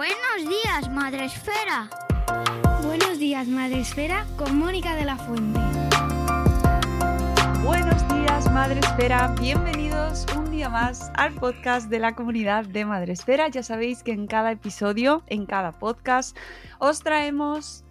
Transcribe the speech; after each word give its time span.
Buenos 0.00 0.48
días, 0.48 0.90
Madre 0.90 1.26
Esfera. 1.26 1.90
Buenos 2.84 3.18
días, 3.18 3.46
Madre 3.48 3.80
Esfera, 3.80 4.26
con 4.38 4.58
Mónica 4.58 4.96
de 4.96 5.04
la 5.04 5.18
Fuente. 5.18 5.60
Buenos 7.62 8.08
días, 8.08 8.50
Madre 8.50 8.80
Esfera. 8.80 9.34
Bienvenidos 9.38 10.24
un 10.38 10.50
día 10.50 10.70
más 10.70 11.12
al 11.16 11.34
podcast 11.34 11.90
de 11.90 11.98
la 11.98 12.14
comunidad 12.14 12.64
de 12.64 12.86
Madre 12.86 13.12
Esfera. 13.12 13.48
Ya 13.48 13.62
sabéis 13.62 14.02
que 14.02 14.12
en 14.12 14.26
cada 14.26 14.52
episodio, 14.52 15.22
en 15.26 15.44
cada 15.44 15.72
podcast, 15.72 16.34
os 16.78 17.00
traemos 17.00 17.84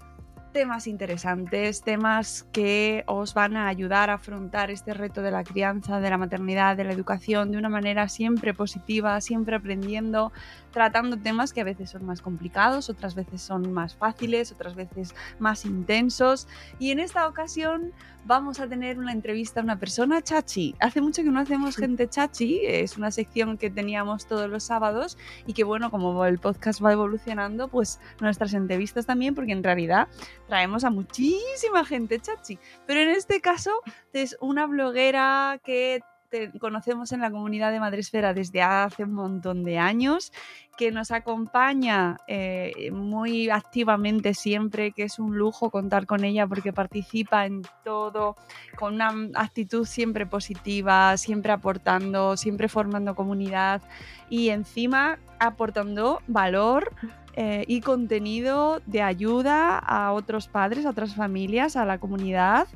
temas 0.52 0.88
interesantes, 0.88 1.82
temas 1.82 2.48
que 2.52 3.04
os 3.08 3.34
van 3.34 3.56
a 3.56 3.68
ayudar 3.68 4.10
a 4.10 4.16
afrontar 4.16 4.72
este 4.72 4.94
reto 4.94 5.22
de 5.22 5.32
la 5.32 5.44
crianza, 5.44 6.00
de 6.00 6.10
la 6.10 6.18
maternidad, 6.18 6.76
de 6.76 6.84
la 6.84 6.94
educación 6.94 7.52
de 7.52 7.58
una 7.58 7.70
manera 7.70 8.10
siempre 8.10 8.54
positiva, 8.54 9.22
siempre 9.22 9.56
aprendiendo, 9.56 10.32
tratando 10.72 11.18
temas 11.18 11.54
que 11.54 11.62
a 11.62 11.64
veces 11.64 11.90
son 11.90 12.06
más 12.06 12.22
complicados, 12.22 12.90
otras 12.90 13.16
veces 13.16 13.42
son 13.42 13.72
más 13.74 13.96
fáciles, 13.96 14.52
otras 14.52 14.76
veces 14.76 15.16
más 15.40 15.66
intensos. 15.66 16.48
Y 16.80 16.92
en 16.92 17.00
esta 17.00 17.28
ocasión 17.28 17.94
vamos 18.26 18.60
a 18.60 18.68
tener 18.68 19.00
una 19.00 19.12
entrevista 19.12 19.60
a 19.60 19.64
una 19.64 19.80
persona 19.80 20.22
chachi. 20.22 20.76
Hace 20.80 21.02
mucho 21.02 21.24
que 21.24 21.30
no 21.30 21.40
hacemos 21.40 21.76
gente 21.76 22.08
chachi, 22.08 22.62
es 22.64 22.98
una 22.98 23.12
sección 23.12 23.58
que 23.58 23.70
teníamos 23.70 24.28
todos 24.28 24.50
los 24.50 24.64
sábados 24.64 25.18
y 25.46 25.54
que 25.54 25.64
bueno, 25.64 25.90
como 25.90 26.26
el 26.26 26.40
podcast 26.40 26.84
va 26.84 26.92
evolucionando, 26.92 27.68
pues 27.68 28.00
nuestras 28.20 28.54
entrevistas 28.54 29.06
también, 29.06 29.36
porque 29.36 29.54
en 29.54 29.64
realidad 29.64 30.08
traemos 30.48 30.84
a 30.84 30.90
muchísima 30.90 31.86
gente 31.86 32.20
chachi. 32.20 32.60
Pero 32.86 33.02
en 33.02 33.10
este 33.10 33.42
caso 33.42 33.72
es 34.14 34.38
una 34.42 34.66
bloguera 34.66 35.60
que 35.64 36.02
te 36.30 36.52
conocemos 36.60 37.12
en 37.12 37.22
la 37.22 37.32
comunidad 37.32 37.72
de 37.72 37.80
Madresfera 37.80 38.34
desde 38.34 38.62
hace 38.62 39.04
un 39.04 39.14
montón 39.14 39.64
de 39.64 39.78
años, 39.80 40.32
que 40.78 40.92
nos 40.92 41.12
acompaña 41.12 42.18
eh, 42.28 42.90
muy 42.92 43.50
activamente 43.50 44.34
siempre, 44.34 44.92
que 44.92 45.04
es 45.04 45.20
un 45.20 45.38
lujo 45.38 45.70
contar 45.70 46.06
con 46.06 46.24
ella 46.24 46.48
porque 46.48 46.72
participa 46.72 47.46
en 47.46 47.64
todo, 47.84 48.36
con 48.78 48.96
una 48.96 49.14
actitud 49.36 49.86
siempre 49.86 50.26
positiva, 50.26 51.18
siempre 51.18 51.52
aportando, 51.52 52.38
siempre 52.38 52.70
formando 52.70 53.16
comunidad 53.16 53.82
y 54.30 54.50
encima 54.50 55.20
aportando 55.40 56.22
valor 56.28 56.94
eh, 57.34 57.66
y 57.68 57.82
contenido 57.82 58.82
de 58.86 59.02
ayuda 59.02 59.78
a 59.78 60.12
otros 60.14 60.48
padres, 60.48 60.86
a 60.86 60.92
otras 60.92 61.16
familias, 61.16 61.76
a 61.76 61.86
la 61.86 61.98
comunidad 61.98 62.68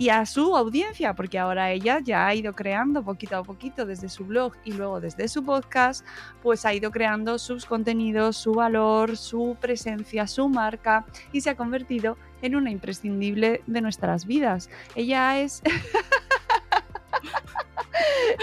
y 0.00 0.08
a 0.08 0.24
su 0.24 0.56
audiencia, 0.56 1.12
porque 1.12 1.38
ahora 1.38 1.72
ella 1.72 2.00
ya 2.02 2.26
ha 2.26 2.34
ido 2.34 2.54
creando 2.54 3.02
poquito 3.02 3.36
a 3.36 3.42
poquito 3.42 3.84
desde 3.84 4.08
su 4.08 4.24
blog 4.24 4.54
y 4.64 4.72
luego 4.72 4.98
desde 4.98 5.28
su 5.28 5.44
podcast, 5.44 6.06
pues 6.42 6.64
ha 6.64 6.72
ido 6.72 6.90
creando 6.90 7.38
sus 7.38 7.66
contenidos, 7.66 8.38
su 8.38 8.54
valor, 8.54 9.18
su 9.18 9.58
presencia, 9.60 10.26
su 10.26 10.48
marca 10.48 11.04
y 11.32 11.42
se 11.42 11.50
ha 11.50 11.54
convertido 11.54 12.16
en 12.40 12.56
una 12.56 12.70
imprescindible 12.70 13.62
de 13.66 13.80
nuestras 13.82 14.24
vidas. 14.24 14.70
Ella 14.94 15.38
es... 15.38 15.60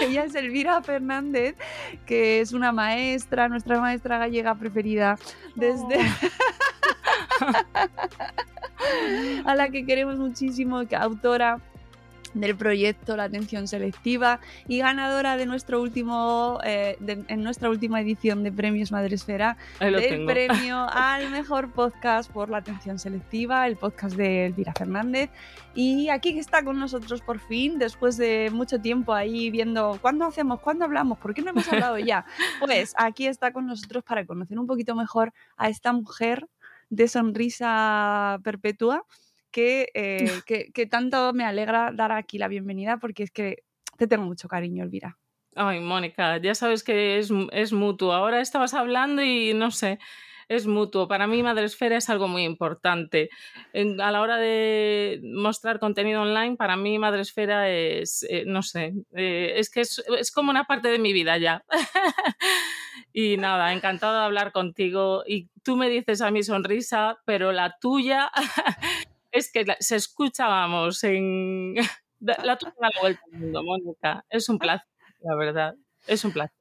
Ella 0.00 0.24
es 0.24 0.36
Elvira 0.36 0.80
Fernández, 0.80 1.56
que 2.06 2.40
es 2.40 2.52
una 2.52 2.70
maestra, 2.70 3.48
nuestra 3.48 3.80
maestra 3.80 4.18
gallega 4.18 4.54
preferida 4.54 5.18
desde... 5.56 5.98
a 9.44 9.54
la 9.54 9.68
que 9.70 9.84
queremos 9.84 10.16
muchísimo, 10.16 10.82
autora 10.96 11.60
del 12.34 12.56
proyecto 12.56 13.16
La 13.16 13.24
Atención 13.24 13.68
Selectiva 13.68 14.40
y 14.66 14.78
ganadora 14.78 15.36
de 15.36 15.46
nuestro 15.46 15.80
último 15.80 16.58
eh, 16.64 16.96
de, 17.00 17.24
en 17.28 17.42
nuestra 17.42 17.70
última 17.70 18.00
edición 18.00 18.42
de 18.42 18.52
Premios 18.52 18.92
Madresfera 18.92 19.56
del 19.80 20.26
premio 20.26 20.86
al 20.92 21.30
mejor 21.30 21.72
podcast 21.72 22.30
por 22.30 22.50
la 22.50 22.58
atención 22.58 22.98
selectiva, 22.98 23.66
el 23.66 23.76
podcast 23.76 24.16
de 24.16 24.46
Elvira 24.46 24.72
Fernández. 24.72 25.30
Y 25.74 26.08
aquí 26.08 26.34
que 26.34 26.40
está 26.40 26.64
con 26.64 26.78
nosotros 26.80 27.20
por 27.20 27.38
fin, 27.38 27.78
después 27.78 28.16
de 28.16 28.50
mucho 28.52 28.80
tiempo 28.80 29.12
ahí 29.12 29.50
viendo 29.50 29.98
cuándo 30.02 30.26
hacemos, 30.26 30.60
cuándo 30.60 30.84
hablamos, 30.84 31.18
por 31.18 31.34
qué 31.34 31.42
no 31.42 31.50
hemos 31.50 31.68
hablado 31.72 31.98
ya. 31.98 32.24
Pues 32.60 32.94
aquí 32.98 33.26
está 33.26 33.52
con 33.52 33.66
nosotros 33.66 34.02
para 34.02 34.26
conocer 34.26 34.58
un 34.58 34.66
poquito 34.66 34.94
mejor 34.94 35.32
a 35.56 35.68
esta 35.68 35.92
mujer 35.92 36.48
de 36.90 37.08
sonrisa 37.08 38.38
perpetua 38.44 39.04
que, 39.50 39.88
eh, 39.94 40.18
que, 40.46 40.72
que, 40.72 40.86
tanto 40.86 41.32
me 41.32 41.44
alegra 41.44 41.92
dar 41.92 42.12
aquí 42.12 42.38
la 42.38 42.48
bienvenida 42.48 42.98
porque 42.98 43.22
es 43.22 43.30
que 43.30 43.64
te 43.96 44.06
tengo 44.06 44.24
mucho 44.24 44.48
cariño, 44.48 44.84
Elvira. 44.84 45.18
Ay, 45.54 45.80
Mónica, 45.80 46.36
ya 46.38 46.54
sabes 46.54 46.84
que 46.84 47.18
es, 47.18 47.30
es 47.50 47.72
mutuo. 47.72 48.12
Ahora 48.12 48.40
estabas 48.40 48.74
hablando 48.74 49.22
y 49.22 49.54
no 49.54 49.72
sé, 49.72 49.98
es 50.48 50.66
mutuo. 50.66 51.08
Para 51.08 51.26
mí 51.26 51.42
Madresfera 51.42 51.96
es 51.96 52.08
algo 52.08 52.26
muy 52.26 52.44
importante. 52.44 53.28
A 53.74 54.10
la 54.10 54.20
hora 54.20 54.36
de 54.38 55.20
mostrar 55.22 55.78
contenido 55.78 56.22
online, 56.22 56.56
para 56.56 56.76
mí 56.76 56.98
Madresfera 56.98 57.70
es, 57.70 58.26
eh, 58.28 58.44
no 58.46 58.62
sé, 58.62 58.94
eh, 59.14 59.54
es 59.56 59.70
que 59.70 59.82
es, 59.82 60.32
como 60.34 60.50
una 60.50 60.64
parte 60.64 60.88
de 60.88 60.98
mi 60.98 61.12
vida 61.12 61.36
ya. 61.38 61.64
y 63.12 63.36
nada, 63.36 63.72
encantado 63.72 64.14
de 64.18 64.24
hablar 64.24 64.52
contigo. 64.52 65.22
Y 65.26 65.48
tú 65.62 65.76
me 65.76 65.90
dices 65.90 66.22
a 66.22 66.30
mi 66.30 66.42
sonrisa, 66.42 67.18
pero 67.24 67.52
la 67.52 67.76
tuya 67.80 68.30
es 69.32 69.52
que 69.52 69.66
se 69.78 69.96
escucha, 69.96 70.48
vamos, 70.48 71.04
en... 71.04 71.74
La 72.20 72.58
tuya 72.58 72.72
la 72.80 72.90
vuelta 73.00 73.22
al 73.32 73.38
mundo, 73.38 73.62
Mónica. 73.62 74.24
Es 74.28 74.48
un 74.48 74.58
placer, 74.58 74.88
la 75.20 75.36
verdad. 75.36 75.76
Es 76.08 76.24
un 76.24 76.32
placer. 76.32 76.58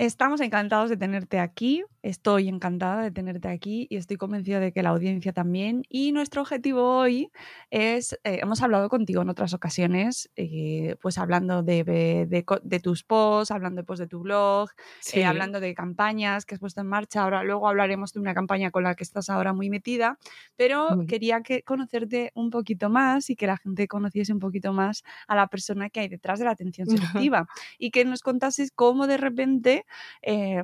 Estamos 0.00 0.40
encantados 0.40 0.88
de 0.88 0.96
tenerte 0.96 1.38
aquí 1.38 1.84
Estoy 2.02 2.48
encantada 2.48 3.02
de 3.02 3.10
tenerte 3.10 3.48
aquí 3.48 3.86
y 3.90 3.96
estoy 3.96 4.16
convencida 4.16 4.58
de 4.58 4.72
que 4.72 4.82
la 4.82 4.88
audiencia 4.88 5.34
también. 5.34 5.82
Y 5.90 6.12
nuestro 6.12 6.40
objetivo 6.40 6.96
hoy 6.96 7.30
es, 7.68 8.14
eh, 8.24 8.38
hemos 8.42 8.62
hablado 8.62 8.88
contigo 8.88 9.20
en 9.20 9.28
otras 9.28 9.52
ocasiones, 9.52 10.30
eh, 10.36 10.96
pues 11.02 11.18
hablando 11.18 11.62
de, 11.62 11.84
de, 11.84 12.80
tus 12.80 13.04
posts, 13.04 13.50
hablando 13.50 13.84
pues, 13.84 13.98
de 13.98 14.06
tu 14.06 14.20
blog, 14.20 14.70
eh, 15.12 15.26
hablando 15.26 15.60
de 15.60 15.74
campañas 15.74 16.46
que 16.46 16.54
has 16.54 16.60
puesto 16.60 16.80
en 16.80 16.86
marcha. 16.86 17.22
Ahora 17.22 17.44
luego 17.44 17.68
hablaremos 17.68 18.14
de 18.14 18.20
una 18.20 18.32
campaña 18.32 18.70
con 18.70 18.84
la 18.84 18.94
que 18.94 19.04
estás 19.04 19.28
ahora 19.28 19.52
muy 19.52 19.68
metida, 19.68 20.18
pero 20.56 21.04
quería 21.06 21.42
que, 21.42 21.62
conocerte 21.62 22.32
un 22.34 22.48
poquito 22.48 22.88
más 22.88 23.28
y 23.28 23.36
que 23.36 23.46
la 23.46 23.58
gente 23.58 23.88
conociese 23.88 24.32
un 24.32 24.38
poquito 24.38 24.72
más 24.72 25.02
a 25.28 25.36
la 25.36 25.48
persona 25.48 25.90
que 25.90 26.00
hay 26.00 26.08
detrás 26.08 26.38
de 26.38 26.46
la 26.46 26.52
atención 26.52 26.86
selectiva 27.26 27.46
y 27.78 27.90
que 27.90 28.06
nos 28.06 28.22
contases 28.22 28.72
cómo 28.74 29.06
de 29.06 29.18
repente 29.18 29.84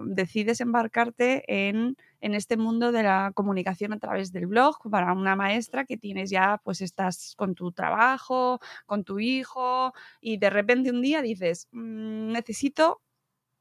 decides 0.01 0.63
embarcarte 0.63 1.26
en, 1.49 1.97
este 2.21 2.57
mundo 2.57 2.91
de 2.91 3.05
la 3.05 3.31
comunicación 3.35 3.93
a 3.93 3.99
través 3.99 4.33
del 4.33 4.47
blog 4.49 4.77
para 4.91 5.13
una 5.13 5.37
maestra 5.37 5.85
que 5.85 5.97
tienes 5.97 6.29
ya, 6.31 6.61
pues 6.65 6.81
estás 6.81 7.35
con 7.37 7.55
tu 7.55 7.71
trabajo, 7.71 8.59
con 8.85 9.05
tu 9.05 9.21
hijo 9.21 9.93
y 10.21 10.39
de 10.39 10.51
repente 10.51 10.91
un 10.91 11.03
día 11.03 11.23
dices, 11.23 11.69
mm, 11.71 12.33
necesito 12.33 13.01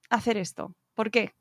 hacer 0.09 0.37
esto. 0.37 0.75
¿Por 0.95 1.11
qué? 1.11 1.33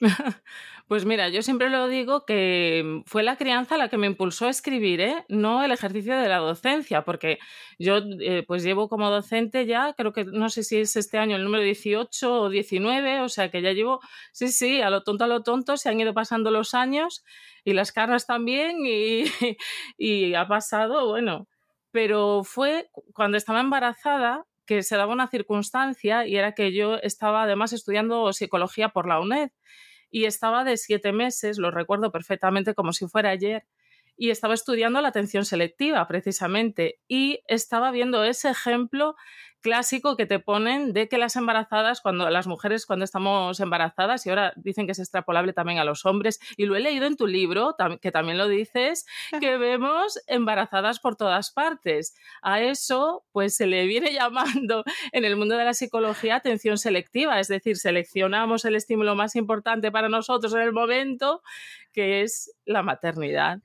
Pues 0.88 1.04
mira, 1.04 1.28
yo 1.28 1.40
siempre 1.42 1.70
lo 1.70 1.86
digo 1.86 2.24
que 2.26 3.02
fue 3.06 3.22
la 3.22 3.36
crianza 3.36 3.76
la 3.76 3.88
que 3.88 3.96
me 3.96 4.08
impulsó 4.08 4.46
a 4.46 4.50
escribir, 4.50 5.00
¿eh? 5.00 5.24
no 5.28 5.62
el 5.62 5.70
ejercicio 5.70 6.16
de 6.16 6.28
la 6.28 6.38
docencia, 6.38 7.04
porque 7.04 7.38
yo 7.78 7.98
eh, 8.20 8.42
pues 8.44 8.64
llevo 8.64 8.88
como 8.88 9.08
docente 9.08 9.66
ya, 9.66 9.94
creo 9.96 10.12
que 10.12 10.24
no 10.24 10.48
sé 10.48 10.64
si 10.64 10.78
es 10.78 10.96
este 10.96 11.18
año 11.18 11.36
el 11.36 11.44
número 11.44 11.62
18 11.62 12.40
o 12.42 12.48
19, 12.48 13.20
o 13.20 13.28
sea 13.28 13.52
que 13.52 13.62
ya 13.62 13.70
llevo, 13.70 14.00
sí, 14.32 14.48
sí, 14.48 14.80
a 14.80 14.90
lo 14.90 15.04
tonto, 15.04 15.24
a 15.24 15.26
lo 15.28 15.44
tonto, 15.44 15.76
se 15.76 15.88
han 15.90 16.00
ido 16.00 16.12
pasando 16.12 16.50
los 16.50 16.74
años 16.74 17.24
y 17.64 17.72
las 17.72 17.92
caras 17.92 18.26
también 18.26 18.78
y, 18.84 19.24
y 19.96 20.34
ha 20.34 20.48
pasado, 20.48 21.06
bueno, 21.06 21.46
pero 21.92 22.42
fue 22.42 22.90
cuando 23.14 23.36
estaba 23.36 23.60
embarazada 23.60 24.44
que 24.66 24.82
se 24.82 24.96
daba 24.96 25.12
una 25.12 25.28
circunstancia 25.28 26.26
y 26.26 26.36
era 26.36 26.52
que 26.52 26.72
yo 26.72 26.96
estaba 26.96 27.44
además 27.44 27.72
estudiando 27.72 28.32
psicología 28.32 28.88
por 28.88 29.06
la 29.06 29.20
UNED 29.20 29.50
y 30.10 30.24
estaba 30.24 30.64
de 30.64 30.76
siete 30.76 31.12
meses, 31.12 31.58
lo 31.58 31.70
recuerdo 31.70 32.10
perfectamente 32.12 32.74
como 32.74 32.92
si 32.92 33.06
fuera 33.08 33.30
ayer, 33.30 33.64
y 34.20 34.28
estaba 34.28 34.52
estudiando 34.52 35.00
la 35.00 35.08
atención 35.08 35.46
selectiva 35.46 36.06
precisamente 36.06 37.00
y 37.08 37.40
estaba 37.48 37.90
viendo 37.90 38.22
ese 38.22 38.50
ejemplo 38.50 39.16
clásico 39.62 40.14
que 40.14 40.26
te 40.26 40.38
ponen 40.38 40.92
de 40.92 41.08
que 41.08 41.16
las 41.16 41.36
embarazadas, 41.36 42.02
cuando 42.02 42.28
las 42.28 42.46
mujeres 42.46 42.84
cuando 42.84 43.06
estamos 43.06 43.58
embarazadas, 43.60 44.26
y 44.26 44.28
ahora 44.28 44.52
dicen 44.56 44.84
que 44.84 44.92
es 44.92 44.98
extrapolable 44.98 45.54
también 45.54 45.78
a 45.78 45.84
los 45.84 46.04
hombres, 46.04 46.38
y 46.58 46.66
lo 46.66 46.76
he 46.76 46.80
leído 46.80 47.06
en 47.06 47.16
tu 47.16 47.26
libro, 47.26 47.76
que 48.02 48.12
también 48.12 48.36
lo 48.36 48.46
dices, 48.46 49.06
que 49.40 49.56
vemos 49.56 50.20
embarazadas 50.26 51.00
por 51.00 51.16
todas 51.16 51.50
partes. 51.50 52.14
A 52.42 52.60
eso, 52.60 53.24
pues 53.32 53.56
se 53.56 53.66
le 53.66 53.86
viene 53.86 54.12
llamando 54.12 54.84
en 55.12 55.24
el 55.24 55.36
mundo 55.36 55.56
de 55.56 55.64
la 55.64 55.72
psicología 55.72 56.36
atención 56.36 56.76
selectiva, 56.76 57.40
es 57.40 57.48
decir, 57.48 57.78
seleccionamos 57.78 58.66
el 58.66 58.76
estímulo 58.76 59.14
más 59.14 59.34
importante 59.34 59.90
para 59.90 60.10
nosotros 60.10 60.52
en 60.52 60.60
el 60.60 60.74
momento, 60.74 61.42
que 61.94 62.20
es 62.20 62.54
la 62.66 62.82
maternidad. 62.82 63.60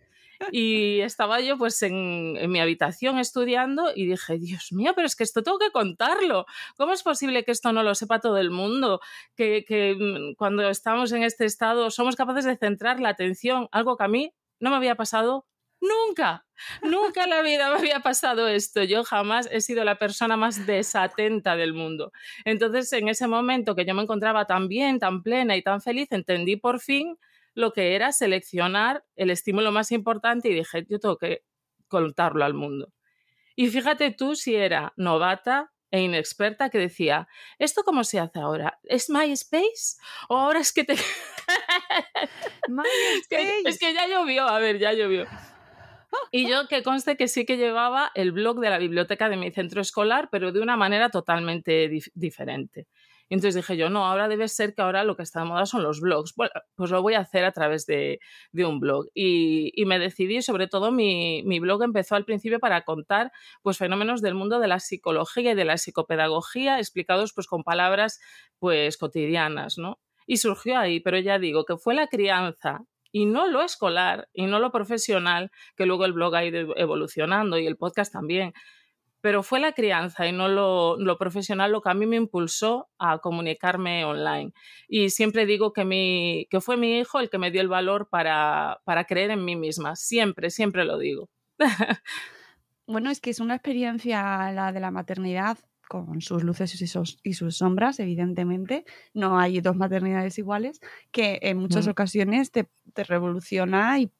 Y 0.52 1.00
estaba 1.02 1.40
yo 1.42 1.58
pues 1.58 1.82
en, 1.84 2.52
mi 2.52 2.60
habitación 2.60 3.20
estudiando 3.20 3.92
y 3.96 4.06
dije, 4.06 4.38
Dios 4.38 4.72
mío, 4.72 4.94
pero 4.96 5.08
es 5.08 5.16
que 5.16 5.24
esto 5.24 5.44
tengo 5.44 5.60
que 5.60 5.72
contarlo. 5.72 6.46
¿Cómo 6.78 6.94
es 6.94 7.04
posible 7.04 7.44
que 7.44 7.52
esto 7.52 7.72
no 7.74 7.84
lo 7.84 7.96
sepa 7.96 8.20
todo 8.20 8.38
el 8.38 8.52
mundo? 8.52 9.02
Que, 9.36 9.66
que 9.66 9.96
mm, 9.98 10.36
cuando 10.36 10.70
estamos 10.70 11.12
en 11.12 11.24
este 11.24 11.46
estado 11.46 11.92
somos 11.92 12.16
capaces 12.16 12.46
de 12.46 12.58
centrar 12.58 13.00
la 13.00 13.10
atención, 13.10 13.68
algo 13.72 13.98
que 13.98 14.04
a 14.04 14.08
mí 14.08 14.34
no 14.60 14.70
me 14.70 14.78
había 14.78 14.96
pasado 14.96 15.46
Nunca, 15.82 16.46
nunca 16.82 17.26
en 17.26 17.30
la 17.30 17.42
vida 17.42 17.70
me 17.70 17.78
había 17.78 18.00
pasado 18.00 18.48
esto. 18.48 18.84
Yo 18.84 19.04
jamás 19.04 19.48
he 19.52 19.62
sido 19.62 19.84
la 19.84 19.98
persona 19.98 20.38
más 20.38 20.66
desatenta 20.66 21.56
del 21.56 21.74
mundo. 21.74 22.12
Entonces, 22.46 22.92
en 22.94 23.08
ese 23.08 23.28
momento 23.28 23.76
que 23.76 23.86
yo 23.86 23.94
me 23.94 24.02
encontraba 24.02 24.46
tan 24.46 24.68
bien, 24.68 25.00
tan 25.00 25.22
plena 25.22 25.56
y 25.56 25.62
tan 25.62 25.82
feliz, 25.82 26.08
entendí 26.12 26.56
por 26.56 26.80
fin 26.80 27.18
lo 27.56 27.74
que 27.74 27.96
era 27.96 28.12
seleccionar 28.12 29.04
el 29.16 29.32
estímulo 29.32 29.72
más 29.72 29.92
importante 29.92 30.50
y 30.50 30.54
dije, 30.54 30.86
yo 30.88 31.00
tengo 31.00 31.18
que 31.18 31.44
contarlo 31.88 32.46
al 32.46 32.54
mundo. 32.54 32.94
Y 33.56 33.70
fíjate 33.70 34.12
tú 34.12 34.36
si 34.36 34.56
era 34.56 34.94
novata 34.98 35.72
e 35.90 36.02
inexperta 36.02 36.70
que 36.70 36.78
decía, 36.78 37.28
¿esto 37.58 37.84
cómo 37.84 38.04
se 38.04 38.20
hace 38.20 38.40
ahora? 38.40 38.80
¿Es 38.84 39.10
MySpace? 39.10 39.98
¿O 40.28 40.38
ahora 40.38 40.60
es 40.60 40.74
que 40.74 40.84
te... 40.84 40.94
es 43.66 43.80
que 43.80 43.94
ya 43.94 44.08
llovió, 44.08 44.48
a 44.48 44.60
ver, 44.60 44.78
ya 44.78 44.92
llovió. 44.92 45.26
Y 46.32 46.48
yo 46.50 46.68
que 46.68 46.84
conste 46.84 47.16
que 47.16 47.30
sí 47.30 47.46
que 47.46 47.58
llevaba 47.58 48.12
el 48.16 48.34
blog 48.34 48.60
de 48.60 48.70
la 48.70 48.78
biblioteca 48.78 49.30
de 49.30 49.38
mi 49.38 49.52
centro 49.52 49.82
escolar, 49.82 50.28
pero 50.32 50.52
de 50.52 50.60
una 50.60 50.76
manera 50.76 51.10
totalmente 51.10 51.90
diferente. 52.14 52.88
Y 53.28 53.34
entonces 53.34 53.56
dije 53.56 53.76
yo, 53.76 53.90
no, 53.90 54.06
ahora 54.06 54.28
debe 54.28 54.48
ser 54.48 54.76
que 54.76 54.84
ahora 54.84 55.04
lo 55.04 55.16
que 55.16 55.24
está 55.24 55.40
de 55.40 55.48
moda 55.48 55.66
son 55.66 55.82
los 55.82 56.00
blogs. 56.00 56.36
Bueno, 56.36 56.52
pues 56.76 56.92
lo 56.92 57.02
voy 57.02 57.16
a 57.16 57.22
hacer 57.22 57.44
a 57.44 57.52
través 57.52 57.86
de, 57.88 58.20
un 58.54 58.80
blog. 58.80 59.08
Y, 59.16 59.72
me 59.86 59.98
decidí, 60.00 60.42
sobre 60.42 60.68
todo 60.68 60.92
mi, 60.92 61.42
mi, 61.44 61.60
blog 61.60 61.84
empezó 61.84 62.16
al 62.16 62.26
principio 62.26 62.60
para 62.60 62.84
contar 62.84 63.32
pues, 63.64 63.78
fenómenos 63.78 64.22
del 64.22 64.36
mundo 64.36 64.60
de 64.60 64.68
la 64.68 64.80
psicología 64.80 65.52
y 65.52 65.56
de 65.56 65.66
la 65.66 65.78
psicopedagogía 65.78 66.78
explicados 66.80 67.34
pues, 67.34 67.48
con 67.48 67.64
palabras 67.64 68.20
pues, 68.60 68.98
cotidianas, 68.98 69.78
¿no? 69.78 70.00
Y 70.28 70.38
surgió 70.38 70.78
ahí, 70.78 71.00
pero 71.00 71.20
ya 71.20 71.40
digo 71.40 71.66
que 71.66 71.78
fue 71.78 71.94
la 71.96 72.08
crianza 72.08 72.82
y 73.12 73.26
no 73.26 73.48
lo 73.48 73.62
escolar 73.62 74.28
y 74.34 74.46
no 74.46 74.60
lo 74.60 74.72
profesional, 74.72 75.50
que 75.78 75.86
luego 75.86 76.06
el 76.06 76.14
blog 76.14 76.36
ha 76.36 76.46
ido 76.46 76.76
evolucionando 76.76 77.58
y 77.58 77.66
el 77.66 77.78
podcast 77.78 78.12
también, 78.12 78.54
pero 79.26 79.42
fue 79.42 79.60
la 79.60 79.72
crianza 79.72 80.28
y 80.28 80.32
no 80.32 80.48
lo, 80.48 81.18
profesional 81.18 81.72
lo 81.72 81.82
que 81.82 81.90
a 81.90 81.96
mí 81.96 82.06
me 82.06 82.16
impulsó 82.16 82.90
a 83.00 83.18
comunicarme 83.18 84.06
online. 84.06 84.54
Y 84.88 85.10
siempre 85.10 85.48
digo 85.48 85.74
que, 85.74 85.84
mi, 85.84 86.46
que 86.52 86.62
fue 86.62 86.78
mi 86.78 87.00
hijo 87.00 87.20
el 87.20 87.32
que 87.32 87.40
me 87.40 87.50
dio 87.50 87.62
el 87.62 87.68
valor 87.68 88.08
para, 88.08 88.82
para 88.84 89.06
creer 89.06 89.32
en 89.32 89.44
mí 89.44 89.56
misma. 89.56 89.96
Siempre, 89.96 90.52
siempre 90.52 90.86
lo 90.86 91.00
digo. 91.00 91.28
Bueno, 92.88 93.10
es 93.10 93.20
que 93.20 93.32
es 93.32 93.40
una 93.40 93.56
experiencia 93.56 94.52
la 94.52 94.72
de 94.72 94.80
la 94.80 94.92
maternidad 94.92 95.58
con 95.88 96.22
sus 96.22 96.44
luces 96.44 96.80
y 96.82 96.88
sus, 96.88 97.20
y 97.24 97.34
sus, 97.34 97.58
sombras, 97.58 98.00
evidentemente. 98.00 98.86
No 99.14 99.40
hay 99.40 99.62
dos 99.62 99.76
maternidades 99.76 100.38
iguales, 100.38 100.80
que 101.12 101.40
en 101.42 101.58
muchas 101.58 101.88
mm. 101.88 101.90
ocasiones 101.92 102.52
te, 102.52 102.68
te, 102.94 103.04
revoluciona 103.04 104.00
y, 104.00 104.12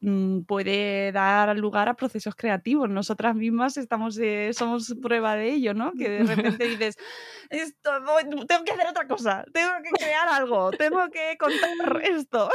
mm, 0.00 0.42
puede 0.42 1.12
dar 1.12 1.56
lugar 1.58 1.88
a 1.88 1.94
procesos 1.94 2.34
creativos. 2.34 2.88
Nosotras 2.88 3.34
mismas 3.34 3.76
estamos, 3.76 4.18
eh, 4.18 4.50
somos 4.52 4.94
prueba 5.02 5.36
de 5.36 5.52
ello, 5.52 5.74
¿no? 5.74 5.92
Que 5.92 6.08
de 6.08 6.22
repente 6.24 6.64
dices, 6.68 6.96
esto, 7.50 7.90
tengo 8.46 8.64
que 8.64 8.72
hacer 8.72 8.86
otra 8.88 9.06
cosa, 9.06 9.44
tengo 9.52 9.72
que 9.82 9.90
crear 9.90 10.28
algo, 10.28 10.70
tengo 10.70 11.08
que 11.10 11.36
contar 11.38 12.02
esto. 12.04 12.48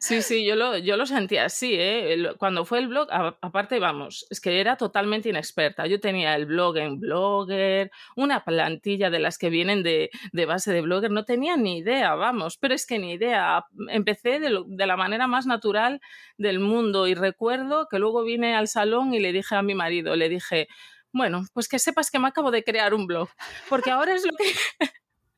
Sí, 0.00 0.22
sí, 0.22 0.44
yo 0.46 0.54
lo, 0.54 0.78
yo 0.78 0.96
lo 0.96 1.06
sentía 1.06 1.46
así, 1.46 1.74
¿eh? 1.74 2.34
Cuando 2.38 2.64
fue 2.64 2.78
el 2.78 2.88
blog, 2.88 3.08
aparte, 3.10 3.78
vamos, 3.80 4.26
es 4.30 4.40
que 4.40 4.60
era 4.60 4.76
totalmente 4.76 5.28
inexperta. 5.28 5.86
Yo 5.86 6.00
tenía 6.00 6.34
el 6.36 6.46
blog 6.46 6.76
en 6.76 7.00
Blogger, 7.00 7.90
una 8.14 8.44
plantilla 8.44 9.10
de 9.10 9.18
las 9.18 9.38
que 9.38 9.50
vienen 9.50 9.82
de, 9.82 10.10
base 10.46 10.72
de 10.72 10.82
Blogger, 10.82 11.10
no 11.10 11.24
tenía 11.24 11.56
ni 11.56 11.78
idea, 11.78 12.14
vamos, 12.14 12.56
pero 12.58 12.74
es 12.74 12.86
que 12.86 12.98
ni 12.98 13.12
idea. 13.14 13.64
Empecé 13.88 14.38
de, 14.38 14.62
de 14.66 14.86
la 14.86 14.96
manera 14.96 15.26
más 15.26 15.46
natural 15.46 16.00
del 16.38 16.60
mundo 16.60 17.06
y 17.08 17.14
recuerdo 17.14 17.88
que 17.90 17.98
luego 17.98 18.22
vine 18.22 18.54
al 18.54 18.68
salón 18.68 19.14
y 19.14 19.20
le 19.20 19.32
dije 19.32 19.56
a 19.56 19.62
mi 19.62 19.74
marido, 19.74 20.14
le 20.14 20.28
dije, 20.28 20.68
bueno, 21.12 21.44
pues 21.52 21.68
que 21.68 21.78
sepas 21.78 22.10
que 22.10 22.18
me 22.18 22.28
acabo 22.28 22.50
de 22.50 22.62
crear 22.62 22.94
un 22.94 23.06
blog, 23.06 23.28
porque 23.68 23.90
ahora 23.90 24.14
es 24.14 24.24
lo 24.24 24.32
que 24.36 24.44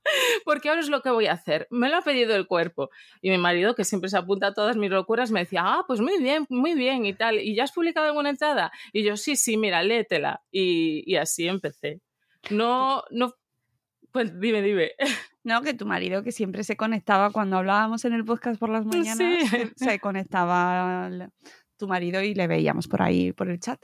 porque 0.45 0.69
ahora 0.69 0.81
es 0.81 0.88
lo 0.88 1.03
que 1.03 1.11
voy 1.11 1.27
a 1.27 1.33
hacer. 1.33 1.67
Me 1.71 1.88
lo 1.88 1.97
ha 1.97 2.03
pedido 2.03 2.35
el 2.35 2.47
cuerpo. 2.47 2.91
Y 3.21 3.31
mi 3.31 3.38
marido, 3.38 3.75
que 3.75 3.85
siempre 3.85 4.11
se 4.11 4.19
apunta 4.19 4.49
a 4.49 4.55
todas 4.55 4.77
mis 4.77 4.91
locuras, 4.91 5.31
me 5.31 5.41
decía, 5.41 5.62
ah, 5.65 5.85
pues 5.87 6.00
muy 6.00 6.19
bien, 6.23 6.47
muy 6.49 6.75
bien 6.75 7.07
y 7.07 7.15
tal. 7.15 7.38
¿Y 7.38 7.55
ya 7.55 7.65
has 7.65 7.73
publicado 7.73 8.07
alguna 8.07 8.31
entrada? 8.31 8.73
Y 8.93 9.03
yo, 9.03 9.17
sí, 9.17 9.37
sí, 9.37 9.57
mira, 9.57 9.83
léetela. 9.83 10.43
Y, 10.50 11.03
y 11.07 11.17
así 11.17 11.49
empecé. 11.49 12.00
No, 12.50 13.03
no, 13.11 13.35
pues 14.12 14.38
dime, 14.38 14.62
dime. 14.62 14.93
No, 15.45 15.62
que 15.62 15.73
tu 15.73 15.87
marido 15.87 16.23
que 16.23 16.31
siempre 16.31 16.62
se 16.62 16.77
conectaba 16.77 17.31
cuando 17.31 17.57
hablábamos 17.57 18.05
en 18.05 18.12
el 18.12 18.23
podcast 18.23 18.61
por 18.61 18.69
las 18.69 18.85
mañanas, 18.85 19.49
se 19.77 19.99
conectaba 20.00 21.09
tu 21.79 21.88
marido 21.88 22.21
y 22.21 22.35
le 22.35 22.47
veíamos 22.47 22.87
por 22.87 23.00
ahí, 23.00 23.33
por 23.33 23.49
el 23.49 23.59
chat. 23.59 23.81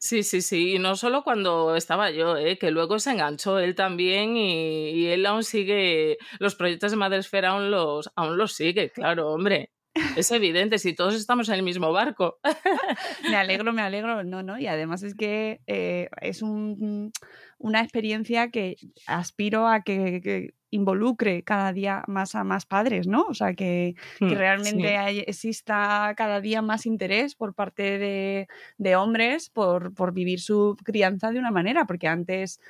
Sí, 0.00 0.22
sí, 0.22 0.42
sí, 0.42 0.74
y 0.76 0.78
no 0.78 0.94
solo 0.94 1.24
cuando 1.24 1.74
estaba 1.74 2.10
yo, 2.12 2.36
¿eh? 2.36 2.56
que 2.56 2.70
luego 2.70 3.00
se 3.00 3.10
enganchó 3.10 3.58
él 3.58 3.74
también 3.74 4.36
y, 4.36 5.06
él 5.08 5.26
aún 5.26 5.42
sigue, 5.42 6.18
los 6.38 6.54
proyectos 6.54 6.92
de 6.92 6.96
Madresfera 6.96 7.50
aún 7.50 7.72
los, 7.72 8.08
aún 8.14 8.38
los 8.38 8.52
sigue, 8.52 8.90
claro, 8.92 9.32
hombre. 9.32 9.70
Es 10.16 10.30
evidente, 10.30 10.78
si 10.78 10.94
todos 10.94 11.14
estamos 11.14 11.48
en 11.48 11.56
el 11.56 11.62
mismo 11.62 11.92
barco. 11.92 12.38
me 13.28 13.36
alegro, 13.36 13.72
me 13.72 13.82
alegro. 13.82 14.24
No, 14.24 14.42
no. 14.42 14.58
Y 14.58 14.66
además 14.66 15.02
es 15.02 15.14
que 15.14 15.60
eh, 15.66 16.08
es 16.20 16.42
una 16.42 17.80
experiencia 17.80 18.50
que 18.50 18.76
aspiro 19.06 19.68
a 19.68 19.82
que, 19.82 20.54
involucre 20.70 21.42
cada 21.44 21.72
día 21.72 22.04
más 22.08 22.34
a 22.34 22.44
más 22.44 22.66
padres, 22.66 23.06
¿no? 23.06 23.22
O 23.22 23.32
sea, 23.32 23.54
que, 23.54 23.94
hmm, 24.20 24.28
realmente 24.32 25.22
exista 25.26 26.12
cada 26.14 26.42
día 26.42 26.60
más 26.60 26.84
interés 26.84 27.34
por 27.34 27.54
parte 27.54 27.98
de, 27.98 28.96
hombres 28.96 29.48
por, 29.48 29.94
por 29.94 30.12
vivir 30.12 30.40
su 30.40 30.76
crianza 30.84 31.30
de 31.30 31.38
una 31.38 31.50
manera, 31.50 31.86
porque 31.86 32.06
antes 32.06 32.60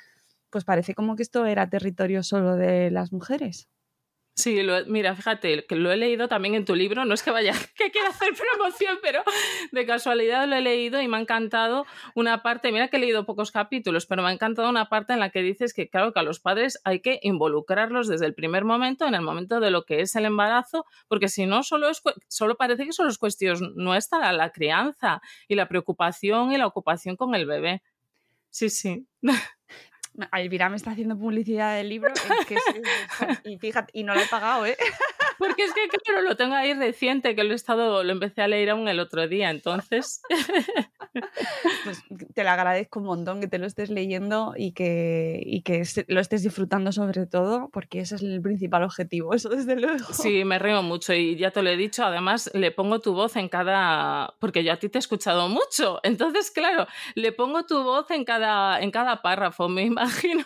pues 0.51 0.65
parece 0.65 0.95
como 0.95 1.17
que 1.17 1.23
esto 1.23 1.45
era 1.47 1.69
territorio 1.69 2.23
solo 2.23 2.57
de 2.57 2.91
las 2.91 3.13
mujeres. 3.13 3.69
Sí, 4.39 4.57
mira, 4.87 5.17
fíjate, 5.17 5.67
que 5.67 5.75
lo 5.75 5.91
he 5.91 5.97
leído 5.97 6.29
también 6.29 6.55
en 6.55 6.65
tu 6.65 6.77
libro, 6.77 7.05
no 7.05 7.13
es 7.13 7.25
que 7.25 7.33
vaya, 7.33 7.53
que 7.75 7.91
quiera 7.91 8.11
hacer 8.11 8.29
promoción, 8.35 8.97
pero 9.03 9.25
de 9.73 9.85
casualidad 9.85 10.47
lo 10.47 10.55
he 10.55 10.61
leído 10.61 11.03
y 11.03 11.09
me 11.09 11.17
ha 11.17 11.21
encantado 11.21 11.87
una 12.15 12.41
parte, 12.41 12.71
mira 12.71 12.87
que 12.87 12.99
he 12.99 13.01
leído 13.01 13.27
pocos 13.27 13.51
capítulos, 13.51 14.07
pero 14.07 14.23
me 14.23 14.29
ha 14.29 14.33
encantado 14.33 14.71
una 14.71 14.89
parte 14.89 15.13
en 15.13 15.19
la 15.19 15.31
que 15.31 15.43
dices 15.43 15.75
que 15.75 15.89
claro 15.89 16.13
que 16.13 16.21
a 16.21 16.23
los 16.23 16.39
padres 16.39 16.79
hay 16.85 17.01
que 17.01 17.19
involucrarlos 17.25 18.07
desde 18.07 18.27
el 18.27 18.35
primer 18.35 18.65
momento, 18.65 19.07
en 19.09 19.17
el 19.17 19.23
momento 19.23 19.59
de 19.59 19.73
lo 19.73 19.83
que 19.83 20.03
es 20.03 20.15
el 20.15 20.25
embarazo, 20.25 20.85
porque 21.09 21.29
si 21.29 21.45
no, 21.47 21.65
solo, 21.65 21.89
es, 21.89 22.01
solo 22.29 22.57
parece 22.57 22.85
que 22.85 22.93
solo 22.93 23.11
es 23.11 23.19
cuestión 23.19 23.73
nuestra, 23.75 24.33
la 24.33 24.51
crianza 24.53 25.21
y 25.49 25.57
la 25.57 25.67
preocupación 25.67 26.53
y 26.53 26.59
la 26.59 26.69
ocupación 26.69 27.17
con 27.17 27.35
el 27.35 27.45
bebé. 27.45 27.83
Sí, 28.51 28.71
sí. 28.71 29.09
Elvira 30.33 30.69
me 30.69 30.77
está 30.77 30.93
haciendo 30.93 31.19
publicidad 31.19 31.77
del 31.77 31.89
libro 31.89 32.13
y 33.45 33.59
fíjate, 33.59 33.91
y 33.95 34.05
no 34.05 34.15
lo 34.15 34.21
he 34.21 34.27
pagado, 34.27 34.67
¿eh? 34.67 34.77
Porque 35.39 35.65
es 35.65 35.73
que 35.73 35.89
claro, 36.05 36.23
lo 36.23 36.37
tengo 36.37 36.55
ahí 36.55 36.75
reciente, 36.75 37.35
que 37.35 37.45
lo 37.45 37.53
he 37.53 37.57
estado, 37.57 38.03
lo 38.05 38.13
empecé 38.13 38.43
a 38.43 38.49
leer 38.49 38.71
aún 38.71 38.89
el 38.89 39.01
otro 39.01 39.29
día, 39.29 39.51
entonces. 39.51 40.21
Pues 41.85 42.03
te 42.35 42.45
lo 42.45 42.51
agradezco 42.51 43.01
un 43.01 43.07
montón 43.07 43.41
que 43.41 43.49
te 43.49 43.59
lo 43.59 43.67
estés 43.67 43.91
leyendo 43.91 44.53
y 44.57 44.73
que, 44.73 45.41
y 45.45 45.63
que 45.63 45.83
lo 46.07 46.21
estés 46.21 46.43
disfrutando 46.43 46.93
sobre 46.93 47.27
todo, 47.27 47.71
porque 47.73 48.01
ese 48.01 48.17
es 48.17 48.23
el 48.23 48.41
principal 48.43 48.83
objetivo, 48.83 49.35
eso 49.35 49.49
desde 49.49 49.77
luego. 49.77 50.05
Sí, 50.13 50.45
me 50.45 50.59
río 50.59 50.83
mucho 50.83 51.15
y 51.15 51.37
ya 51.37 51.51
te 51.51 51.63
lo 51.63 51.71
he 51.71 51.77
dicho, 51.77 52.05
además 52.05 52.51
le 52.55 52.71
pongo 52.71 53.01
tu 53.01 53.15
voz 53.15 53.37
en 53.37 53.49
cada. 53.49 54.35
porque 54.39 54.65
yo 54.65 54.73
a 54.73 54.77
ti 54.77 54.89
te 54.89 54.99
he 54.99 55.01
escuchado 55.01 55.49
mucho. 55.49 56.01
Entonces, 56.03 56.51
claro, 56.51 56.87
le 57.15 57.33
pongo 57.33 57.65
tu 57.65 57.83
voz 57.83 58.11
en 58.11 58.25
cada, 58.25 58.81
en 58.81 58.91
cada 58.91 59.23
párrafo. 59.23 59.69
Me 59.69 59.83
imagino 59.85 60.45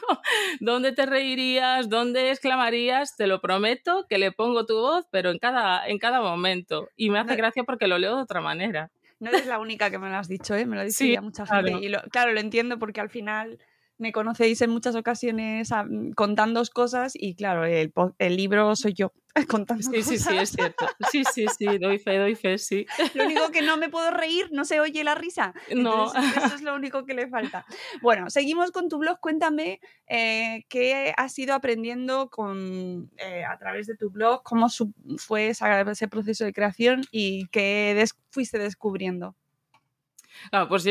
dónde 0.60 0.92
te 0.92 1.06
reirías, 1.06 1.88
dónde 1.88 2.30
exclamarías, 2.30 3.16
te 3.16 3.26
lo 3.26 3.40
prometo, 3.40 4.06
que 4.08 4.18
le 4.18 4.32
pongo 4.32 4.66
tu 4.66 4.76
voz, 4.82 5.06
pero 5.10 5.30
en 5.30 5.38
cada, 5.38 5.86
en 5.86 5.98
cada 5.98 6.20
momento. 6.20 6.88
Y 6.96 7.10
me 7.10 7.18
hace 7.18 7.36
gracia 7.36 7.64
porque 7.64 7.86
lo 7.86 7.98
leo 7.98 8.16
de 8.16 8.22
otra 8.22 8.40
manera. 8.40 8.90
No 9.18 9.30
eres 9.30 9.46
la 9.46 9.58
única 9.58 9.90
que 9.90 9.98
me 9.98 10.10
lo 10.10 10.16
has 10.16 10.28
dicho, 10.28 10.54
¿eh? 10.54 10.66
me 10.66 10.74
lo 10.74 10.82
ha 10.82 10.84
dicho 10.84 11.04
ya 11.04 11.20
mucha 11.20 11.46
gente. 11.46 11.72
Y 11.80 11.92
claro, 12.10 12.32
lo 12.32 12.40
entiendo 12.40 12.78
porque 12.78 13.00
al 13.00 13.08
final 13.08 13.58
me 14.02 14.12
conocéis 14.12 14.60
en 14.62 14.70
muchas 14.70 14.96
ocasiones 14.96 15.70
contando 16.16 16.62
cosas 16.74 17.12
y 17.14 17.36
claro, 17.36 17.64
el, 17.64 17.92
el 18.18 18.36
libro 18.36 18.74
soy 18.76 18.94
yo 18.94 19.12
contando 19.48 19.82
sí, 19.82 20.02
Sí, 20.02 20.18
sí, 20.18 20.36
es 20.36 20.50
cierto. 20.50 20.86
Sí, 21.10 21.22
sí, 21.32 21.46
sí, 21.56 21.78
doy 21.78 21.98
fe, 21.98 22.18
doy 22.18 22.34
fe, 22.34 22.58
sí. 22.58 22.84
Lo 23.14 23.24
único 23.24 23.50
que 23.50 23.62
no 23.62 23.76
me 23.76 23.88
puedo 23.88 24.10
reír, 24.10 24.48
no 24.52 24.64
se 24.64 24.80
oye 24.80 25.04
la 25.04 25.14
risa. 25.14 25.54
no. 25.74 26.12
Eso 26.12 26.54
es 26.56 26.62
lo 26.62 26.74
único 26.74 27.06
que 27.06 27.14
le 27.14 27.28
falta. 27.28 27.64
Bueno, 28.02 28.28
seguimos 28.28 28.72
con 28.72 28.88
tu 28.88 28.98
blog. 28.98 29.20
Cuéntame 29.20 29.80
eh, 30.06 30.64
qué 30.68 31.14
has 31.16 31.38
ido 31.38 31.54
aprendiendo 31.54 32.28
con, 32.28 33.10
eh, 33.18 33.44
a 33.44 33.56
través 33.56 33.86
de 33.86 33.96
tu 33.96 34.10
blog, 34.10 34.42
cómo 34.42 34.66
fue 35.16 35.48
ese 35.48 36.08
proceso 36.08 36.44
de 36.44 36.52
creación 36.52 37.02
y 37.12 37.46
qué 37.48 38.04
fuiste 38.30 38.58
descubriendo. 38.58 39.36
Ah, 40.50 40.66
pues 40.68 40.84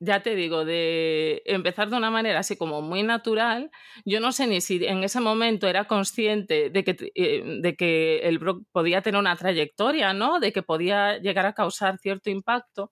ya 0.00 0.22
te 0.22 0.34
digo, 0.34 0.64
de 0.64 1.42
empezar 1.46 1.90
de 1.90 1.96
una 1.96 2.10
manera 2.10 2.38
así 2.40 2.56
como 2.56 2.80
muy 2.82 3.02
natural, 3.02 3.70
yo 4.04 4.20
no 4.20 4.32
sé 4.32 4.46
ni 4.46 4.60
si 4.60 4.84
en 4.86 5.04
ese 5.04 5.20
momento 5.20 5.66
era 5.68 5.84
consciente 5.86 6.70
de 6.70 6.84
que, 6.84 6.96
eh, 7.14 7.42
de 7.60 7.76
que 7.76 8.18
el 8.20 8.38
blog 8.38 8.62
podía 8.72 9.02
tener 9.02 9.18
una 9.20 9.36
trayectoria, 9.36 10.12
¿no? 10.14 10.40
De 10.40 10.52
que 10.52 10.62
podía 10.62 11.18
llegar 11.18 11.46
a 11.46 11.52
causar 11.54 11.98
cierto 11.98 12.30
impacto. 12.30 12.90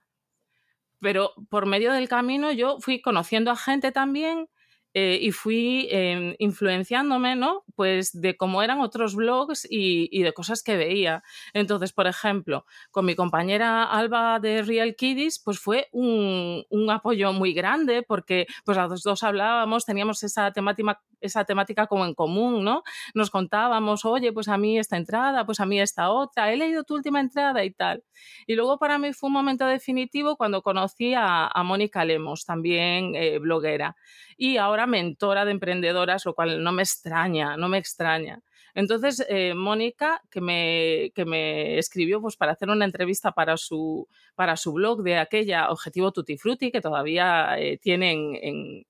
Pero 1.00 1.33
por 1.50 1.66
medio 1.66 1.92
del 1.92 2.09
camino 2.09 2.52
yo 2.52 2.78
fui 2.81 3.00
conociendo 3.00 3.50
a 3.50 3.57
gente 3.57 3.90
también 3.92 4.49
eh, 4.94 5.18
y 5.22 5.32
fui 5.32 5.88
em, 5.90 6.34
influenciándome, 6.38 7.34
¿no? 7.34 7.64
Pues 7.76 8.20
de 8.20 8.37
cómo 8.37 8.62
eran 8.62 8.80
otros 8.80 9.14
blogs 9.14 9.66
y, 9.68 10.22
de 10.22 10.32
cosas 10.34 10.62
que 10.62 10.76
veía. 10.76 11.22
Entonces, 11.54 11.92
por 11.92 12.06
ejemplo, 12.06 12.66
con 12.90 13.06
mi 13.06 13.14
compañera 13.14 13.84
Alba 13.84 14.38
de 14.38 14.62
Real 14.62 14.94
Kiddies, 14.94 15.40
pues 15.42 15.58
fue 15.58 15.88
un, 15.92 16.64
apoyo 16.90 17.32
muy 17.32 17.54
grande 17.54 18.02
porque 18.02 18.46
pues 18.64 18.76
los 18.76 19.02
dos 19.02 19.22
hablábamos, 19.22 19.87
teníamos 19.87 20.22
esa 20.25 20.50
temática, 20.52 21.00
esa 21.20 21.44
temática 21.44 21.87
como 21.87 22.04
en 22.04 22.14
común, 22.14 22.62
¿no? 22.64 22.82
Nos 23.14 23.30
contábamos, 23.30 24.04
oye, 24.04 24.32
pues 24.32 24.49
a 24.49 24.58
mí 24.58 24.78
esta 24.78 24.99
entrada, 24.99 25.46
pues 25.46 25.61
a 25.61 25.66
mí 25.66 25.80
esta 25.80 26.11
otra, 26.11 26.52
he 26.52 26.56
leído 26.56 26.84
tu 26.84 26.94
última 26.94 27.20
entrada 27.20 27.64
y 27.64 27.70
tal. 27.72 28.04
Y 28.46 28.56
luego 28.56 28.78
para 28.78 28.99
mí 28.99 29.12
fue 29.14 29.28
un 29.28 29.34
momento 29.34 29.64
definitivo 29.64 30.37
cuando 30.37 30.62
conocí 30.62 31.14
a, 31.16 31.50
Mónica 31.64 32.04
Lemos, 32.04 32.44
también 32.44 33.14
eh, 33.14 33.38
bloguera 33.38 33.96
y 34.42 34.56
ahora 34.56 34.81
mentora 34.86 35.44
de 35.44 35.52
emprendedoras, 35.52 36.24
lo 36.26 36.34
cual 36.34 36.62
no 36.62 36.72
me 36.72 36.82
extraña, 36.82 37.56
no 37.56 37.68
me 37.68 37.78
extraña. 37.78 38.40
Entonces, 38.74 39.24
eh, 39.28 39.54
Mónica, 39.54 40.22
que 40.30 40.40
me, 40.40 41.12
que 41.14 41.24
me 41.24 41.78
escribió 41.78 42.20
pues, 42.22 42.36
para 42.36 42.52
hacer 42.52 42.70
una 42.70 42.84
entrevista 42.84 43.32
para 43.32 43.56
su, 43.56 44.08
para 44.34 44.56
su 44.56 44.72
blog 44.72 45.02
de 45.02 45.18
aquella 45.18 45.70
Objetivo 45.70 46.12
Tutti 46.12 46.38
Frutti, 46.38 46.70
que 46.70 46.80
todavía 46.80 47.58
eh, 47.58 47.78
tienen 47.78 48.34
en, 48.40 48.86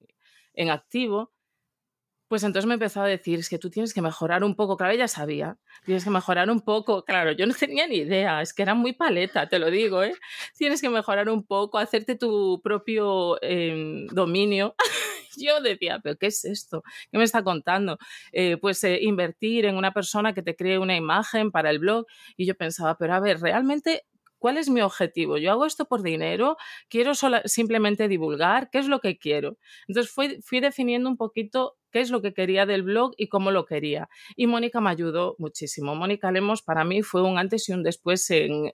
en 0.54 0.70
activo, 0.70 1.32
pues 2.32 2.44
entonces 2.44 2.66
me 2.66 2.72
empezó 2.72 3.02
a 3.02 3.06
decir, 3.06 3.40
es 3.40 3.50
que 3.50 3.58
tú 3.58 3.68
tienes 3.68 3.92
que 3.92 4.00
mejorar 4.00 4.42
un 4.42 4.56
poco, 4.56 4.78
claro, 4.78 4.94
ella 4.94 5.06
sabía, 5.06 5.58
tienes 5.84 6.02
que 6.02 6.08
mejorar 6.08 6.48
un 6.48 6.62
poco, 6.62 7.04
claro, 7.04 7.32
yo 7.32 7.44
no 7.46 7.52
tenía 7.52 7.86
ni 7.86 7.96
idea, 7.96 8.40
es 8.40 8.54
que 8.54 8.62
era 8.62 8.72
muy 8.72 8.94
paleta, 8.94 9.50
te 9.50 9.58
lo 9.58 9.70
digo, 9.70 10.02
¿eh? 10.02 10.14
Tienes 10.56 10.80
que 10.80 10.88
mejorar 10.88 11.28
un 11.28 11.44
poco, 11.44 11.76
hacerte 11.76 12.16
tu 12.16 12.62
propio 12.64 13.36
em, 13.42 14.06
dominio. 14.06 14.74
yo 15.36 15.60
decía, 15.60 16.00
pero 16.02 16.16
¿qué 16.16 16.28
es 16.28 16.46
esto? 16.46 16.82
¿Qué 17.10 17.18
me 17.18 17.24
está 17.24 17.44
contando? 17.44 17.98
Eh, 18.32 18.56
pues 18.56 18.82
eh, 18.84 19.00
invertir 19.02 19.66
en 19.66 19.76
una 19.76 19.92
persona 19.92 20.32
que 20.32 20.42
te 20.42 20.56
cree 20.56 20.78
una 20.78 20.96
imagen 20.96 21.50
para 21.50 21.68
el 21.68 21.80
blog. 21.80 22.06
Y 22.38 22.46
yo 22.46 22.54
pensaba, 22.54 22.96
pero 22.96 23.12
a 23.12 23.20
ver, 23.20 23.40
realmente 23.40 24.06
¿Cuál 24.42 24.56
es 24.56 24.68
mi 24.68 24.80
objetivo? 24.80 25.38
¿Yo 25.38 25.52
hago 25.52 25.66
esto 25.66 25.84
por 25.84 26.02
dinero? 26.02 26.56
¿Quiero 26.88 27.12
simplemente 27.44 28.08
divulgar? 28.08 28.70
¿Qué 28.70 28.78
es 28.78 28.88
lo 28.88 28.98
que 28.98 29.16
quiero? 29.16 29.56
Entonces 29.86 30.12
fui, 30.12 30.60
definiendo 30.60 31.08
un 31.08 31.16
poquito 31.16 31.76
qué 31.92 32.00
es 32.00 32.10
lo 32.10 32.22
que 32.22 32.34
quería 32.34 32.66
del 32.66 32.82
blog 32.82 33.12
y 33.16 33.28
cómo 33.28 33.52
lo 33.52 33.66
quería. 33.66 34.08
Y 34.34 34.48
Mónica 34.48 34.80
me 34.80 34.90
ayudó 34.90 35.36
muchísimo. 35.38 35.94
Mónica 35.94 36.32
Lemos 36.32 36.60
para 36.60 36.82
mí 36.82 37.02
fue 37.02 37.22
un 37.22 37.38
antes 37.38 37.68
y 37.68 37.72
un 37.72 37.84
después 37.84 38.28
en, 38.32 38.72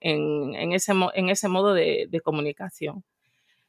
ese, 0.72 0.92
en 1.14 1.28
ese, 1.28 1.48
modo 1.48 1.74
de, 1.74 2.06
de 2.08 2.20
comunicación. 2.22 3.04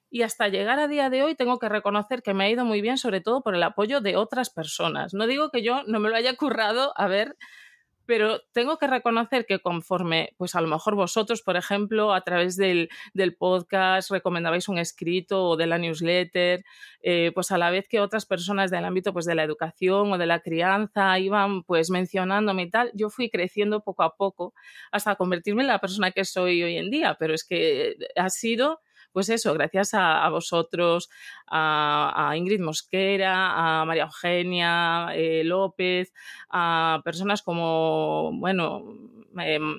Y 0.10 0.22
hasta 0.22 0.48
llegar 0.48 0.80
a 0.80 0.88
día 0.88 1.10
de 1.10 1.24
hoy 1.24 1.36
tengo 1.36 1.60
que 1.60 1.68
reconocer 1.68 2.24
que 2.24 2.34
me 2.34 2.46
ha 2.46 2.50
ido 2.50 2.64
muy 2.64 2.80
bien, 2.80 2.98
sobre 2.98 3.20
todo 3.20 3.42
por 3.42 3.56
el 3.56 3.64
apoyo 3.64 4.00
de 4.00 4.16
otras 4.16 4.50
personas. 4.50 5.14
No 5.14 5.28
digo 5.28 5.50
que 5.50 5.64
yo 5.64 5.84
no 5.84 6.00
me 6.00 6.10
lo 6.10 6.16
haya 6.16 6.38
currado 6.38 6.94
a 6.96 7.10
ver 7.10 7.36
pero 8.10 8.42
tengo 8.54 8.80
que 8.80 8.88
reconocer 8.88 9.46
que 9.46 9.60
conforme, 9.60 10.34
pues 10.36 10.56
a 10.56 10.62
lo 10.62 10.68
mejor 10.68 10.96
vosotros, 10.96 11.44
por 11.44 11.58
ejemplo, 11.58 12.12
a 12.12 12.22
través 12.22 12.58
del, 12.58 12.90
podcast 13.38 14.10
recomendabais 14.10 14.68
un 14.68 14.80
escrito 14.80 15.46
o 15.46 15.56
de 15.56 15.68
la 15.68 15.78
newsletter, 15.78 16.66
eh, 17.04 17.32
pues 17.36 17.52
a 17.52 17.60
la 17.60 17.70
vez 17.70 17.88
que 17.88 18.00
otras 18.00 18.26
personas 18.26 18.72
del 18.72 18.84
ámbito 18.84 19.14
pues 19.14 19.26
de 19.26 19.36
la 19.36 19.44
educación 19.44 20.12
o 20.12 20.18
de 20.18 20.26
la 20.26 20.40
crianza 20.40 21.20
iban 21.20 21.62
pues 21.62 21.92
mencionándome 21.92 22.64
y 22.64 22.72
tal, 22.72 22.90
yo 22.96 23.12
fui 23.12 23.30
creciendo 23.30 23.84
poco 23.84 24.02
a 24.02 24.16
poco 24.16 24.56
hasta 24.92 25.16
convertirme 25.16 25.62
en 25.62 25.68
la 25.68 25.78
persona 25.78 26.10
que 26.10 26.26
soy 26.26 26.64
hoy 26.64 26.78
en 26.78 26.90
día, 26.90 27.16
pero 27.20 27.36
es 27.36 27.44
que 27.44 27.96
ha 28.16 28.32
sido 28.32 28.80
pues 29.12 29.30
eso, 29.30 29.54
gracias 29.54 29.94
a, 29.94 30.28
vosotros, 30.30 31.10
a, 31.48 32.34
Ingrid 32.36 32.62
Mosquera, 32.62 33.82
a 33.82 33.86
María 33.86 34.04
Eugenia 34.04 35.10
eh, 35.16 35.44
López, 35.44 36.14
a 36.50 37.02
personas 37.04 37.42
como, 37.42 38.32
bueno, 38.34 38.84
em, 39.38 39.76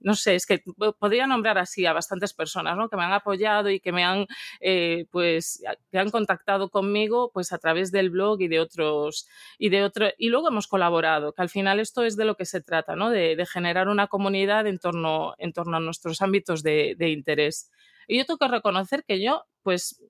no 0.00 0.14
sé, 0.14 0.34
es 0.34 0.46
que 0.46 0.62
podría 0.98 1.26
nombrar 1.26 1.58
así 1.58 1.86
a 1.86 1.92
bastantes 1.92 2.32
personas 2.34 2.76
¿no? 2.76 2.88
que 2.88 2.96
me 2.96 3.04
han 3.04 3.12
apoyado 3.12 3.70
y 3.70 3.80
que 3.80 3.92
me 3.92 4.04
han, 4.04 4.26
eh, 4.60 5.06
pues, 5.10 5.62
que 5.90 5.98
han 5.98 6.10
contactado 6.10 6.70
conmigo 6.70 7.30
pues, 7.32 7.52
a 7.52 7.58
través 7.58 7.92
del 7.92 8.10
blog 8.10 8.40
y 8.40 8.48
de 8.48 8.60
otros, 8.60 9.28
y 9.58 9.68
de 9.68 9.84
otro, 9.84 10.08
y 10.18 10.28
luego 10.28 10.48
hemos 10.48 10.66
colaborado, 10.66 11.32
que 11.32 11.42
al 11.42 11.50
final 11.50 11.80
esto 11.80 12.04
es 12.04 12.16
de 12.16 12.24
lo 12.24 12.36
que 12.36 12.46
se 12.46 12.60
trata, 12.60 12.96
¿no? 12.96 13.10
de, 13.10 13.46
generar 13.46 13.88
una 13.88 14.08
comunidad 14.08 14.66
en 14.66 14.78
torno, 14.78 15.34
en 15.38 15.52
torno 15.52 15.76
a 15.76 15.80
nuestros 15.80 16.20
ámbitos 16.20 16.64
de 16.64 16.96
interés. 16.98 17.70
Y 18.06 18.18
yo 18.18 18.24
tengo 18.26 18.38
que 18.38 18.48
reconocer 18.48 19.04
que 19.06 19.22
yo, 19.22 19.44
pues, 19.62 20.02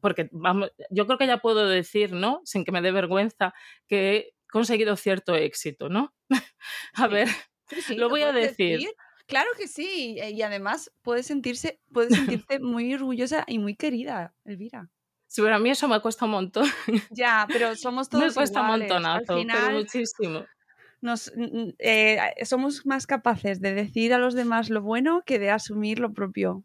porque 0.00 0.28
vamos, 0.32 0.70
yo 0.90 1.06
creo 1.06 1.18
que 1.18 1.26
ya 1.26 1.38
puedo 1.38 1.68
decir, 1.68 2.12
¿no? 2.12 2.40
Sin 2.44 2.64
que 2.64 2.72
me 2.72 2.82
dé 2.82 2.92
vergüenza, 2.92 3.54
que 3.88 4.16
he 4.16 4.34
conseguido 4.50 4.96
cierto 4.96 5.34
éxito, 5.34 5.88
¿no? 5.88 6.14
a 6.94 7.06
ver, 7.08 7.28
lo 7.96 8.08
voy 8.08 8.22
a 8.22 8.32
decir. 8.32 8.90
Claro 9.26 9.50
que 9.56 9.68
sí, 9.68 10.16
y 10.18 10.42
además 10.42 10.92
puedes 11.02 11.26
sentirse, 11.26 11.80
puedes 11.92 12.14
sentirte 12.14 12.58
muy 12.58 12.92
orgullosa 12.94 13.44
y 13.46 13.58
muy 13.60 13.76
querida, 13.76 14.34
Elvira. 14.44 14.90
Sí, 15.28 15.42
pero 15.42 15.54
a 15.54 15.58
mí 15.60 15.70
eso 15.70 15.86
me 15.88 16.00
cuesta 16.00 16.24
un 16.24 16.32
montón. 16.32 16.64
Ya, 17.16 17.46
pero 17.52 17.76
somos 17.76 18.08
todos 18.08 18.24
Me 18.26 18.32
cuesta 18.32 18.60
iguales. 18.60 18.90
un 18.90 19.02
montonazo, 19.02 19.34
Al 19.34 19.38
final, 19.40 19.58
pero 19.66 19.70
muchísimo. 19.70 20.46
nos, 21.00 21.32
eh, 21.78 22.18
somos 22.44 22.84
más 22.86 23.06
capaces 23.06 23.60
de 23.60 23.72
decir 23.74 24.12
a 24.14 24.18
los 24.18 24.34
demás 24.34 24.70
lo 24.70 24.82
bueno 24.82 25.22
que 25.24 25.38
de 25.38 25.50
asumir 25.50 25.98
lo 26.00 26.12
propio. 26.12 26.64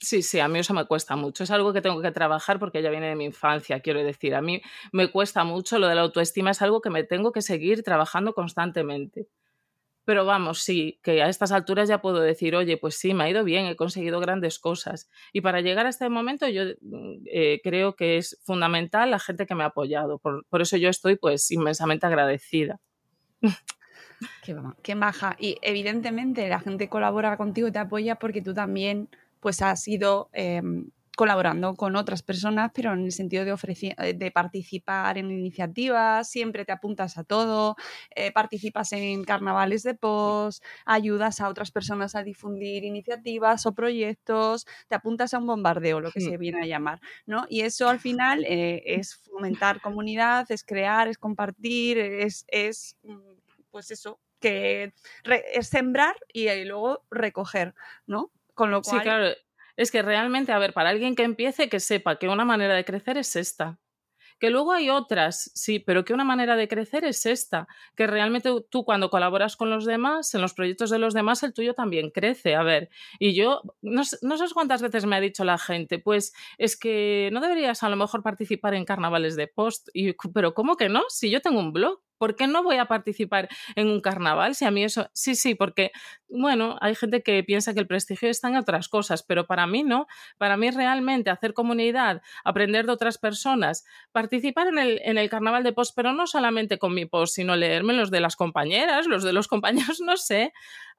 Sí, 0.00 0.22
sí, 0.22 0.38
a 0.38 0.46
mí 0.46 0.60
eso 0.60 0.74
me 0.74 0.84
cuesta 0.86 1.16
mucho. 1.16 1.42
Es 1.42 1.50
algo 1.50 1.72
que 1.72 1.80
tengo 1.80 2.00
que 2.00 2.12
trabajar 2.12 2.60
porque 2.60 2.82
ya 2.82 2.90
viene 2.90 3.08
de 3.08 3.16
mi 3.16 3.24
infancia, 3.24 3.80
quiero 3.80 4.02
decir. 4.04 4.34
A 4.34 4.40
mí 4.40 4.62
me 4.92 5.10
cuesta 5.10 5.42
mucho 5.42 5.78
lo 5.78 5.88
de 5.88 5.96
la 5.96 6.02
autoestima, 6.02 6.52
es 6.52 6.62
algo 6.62 6.80
que 6.80 6.90
me 6.90 7.02
tengo 7.02 7.32
que 7.32 7.42
seguir 7.42 7.82
trabajando 7.82 8.32
constantemente. 8.32 9.28
Pero 10.04 10.24
vamos, 10.24 10.60
sí, 10.60 11.00
que 11.02 11.20
a 11.20 11.28
estas 11.28 11.52
alturas 11.52 11.88
ya 11.88 12.00
puedo 12.00 12.20
decir, 12.20 12.56
oye, 12.56 12.78
pues 12.78 12.94
sí, 12.94 13.12
me 13.12 13.24
ha 13.24 13.30
ido 13.30 13.44
bien, 13.44 13.66
he 13.66 13.76
conseguido 13.76 14.20
grandes 14.20 14.58
cosas. 14.58 15.10
Y 15.32 15.42
para 15.42 15.60
llegar 15.60 15.84
a 15.84 15.90
este 15.90 16.08
momento 16.08 16.48
yo 16.48 16.62
mm, 16.80 17.24
eh, 17.26 17.60
creo 17.62 17.94
que 17.94 18.16
es 18.18 18.40
fundamental 18.44 19.10
la 19.10 19.18
gente 19.18 19.46
que 19.46 19.54
me 19.54 19.64
ha 19.64 19.66
apoyado. 19.66 20.18
Por, 20.18 20.46
por 20.46 20.62
eso 20.62 20.76
yo 20.76 20.88
estoy 20.88 21.16
pues 21.16 21.50
inmensamente 21.50 22.06
agradecida. 22.06 22.80
Qué, 24.42 24.56
qué 24.82 24.94
maja. 24.94 25.36
Y 25.38 25.58
evidentemente 25.60 26.48
la 26.48 26.60
gente 26.60 26.88
colabora 26.88 27.36
contigo 27.36 27.70
te 27.70 27.78
apoya 27.78 28.14
porque 28.16 28.40
tú 28.40 28.54
también 28.54 29.08
pues 29.40 29.62
has 29.62 29.86
ido 29.88 30.30
em, 30.32 30.90
colaborando 31.18 31.74
con 31.74 31.96
otras 31.96 32.22
personas, 32.22 32.70
pero 32.72 32.92
en 32.92 33.04
el 33.04 33.10
sentido 33.10 33.44
de, 33.44 33.52
eh, 33.98 34.14
de 34.14 34.30
participar 34.30 35.18
en 35.18 35.32
iniciativas, 35.32 36.30
siempre 36.30 36.64
te 36.64 36.70
apuntas 36.70 37.18
a 37.18 37.24
todo, 37.24 37.74
eh, 38.14 38.30
participas 38.30 38.92
en 38.92 39.24
carnavales 39.24 39.82
de 39.82 39.94
post, 39.94 40.62
ayudas 40.86 41.40
a 41.40 41.48
otras 41.48 41.72
personas 41.72 42.14
a 42.14 42.22
difundir 42.22 42.84
iniciativas 42.84 43.66
o 43.66 43.74
proyectos, 43.74 44.64
te 44.86 44.94
apuntas 44.94 45.34
a 45.34 45.38
un 45.38 45.48
bombardeo, 45.48 46.00
lo 46.00 46.12
que 46.12 46.20
Hmm. 46.20 46.30
se 46.30 46.36
viene 46.36 46.62
a 46.62 46.66
llamar, 46.66 47.00
¿no? 47.26 47.46
Y 47.48 47.62
eso 47.62 47.88
al 47.88 47.98
final 47.98 48.44
eh, 48.46 48.82
es 48.86 49.16
fomentar 49.16 49.80
comunidad, 49.80 50.46
es 50.52 50.62
crear, 50.62 51.08
es 51.08 51.18
compartir, 51.18 51.98
es, 51.98 52.44
es 52.46 52.96
mm, 53.02 53.18
pues 53.72 53.90
eso, 53.90 54.20
que 54.40 54.92
es 55.24 55.68
sembrar 55.68 56.14
y, 56.32 56.48
luego 56.64 57.04
recoger, 57.10 57.74
¿no? 58.06 58.30
Con 58.58 58.70
lo 58.70 58.82
Sí, 58.82 59.00
claro. 59.00 59.34
Es 59.76 59.90
que 59.92 60.02
realmente, 60.02 60.52
a 60.52 60.58
ver, 60.58 60.72
para 60.72 60.90
alguien 60.90 61.14
que 61.14 61.22
empiece, 61.22 61.68
que 61.68 61.80
sepa 61.80 62.18
que 62.18 62.28
una 62.28 62.44
manera 62.44 62.74
de 62.74 62.84
crecer 62.84 63.16
es 63.18 63.36
esta. 63.36 63.78
Que 64.40 64.50
luego 64.50 64.72
hay 64.72 64.90
otras, 64.90 65.50
sí, 65.54 65.80
pero 65.80 66.04
que 66.04 66.14
una 66.14 66.24
manera 66.24 66.56
de 66.56 66.68
crecer 66.68 67.04
es 67.04 67.26
esta. 67.26 67.68
Que 67.96 68.06
realmente 68.06 68.50
tú 68.70 68.84
cuando 68.84 69.10
colaboras 69.10 69.56
con 69.56 69.70
los 69.70 69.84
demás, 69.84 70.34
en 70.34 70.40
los 70.42 70.54
proyectos 70.54 70.90
de 70.90 70.98
los 70.98 71.14
demás, 71.14 71.42
el 71.42 71.54
tuyo 71.54 71.74
también 71.74 72.10
crece. 72.10 72.54
A 72.56 72.62
ver, 72.62 72.90
y 73.18 73.34
yo, 73.34 73.62
no, 73.82 74.04
sé- 74.04 74.18
no 74.22 74.38
sé 74.38 74.46
cuántas 74.54 74.82
veces 74.82 75.06
me 75.06 75.16
ha 75.16 75.20
dicho 75.20 75.44
la 75.44 75.58
gente, 75.58 75.98
pues 75.98 76.32
es 76.58 76.76
que 76.78 77.30
no 77.32 77.40
deberías 77.40 77.82
a 77.82 77.88
lo 77.88 77.96
mejor 77.96 78.22
participar 78.22 78.74
en 78.74 78.84
carnavales 78.84 79.36
de 79.36 79.48
post. 79.48 79.88
Y, 79.94 80.14
pero 80.34 80.54
¿cómo 80.54 80.76
que 80.76 80.88
no? 80.88 81.02
Si 81.08 81.30
yo 81.30 81.40
tengo 81.42 81.60
un 81.60 81.72
blog. 81.72 82.00
¿Por 82.18 82.36
qué 82.36 82.46
no 82.46 82.62
voy 82.62 82.76
a 82.76 82.86
participar 82.86 83.48
en 83.76 83.88
un 83.88 84.00
carnaval? 84.00 84.54
Si 84.54 84.64
a 84.64 84.70
mí 84.70 84.84
eso, 84.84 85.08
sí, 85.12 85.34
sí, 85.34 85.54
porque, 85.54 85.92
bueno, 86.28 86.76
hay 86.80 86.94
gente 86.94 87.22
que 87.22 87.42
piensa 87.44 87.74
que 87.74 87.80
el 87.80 87.86
prestigio 87.86 88.28
está 88.28 88.48
en 88.48 88.56
otras 88.56 88.88
cosas, 88.88 89.22
pero 89.22 89.46
para 89.46 89.66
mí 89.66 89.82
no. 89.82 90.06
Para 90.38 90.56
mí 90.56 90.70
realmente 90.70 91.30
hacer 91.30 91.54
comunidad, 91.54 92.22
aprender 92.44 92.86
de 92.86 92.92
otras 92.92 93.18
personas, 93.18 93.84
participar 94.12 94.68
en 94.68 94.78
el, 94.78 95.00
en 95.04 95.18
el 95.18 95.30
carnaval 95.30 95.62
de 95.64 95.72
post, 95.72 95.92
pero 95.96 96.12
no 96.12 96.26
solamente 96.26 96.78
con 96.78 96.94
mi 96.94 97.06
post, 97.06 97.34
sino 97.36 97.56
leerme 97.56 97.92
los 97.94 98.10
de 98.10 98.20
las 98.20 98.36
compañeras, 98.36 99.06
los 99.06 99.22
de 99.22 99.32
los 99.32 99.48
compañeros, 99.48 100.00
no 100.04 100.16
sé. 100.16 100.52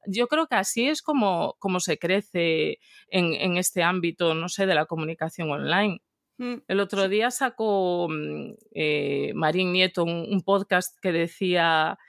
Yo 0.07 0.27
creo 0.27 0.47
que 0.47 0.55
así 0.55 0.88
es 0.88 1.01
como, 1.01 1.55
como 1.59 1.79
se 1.79 1.97
crece 1.99 2.79
en, 3.09 3.33
en 3.33 3.57
este 3.57 3.83
ámbito, 3.83 4.33
no 4.33 4.49
sé, 4.49 4.65
de 4.65 4.75
la 4.75 4.85
comunicación 4.85 5.51
online. 5.51 6.01
Mm, 6.39 6.55
El 6.67 6.79
otro 6.79 7.08
día 7.08 7.29
sacó 7.31 8.08
mm, 8.10 8.53
eh, 8.74 9.31
Marín 9.36 9.72
Nieto 9.72 10.03
un, 10.03 10.25
un 10.31 10.41
podcast 10.41 10.98
que 11.01 11.12
decía 11.12 12.00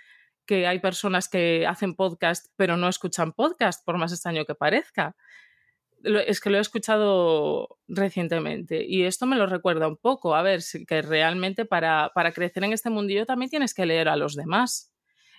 que 0.46 0.66
hay 0.66 0.78
personas 0.80 1.28
que 1.28 1.66
hacen 1.66 1.94
podcast 1.94 2.46
pero 2.56 2.76
no 2.78 2.88
escuchan 2.88 3.32
podcast, 3.32 3.84
por 3.84 3.98
más 3.98 4.12
extraño 4.12 4.44
que 4.46 4.54
parezca. 4.54 5.14
Lo- 6.02 6.18
Es 6.20 6.40
que 6.40 6.48
lo 6.50 6.56
he 6.58 6.60
escuchado 6.62 7.78
recientemente 7.86 8.82
y 8.86 9.02
esto 9.04 9.26
me 9.26 9.36
lo 9.36 9.46
recuerda 9.46 9.86
un 9.86 9.98
poco. 9.98 10.34
A 10.34 10.42
ver, 10.42 10.60
que 10.88 11.02
realmente 11.02 11.66
para, 11.66 12.10
para 12.14 12.32
crecer 12.32 12.64
en 12.64 12.72
este 12.72 12.88
mundillo 12.90 13.26
también 13.26 13.50
tienes 13.50 13.74
que 13.74 13.84
leer 13.86 14.08
a 14.08 14.16
los 14.16 14.34
demás 14.34 14.92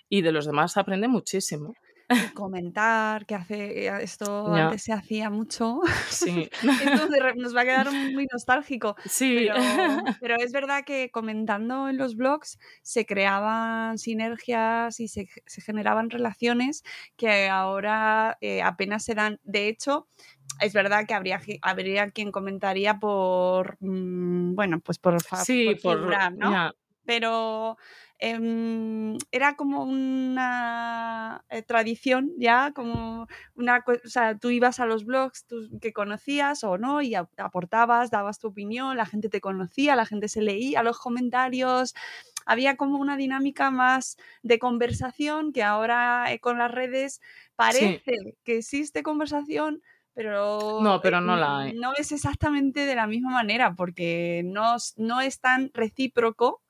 y 0.08 0.22
de 0.22 0.32
los 0.32 0.46
demás 0.46 0.76
aprende 0.76 1.08
muchísimo. 1.08 1.74
Y 2.14 2.32
comentar, 2.34 3.26
que 3.26 3.34
hace 3.34 3.86
eh, 3.86 3.92
esto 4.02 4.52
antes 4.54 4.82
se 4.84 4.92
hacía 4.92 5.30
mucho. 5.30 5.80
Sí, 6.08 6.48
re- 7.20 7.34
nos 7.36 7.54
va 7.54 7.62
a 7.62 7.64
quedar 7.64 7.92
muy 7.92 8.26
nostálgico. 8.32 8.96
sí. 9.06 9.48
Pero, 9.48 9.54
pero 10.20 10.36
es 10.36 10.52
verdad 10.52 10.84
que 10.84 11.10
comentando 11.10 11.88
en 11.88 11.96
los 11.96 12.16
blogs 12.16 12.58
se 12.82 13.06
creaban 13.06 13.98
sinergias 13.98 15.00
y 15.00 15.08
se, 15.08 15.28
se 15.46 15.60
generaban 15.60 16.10
relaciones 16.10 16.82
que 17.16 17.48
ahora 17.48 18.38
eh, 18.40 18.62
apenas 18.62 19.04
se 19.04 19.14
dan. 19.14 19.40
De 19.42 19.68
hecho, 19.68 20.08
es 20.60 20.72
verdad 20.72 21.06
que 21.06 21.14
habría, 21.14 21.40
habría 21.62 22.10
quien 22.10 22.30
comentaría 22.32 22.98
por, 22.98 23.76
mm, 23.80 24.54
bueno, 24.54 24.80
pues 24.80 24.98
por, 24.98 25.20
Sí, 25.44 25.74
por, 25.82 25.98
figurar, 25.98 26.32
¿no? 26.34 26.50
ya. 26.50 26.72
pero 27.04 27.76
em, 28.22 29.16
era 29.32 29.56
como 29.56 29.84
una 29.84 31.44
eh, 31.50 31.62
tradición 31.62 32.30
ya, 32.38 32.72
como 32.74 33.26
una, 33.54 33.84
o 33.86 34.08
sea, 34.08 34.38
tú 34.38 34.50
ibas 34.50 34.78
a 34.80 34.86
los 34.86 35.04
blogs 35.04 35.46
tú- 35.46 35.78
que 35.80 35.92
conocías 35.92 36.64
o 36.64 36.78
no 36.78 37.02
y 37.02 37.14
aportabas, 37.16 38.10
dabas 38.10 38.38
tu 38.38 38.48
opinión, 38.48 38.96
la 38.96 39.06
gente 39.06 39.28
te 39.28 39.40
conocía, 39.40 39.96
la 39.96 40.06
gente 40.06 40.28
se 40.28 40.42
leía 40.42 40.82
los 40.82 40.98
comentarios, 40.98 41.94
había 42.46 42.76
como 42.76 42.98
una 42.98 43.16
dinámica 43.16 43.70
más 43.70 44.16
de 44.42 44.58
conversación 44.58 45.52
que 45.52 45.62
ahora 45.62 46.32
eh, 46.32 46.40
con 46.40 46.58
las 46.58 46.70
redes 46.70 47.20
parece 47.56 48.36
que 48.44 48.58
existe 48.58 49.02
conversación. 49.02 49.82
Pero, 50.14 50.80
No, 50.82 51.00
pero 51.00 51.18
eh, 51.18 51.20
no 51.22 51.36
la 51.36 51.58
hay. 51.60 51.72
no 51.74 51.92
es 51.96 52.12
exactamente 52.12 52.84
de 52.84 52.94
la 52.94 53.06
misma 53.06 53.30
manera 53.30 53.74
porque 53.74 54.42
no, 54.44 54.76
no 54.96 55.20
es 55.22 55.40
tan 55.40 55.70
recíproco 55.72 56.60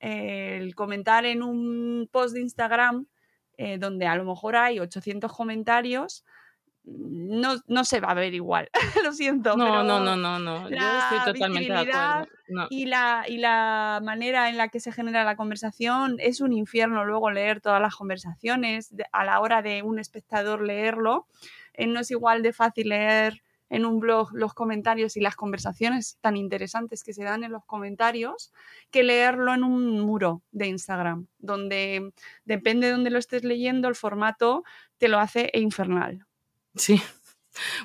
el 0.00 0.74
comentar 0.74 1.24
en 1.26 1.42
un 1.42 2.08
post 2.10 2.34
de 2.34 2.40
Instagram 2.40 3.06
eh, 3.56 3.78
donde 3.78 4.06
a 4.06 4.16
lo 4.16 4.24
mejor 4.24 4.56
hay 4.56 4.80
800 4.80 5.32
comentarios, 5.32 6.24
no, 6.84 7.56
no 7.66 7.84
se 7.84 8.00
va 8.00 8.08
a 8.08 8.14
ver 8.14 8.32
igual. 8.32 8.70
lo 9.04 9.12
siento. 9.12 9.56
No, 9.56 9.64
pero 9.64 9.82
no, 9.84 10.00
no, 10.00 10.16
no, 10.16 10.38
no. 10.38 10.68
Yo 10.70 10.76
estoy 10.76 11.32
totalmente 11.34 11.72
de 11.72 11.78
acuerdo. 11.78 12.26
No. 12.48 12.66
Y 12.70 12.86
la, 12.86 13.24
y 13.28 13.36
la 13.36 14.00
manera 14.02 14.48
en 14.48 14.56
la 14.56 14.68
que 14.68 14.80
se 14.80 14.90
genera 14.90 15.22
la 15.24 15.36
conversación 15.36 16.16
es 16.18 16.40
un 16.40 16.52
infierno 16.52 17.04
luego 17.04 17.30
leer 17.30 17.60
todas 17.60 17.80
las 17.82 17.94
conversaciones. 17.94 18.96
de- 18.96 19.04
a 19.12 19.24
la 19.24 19.40
hora 19.40 19.60
de 19.62 19.82
un 19.82 19.98
espectador 19.98 20.62
leerlo, 20.62 21.26
eh, 21.74 21.86
no 21.86 22.00
es 22.00 22.10
igual 22.10 22.42
de 22.42 22.52
fácil 22.52 22.88
leer 22.88 23.42
en 23.70 23.86
un 23.86 24.00
blog 24.00 24.30
los 24.32 24.52
comentarios 24.52 25.16
y 25.16 25.20
las 25.20 25.36
conversaciones 25.36 26.18
tan 26.20 26.36
interesantes 26.36 27.02
que 27.02 27.14
se 27.14 27.24
dan 27.24 27.44
en 27.44 27.52
los 27.52 27.64
comentarios 27.64 28.52
que 28.90 29.04
leerlo 29.04 29.54
en 29.54 29.64
un 29.64 30.00
muro 30.00 30.42
de 30.50 30.66
Instagram, 30.66 31.28
donde 31.38 32.12
depende 32.44 32.88
de 32.88 32.92
dónde 32.92 33.10
lo 33.10 33.18
estés 33.18 33.44
leyendo, 33.44 33.88
el 33.88 33.94
formato 33.94 34.64
te 34.98 35.08
lo 35.08 35.18
hace 35.18 35.50
infernal. 35.54 36.26
Sí. 36.74 37.00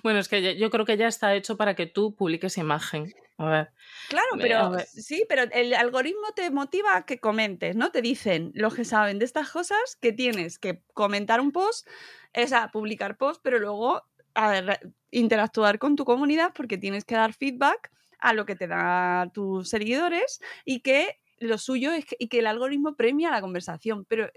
Bueno, 0.03 0.19
es 0.19 0.29
que 0.29 0.57
yo 0.57 0.69
creo 0.69 0.85
que 0.85 0.95
ya 0.95 1.07
está 1.07 1.33
hecho 1.33 1.57
para 1.57 1.75
que 1.75 1.87
tú 1.87 2.15
publiques 2.15 2.59
imagen. 2.59 3.11
A 3.37 3.49
ver. 3.49 3.71
Claro, 4.09 4.29
pero 4.37 4.57
a 4.59 4.69
ver. 4.69 4.85
sí, 4.85 5.25
pero 5.27 5.43
el 5.51 5.73
algoritmo 5.73 6.31
te 6.35 6.49
motiva 6.51 6.95
a 6.95 7.05
que 7.05 7.19
comentes, 7.19 7.75
¿no? 7.75 7.91
Te 7.91 8.01
dicen 8.01 8.51
los 8.53 8.75
que 8.75 8.85
saben 8.85 9.17
de 9.17 9.25
estas 9.25 9.49
cosas 9.49 9.97
que 9.99 10.13
tienes 10.13 10.59
que 10.59 10.83
comentar 10.93 11.41
un 11.41 11.51
post, 11.51 11.87
o 12.33 12.47
sea, 12.47 12.69
publicar 12.71 13.17
post, 13.17 13.41
pero 13.43 13.59
luego 13.59 14.03
a 14.35 14.79
interactuar 15.11 15.79
con 15.79 15.95
tu 15.95 16.05
comunidad 16.05 16.51
porque 16.53 16.77
tienes 16.77 17.05
que 17.05 17.15
dar 17.15 17.33
feedback 17.33 17.91
a 18.19 18.33
lo 18.33 18.45
que 18.45 18.55
te 18.55 18.67
dan 18.67 19.31
tus 19.31 19.69
seguidores 19.69 20.39
y 20.65 20.81
que 20.81 21.19
lo 21.39 21.57
suyo 21.57 21.91
es 21.91 22.05
que, 22.05 22.15
y 22.17 22.27
que 22.29 22.39
el 22.39 22.47
algoritmo 22.47 22.95
premia 22.95 23.29
la 23.29 23.41
conversación, 23.41 24.05
pero 24.05 24.29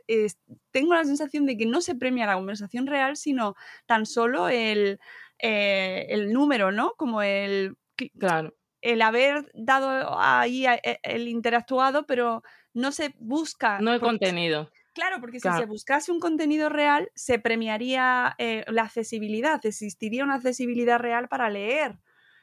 tengo 0.72 0.94
la 0.94 1.04
sensación 1.04 1.46
de 1.46 1.56
que 1.56 1.64
no 1.66 1.80
se 1.80 1.94
premia 1.94 2.26
la 2.26 2.34
conversación 2.34 2.86
real, 2.86 3.16
sino 3.16 3.54
tan 3.86 4.04
solo 4.04 4.48
el, 4.48 4.98
eh, 5.38 6.06
el 6.10 6.32
número, 6.32 6.72
¿no? 6.72 6.94
Como 6.96 7.22
el, 7.22 7.76
Claro. 8.18 8.52
el 8.82 9.00
haber 9.02 9.48
dado 9.54 10.18
ahí 10.20 10.66
a- 10.66 10.74
e- 10.74 10.98
el 11.04 11.28
interactuado, 11.28 12.04
pero 12.04 12.42
no 12.74 12.90
se 12.90 13.14
busca. 13.18 13.80
No 13.80 13.92
el 13.94 14.00
contenido. 14.00 14.70
Claro, 14.98 15.20
porque 15.20 15.38
si 15.38 15.48
se 15.48 15.64
buscase 15.64 16.10
un 16.10 16.18
contenido 16.18 16.68
real, 16.68 17.08
se 17.14 17.38
premiaría 17.38 18.34
eh, 18.38 18.64
la 18.66 18.82
accesibilidad, 18.82 19.64
existiría 19.64 20.24
una 20.24 20.34
accesibilidad 20.34 20.98
real 20.98 21.28
para 21.28 21.48
leer 21.50 22.00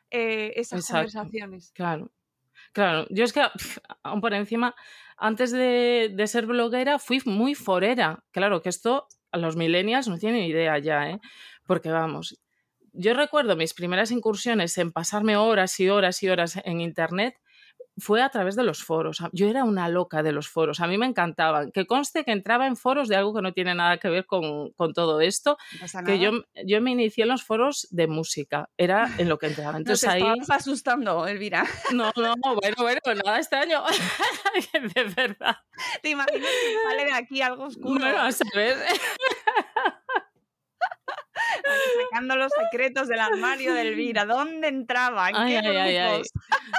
eh, 0.09 0.53
esas 0.55 0.79
Exacto. 0.79 1.11
conversaciones. 1.11 1.71
Claro. 1.73 2.11
Claro. 2.71 3.07
Yo 3.09 3.25
es 3.25 3.33
que, 3.33 3.41
aún 4.03 4.21
por 4.21 4.33
encima, 4.33 4.73
antes 5.17 5.51
de, 5.51 6.13
de 6.13 6.27
ser 6.27 6.45
bloguera, 6.45 6.97
fui 6.97 7.21
muy 7.25 7.55
forera. 7.55 8.23
Claro 8.31 8.61
que 8.61 8.69
esto 8.69 9.07
a 9.33 9.37
los 9.37 9.57
millennials 9.57 10.07
no 10.07 10.17
tienen 10.17 10.45
idea 10.45 10.79
ya, 10.79 11.09
¿eh? 11.09 11.19
porque 11.65 11.89
vamos, 11.89 12.39
yo 12.93 13.13
recuerdo 13.13 13.57
mis 13.57 13.73
primeras 13.73 14.11
incursiones 14.11 14.77
en 14.77 14.93
pasarme 14.93 15.35
horas 15.35 15.77
y 15.81 15.89
horas 15.89 16.23
y 16.23 16.29
horas 16.29 16.57
en 16.63 16.79
Internet 16.79 17.35
fue 17.97 18.21
a 18.21 18.29
través 18.29 18.55
de 18.55 18.63
los 18.63 18.83
foros. 18.83 19.19
Yo 19.31 19.47
era 19.47 19.63
una 19.63 19.89
loca 19.89 20.23
de 20.23 20.31
los 20.31 20.47
foros, 20.47 20.79
a 20.79 20.87
mí 20.87 20.97
me 20.97 21.05
encantaban. 21.05 21.71
Que 21.71 21.85
conste 21.85 22.23
que 22.23 22.31
entraba 22.31 22.67
en 22.67 22.75
foros 22.75 23.07
de 23.07 23.15
algo 23.15 23.33
que 23.33 23.41
no 23.41 23.53
tiene 23.53 23.75
nada 23.75 23.97
que 23.97 24.09
ver 24.09 24.25
con, 24.25 24.73
todo 24.93 25.21
esto, 25.21 25.57
que 26.05 26.19
yo, 26.19 26.31
yo 26.65 26.81
me 26.81 26.91
inicié 26.91 27.23
en 27.23 27.29
los 27.29 27.43
foros 27.43 27.87
de 27.91 28.07
música, 28.07 28.69
era 28.77 29.09
en 29.17 29.29
lo 29.29 29.37
que 29.37 29.47
entraba. 29.47 29.77
Entonces 29.77 30.07
ahí... 30.09 30.23
asustando, 30.49 31.27
Elvira. 31.27 31.65
No, 31.95 32.11
no, 32.17 32.35
bueno, 32.55 32.75
bueno, 32.79 33.21
nada 33.23 33.39
extraño, 33.39 33.83
de 34.73 35.03
verdad. 35.15 35.57
Te 36.01 36.09
imaginas 36.09 36.49
que 36.49 36.89
sale 36.89 37.05
de 37.05 37.13
aquí 37.13 37.41
algo 37.41 37.65
oscuro. 37.65 37.99
Bueno, 37.99 38.21
a 38.21 38.31
saber 38.31 38.75
sacando 42.03 42.35
los 42.35 42.51
secretos 42.51 43.07
del 43.07 43.19
armario 43.19 43.73
de 43.73 43.81
Elvira. 43.81 44.25
¿Dónde 44.25 44.67
entraba? 44.67 45.29
¿En 45.29 45.47
qué 45.47 46.21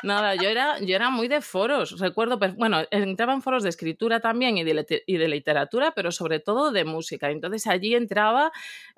Nada, 0.03 0.35
yo 0.35 0.49
era, 0.49 0.79
yo 0.81 0.94
era 0.94 1.11
muy 1.11 1.29
de 1.29 1.40
foros. 1.40 1.99
Recuerdo, 1.99 2.38
bueno, 2.38 2.83
entraba 2.90 3.33
en 3.33 3.42
foros 3.42 3.62
de 3.62 3.68
escritura 3.68 4.20
también 4.20 4.59
y 4.59 4.64
de, 4.64 5.03
y 5.07 5.16
de 5.16 5.29
literatura, 5.29 5.92
pero 5.92 6.12
sobre 6.12 6.40
todo 6.40 6.70
de 6.70 6.85
música. 6.85 7.31
Entonces 7.31 7.66
allí 7.66 7.94
entraba 7.94 8.53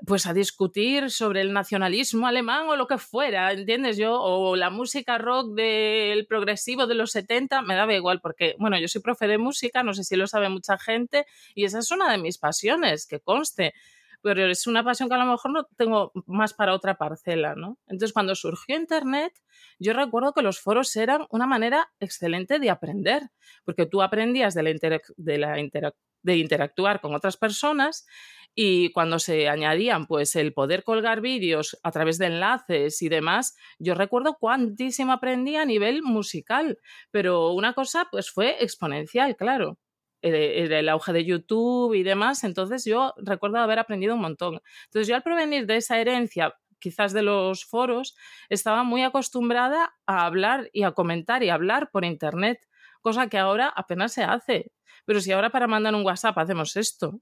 pues 0.07 0.27
a 0.27 0.33
discutir 0.33 1.11
sobre 1.11 1.40
el 1.40 1.53
nacionalismo 1.53 2.27
alemán 2.27 2.68
o 2.68 2.77
lo 2.77 2.87
que 2.87 2.98
fuera, 2.98 3.53
¿entiendes? 3.53 3.96
Yo, 3.96 4.20
o 4.20 4.57
la 4.57 4.70
música 4.70 5.18
rock 5.18 5.55
del 5.55 6.27
progresivo 6.27 6.87
de 6.87 6.94
los 6.94 7.12
70, 7.12 7.62
me 7.62 7.74
daba 7.74 7.94
igual, 7.94 8.20
porque, 8.20 8.55
bueno, 8.59 8.79
yo 8.79 8.88
soy 8.88 9.03
profe 9.03 9.27
de 9.27 9.38
música, 9.38 9.83
no 9.83 9.94
sé 9.94 10.05
si 10.05 10.16
lo 10.16 10.27
sabe 10.27 10.48
mucha 10.48 10.79
gente, 10.79 11.27
y 11.55 11.64
esa 11.64 11.79
es 11.79 11.90
una 11.90 12.11
de 12.11 12.18
mis 12.18 12.38
pasiones, 12.38 13.07
que 13.07 13.20
conste 13.20 13.74
pero 14.22 14.46
es 14.46 14.66
una 14.66 14.85
pasión 14.85 15.09
que 15.09 15.14
a 15.14 15.18
lo 15.18 15.31
mejor 15.31 15.52
no 15.52 15.64
tengo 15.76 16.12
más 16.26 16.54
para 16.54 16.74
otra 16.74 16.96
parcela, 16.96 17.54
¿no? 17.54 17.78
Entonces, 17.87 18.12
cuando 18.12 18.35
surgió 18.35 18.76
Internet, 18.76 19.33
yo 19.78 19.92
recuerdo 19.92 20.33
que 20.33 20.42
los 20.42 20.61
foros 20.61 20.94
eran 20.96 21.26
una 21.31 21.46
manera 21.46 21.90
excelente 22.00 22.59
de 22.59 22.70
aprender, 22.70 23.31
porque 23.64 23.87
tú 23.87 24.02
aprendías 24.02 24.54
de, 24.54 24.62
la, 24.62 25.00
de, 25.16 25.38
la 25.38 25.94
de 26.22 26.37
interactuar 26.37 27.00
con 27.00 27.14
otras 27.14 27.37
personas 27.37 28.07
y 28.54 28.90
cuando 28.92 29.18
se 29.18 29.48
añadían 29.48 30.07
pues 30.07 30.35
el 30.35 30.52
poder 30.52 30.83
colgar 30.83 31.20
vídeos 31.20 31.78
a 31.83 31.92
través 31.92 32.18
de 32.18 32.26
enlaces 32.26 33.02
y 33.02 33.09
demás, 33.09 33.57
yo 33.78 33.94
recuerdo 33.94 34.37
cuantísimo 34.40 35.12
aprendí 35.12 35.57
a 35.57 35.64
nivel 35.64 36.02
musical, 36.02 36.78
pero 37.11 37.52
una 37.52 37.72
cosa 37.74 38.09
pues 38.11 38.31
fue 38.31 38.62
exponencial, 38.62 39.37
claro. 39.37 39.78
Eh, 40.22 40.66
el 40.70 40.88
auge 40.88 41.12
de 41.12 41.24
YouTube 41.24 41.94
y 41.94 42.02
demás, 42.02 42.42
entonces 42.42 42.85
yo 42.85 43.14
recuerdo 43.18 43.59
haber 43.59 43.78
aprendido 43.78 44.14
un 44.14 44.20
montón. 44.20 44.61
Entonces 44.87 45.07
yo 45.07 45.14
al 45.14 45.22
provenir 45.22 45.66
de 45.66 45.76
esa 45.76 45.98
herencia 46.00 46.54
quizás 46.78 47.12
de 47.12 47.22
los 47.22 47.64
foros, 47.64 48.16
estaba 48.48 48.83
muy 48.85 49.02
acostumbrada 49.02 49.94
a 50.07 50.26
hablar 50.26 50.70
y 50.72 50.85
a 50.85 50.92
comentar 50.92 51.42
y 51.42 51.50
a 51.50 51.54
hablar 51.54 51.90
por 51.90 52.04
Internet, 52.04 52.66
cosa 53.00 53.28
que 53.28 53.38
ahora 53.38 53.68
apenas 53.68 54.12
se 54.12 54.22
hace. 54.22 54.72
Pero 55.04 55.20
si 55.20 55.33
ahora 55.33 55.50
para 55.50 55.66
mandar 55.66 55.94
un 55.94 56.04
WhatsApp 56.04 56.38
hacemos 56.38 56.76
esto, 56.76 57.20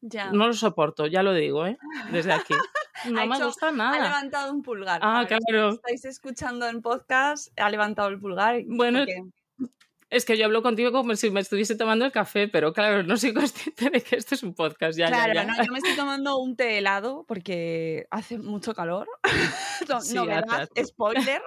ya. 0.00 0.30
no 0.32 0.46
lo 0.46 0.52
soporto, 0.52 1.06
ya 1.06 1.22
lo 1.22 1.34
digo, 1.34 1.66
¿eh? 1.66 1.78
desde 2.10 2.32
aquí. 2.32 2.54
No 3.04 3.24
me 3.28 3.44
gusta 3.44 3.70
nada. 3.70 3.96
Ha 3.96 4.08
levantado 4.08 4.52
un 4.52 4.60
pulgar. 4.60 4.98
Ah, 5.04 5.24
claro. 5.28 5.70
Si 5.70 5.76
estáis 5.76 6.04
escuchando 6.04 6.66
en 6.66 6.82
podcast, 6.82 7.56
ha 7.56 7.70
levantado 7.70 8.08
el 8.08 8.18
pulgar. 8.18 8.60
Bueno, 8.66 9.04
es 10.10 10.24
que 10.24 10.38
yo 10.38 10.46
hablo 10.46 10.62
contigo 10.62 10.90
como 10.92 11.14
si 11.16 11.30
me 11.30 11.40
estuviese 11.40 11.76
tomando 11.76 12.04
el 12.04 12.12
café, 12.12 12.48
pero 12.48 12.72
claro, 12.72 13.02
no 13.02 13.16
soy 13.16 13.34
consciente 13.34 13.90
de 13.90 14.00
que 14.00 14.16
esto 14.16 14.34
es 14.34 14.42
un 14.42 14.54
podcast. 14.54 14.98
Ya, 14.98 15.08
claro, 15.08 15.34
ya, 15.34 15.44
No, 15.44 15.62
yo 15.62 15.72
me 15.72 15.78
estoy 15.78 15.96
tomando 15.96 16.38
un 16.38 16.56
té 16.56 16.78
helado 16.78 17.24
porque 17.28 18.06
hace 18.10 18.38
mucho 18.38 18.74
calor. 18.74 19.06
no, 20.14 20.26
¿verdad? 20.26 20.68
Spoiler. 20.82 21.42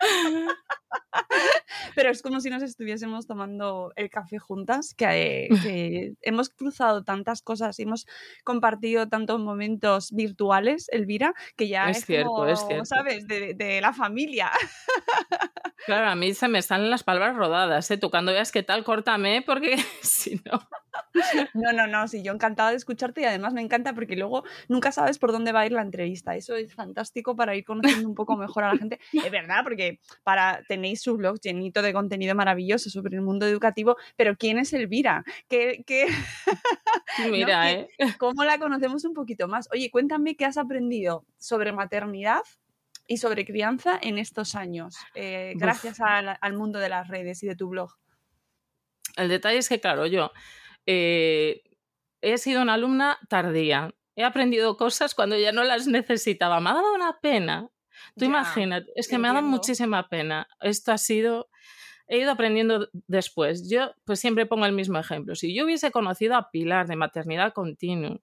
Pero 1.94 2.10
es 2.10 2.22
como 2.22 2.40
si 2.40 2.50
nos 2.50 2.62
estuviésemos 2.62 3.26
tomando 3.26 3.92
el 3.96 4.10
café 4.10 4.38
juntas, 4.38 4.94
que, 4.94 6.14
hemos 6.22 6.50
cruzado 6.50 7.04
tantas 7.04 7.42
cosas 7.42 7.78
y 7.78 7.82
hemos 7.82 8.06
compartido 8.44 9.08
tantos 9.08 9.40
momentos 9.40 10.10
virtuales, 10.12 10.88
Elvira, 10.90 11.34
que 11.56 11.68
ya 11.68 11.90
es, 11.90 12.04
cierto, 12.04 12.46
es 12.48 12.64
cierto. 12.66 12.84
¿sabes? 12.84 13.26
De, 13.26 13.80
la 13.80 13.92
familia. 13.92 14.50
Claro, 15.86 16.08
a 16.08 16.14
mí 16.14 16.34
se 16.34 16.48
me 16.48 16.58
están 16.58 16.90
las 16.90 17.02
palabras 17.02 17.36
rodadas, 17.36 17.90
¿eh? 17.90 17.98
Tú 17.98 18.10
cuando 18.10 18.32
veas 18.32 18.52
qué 18.52 18.62
tal, 18.62 18.84
córtame, 18.84 19.42
porque 19.42 19.76
si 20.02 20.40
no... 20.44 20.60
No, 21.54 21.72
no, 21.72 21.86
no, 21.86 22.08
sí, 22.08 22.22
yo 22.22 22.32
encantada 22.32 22.70
de 22.70 22.76
escucharte 22.76 23.22
y 23.22 23.24
además 23.24 23.52
me 23.52 23.60
encanta 23.60 23.94
porque 23.94 24.16
luego 24.16 24.44
nunca 24.68 24.92
sabes 24.92 25.18
por 25.18 25.32
dónde 25.32 25.52
va 25.52 25.60
a 25.60 25.66
ir 25.66 25.72
la 25.72 25.82
entrevista. 25.82 26.36
Eso 26.36 26.54
es 26.54 26.74
fantástico 26.74 27.34
para 27.36 27.54
ir 27.54 27.64
conociendo 27.64 28.08
un 28.08 28.14
poco 28.14 28.36
mejor 28.36 28.64
a 28.64 28.72
la 28.72 28.78
gente. 28.78 28.98
Es 29.26 29.30
verdad, 29.30 29.60
porque 29.62 30.00
para 30.22 30.62
tenéis 30.68 31.02
su 31.02 31.16
blog 31.16 31.38
llenito 31.40 31.82
de 31.82 31.92
contenido 31.92 32.34
maravilloso 32.34 32.90
sobre 32.90 33.16
el 33.16 33.22
mundo 33.22 33.46
educativo, 33.46 33.96
pero 34.16 34.36
¿quién 34.36 34.58
es 34.58 34.72
Elvira? 34.72 35.24
¿Qué, 35.48 35.84
qué... 35.86 36.06
Mira, 37.30 37.70
¿eh? 37.72 37.88
¿Cómo 38.18 38.44
la 38.44 38.58
conocemos 38.58 39.04
un 39.04 39.14
poquito 39.14 39.48
más? 39.48 39.68
Oye, 39.72 39.90
cuéntame 39.90 40.36
qué 40.36 40.44
has 40.44 40.56
aprendido 40.56 41.24
sobre 41.38 41.72
maternidad 41.72 42.42
y 43.06 43.18
sobre 43.18 43.44
crianza 43.44 43.98
en 44.00 44.18
estos 44.18 44.54
años, 44.54 44.96
eh, 45.14 45.54
gracias 45.56 46.00
al, 46.00 46.38
al 46.40 46.52
mundo 46.54 46.78
de 46.78 46.88
las 46.88 47.08
redes 47.08 47.42
y 47.42 47.46
de 47.46 47.56
tu 47.56 47.68
blog. 47.68 47.90
El 49.16 49.28
detalle 49.28 49.58
es 49.58 49.68
que, 49.68 49.80
claro, 49.80 50.06
yo 50.06 50.32
eh, 50.86 51.62
he 52.20 52.38
sido 52.38 52.62
una 52.62 52.74
alumna 52.74 53.18
tardía. 53.28 53.94
He 54.16 54.24
aprendido 54.24 54.76
cosas 54.76 55.14
cuando 55.14 55.36
ya 55.38 55.52
no 55.52 55.64
las 55.64 55.86
necesitaba. 55.86 56.60
Me 56.60 56.70
ha 56.70 56.74
dado 56.74 56.94
una 56.94 57.18
pena. 57.20 57.68
Tú 58.16 58.24
imaginas, 58.24 58.84
es 58.94 59.08
que 59.08 59.18
me 59.18 59.28
ha 59.28 59.32
dado 59.32 59.46
muchísima 59.46 60.08
pena. 60.08 60.48
Esto 60.60 60.92
ha 60.92 60.98
sido 60.98 61.48
he 62.08 62.18
ido 62.18 62.30
aprendiendo 62.30 62.88
después. 63.06 63.70
Yo 63.70 63.94
pues 64.04 64.20
siempre 64.20 64.46
pongo 64.46 64.66
el 64.66 64.72
mismo 64.72 64.98
ejemplo. 64.98 65.34
Si 65.34 65.54
yo 65.54 65.64
hubiese 65.64 65.90
conocido 65.90 66.36
a 66.36 66.50
Pilar 66.50 66.86
de 66.86 66.96
maternidad 66.96 67.52
continua 67.52 68.18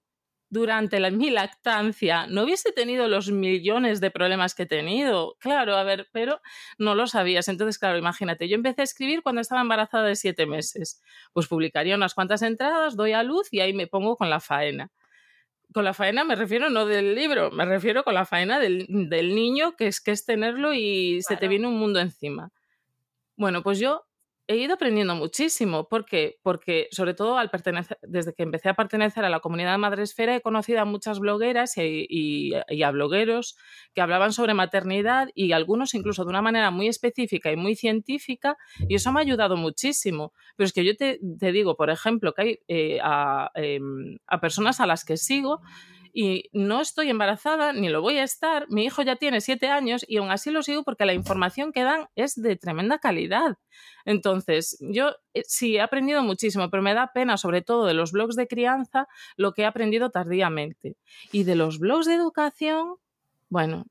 durante 0.50 0.98
la, 0.98 1.10
mi 1.10 1.30
lactancia 1.30 2.26
no 2.26 2.42
hubiese 2.42 2.72
tenido 2.72 3.06
los 3.06 3.30
millones 3.30 4.00
de 4.00 4.10
problemas 4.10 4.54
que 4.54 4.64
he 4.64 4.66
tenido. 4.66 5.36
Claro, 5.38 5.76
a 5.76 5.84
ver, 5.84 6.08
pero 6.12 6.40
no 6.76 6.96
lo 6.96 7.06
sabías. 7.06 7.48
Entonces, 7.48 7.78
claro, 7.78 7.96
imagínate, 7.96 8.48
yo 8.48 8.56
empecé 8.56 8.82
a 8.82 8.84
escribir 8.84 9.22
cuando 9.22 9.40
estaba 9.40 9.60
embarazada 9.60 10.04
de 10.04 10.16
siete 10.16 10.46
meses. 10.46 11.00
Pues 11.32 11.46
publicaría 11.46 11.94
unas 11.94 12.14
cuantas 12.14 12.42
entradas, 12.42 12.96
doy 12.96 13.12
a 13.12 13.22
luz 13.22 13.48
y 13.52 13.60
ahí 13.60 13.72
me 13.72 13.86
pongo 13.86 14.16
con 14.16 14.28
la 14.28 14.40
faena. 14.40 14.90
Con 15.72 15.84
la 15.84 15.94
faena 15.94 16.24
me 16.24 16.34
refiero 16.34 16.68
no 16.68 16.84
del 16.84 17.14
libro, 17.14 17.52
me 17.52 17.64
refiero 17.64 18.02
con 18.02 18.14
la 18.14 18.26
faena 18.26 18.58
del, 18.58 18.88
niño, 18.88 19.76
que 19.76 19.86
es 19.86 20.00
que 20.00 20.10
es 20.10 20.24
tenerlo 20.24 20.74
y 20.74 21.22
se 21.22 21.36
te 21.36 21.46
viene 21.46 21.68
un 21.68 21.78
mundo 21.78 22.00
encima. 22.00 22.50
Bueno, 23.36 23.62
pues 23.62 23.78
yo 23.78 24.04
he 24.50 24.56
ido 24.56 24.74
aprendiendo 24.74 25.14
muchísimo. 25.14 25.86
¿Por 25.88 26.04
qué? 26.04 26.40
Porque, 26.42 26.88
sobre 26.90 27.14
todo, 27.14 27.38
al 27.38 27.50
pertenecer, 27.50 27.98
desde 28.02 28.34
que 28.34 28.42
empecé 28.42 28.68
a 28.68 28.74
pertenecer 28.74 29.24
a 29.24 29.30
la 29.30 29.38
comunidad 29.38 29.78
Madresfera, 29.78 30.34
he 30.34 30.40
conocido 30.40 30.80
a 30.80 30.84
muchas 30.84 31.20
blogueras 31.20 31.74
y, 31.76 32.52
a 32.52 32.90
blogueros 32.90 33.56
que 33.94 34.00
hablaban 34.00 34.32
sobre 34.32 34.54
maternidad 34.54 35.28
y 35.36 35.52
algunos 35.52 35.94
incluso 35.94 36.24
de 36.24 36.30
una 36.30 36.42
manera 36.42 36.72
muy 36.72 36.88
específica 36.88 37.52
y 37.52 37.56
muy 37.56 37.76
científica, 37.76 38.56
y 38.88 38.96
eso 38.96 39.12
me 39.12 39.20
ha 39.20 39.22
ayudado 39.22 39.56
muchísimo. 39.56 40.32
Pero 40.56 40.66
es 40.66 40.72
que 40.72 40.84
yo 40.84 40.96
te, 40.96 41.20
digo, 41.52 41.76
por 41.76 41.88
ejemplo, 41.88 42.32
que 42.32 42.42
hay 42.42 42.58
eh, 42.66 42.98
em, 43.54 44.18
a 44.26 44.40
personas 44.40 44.80
a 44.80 44.86
las 44.86 45.04
que 45.04 45.16
sigo 45.16 45.60
y 46.12 46.50
no 46.52 46.80
estoy 46.80 47.10
embarazada 47.10 47.72
ni 47.72 47.88
lo 47.88 48.02
voy 48.02 48.18
a 48.18 48.24
estar. 48.24 48.66
Mi 48.68 48.84
hijo 48.84 49.02
ya 49.02 49.16
tiene 49.16 49.40
siete 49.40 49.68
años 49.68 50.04
y 50.06 50.18
aún 50.18 50.30
así 50.30 50.50
lo 50.50 50.62
sigo 50.62 50.84
porque 50.84 51.04
la 51.04 51.14
información 51.14 51.72
que 51.72 51.82
dan 51.82 52.08
es 52.16 52.34
de 52.40 52.56
tremenda 52.56 52.98
calidad. 52.98 53.58
Entonces, 54.04 54.76
yo 54.80 55.16
eh, 55.34 55.42
sí 55.46 55.76
he 55.76 55.80
aprendido 55.80 56.22
muchísimo, 56.22 56.70
pero 56.70 56.82
me 56.82 56.94
da 56.94 57.12
pena, 57.12 57.36
sobre 57.36 57.62
todo 57.62 57.86
de 57.86 57.94
los 57.94 58.12
blogs 58.12 58.36
de 58.36 58.48
crianza, 58.48 59.08
lo 59.36 59.52
que 59.52 59.62
he 59.62 59.66
aprendido 59.66 60.10
tardíamente. 60.10 60.96
Y 61.32 61.44
de 61.44 61.56
los 61.56 61.78
blogs 61.78 62.06
de 62.06 62.14
educación, 62.14 62.96
bueno, 63.48 63.86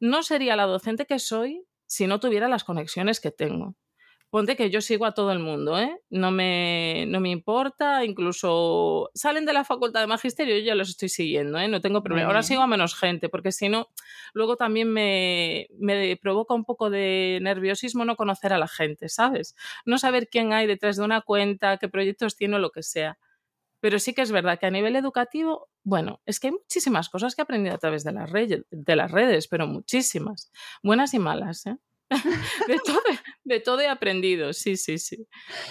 no 0.00 0.22
sería 0.22 0.56
la 0.56 0.64
docente 0.64 1.06
que 1.06 1.18
soy 1.18 1.64
si 1.86 2.06
no 2.06 2.20
tuviera 2.20 2.48
las 2.48 2.64
conexiones 2.64 3.20
que 3.20 3.30
tengo 3.30 3.74
ponte 4.34 4.56
que 4.56 4.68
yo 4.68 4.80
sigo 4.80 5.06
a 5.06 5.12
todo 5.12 5.30
el 5.30 5.38
mundo, 5.38 5.78
¿eh? 5.78 5.96
No 6.10 6.32
me, 6.32 7.04
no 7.06 7.20
me 7.20 7.30
importa, 7.30 8.04
incluso 8.04 9.12
salen 9.14 9.46
de 9.46 9.52
la 9.52 9.62
facultad 9.62 10.00
de 10.00 10.08
magisterio, 10.08 10.58
yo 10.58 10.64
ya 10.64 10.74
los 10.74 10.88
estoy 10.88 11.08
siguiendo, 11.08 11.56
¿eh? 11.56 11.68
No 11.68 11.80
tengo 11.80 12.02
problema. 12.02 12.26
Ahora 12.26 12.42
sigo 12.42 12.60
a 12.60 12.66
menos 12.66 12.96
gente, 12.96 13.28
porque 13.28 13.52
si 13.52 13.68
no, 13.68 13.90
luego 14.32 14.56
también 14.56 14.92
me, 14.92 15.68
me 15.78 16.16
provoca 16.16 16.52
un 16.52 16.64
poco 16.64 16.90
de 16.90 17.38
nerviosismo 17.42 18.04
no 18.04 18.16
conocer 18.16 18.52
a 18.52 18.58
la 18.58 18.66
gente, 18.66 19.08
¿sabes? 19.08 19.54
No 19.84 19.98
saber 19.98 20.28
quién 20.28 20.52
hay 20.52 20.66
detrás 20.66 20.96
de 20.96 21.04
una 21.04 21.20
cuenta, 21.20 21.76
qué 21.76 21.88
proyectos 21.88 22.34
tiene 22.34 22.56
o 22.56 22.58
lo 22.58 22.72
que 22.72 22.82
sea. 22.82 23.18
Pero 23.78 24.00
sí 24.00 24.14
que 24.14 24.22
es 24.22 24.32
verdad 24.32 24.58
que 24.58 24.66
a 24.66 24.72
nivel 24.72 24.96
educativo, 24.96 25.68
bueno, 25.84 26.20
es 26.26 26.40
que 26.40 26.48
hay 26.48 26.54
muchísimas 26.54 27.08
cosas 27.08 27.36
que 27.36 27.42
he 27.42 27.44
aprendido 27.44 27.76
a 27.76 27.78
través 27.78 28.02
de 28.02 28.10
las, 28.10 28.28
redes, 28.28 28.64
de 28.72 28.96
las 28.96 29.12
redes, 29.12 29.46
pero 29.46 29.68
muchísimas, 29.68 30.50
buenas 30.82 31.14
y 31.14 31.20
malas, 31.20 31.66
¿eh? 31.66 31.76
de, 32.68 32.78
todo, 32.84 33.00
De 33.44 33.60
todo 33.60 33.80
he 33.80 33.88
aprendido, 33.88 34.52
sí, 34.52 34.76
sí, 34.76 34.98
sí. 34.98 35.26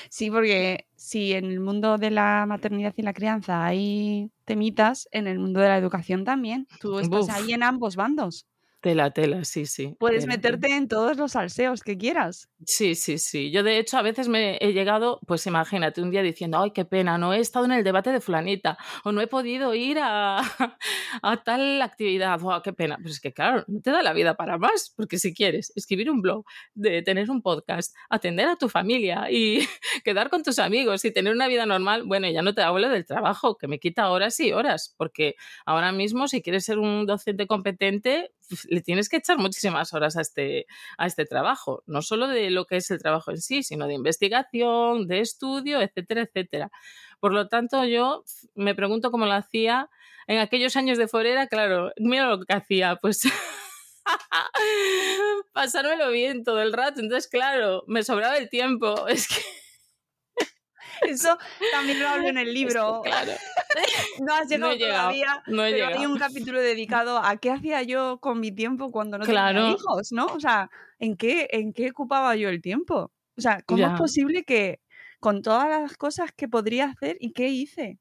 Sí, 0.10 0.30
porque 0.30 0.88
si 0.96 1.34
en 1.34 1.46
el 1.46 1.60
mundo 1.60 1.98
de 1.98 2.12
la 2.12 2.46
maternidad 2.48 2.94
y 2.96 3.02
la 3.02 3.14
crianza 3.14 3.66
hay 3.66 4.32
temitas, 4.46 5.08
en 5.12 5.28
el 5.28 5.40
mundo 5.40 5.60
de 5.60 5.68
la 5.68 5.78
educación 5.78 6.24
también. 6.26 6.68
Tú 6.80 7.00
estás 7.00 7.30
ahí 7.30 7.54
en 7.54 7.64
ambos 7.64 7.96
bandos. 7.96 8.46
Tela, 8.84 9.12
tela, 9.12 9.46
sí, 9.46 9.66
sí. 9.66 9.96
Puedes 9.98 10.28
meterte 10.28 10.68
en 10.76 10.90
todos 10.90 11.16
los 11.16 11.32
salseos 11.32 11.84
que 11.84 11.98
quieras. 11.98 12.50
Sí, 12.66 12.96
sí, 12.96 13.18
sí. 13.18 13.50
Yo 13.50 13.64
de 13.64 13.78
hecho 13.80 13.98
a 13.98 14.02
veces 14.02 14.28
me 14.28 14.58
he 14.60 14.74
llegado, 14.74 15.22
pues 15.26 15.48
imagínate, 15.48 16.02
un 16.02 16.12
día 16.12 16.22
diciendo, 16.22 16.62
ay, 16.62 16.72
qué 16.72 16.84
pena, 16.84 17.18
no 17.18 17.34
he 17.34 17.40
estado 17.40 17.64
en 17.64 17.72
el 17.72 17.86
debate 17.86 18.12
de 18.12 18.20
fulanita 18.20 18.78
o 19.06 19.14
no 19.14 19.22
he 19.22 19.28
podido 19.28 19.74
ir 19.74 20.00
a, 20.02 20.40
a 21.22 21.44
tal 21.46 21.82
actividad, 21.82 22.38
oh, 22.44 22.62
qué 22.62 22.74
pena. 22.74 22.98
Pues 23.02 23.14
es 23.14 23.20
que 23.22 23.32
claro, 23.32 23.64
no 23.70 23.80
te 23.80 23.90
da 23.90 24.04
la 24.04 24.12
vida 24.12 24.36
para 24.36 24.58
más, 24.58 24.92
porque 24.98 25.18
si 25.18 25.34
quieres 25.34 25.72
escribir 25.78 26.12
un 26.12 26.22
blog, 26.22 26.44
de 26.74 27.02
tener 27.04 27.32
un 27.32 27.42
podcast, 27.42 27.96
atender 28.10 28.50
a 28.50 28.58
tu 28.58 28.68
familia 28.68 29.32
y 29.32 29.66
quedar 30.04 30.30
con 30.30 30.44
tus 30.44 30.60
amigos 30.60 31.06
y 31.06 31.12
tener 31.12 31.32
una 31.32 31.48
vida 31.48 31.66
normal, 31.66 32.04
bueno, 32.04 32.30
ya 32.30 32.42
no 32.42 32.54
te 32.54 32.62
hablo 32.62 32.90
del 32.90 33.06
trabajo, 33.06 33.58
que 33.58 33.70
me 33.70 33.80
quita 33.80 34.10
horas 34.10 34.38
y 34.42 34.52
horas, 34.52 34.94
porque 34.98 35.36
ahora 35.66 35.94
mismo 35.94 36.28
si 36.28 36.42
quieres 36.42 36.66
ser 36.66 36.80
un 36.80 37.06
docente 37.06 37.48
competente, 37.48 38.34
le 38.70 38.82
tienes 38.82 39.10
que 39.10 39.18
echar 39.18 39.38
muchísimas 39.38 39.94
horas 39.94 40.18
a 40.18 40.22
este, 40.22 40.68
a 40.98 41.08
este 41.08 41.26
trabajo, 41.26 41.84
no 41.86 42.02
solo 42.02 42.28
de 42.28 42.50
lo 42.50 42.66
que 42.66 42.78
es 42.78 42.92
el 42.92 43.00
trabajo 43.00 43.32
en 43.32 43.42
sí, 43.42 43.64
sino 43.64 43.88
de 43.88 43.94
investigación, 43.94 45.08
de 45.08 45.20
estudio, 45.20 45.82
etcétera, 45.82 46.22
etcétera. 46.22 46.72
Por 47.20 47.34
lo 47.34 47.48
tanto, 47.48 47.86
yo 47.86 48.24
me 48.56 48.76
pregunto 48.76 49.12
cómo 49.12 49.26
lo 49.26 49.34
hacía 49.34 49.90
en 50.28 50.40
aquellos 50.40 50.76
años 50.76 50.98
de 50.98 51.08
forera, 51.08 51.48
claro, 51.48 51.92
mira 51.98 52.28
lo 52.28 52.40
que 52.44 52.54
hacía, 52.54 52.98
pues 52.98 53.24
pasármelo 55.54 56.10
bien 56.12 56.44
todo 56.44 56.62
el 56.62 56.74
rato, 56.74 57.02
entonces 57.02 57.30
claro, 57.30 57.84
me 57.88 58.04
sobraba 58.04 58.38
el 58.38 58.50
tiempo, 58.50 59.08
es 59.08 59.28
que 59.28 59.42
eso 61.10 61.38
también 61.72 62.00
lo 62.00 62.08
hablo 62.08 62.28
en 62.28 62.38
el 62.38 62.54
libro. 62.54 63.02
claro. 63.04 63.32
No 64.22 64.36
has 64.36 64.48
llegado, 64.48 64.78
todavía, 64.78 65.44
no 65.48 65.64
pero 65.64 65.88
hay 65.88 66.06
un 66.06 66.18
capítulo 66.18 66.62
dedicado 66.62 67.18
a 67.18 67.38
qué 67.38 67.50
hacía 67.50 67.82
yo 67.82 68.20
con 68.20 68.40
mi 68.40 68.52
tiempo 68.52 68.92
cuando 68.92 69.18
no 69.18 69.26
tenía 69.26 69.72
hijos, 69.72 70.12
¿no? 70.12 70.28
O 70.28 70.40
sea, 70.40 70.70
¿en 71.00 71.18
qué, 71.18 71.48
¿en 71.52 71.74
qué 71.74 71.90
ocupaba 71.90 72.36
yo 72.36 72.50
el 72.50 72.62
tiempo? 72.62 73.12
O 73.36 73.42
sea, 73.42 73.62
¿cómo 73.66 73.88
es 73.88 73.98
posible 73.98 74.44
que 74.44 74.80
con 75.20 75.42
todas 75.42 75.68
las 75.68 75.98
cosas 75.98 76.32
que 76.32 76.48
podría 76.48 76.86
hacer 76.86 77.18
y 77.20 77.34
qué 77.34 77.50
hice? 77.50 78.00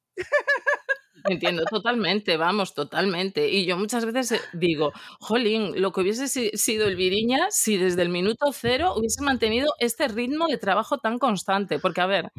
Entiendo 1.25 1.65
totalmente, 1.65 2.37
vamos, 2.37 2.75
totalmente. 2.75 3.49
Y 3.49 3.65
yo 3.65 3.77
muchas 3.77 4.05
veces 4.05 4.33
eh, 4.33 4.41
digo, 4.53 4.93
jolín, 5.21 5.81
lo 5.81 5.93
que 5.93 6.01
hubiese 6.01 6.27
sido 6.29 6.89
el 6.89 6.97
Viriña 6.97 7.47
si 7.51 7.77
desde 7.77 8.03
el 8.03 8.09
minuto 8.09 8.53
cero 8.53 8.95
hubiese 8.97 9.23
mantenido 9.23 9.73
este 9.79 10.09
ritmo 10.09 10.49
de 10.49 10.59
trabajo 10.59 10.99
tan 10.99 11.19
constante. 11.19 11.79
Porque, 11.79 12.01
a 12.01 12.07
ver, 12.07 12.33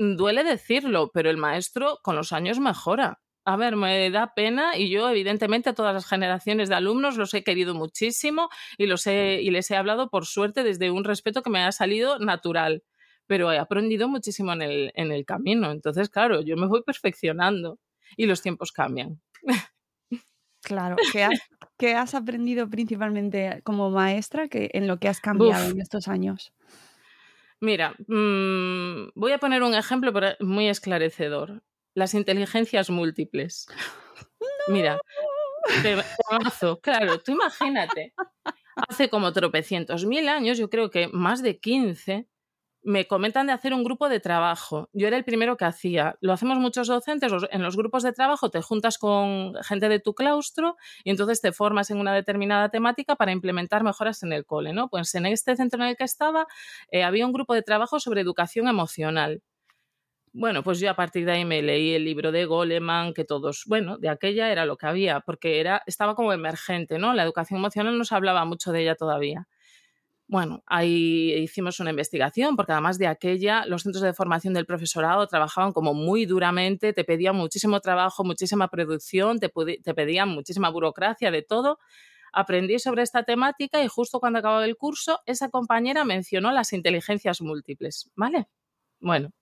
duele 0.00 0.44
decirlo, 0.44 1.10
pero 1.12 1.30
el 1.30 1.36
maestro 1.36 1.98
con 2.02 2.16
los 2.16 2.32
años 2.32 2.58
mejora. 2.58 3.20
A 3.44 3.56
ver, 3.56 3.76
me 3.76 4.10
da 4.10 4.32
pena 4.34 4.76
y 4.76 4.90
yo 4.90 5.08
evidentemente 5.08 5.70
a 5.70 5.74
todas 5.74 5.94
las 5.94 6.06
generaciones 6.06 6.68
de 6.68 6.74
alumnos 6.74 7.16
los 7.16 7.32
he 7.34 7.42
querido 7.42 7.74
muchísimo 7.74 8.48
y, 8.78 8.86
los 8.86 9.06
he, 9.06 9.40
y 9.42 9.50
les 9.50 9.70
he 9.70 9.76
hablado 9.76 10.08
por 10.08 10.26
suerte 10.26 10.62
desde 10.62 10.90
un 10.90 11.04
respeto 11.04 11.42
que 11.42 11.50
me 11.50 11.62
ha 11.62 11.72
salido 11.72 12.18
natural, 12.18 12.82
pero 13.26 13.52
he 13.52 13.58
aprendido 13.58 14.08
muchísimo 14.08 14.52
en 14.52 14.62
el, 14.62 14.92
en 14.94 15.12
el 15.12 15.24
camino. 15.24 15.70
Entonces, 15.70 16.08
claro, 16.08 16.42
yo 16.42 16.56
me 16.56 16.66
voy 16.66 16.82
perfeccionando 16.82 17.78
y 18.16 18.26
los 18.26 18.42
tiempos 18.42 18.72
cambian. 18.72 19.20
Claro, 20.62 20.96
¿qué 21.12 21.24
has, 21.24 21.40
has 21.96 22.14
aprendido 22.14 22.68
principalmente 22.68 23.60
como 23.64 23.90
maestra 23.90 24.48
que, 24.48 24.70
en 24.72 24.86
lo 24.86 24.98
que 24.98 25.08
has 25.08 25.20
cambiado 25.20 25.70
en 25.70 25.80
estos 25.80 26.08
años? 26.08 26.52
Mira, 27.60 27.94
mm, 28.06 29.10
voy 29.14 29.32
a 29.32 29.38
poner 29.38 29.62
un 29.62 29.74
ejemplo 29.74 30.12
muy 30.40 30.68
esclarecedor. 30.68 31.62
Las 31.94 32.14
inteligencias 32.14 32.88
múltiples. 32.88 33.66
Mira, 34.68 34.98
claro, 36.80 37.20
tú 37.20 37.32
imagínate. 37.32 38.14
Hace 38.88 39.10
como 39.10 39.32
tropecientos 39.32 40.06
mil 40.06 40.28
años, 40.28 40.56
yo 40.56 40.70
creo 40.70 40.90
que 40.90 41.08
más 41.08 41.42
de 41.42 41.58
15, 41.58 42.26
me 42.82 43.06
comentan 43.06 43.46
de 43.46 43.52
hacer 43.52 43.74
un 43.74 43.84
grupo 43.84 44.08
de 44.08 44.20
trabajo. 44.20 44.88
Yo 44.92 45.06
era 45.06 45.16
el 45.16 45.24
primero 45.24 45.56
que 45.56 45.64
hacía. 45.64 46.16
Lo 46.20 46.32
hacemos 46.32 46.58
muchos 46.58 46.88
docentes. 46.88 47.32
En 47.50 47.62
los 47.62 47.76
grupos 47.76 48.02
de 48.02 48.12
trabajo 48.12 48.50
te 48.50 48.62
juntas 48.62 48.98
con 48.98 49.54
gente 49.62 49.88
de 49.88 50.00
tu 50.00 50.14
claustro 50.14 50.76
y 51.04 51.10
entonces 51.10 51.40
te 51.40 51.52
formas 51.52 51.90
en 51.90 51.98
una 51.98 52.14
determinada 52.14 52.70
temática 52.70 53.16
para 53.16 53.32
implementar 53.32 53.84
mejoras 53.84 54.22
en 54.22 54.32
el 54.32 54.46
cole. 54.46 54.72
¿no? 54.72 54.88
Pues 54.88 55.14
en 55.14 55.26
este 55.26 55.56
centro 55.56 55.82
en 55.82 55.90
el 55.90 55.96
que 55.96 56.04
estaba 56.04 56.46
eh, 56.90 57.02
había 57.02 57.26
un 57.26 57.32
grupo 57.32 57.54
de 57.54 57.62
trabajo 57.62 58.00
sobre 58.00 58.22
educación 58.22 58.68
emocional. 58.68 59.42
Bueno, 60.32 60.62
pues 60.62 60.78
yo 60.78 60.88
a 60.88 60.94
partir 60.94 61.26
de 61.26 61.32
ahí 61.32 61.44
me 61.44 61.60
leí 61.60 61.92
el 61.92 62.04
libro 62.04 62.30
de 62.30 62.44
Goleman, 62.44 63.14
que 63.14 63.24
todos, 63.24 63.64
bueno, 63.66 63.98
de 63.98 64.08
aquella 64.08 64.52
era 64.52 64.64
lo 64.64 64.76
que 64.76 64.86
había, 64.86 65.18
porque 65.20 65.58
era, 65.58 65.82
estaba 65.86 66.14
como 66.14 66.32
emergente, 66.32 67.00
¿no? 67.00 67.12
La 67.14 67.24
educación 67.24 67.58
emocional 67.58 67.98
no 67.98 68.04
se 68.04 68.14
hablaba 68.14 68.44
mucho 68.44 68.70
de 68.70 68.82
ella 68.82 68.94
todavía. 68.94 69.48
Bueno, 70.30 70.62
ahí 70.66 71.34
hicimos 71.38 71.80
una 71.80 71.90
investigación 71.90 72.54
porque 72.54 72.70
además 72.70 72.98
de 72.98 73.08
aquella, 73.08 73.66
los 73.66 73.82
centros 73.82 74.04
de 74.04 74.12
formación 74.12 74.54
del 74.54 74.64
profesorado 74.64 75.26
trabajaban 75.26 75.72
como 75.72 75.92
muy 75.92 76.24
duramente, 76.24 76.92
te 76.92 77.02
pedían 77.02 77.34
muchísimo 77.34 77.80
trabajo, 77.80 78.22
muchísima 78.22 78.68
producción, 78.68 79.40
te, 79.40 79.48
pedían 79.48 80.28
muchísima 80.28 80.70
burocracia, 80.70 81.32
de 81.32 81.42
todo. 81.42 81.80
Aprendí 82.32 82.78
sobre 82.78 83.02
esta 83.02 83.24
temática 83.24 83.82
y 83.82 83.88
justo 83.88 84.20
cuando 84.20 84.38
acabó 84.38 84.60
el 84.60 84.76
curso, 84.76 85.18
esa 85.26 85.48
compañera 85.48 86.04
mencionó 86.04 86.52
las 86.52 86.72
inteligencias 86.72 87.40
múltiples, 87.40 88.08
¿vale? 88.14 88.46
Bueno, 89.00 89.32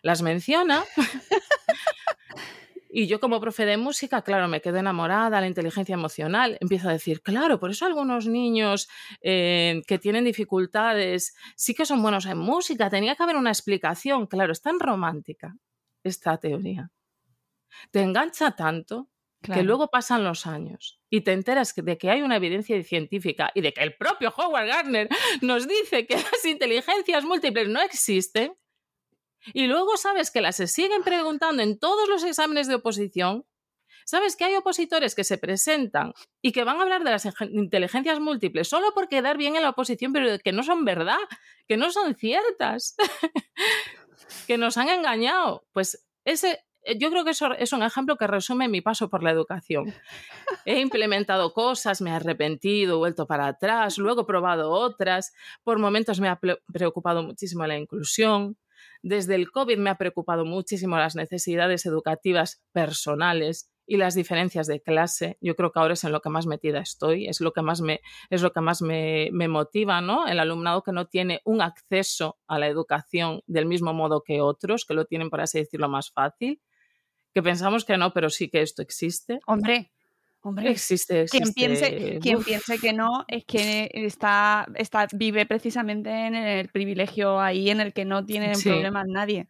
las 0.00 0.22
menciona 0.22 0.82
Y 2.90 3.06
yo 3.06 3.20
como 3.20 3.40
profe 3.40 3.66
de 3.66 3.76
música, 3.76 4.22
claro, 4.22 4.48
me 4.48 4.60
quedo 4.60 4.78
enamorada, 4.78 5.40
la 5.40 5.46
inteligencia 5.46 5.94
emocional, 5.94 6.56
empiezo 6.60 6.88
a 6.88 6.92
decir, 6.92 7.22
claro, 7.22 7.60
por 7.60 7.70
eso 7.70 7.86
algunos 7.86 8.26
niños 8.26 8.88
eh, 9.20 9.82
que 9.86 9.98
tienen 9.98 10.24
dificultades 10.24 11.34
sí 11.56 11.74
que 11.74 11.84
son 11.86 12.02
buenos 12.02 12.26
en 12.26 12.38
música, 12.38 12.88
tenía 12.88 13.14
que 13.14 13.22
haber 13.22 13.36
una 13.36 13.50
explicación, 13.50 14.26
claro, 14.26 14.52
es 14.52 14.62
tan 14.62 14.80
romántica 14.80 15.56
esta 16.02 16.38
teoría. 16.38 16.90
Te 17.90 18.00
engancha 18.00 18.52
tanto 18.52 19.10
que 19.42 19.62
luego 19.62 19.88
pasan 19.88 20.24
los 20.24 20.46
años 20.46 21.00
y 21.08 21.20
te 21.20 21.32
enteras 21.32 21.74
de 21.74 21.96
que 21.96 22.10
hay 22.10 22.22
una 22.22 22.36
evidencia 22.36 22.82
científica 22.82 23.50
y 23.54 23.60
de 23.60 23.72
que 23.72 23.82
el 23.82 23.94
propio 23.94 24.32
Howard 24.36 24.66
Gardner 24.66 25.08
nos 25.42 25.68
dice 25.68 26.06
que 26.06 26.14
las 26.16 26.44
inteligencias 26.44 27.24
múltiples 27.24 27.68
no 27.68 27.80
existen 27.80 28.54
y 29.52 29.66
luego 29.66 29.96
sabes 29.96 30.30
que 30.30 30.40
las 30.40 30.56
se 30.56 30.66
siguen 30.66 31.02
preguntando 31.02 31.62
en 31.62 31.78
todos 31.78 32.08
los 32.08 32.24
exámenes 32.24 32.66
de 32.68 32.76
oposición. 32.76 33.44
Sabes 34.04 34.36
que 34.36 34.44
hay 34.44 34.54
opositores 34.54 35.14
que 35.14 35.24
se 35.24 35.36
presentan 35.36 36.14
y 36.40 36.52
que 36.52 36.64
van 36.64 36.78
a 36.78 36.82
hablar 36.82 37.04
de 37.04 37.10
las 37.10 37.28
inteligencias 37.50 38.20
múltiples 38.20 38.66
solo 38.68 38.94
por 38.94 39.08
quedar 39.08 39.36
bien 39.36 39.56
en 39.56 39.62
la 39.62 39.70
oposición, 39.70 40.12
pero 40.12 40.38
que 40.38 40.52
no 40.52 40.62
son 40.62 40.84
verdad, 40.86 41.18
que 41.66 41.76
no 41.76 41.90
son 41.90 42.14
ciertas, 42.14 42.96
que 44.46 44.56
nos 44.56 44.78
han 44.78 44.88
engañado. 44.88 45.66
Pues 45.72 46.06
ese, 46.24 46.64
eh, 46.82 46.98
yo 46.98 47.10
creo 47.10 47.24
que 47.24 47.32
eso 47.32 47.52
es 47.52 47.72
un 47.74 47.82
ejemplo 47.82 48.16
que 48.16 48.26
resume 48.26 48.68
mi 48.68 48.80
paso 48.80 49.10
por 49.10 49.22
la 49.22 49.30
educación. 49.30 49.92
He 50.64 50.80
implementado 50.80 51.52
cosas, 51.52 52.00
me 52.00 52.10
he 52.10 52.14
arrepentido, 52.14 52.98
vuelto 52.98 53.26
para 53.26 53.46
atrás, 53.46 53.98
luego 53.98 54.22
he 54.22 54.26
probado 54.26 54.70
otras, 54.70 55.34
por 55.64 55.78
momentos 55.78 56.18
me 56.20 56.28
ha 56.28 56.40
preocupado 56.72 57.22
muchísimo 57.22 57.66
la 57.66 57.76
inclusión, 57.76 58.56
desde 59.02 59.34
el 59.34 59.50
COVID 59.50 59.78
me 59.78 59.90
ha 59.90 59.98
preocupado 59.98 60.44
muchísimo 60.44 60.96
las 60.96 61.16
necesidades 61.16 61.86
educativas 61.86 62.62
personales 62.72 63.70
y 63.88 63.96
las 63.96 64.14
diferencias 64.14 64.66
de 64.66 64.82
clase. 64.82 65.38
Yo 65.40 65.56
creo 65.56 65.72
que 65.72 65.80
ahora 65.80 65.94
es 65.94 66.04
en 66.04 66.12
lo 66.12 66.20
que 66.20 66.28
más 66.28 66.46
metida 66.46 66.78
estoy, 66.78 67.26
es 67.26 67.40
lo 67.40 67.52
que 67.52 67.62
más 67.62 67.80
me, 67.80 68.00
es 68.28 68.42
lo 68.42 68.52
que 68.52 68.60
más 68.60 68.82
me, 68.82 69.30
motiva, 69.32 70.00
¿no? 70.02 70.28
El 70.28 70.38
alumnado 70.40 70.82
que 70.82 70.92
no 70.92 71.06
tiene 71.06 71.40
un 71.44 71.62
acceso 71.62 72.38
a 72.46 72.58
la 72.58 72.68
educación 72.68 73.42
del 73.46 73.66
mismo 73.66 73.94
modo 73.94 74.22
que 74.22 74.42
otros, 74.42 74.84
que 74.84 74.94
lo 74.94 75.06
tienen, 75.06 75.30
por 75.30 75.40
así 75.40 75.58
decirlo, 75.58 75.88
más 75.88 76.10
fácil, 76.10 76.60
que 77.32 77.42
pensamos 77.42 77.84
que 77.84 77.96
no, 77.96 78.12
pero 78.12 78.28
sí 78.28 78.50
que 78.50 78.60
esto 78.60 78.82
existe. 78.82 79.40
Hombre, 79.46 79.90
Hombre, 80.42 80.70
existe, 80.70 81.24
Quien, 81.26 81.52
piense, 81.52 82.18
quien 82.20 82.42
piense 82.44 82.78
que 82.78 82.92
no 82.92 83.24
es 83.26 83.44
que 83.44 83.90
está, 83.92 84.66
está, 84.76 85.08
vive 85.12 85.46
precisamente 85.46 86.10
en 86.10 86.36
el 86.36 86.68
privilegio 86.68 87.40
ahí 87.40 87.70
en 87.70 87.80
el 87.80 87.92
que 87.92 88.04
no 88.04 88.24
tienen 88.24 88.58
problemas 88.60 89.06
nadie. 89.08 89.48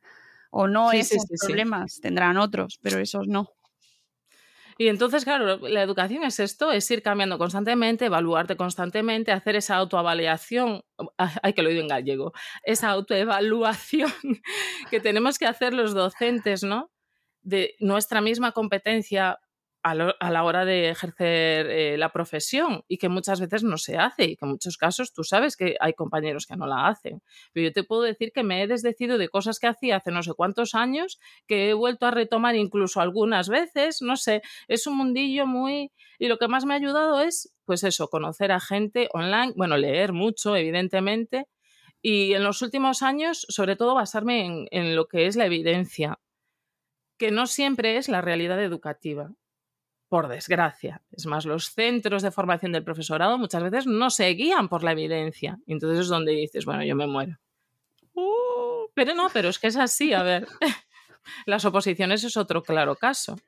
O 0.51 0.67
no 0.67 0.93
esos 0.93 1.27
problemas, 1.47 2.01
tendrán 2.01 2.39
otros, 2.39 2.79
pero 2.81 2.99
esos 2.99 3.27
no. 3.27 3.51
Y 4.81 4.87
entonces, 4.87 5.25
claro, 5.25 5.59
la 5.69 5.83
educación 5.83 6.23
es 6.23 6.39
esto, 6.39 6.71
es 6.71 6.89
ir 6.91 7.03
cambiando 7.03 7.37
constantemente, 7.37 8.07
evaluarte 8.07 8.57
constantemente, 8.57 9.33
hacer 9.33 9.57
esa 9.57 9.75
autoavaliación, 9.75 10.85
hay 11.17 11.53
que 11.53 11.63
lo 11.63 11.69
oído 11.69 11.83
en 11.83 11.89
gallego, 11.89 12.33
esa 12.63 12.91
autoevaluación 12.91 14.13
que 14.91 15.01
tenemos 15.01 15.37
que 15.39 15.47
hacer 15.47 15.75
los 15.75 15.95
docentes, 15.95 16.63
¿no? 16.63 16.93
De 17.43 17.75
nuestra 17.81 18.21
misma 18.21 18.53
competencia 18.53 19.41
a, 19.83 19.95
la 19.95 20.45
hora 20.45 20.65
de 20.65 20.91
ejercer 20.91 21.67
eh, 21.67 21.97
la 21.99 22.11
profesión 22.11 22.83
y 22.89 22.99
que 22.99 23.09
muchas 23.09 23.41
veces 23.41 23.63
no 23.63 23.79
se 23.79 23.97
hace 23.97 24.25
y 24.25 24.37
que 24.37 24.45
en 24.45 24.51
muchos 24.51 24.77
casos 24.77 25.13
tú 25.13 25.25
sabes 25.25 25.57
que 25.57 25.77
hay 25.81 25.95
compañeros 25.95 26.47
que 26.47 26.57
no 26.57 26.67
la 26.67 26.89
hacen. 26.89 27.23
Pero 27.53 27.69
yo 27.69 27.73
te 27.73 27.85
puedo 27.85 28.03
decir 28.03 28.33
que 28.33 28.43
me 28.43 28.63
he 28.63 28.67
desdecido 28.67 29.19
de 29.19 29.29
cosas 29.29 29.59
que 29.59 29.67
hacía 29.67 29.97
hace 29.97 30.11
no 30.11 30.23
sé 30.23 30.33
cuántos 30.35 30.75
años, 30.75 31.19
que 31.47 31.71
he 31.71 31.75
vuelto 31.75 32.07
a 32.07 32.11
retomar 32.11 32.57
incluso 32.57 33.01
algunas 33.01 33.49
veces, 33.49 34.03
no 34.03 34.17
sé, 34.17 34.43
es 34.67 34.87
un 34.87 34.97
mundillo 34.97 35.47
muy... 35.47 35.93
Y 36.19 36.29
lo 36.29 36.39
que 36.39 36.49
más 36.49 36.65
me 36.65 36.75
ha 36.75 36.77
ayudado 36.77 37.21
es, 37.21 37.55
pues 37.65 37.85
eso, 37.85 38.09
conocer 38.09 38.51
a 38.51 38.61
gente 38.61 39.09
online, 39.13 39.53
bueno, 39.57 39.77
leer 39.77 40.13
mucho, 40.13 40.57
evidentemente, 40.57 41.47
y 42.03 42.35
en 42.35 42.45
los 42.45 42.63
últimos 42.63 43.03
años, 43.03 43.47
sobre 43.49 43.77
todo, 43.77 43.95
basarme 43.95 44.45
en, 44.45 44.67
en 44.71 44.97
lo 44.97 45.07
que 45.07 45.27
es 45.27 45.37
la 45.37 45.47
evidencia, 45.47 46.19
que 47.19 47.31
no 47.31 47.47
siempre 47.47 47.97
es 47.97 48.09
la 48.09 48.21
realidad 48.21 48.63
educativa 48.63 49.33
por 50.09 50.29
desgracia. 50.29 51.03
Es 51.13 51.27
más, 51.27 51.45
los 51.45 51.71
centros 51.71 52.23
de 52.23 52.31
formación 52.31 52.73
del 52.73 52.85
profesorado 52.85 53.39
muchas 53.39 53.63
veces 53.63 53.87
no 53.87 54.11
se 54.11 54.29
guían 54.31 54.69
por 54.69 54.83
la 54.83 54.93
evidencia. 54.93 55.59
Entonces 55.67 56.01
es 56.01 56.09
donde 56.09 56.33
dices, 56.33 56.65
bueno, 56.65 56.85
yo 56.85 56.97
me 56.97 57.07
muero. 57.07 57.39
Uh, 58.15 58.89
pero 58.95 59.15
no, 59.15 59.29
pero 59.33 59.49
es 59.49 59.59
que 59.59 59.67
es 59.69 59.77
así, 59.77 60.13
a 60.13 60.23
ver. 60.23 60.49
Las 61.47 61.65
oposiciones 61.65 62.25
es 62.25 62.37
otro 62.37 62.63
claro 62.63 62.97
caso. 62.97 63.39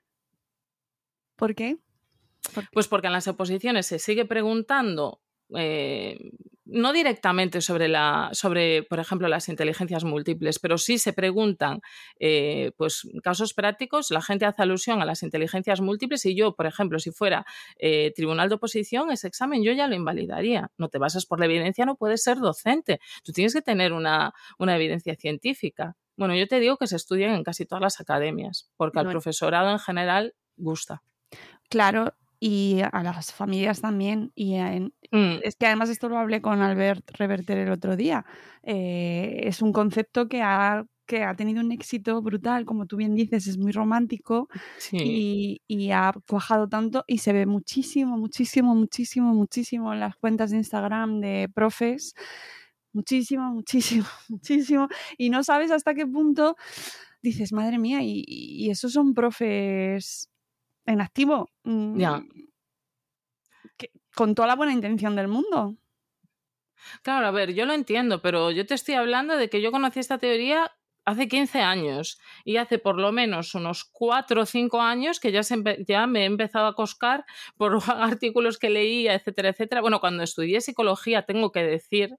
¿Por 1.37 1.55
qué? 1.55 1.79
Pues 2.73 2.89
porque 2.89 3.07
en 3.07 3.13
las 3.15 3.29
oposiciones 3.29 3.87
se 3.87 3.99
sigue 3.99 4.25
preguntando 4.25 5.21
eh, 5.55 6.19
no 6.73 6.93
directamente 6.93 7.61
sobre, 7.61 7.89
la, 7.89 8.31
sobre, 8.33 8.83
por 8.85 9.01
ejemplo, 9.01 9.29
las 9.29 9.49
inteligencias 9.49 10.05
múltiples, 10.05 10.59
pero 10.59 10.79
sí 10.79 10.99
se 10.99 11.13
preguntan 11.13 11.81
eh, 12.19 12.73
pues, 12.77 13.09
casos 13.23 13.55
prácticos, 13.55 14.11
la 14.11 14.23
gente 14.23 14.47
hace 14.47 14.63
alusión 14.63 15.03
a 15.03 15.05
las 15.05 15.23
inteligencias 15.23 15.81
múltiples 15.81 16.25
y 16.27 16.35
yo, 16.35 16.55
por 16.55 16.67
ejemplo, 16.67 16.99
si 16.99 17.11
fuera 17.11 17.45
eh, 17.77 18.13
tribunal 18.15 18.49
de 18.49 18.55
oposición, 18.55 19.11
ese 19.11 19.27
examen 19.27 19.63
yo 19.63 19.73
ya 19.73 19.89
lo 19.89 19.95
invalidaría. 19.95 20.71
No 20.79 20.89
te 20.89 20.99
basas 20.99 21.27
por 21.27 21.41
la 21.41 21.47
evidencia, 21.47 21.85
no 21.85 21.97
puedes 21.97 22.23
ser 22.23 22.39
docente. 22.39 23.01
Tú 23.25 23.33
tienes 23.33 23.53
que 23.53 23.63
tener 23.63 23.93
una, 23.93 24.33
una 24.59 24.77
evidencia 24.77 25.15
científica. 25.17 25.97
Bueno, 26.17 26.35
yo 26.37 26.47
te 26.47 26.61
digo 26.61 26.77
que 26.77 26.87
se 26.87 26.97
estudian 26.97 27.35
en 27.35 27.43
casi 27.43 27.65
todas 27.65 27.83
las 27.83 28.01
academias, 28.01 28.71
porque 28.77 28.99
al 28.99 29.09
profesorado 29.09 29.71
en 29.71 29.79
general 29.79 30.35
gusta. 30.57 31.03
Claro, 31.69 32.15
y 32.43 32.81
a 32.81 33.03
las 33.03 33.33
familias 33.33 33.83
también. 33.83 34.33
Y 34.35 34.57
mm. 34.59 35.41
es 35.43 35.57
que 35.57 35.67
además 35.67 35.91
esto 35.91 36.09
lo 36.09 36.19
hablé 36.19 36.41
con 36.41 36.63
Albert 36.63 37.11
Reverter 37.13 37.59
el 37.59 37.71
otro 37.71 37.97
día. 37.97 38.25
Eh, 38.63 39.43
es 39.45 39.61
un 39.61 39.73
concepto 39.73 40.27
que 40.27 40.41
ha, 40.41 40.87
que 41.07 41.23
ha 41.23 41.37
tenido 41.37 41.61
un 41.61 41.71
éxito 41.71 42.23
brutal, 42.23 42.65
como 42.65 42.87
tú 42.87 42.97
bien 42.97 43.15
dices, 43.15 43.47
es 43.47 43.59
muy 43.59 43.73
romántico 43.73 44.49
y, 44.91 45.61
y, 45.67 45.91
ha 45.91 46.13
cuajado 46.27 46.67
tanto 46.67 47.05
y 47.07 47.19
se 47.19 47.35
ve 47.35 47.45
muchísimo, 47.45 48.17
muchísimo, 48.17 48.75
muchísimo, 48.75 49.35
muchísimo 49.35 49.93
en 49.93 50.01
las 50.01 50.17
cuentas 50.17 50.51
de 50.51 50.57
Instagram 50.57 51.21
de 51.21 51.51
profes. 51.55 52.15
Muchísimo, 52.93 53.53
muchísimo, 53.53 54.07
muchísimo. 54.31 54.89
Y 55.19 55.29
no 55.29 55.45
sabes 55.45 55.71
hasta 55.71 55.95
qué 55.95 56.07
punto 56.07 56.57
dices, 57.23 57.53
madre 57.53 57.79
mía, 57.79 58.03
y, 58.03 58.25
y 58.27 58.71
esos 58.71 58.95
son 58.95 59.13
profes 59.13 60.31
en 60.87 61.01
activo. 61.01 61.51
Ya. 61.65 62.19
Mm, 62.19 62.29
con 64.15 64.35
toda 64.35 64.49
la 64.49 64.57
buena 64.57 64.73
intención 64.73 65.17
del 65.17 65.29
mundo. 65.29 65.77
Claro, 67.03 67.27
a 67.27 67.31
ver, 67.31 67.55
yo 67.55 67.67
lo 67.67 67.73
entiendo, 67.75 68.21
pero 68.23 68.51
yo 68.51 68.67
te 68.67 68.75
estoy 68.75 68.95
hablando 68.95 69.37
de 69.37 69.49
que 69.49 69.61
yo 69.61 69.71
conocí 69.71 70.01
esta 70.01 70.19
teoría 70.19 70.73
hace 71.05 71.29
15 71.29 71.61
años 71.61 72.19
y 72.45 72.57
hace 72.57 72.79
por 72.79 72.99
lo 72.99 73.13
menos 73.13 73.55
unos 73.55 73.85
4 73.85 74.43
o 74.43 74.47
5 74.47 74.81
años 74.81 75.19
que 75.21 75.33
ya, 75.33 75.41
ya 75.87 76.07
me 76.07 76.23
he 76.23 76.25
empezado 76.25 76.67
a 76.67 76.75
coscar 76.75 77.25
por 77.57 77.79
artículos 77.89 78.59
que 78.59 78.71
leía, 78.71 79.15
etcétera, 79.15 79.51
etcétera. 79.51 79.81
Bueno, 79.81 80.01
cuando 80.01 80.23
estudié 80.23 80.61
psicología, 80.61 81.23
tengo 81.23 81.53
que 81.53 81.63
decir 81.65 82.11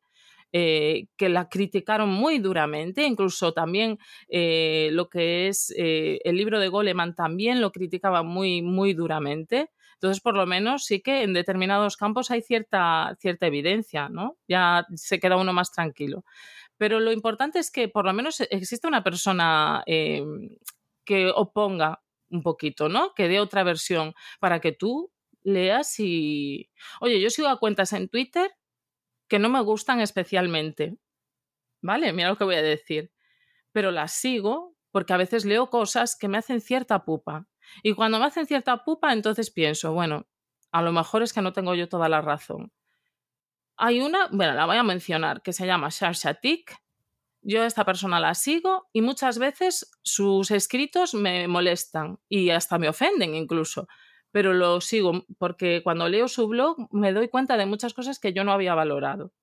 eh, 0.53 1.07
que 1.15 1.29
la 1.29 1.47
criticaron 1.47 2.09
muy 2.09 2.39
duramente, 2.39 3.05
incluso 3.05 3.53
también 3.53 3.97
eh, 4.27 4.89
lo 4.91 5.09
que 5.09 5.47
es 5.47 5.73
eh, 5.77 6.19
el 6.25 6.35
libro 6.35 6.59
de 6.59 6.67
Goleman 6.67 7.15
también 7.15 7.61
lo 7.61 7.71
criticaba 7.71 8.21
muy, 8.23 8.61
muy 8.61 8.93
duramente. 8.93 9.71
Entonces, 9.93 10.21
por 10.21 10.35
lo 10.35 10.45
menos 10.45 10.83
sí 10.83 11.01
que 11.01 11.23
en 11.23 11.33
determinados 11.33 11.95
campos 11.95 12.31
hay 12.31 12.41
cierta, 12.41 13.15
cierta 13.19 13.47
evidencia, 13.47 14.09
¿no? 14.09 14.37
Ya 14.47 14.85
se 14.95 15.19
queda 15.19 15.37
uno 15.37 15.53
más 15.53 15.71
tranquilo. 15.71 16.25
Pero 16.77 16.99
lo 16.99 17.11
importante 17.11 17.59
es 17.59 17.71
que 17.71 17.87
por 17.87 18.05
lo 18.05 18.13
menos 18.13 18.41
existe 18.49 18.87
una 18.87 19.03
persona 19.03 19.83
que 19.85 21.31
oponga 21.35 22.01
un 22.29 22.41
poquito, 22.43 22.89
¿no? 22.89 23.13
Que 23.13 23.27
dé 23.27 23.39
otra 23.39 23.63
versión 23.63 24.13
para 24.39 24.59
que 24.59 24.71
tú 24.71 25.11
leas 25.43 25.99
y... 25.99 26.69
Oye, 26.99 27.21
yo 27.21 27.29
sigo 27.29 27.47
a 27.47 27.59
cuentas 27.59 27.93
en 27.93 28.09
Twitter 28.09 28.51
que 29.31 29.39
no 29.39 29.47
me 29.47 29.61
gustan 29.61 30.01
especialmente. 30.01 30.97
¿Vale? 31.81 32.11
Mira 32.11 32.27
lo 32.27 32.35
que 32.35 32.43
voy 32.43 32.55
a 32.55 32.61
decir. 32.61 33.13
Pero 33.71 33.89
las 33.89 34.11
sigo 34.11 34.75
porque 34.91 35.13
a 35.13 35.17
veces 35.17 35.45
leo 35.45 35.69
cosas 35.69 36.17
que 36.17 36.27
me 36.27 36.37
hacen 36.37 36.59
cierta 36.59 37.05
pupa. 37.05 37.47
Y 37.81 37.93
cuando 37.93 38.19
me 38.19 38.25
hacen 38.25 38.45
cierta 38.45 38.83
pupa, 38.83 39.13
entonces 39.13 39.49
pienso, 39.49 39.93
bueno, 39.93 40.27
a 40.73 40.81
lo 40.81 40.91
mejor 40.91 41.23
es 41.23 41.31
que 41.31 41.41
no 41.41 41.53
tengo 41.53 41.75
yo 41.75 41.87
toda 41.87 42.09
la 42.09 42.19
razón. 42.19 42.73
Hay 43.77 44.01
una, 44.01 44.27
bueno, 44.33 44.53
la 44.53 44.65
voy 44.65 44.75
a 44.75 44.83
mencionar, 44.83 45.41
que 45.41 45.53
se 45.53 45.65
llama 45.65 45.87
Sharshatik. 45.89 46.75
Yo 47.41 47.61
a 47.61 47.67
esta 47.67 47.85
persona 47.85 48.19
la 48.19 48.35
sigo 48.35 48.89
y 48.91 49.01
muchas 49.01 49.39
veces 49.39 49.91
sus 50.01 50.51
escritos 50.51 51.13
me 51.13 51.47
molestan 51.47 52.19
y 52.27 52.49
hasta 52.49 52.77
me 52.77 52.89
ofenden 52.89 53.33
incluso 53.33 53.87
pero 54.31 54.53
lo 54.53 54.81
sigo 54.81 55.25
porque 55.37 55.81
cuando 55.83 56.09
leo 56.09 56.27
su 56.27 56.47
blog 56.47 56.87
me 56.91 57.13
doy 57.13 57.27
cuenta 57.29 57.57
de 57.57 57.65
muchas 57.65 57.93
cosas 57.93 58.19
que 58.19 58.33
yo 58.33 58.43
no 58.43 58.51
había 58.51 58.75
valorado. 58.75 59.33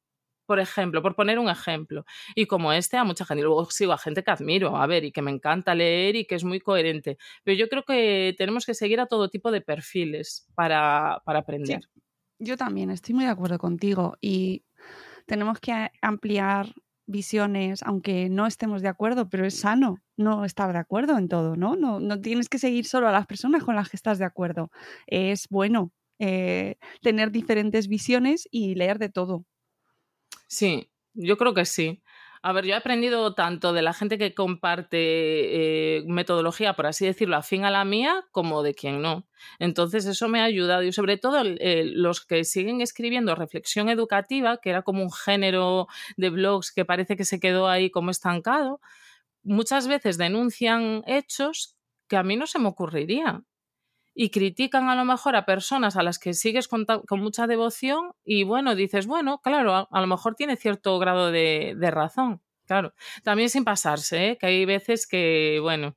Por 0.47 0.61
ejemplo, 0.61 1.03
por 1.03 1.15
poner 1.15 1.39
un 1.39 1.51
ejemplo. 1.51 2.07
Y 2.35 2.47
como 2.47 2.73
este, 2.73 2.97
a 2.97 3.05
mucha 3.05 3.27
gente, 3.27 3.43
luego 3.45 3.71
sigo 3.71 3.93
a 3.93 3.99
gente 3.99 4.25
que 4.25 4.31
admiro, 4.31 4.79
a 4.79 4.87
ver, 4.87 5.05
y 5.05 5.13
que 5.13 5.21
me 5.21 5.31
encanta 5.31 5.75
leer 5.75 6.17
y 6.17 6.25
que 6.25 6.37
es 6.37 6.45
muy 6.45 6.59
coherente. 6.59 7.19
Pero 7.45 7.59
yo 7.59 7.69
creo 7.69 7.83
que 7.85 8.35
tenemos 8.39 8.65
que 8.65 8.73
seguir 8.73 8.99
a 8.99 9.07
todo 9.07 9.29
tipo 9.29 9.51
de 9.51 9.61
perfiles 9.61 10.49
para, 10.55 11.21
para 11.27 11.41
aprender. 11.41 11.81
Yo 12.39 12.57
también 12.57 12.91
estoy 12.91 13.15
muy 13.15 13.27
de 13.27 13.31
acuerdo 13.31 13.59
contigo 13.59 14.17
y 14.23 14.65
tenemos 15.27 15.61
que 15.61 15.91
ampliar 16.01 16.75
visiones, 17.09 17.83
aunque 17.83 18.29
no 18.29 18.47
estemos 18.47 18.83
de 18.83 18.89
acuerdo, 18.89 19.29
pero 19.29 19.47
es 19.47 19.59
sano 19.59 19.97
no 20.17 20.45
estar 20.45 20.73
de 20.73 20.79
acuerdo 20.79 21.19
en 21.19 21.29
todo, 21.29 21.57
¿no? 21.57 21.75
No, 21.77 22.01
no 22.01 22.21
tienes 22.21 22.49
que 22.49 22.59
seguir 22.59 22.85
solo 22.87 23.09
a 23.09 23.13
las 23.13 23.27
personas 23.27 23.65
con 23.65 23.75
las 23.75 23.89
que 23.89 23.97
estás 23.97 24.19
de 24.19 24.25
acuerdo. 24.25 24.71
Es 25.07 25.49
bueno 25.49 25.93
eh, 26.19 26.77
tener 27.03 27.31
diferentes 27.33 27.89
visiones 27.89 28.47
y 28.51 28.75
leer 28.75 28.99
de 28.99 29.09
todo. 29.09 29.45
Sí, 30.47 30.91
yo 31.15 31.37
creo 31.37 31.55
que 31.55 31.65
sí. 31.65 32.03
A 32.43 32.53
ver, 32.53 32.65
yo 32.65 32.75
he 32.75 32.77
aprendido 32.77 33.35
tanto 33.35 33.73
de 33.73 33.83
la 33.83 33.93
gente 33.93 34.19
que 34.19 34.35
comparte 34.35 35.99
eh, 35.99 36.05
metodología, 36.07 36.75
por 36.75 36.87
así 36.87 37.05
decirlo, 37.07 37.37
afín 37.37 37.65
a 37.65 37.71
la 37.71 37.85
mía, 37.85 38.25
como 38.33 38.63
de 38.63 38.75
quien 38.75 39.03
no. 39.03 39.27
Entonces, 39.59 40.07
eso 40.07 40.29
me 40.29 40.41
ha 40.41 40.45
ayudado. 40.45 40.83
Y 40.83 40.93
sobre 40.93 41.17
todo, 41.17 41.43
los 41.45 42.25
que 42.25 42.45
siguen 42.45 42.81
escribiendo 42.81 43.35
reflexión 43.35 43.89
educativa, 43.89 44.59
que 44.59 44.71
era 44.71 44.83
como 44.83 45.03
un 45.03 45.13
género 45.13 45.89
de 46.17 46.31
blogs 46.31 46.73
que 46.73 46.85
parece 46.85 47.17
que 47.17 47.25
se 47.25 47.41
quedó 47.41 47.69
ahí 47.69 47.91
como 47.91 48.11
estancado, 48.11 48.81
muchas 49.43 49.89
veces 49.89 50.19
denuncian 50.19 51.03
hechos 51.07 51.77
que 52.09 52.17
a 52.17 52.23
mí 52.23 52.37
no 52.37 52.47
se 52.47 52.59
me 52.59 52.69
ocurriría 52.69 53.43
y 54.21 54.31
critican 54.31 54.89
a 54.89 54.97
lo 54.97 55.05
mejor 55.05 55.37
a 55.37 55.45
personas 55.47 55.95
a 55.97 56.03
las 56.03 56.19
que 56.19 56.35
sigues 56.35 56.67
con, 56.67 56.85
mucha 57.11 57.47
devoción 57.47 58.11
y 58.25 58.43
bueno, 58.43 58.75
dices, 58.75 59.07
bueno, 59.07 59.39
claro, 59.41 59.89
a, 59.89 60.01
lo 60.01 60.07
mejor 60.09 60.35
tiene 60.35 60.57
cierto 60.57 60.99
grado 60.99 61.31
de, 61.31 61.77
razón, 61.93 62.43
claro. 62.67 62.95
También 63.23 63.49
sin 63.49 63.63
pasarse, 63.63 64.31
¿eh? 64.31 64.37
que 64.37 64.47
hay 64.47 64.65
veces 64.65 65.07
que, 65.07 65.61
bueno. 65.63 65.97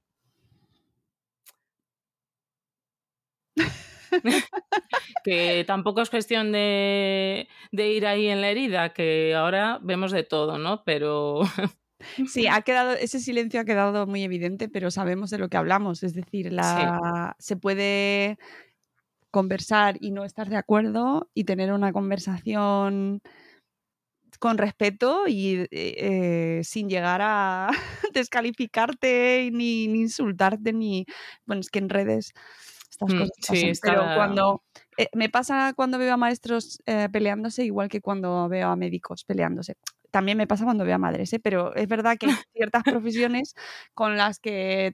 que 5.24 5.64
tampoco 5.66 6.02
es 6.02 6.12
cuestión 6.12 6.52
de, 6.52 7.48
de, 7.72 7.90
ir 7.90 8.06
ahí 8.06 8.28
en 8.28 8.42
la 8.42 8.50
herida, 8.50 8.94
que 8.94 9.34
ahora 9.34 9.80
vemos 9.82 10.12
de 10.12 10.22
todo, 10.24 10.60
¿no? 10.60 10.84
Pero 10.84 11.42
Sí, 12.28 12.48
ha 12.52 12.62
quedado, 12.62 12.94
ese 12.94 13.20
silencio 13.20 13.60
ha 13.60 13.66
quedado 13.66 14.08
muy 14.08 14.24
evidente, 14.24 14.70
pero 14.70 14.92
sabemos 14.92 15.30
de 15.30 15.38
lo 15.38 15.50
que 15.50 15.58
hablamos. 15.58 16.04
Es 16.04 16.14
decir, 16.14 16.52
la, 16.52 17.36
se 17.40 17.56
puede 17.56 18.38
conversar 19.32 19.98
y 20.00 20.12
no 20.12 20.26
estar 20.26 20.50
de 20.50 20.58
acuerdo 20.58 21.30
y 21.34 21.46
tener 21.46 21.72
una 21.72 21.94
conversación 21.94 23.22
con 24.40 24.58
respeto 24.58 25.28
y 25.28 25.68
eh, 25.72 26.62
sin 26.64 26.90
llegar 26.90 27.22
a 27.24 27.70
descalificarte 28.14 29.50
ni, 29.54 29.84
insultarte 29.84 30.74
ni 30.74 31.06
bueno 31.46 31.62
es 31.62 31.70
que 31.70 31.80
en 31.80 31.90
redes 31.90 32.34
estas 32.90 33.14
mm, 33.14 33.20
cosas 33.20 33.32
pasan, 33.48 33.72
pero 33.82 34.02
cuando 34.16 34.64
eh, 34.98 35.08
me 35.14 35.30
pasa 35.30 35.74
cuando 35.76 35.98
veo 35.98 36.14
a 36.14 36.18
maestros 36.18 36.80
eh, 36.86 37.08
peleándose 37.12 37.64
igual 37.64 37.88
que 37.88 38.02
cuando 38.02 38.50
veo 38.50 38.70
a 38.70 38.76
médicos 38.76 39.24
peleándose 39.26 39.76
también 40.12 40.38
me 40.38 40.48
pasa 40.48 40.66
cuando 40.66 40.86
veo 40.86 40.96
a 40.96 40.98
madres, 40.98 41.34
¿eh? 41.34 41.40
pero 41.40 41.76
es 41.76 41.88
verdad 41.88 42.18
que 42.20 42.28
hay 42.28 42.32
ciertas 42.54 42.84
profesiones 42.84 43.54
con 43.94 44.18
las 44.18 44.40
que 44.40 44.94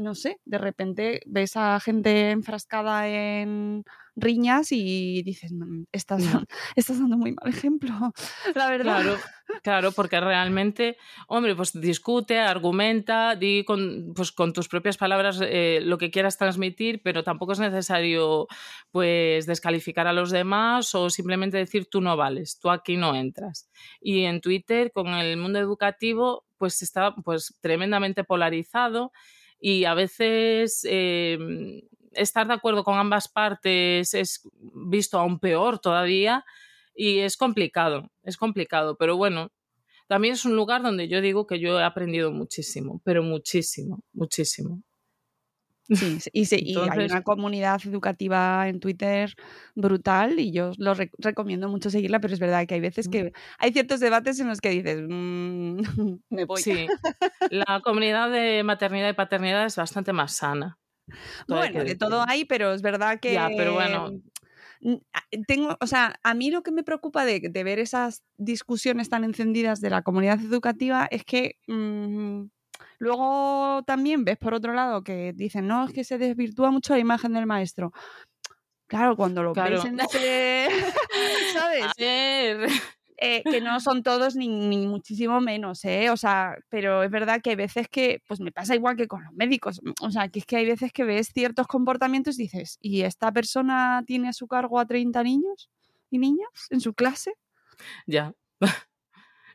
no 0.00 0.14
sé, 0.14 0.38
de 0.44 0.58
repente 0.58 1.20
ves 1.26 1.56
a 1.56 1.78
gente 1.80 2.30
enfrascada 2.30 3.08
en 3.08 3.84
riñas 4.16 4.72
y 4.72 5.22
dices, 5.22 5.52
"Mm, 5.52 5.84
estás, 5.92 6.18
estás 6.76 6.98
dando 6.98 7.18
muy 7.18 7.32
mal 7.32 7.48
ejemplo, 7.48 7.92
la 8.54 8.70
verdad. 8.70 9.02
Claro, 9.02 9.18
claro, 9.62 9.92
porque 9.92 10.18
realmente, 10.20 10.96
hombre, 11.28 11.54
pues 11.54 11.78
discute, 11.78 12.38
argumenta, 12.40 13.36
di 13.36 13.64
con, 13.64 14.12
pues 14.14 14.32
con 14.32 14.52
tus 14.52 14.68
propias 14.68 14.96
palabras 14.96 15.40
eh, 15.42 15.80
lo 15.82 15.98
que 15.98 16.10
quieras 16.10 16.38
transmitir, 16.38 17.02
pero 17.04 17.22
tampoco 17.22 17.52
es 17.52 17.60
necesario 17.60 18.48
pues 18.90 19.46
descalificar 19.46 20.06
a 20.06 20.12
los 20.14 20.30
demás 20.30 20.94
o 20.94 21.10
simplemente 21.10 21.58
decir 21.58 21.86
tú 21.90 22.00
no 22.00 22.16
vales, 22.16 22.58
tú 22.58 22.70
aquí 22.70 22.96
no 22.96 23.14
entras. 23.14 23.68
Y 24.00 24.24
en 24.24 24.40
Twitter, 24.40 24.92
con 24.92 25.08
el 25.08 25.36
mundo 25.36 25.58
educativo, 25.58 26.44
pues 26.56 26.80
está 26.82 27.14
pues 27.16 27.54
tremendamente 27.60 28.24
polarizado 28.24 29.12
y 29.60 29.84
a 29.84 29.94
veces 29.94 30.86
eh, 30.88 31.38
estar 32.12 32.46
de 32.46 32.54
acuerdo 32.54 32.84
con 32.84 32.98
ambas 32.98 33.28
partes 33.28 34.14
es 34.14 34.42
visto 34.74 35.18
aún 35.18 35.38
peor 35.38 35.78
todavía 35.78 36.44
y 36.94 37.18
es 37.18 37.36
complicado, 37.36 38.10
es 38.22 38.36
complicado, 38.36 38.96
pero 38.96 39.16
bueno, 39.16 39.50
también 40.08 40.34
es 40.34 40.44
un 40.44 40.56
lugar 40.56 40.82
donde 40.82 41.08
yo 41.08 41.20
digo 41.20 41.46
que 41.46 41.58
yo 41.60 41.78
he 41.80 41.84
aprendido 41.84 42.30
muchísimo, 42.32 43.00
pero 43.04 43.22
muchísimo, 43.22 44.00
muchísimo. 44.12 44.82
Sí, 45.92 46.18
y, 46.32 46.46
sí, 46.46 46.56
y 46.64 46.88
hay 46.88 47.04
una 47.04 47.22
comunidad 47.22 47.80
educativa 47.86 48.68
en 48.68 48.80
Twitter 48.80 49.34
brutal 49.74 50.38
y 50.40 50.52
yo 50.52 50.72
lo 50.78 50.94
re- 50.94 51.10
recomiendo 51.18 51.68
mucho 51.68 51.90
seguirla, 51.90 52.20
pero 52.20 52.34
es 52.34 52.40
verdad 52.40 52.66
que 52.66 52.74
hay 52.74 52.80
veces 52.80 53.08
que 53.08 53.32
hay 53.58 53.72
ciertos 53.72 54.00
debates 54.00 54.38
en 54.40 54.48
los 54.48 54.60
que 54.60 54.70
dices, 54.70 55.00
"Mm, 55.08 55.76
me 56.30 56.44
voy. 56.44 56.62
Sí, 56.62 56.88
la 57.50 57.80
comunidad 57.84 58.30
de 58.30 58.62
maternidad 58.64 59.08
y 59.10 59.12
paternidad 59.14 59.64
es 59.66 59.76
bastante 59.76 60.12
más 60.12 60.36
sana. 60.36 60.78
todo 61.46 61.58
Bueno, 61.58 61.84
de 61.84 61.94
todo 61.96 62.24
hay, 62.26 62.44
pero 62.44 62.72
es 62.74 62.82
verdad 62.82 63.20
que... 63.20 63.34
Ya, 63.34 63.50
pero 63.56 63.74
bueno. 63.74 64.10
a- 65.12 65.22
Tengo, 65.46 65.76
o 65.80 65.86
sea, 65.86 66.18
a 66.22 66.34
mí 66.34 66.50
lo 66.50 66.62
que 66.62 66.72
me 66.72 66.82
preocupa 66.84 67.24
de, 67.24 67.40
de 67.40 67.64
ver 67.64 67.78
esas 67.78 68.22
discusiones 68.36 69.08
tan 69.08 69.24
encendidas 69.24 69.80
de 69.80 69.90
la 69.90 70.02
comunidad 70.02 70.40
educativa 70.40 71.06
es 71.10 71.24
que 71.24 71.56
mm, 71.66 72.44
luego 72.98 73.82
también 73.86 74.24
ves 74.24 74.38
por 74.38 74.54
otro 74.54 74.72
lado 74.74 75.02
que 75.02 75.32
dicen, 75.34 75.66
no, 75.66 75.84
es 75.86 75.92
que 75.92 76.04
se 76.04 76.18
desvirtúa 76.18 76.70
mucho 76.70 76.94
la 76.94 77.00
imagen 77.00 77.32
del 77.32 77.46
maestro. 77.46 77.92
Claro, 78.88 79.16
cuando 79.16 79.42
lo 79.42 79.52
Claro. 79.52 79.76
ves 79.76 79.84
en 79.84 80.00
ese, 80.00 80.68
¿sabes? 81.52 81.84
A 81.84 81.92
ver, 81.98 82.68
Eh, 83.18 83.42
que 83.44 83.62
no 83.62 83.80
son 83.80 84.02
todos 84.02 84.36
ni, 84.36 84.46
ni 84.46 84.86
muchísimo 84.86 85.40
menos, 85.40 85.82
¿eh? 85.86 86.10
O 86.10 86.18
sea, 86.18 86.54
pero 86.68 87.02
es 87.02 87.10
verdad 87.10 87.40
que 87.42 87.50
hay 87.50 87.56
veces 87.56 87.88
que, 87.88 88.20
pues 88.28 88.40
me 88.40 88.52
pasa 88.52 88.74
igual 88.74 88.94
que 88.96 89.06
con 89.08 89.24
los 89.24 89.32
médicos, 89.32 89.80
o 90.02 90.10
sea, 90.10 90.28
que 90.28 90.40
es 90.40 90.44
que 90.44 90.56
hay 90.56 90.66
veces 90.66 90.92
que 90.92 91.04
ves 91.04 91.28
ciertos 91.32 91.66
comportamientos 91.66 92.38
y 92.38 92.42
dices, 92.42 92.76
¿y 92.82 93.02
esta 93.02 93.32
persona 93.32 94.02
tiene 94.06 94.28
a 94.28 94.32
su 94.34 94.46
cargo 94.46 94.78
a 94.78 94.84
30 94.86 95.22
niños 95.22 95.70
y 96.10 96.18
niñas 96.18 96.48
en 96.68 96.80
su 96.80 96.92
clase? 96.92 97.32
ya. 98.06 98.32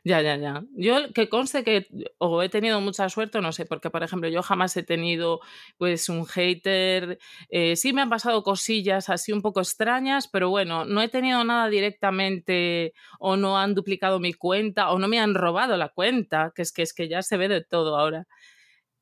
Ya, 0.04 0.20
ya, 0.20 0.36
ya. 0.36 0.64
Yo 0.74 1.12
que 1.14 1.28
conste 1.28 1.62
que 1.62 1.86
o 2.18 2.42
he 2.42 2.48
tenido 2.48 2.80
mucha 2.80 3.08
suerte 3.08 3.40
no 3.40 3.52
sé, 3.52 3.66
porque 3.66 3.88
por 3.88 4.02
ejemplo 4.02 4.28
yo 4.28 4.42
jamás 4.42 4.76
he 4.76 4.82
tenido 4.82 5.40
pues 5.78 6.08
un 6.08 6.26
hater. 6.26 7.18
eh, 7.50 7.76
sí 7.76 7.92
me 7.92 8.02
han 8.02 8.10
pasado 8.10 8.42
cosillas 8.42 9.08
así 9.08 9.30
un 9.32 9.42
poco 9.42 9.60
extrañas, 9.60 10.26
pero 10.26 10.50
bueno, 10.50 10.84
no 10.84 11.02
he 11.02 11.08
tenido 11.08 11.44
nada 11.44 11.68
directamente 11.68 12.94
o 13.20 13.36
no 13.36 13.56
han 13.58 13.74
duplicado 13.76 14.18
mi 14.18 14.32
cuenta 14.32 14.90
o 14.90 14.98
no 14.98 15.06
me 15.06 15.20
han 15.20 15.34
robado 15.36 15.76
la 15.76 15.88
cuenta, 15.90 16.52
que 16.54 16.62
es 16.62 16.72
que 16.72 16.82
es 16.82 16.92
que 16.94 17.08
ya 17.08 17.22
se 17.22 17.36
ve 17.36 17.46
de 17.48 17.62
todo 17.64 17.96
ahora. 17.96 18.26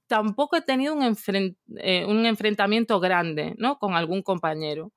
Tampoco 0.08 0.56
he 0.56 0.62
tenido 0.62 0.94
un, 0.94 1.16
eh, 1.78 2.04
un 2.06 2.26
enfrentamiento 2.26 3.00
grande, 3.00 3.54
¿no? 3.58 3.78
Con 3.78 3.94
algún 3.94 4.22
compañero. 4.22 4.92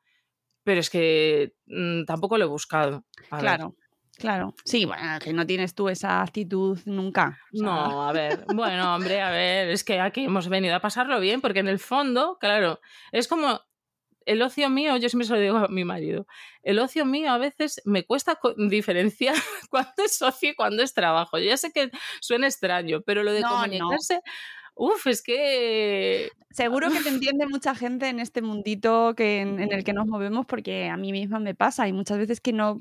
Pero 0.63 0.79
es 0.81 0.89
que 0.89 1.53
mm, 1.67 2.05
tampoco 2.05 2.37
lo 2.37 2.45
he 2.45 2.47
buscado. 2.49 3.05
A 3.29 3.41
ver. 3.43 3.65
Claro. 4.23 4.55
Sí, 4.63 4.85
bueno, 4.85 5.19
que 5.19 5.33
no 5.33 5.45
tienes 5.45 5.75
tú 5.75 5.89
esa 5.89 6.21
actitud 6.21 6.79
nunca. 6.85 7.37
o 7.53 7.57
sea, 7.57 7.65
No, 7.65 8.07
a 8.07 8.13
ver, 8.13 8.45
bueno, 8.55 8.95
hombre, 8.95 9.21
a 9.21 9.29
ver, 9.29 9.67
es 9.67 9.83
que 9.83 9.99
aquí 9.99 10.23
hemos 10.23 10.47
venido 10.47 10.73
a 10.77 10.79
pasarlo 10.79 11.19
bien, 11.19 11.41
porque 11.41 11.59
en 11.59 11.67
el 11.67 11.77
fondo, 11.77 12.37
claro, 12.39 12.79
es 13.11 13.27
como 13.27 13.59
el 14.25 14.41
ocio 14.41 14.69
mío, 14.69 14.95
yo 14.95 15.09
siempre 15.09 15.27
se 15.27 15.33
lo 15.33 15.41
digo 15.41 15.57
a 15.57 15.67
mi 15.67 15.83
marido, 15.83 16.25
el 16.61 16.79
ocio 16.79 17.05
mío 17.05 17.33
a 17.33 17.37
veces 17.37 17.81
me 17.83 18.05
cuesta 18.05 18.39
diferenciar 18.69 19.35
cuándo 19.69 19.91
es 20.05 20.21
ocio 20.21 20.51
y 20.51 20.55
cuándo 20.55 20.83
es 20.83 20.93
trabajo. 20.93 21.37
Yo 21.37 21.47
ya 21.47 21.57
sé 21.57 21.73
que 21.73 21.91
suena 22.21 22.47
extraño, 22.47 23.01
pero 23.01 23.23
lo 23.23 23.33
de 23.33 23.41
No, 23.41 23.67
no. 23.67 23.89
Uff, 24.75 25.07
es 25.07 25.21
que... 25.21 26.29
Seguro 26.51 26.91
que 26.91 26.99
te 26.99 27.09
entiende 27.09 27.47
mucha 27.47 27.73
gente 27.73 28.09
en 28.09 28.19
este 28.19 28.43
mundito 28.43 29.15
que 29.15 29.41
en, 29.41 29.59
en 29.59 29.73
el 29.73 29.83
que 29.83 29.91
nos 29.93 30.05
movemos, 30.05 30.45
porque 30.45 30.87
a 30.87 30.97
mí 30.97 31.11
misma 31.11 31.39
me 31.39 31.55
pasa. 31.55 31.83
Hay 31.83 31.93
muchas 31.93 32.19
veces 32.19 32.41
que 32.41 32.53
no, 32.53 32.77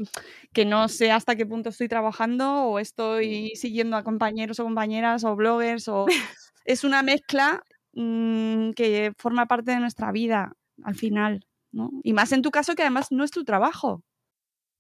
que 0.53 0.67
no 0.67 0.89
sé 0.89 1.11
hasta 1.11 1.37
qué 1.37 1.47
punto 1.47 1.71
estoy 1.71 1.89
trabajando 1.89 2.65
o 2.65 2.79
estoy 2.79 3.53
siguiendo 3.57 3.97
a 3.97 4.05
compañeros 4.05 4.61
o 4.61 4.65
compañeras 4.65 5.25
o 5.25 5.35
bloggers. 5.37 5.89
O... 5.89 6.07
Es 6.65 6.85
una 6.85 7.03
mezcla 7.03 7.65
mm, 7.95 8.71
que 8.73 9.13
forma 9.19 9.47
parte 9.47 9.73
de 9.73 9.81
nuestra 9.81 10.13
vida 10.13 10.55
al 10.85 10.95
final. 10.95 11.45
¿no? 11.73 11.91
Y 12.05 12.13
más 12.13 12.33
en 12.33 12.43
tu 12.43 12.51
caso, 12.51 12.75
que 12.75 12.83
además 12.83 13.11
no 13.11 13.25
es 13.25 13.31
tu 13.31 13.45
trabajo. 13.45 14.05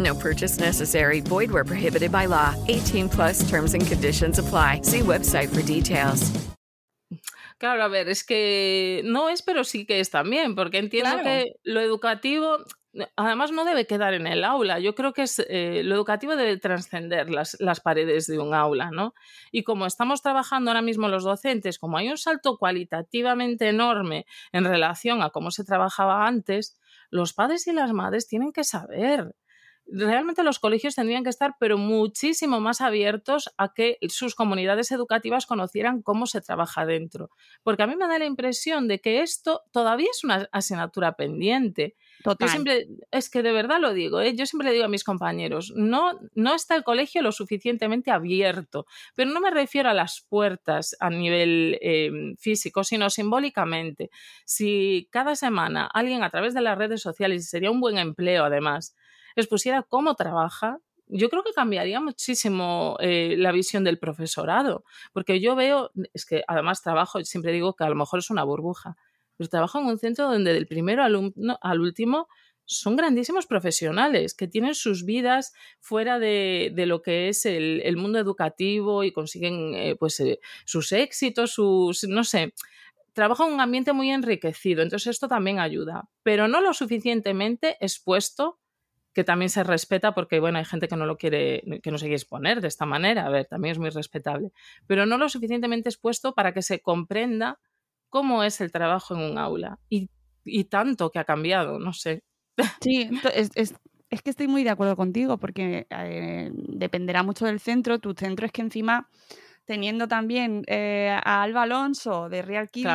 No 0.00 0.14
purchase 0.14 0.58
necessary. 0.58 1.20
Void 1.20 1.50
where 1.50 1.64
prohibited 1.64 2.10
by 2.10 2.26
law. 2.26 2.54
18 2.68 3.08
plus 3.10 3.48
terms 3.48 3.74
and 3.74 3.86
conditions 3.86 4.38
apply. 4.38 4.80
See 4.82 5.00
website 5.00 5.48
for 5.50 5.62
details. 5.62 6.32
Claro, 7.58 7.82
a 7.82 7.88
ver, 7.88 8.08
es 8.08 8.24
que 8.24 9.02
no 9.04 9.28
es, 9.28 9.42
pero 9.42 9.64
sí 9.64 9.84
que 9.84 10.00
es 10.00 10.08
también, 10.08 10.54
porque 10.54 10.78
entiendo 10.78 11.10
Claro. 11.10 11.24
que 11.24 11.52
lo 11.62 11.80
educativo, 11.82 12.56
además, 13.16 13.52
no 13.52 13.66
debe 13.66 13.86
quedar 13.86 14.14
en 14.14 14.26
el 14.26 14.44
aula. 14.44 14.78
Yo 14.78 14.94
creo 14.94 15.12
que 15.12 15.24
es, 15.24 15.44
eh, 15.46 15.82
lo 15.84 15.94
educativo 15.94 16.36
debe 16.36 16.56
trascender 16.56 17.28
las, 17.28 17.58
las 17.60 17.80
paredes 17.80 18.26
de 18.26 18.38
un 18.38 18.54
aula, 18.54 18.90
¿no? 18.90 19.12
Y 19.52 19.62
como 19.64 19.84
estamos 19.84 20.22
trabajando 20.22 20.70
ahora 20.70 20.80
mismo 20.80 21.08
los 21.08 21.24
docentes, 21.24 21.78
como 21.78 21.98
hay 21.98 22.08
un 22.08 22.16
salto 22.16 22.56
cualitativamente 22.56 23.68
enorme 23.68 24.24
en 24.52 24.64
relación 24.64 25.20
a 25.20 25.28
cómo 25.28 25.50
se 25.50 25.62
trabajaba 25.64 26.26
antes, 26.26 26.78
los 27.10 27.34
padres 27.34 27.66
y 27.66 27.72
las 27.72 27.92
madres 27.92 28.26
tienen 28.26 28.52
que 28.52 28.64
saber 28.64 29.34
realmente 29.92 30.42
los 30.42 30.58
colegios 30.58 30.94
tendrían 30.94 31.24
que 31.24 31.30
estar, 31.30 31.54
pero 31.58 31.78
muchísimo 31.78 32.60
más 32.60 32.80
abiertos 32.80 33.50
a 33.56 33.72
que 33.74 33.98
sus 34.08 34.34
comunidades 34.34 34.90
educativas 34.92 35.46
conocieran 35.46 36.02
cómo 36.02 36.26
se 36.26 36.40
trabaja 36.40 36.86
dentro. 36.86 37.30
Porque 37.62 37.82
a 37.82 37.86
mí 37.86 37.96
me 37.96 38.06
da 38.06 38.18
la 38.18 38.26
impresión 38.26 38.88
de 38.88 39.00
que 39.00 39.22
esto 39.22 39.62
todavía 39.72 40.08
es 40.10 40.24
una 40.24 40.48
asignatura 40.52 41.14
pendiente. 41.14 41.96
Yo 42.24 42.48
siempre, 42.48 42.88
es 43.10 43.30
que 43.30 43.42
de 43.42 43.52
verdad 43.52 43.80
lo 43.80 43.94
digo, 43.94 44.20
¿eh? 44.20 44.34
yo 44.36 44.44
siempre 44.44 44.68
le 44.68 44.74
digo 44.74 44.84
a 44.84 44.88
mis 44.88 45.04
compañeros, 45.04 45.72
no, 45.74 46.18
no 46.34 46.54
está 46.54 46.76
el 46.76 46.84
colegio 46.84 47.22
lo 47.22 47.32
suficientemente 47.32 48.10
abierto, 48.10 48.86
pero 49.14 49.30
no 49.30 49.40
me 49.40 49.50
refiero 49.50 49.88
a 49.88 49.94
las 49.94 50.26
puertas 50.28 50.94
a 51.00 51.08
nivel 51.08 51.78
em, 51.80 52.36
físico, 52.36 52.84
sino 52.84 53.08
simbólicamente. 53.08 54.10
Si 54.44 55.08
cada 55.10 55.34
semana 55.34 55.86
alguien 55.86 56.22
a 56.22 56.30
través 56.30 56.52
de 56.52 56.60
las 56.60 56.76
redes 56.76 57.00
sociales, 57.00 57.42
y 57.42 57.46
sería 57.46 57.70
un 57.70 57.80
buen 57.80 57.96
empleo 57.96 58.44
además, 58.44 58.94
expusiera 59.36 59.82
cómo 59.82 60.14
trabaja, 60.14 60.80
yo 61.12 61.28
creo 61.28 61.42
que 61.42 61.52
cambiaría 61.52 62.00
muchísimo 62.00 62.96
eh, 63.00 63.34
la 63.36 63.52
visión 63.52 63.84
del 63.84 63.98
profesorado, 63.98 64.84
porque 65.12 65.40
yo 65.40 65.56
veo, 65.56 65.90
es 66.14 66.24
que 66.24 66.42
además 66.46 66.82
trabajo, 66.82 67.22
siempre 67.24 67.52
digo 67.52 67.74
que 67.74 67.84
a 67.84 67.88
lo 67.88 67.96
mejor 67.96 68.20
es 68.20 68.30
una 68.30 68.44
burbuja, 68.44 68.96
pero 69.36 69.48
trabajo 69.48 69.80
en 69.80 69.86
un 69.86 69.98
centro 69.98 70.30
donde 70.30 70.52
del 70.52 70.66
primero 70.66 71.02
al, 71.02 71.80
último 71.80 72.28
son 72.64 72.94
grandísimos 72.94 73.46
profesionales 73.46 74.34
que 74.34 74.46
tienen 74.46 74.74
sus 74.74 75.04
vidas 75.04 75.52
fuera 75.80 76.18
de, 76.20 76.72
lo 76.86 77.02
que 77.02 77.28
es 77.28 77.44
el, 77.46 77.96
mundo 77.96 78.18
educativo 78.18 79.02
y 79.02 79.12
consiguen 79.12 79.74
eh, 79.74 79.96
pues 79.98 80.20
eh, 80.20 80.38
sus 80.64 80.92
éxitos, 80.92 81.52
sus, 81.52 82.04
no 82.04 82.22
sé, 82.22 82.54
trabaja 83.12 83.46
en 83.46 83.54
un 83.54 83.60
ambiente 83.60 83.92
muy 83.92 84.10
enriquecido, 84.10 84.82
entonces 84.82 85.08
esto 85.08 85.26
también 85.26 85.58
ayuda, 85.58 86.08
pero 86.22 86.46
no 86.46 86.60
lo 86.60 86.72
suficientemente 86.72 87.76
expuesto 87.80 88.59
que 89.12 89.24
también 89.24 89.50
se 89.50 89.64
respeta 89.64 90.14
porque, 90.14 90.40
bueno, 90.40 90.58
hay 90.58 90.64
gente 90.64 90.88
que 90.88 90.96
no 90.96 91.06
lo 91.06 91.16
quiere, 91.16 91.62
que 91.82 91.90
no 91.90 91.98
se 91.98 92.04
quiere 92.04 92.16
exponer 92.16 92.60
de 92.60 92.68
esta 92.68 92.86
manera, 92.86 93.26
a 93.26 93.30
ver, 93.30 93.46
también 93.46 93.72
es 93.72 93.78
muy 93.78 93.90
respetable, 93.90 94.52
pero 94.86 95.06
no 95.06 95.18
lo 95.18 95.28
suficientemente 95.28 95.88
expuesto 95.88 96.34
para 96.34 96.52
que 96.52 96.62
se 96.62 96.80
comprenda 96.80 97.58
cómo 98.08 98.44
es 98.44 98.60
el 98.60 98.72
trabajo 98.72 99.14
en 99.14 99.20
un 99.20 99.38
aula 99.38 99.78
y, 99.88 100.08
tanto 100.64 101.10
que 101.10 101.18
ha 101.18 101.24
cambiado, 101.24 101.78
no 101.78 101.92
sé. 101.92 102.22
Sí, 102.80 103.10
es, 103.34 103.50
es, 103.54 103.74
que 104.22 104.30
estoy 104.30 104.48
muy 104.48 104.64
de 104.64 104.70
acuerdo 104.70 104.96
contigo 104.96 105.38
porque 105.38 105.86
eh, 105.90 106.50
dependerá 106.52 107.22
mucho 107.22 107.46
del 107.46 107.60
centro, 107.60 107.98
tu 107.98 108.12
centro 108.14 108.46
es 108.46 108.52
que 108.52 108.62
encima 108.62 109.08
teniendo 109.70 110.08
también 110.08 110.64
eh, 110.66 111.16
a 111.22 111.44
Alba 111.44 111.62
Alonso 111.62 112.28
de 112.28 112.42
Real 112.42 112.70
Kids, 112.70 112.88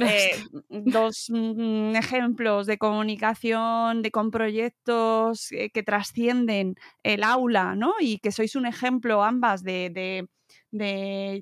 eh, 0.00 0.30
dos 0.70 1.26
mm, 1.28 1.96
ejemplos 1.96 2.66
de 2.66 2.78
comunicación, 2.78 4.00
de 4.00 4.10
con 4.10 4.30
proyectos 4.30 5.52
eh, 5.52 5.68
que 5.68 5.82
trascienden 5.82 6.76
el 7.02 7.22
aula, 7.22 7.74
¿no? 7.74 7.92
Y 8.00 8.20
que 8.20 8.32
sois 8.32 8.56
un 8.56 8.64
ejemplo 8.64 9.22
ambas 9.22 9.62
de, 9.62 10.26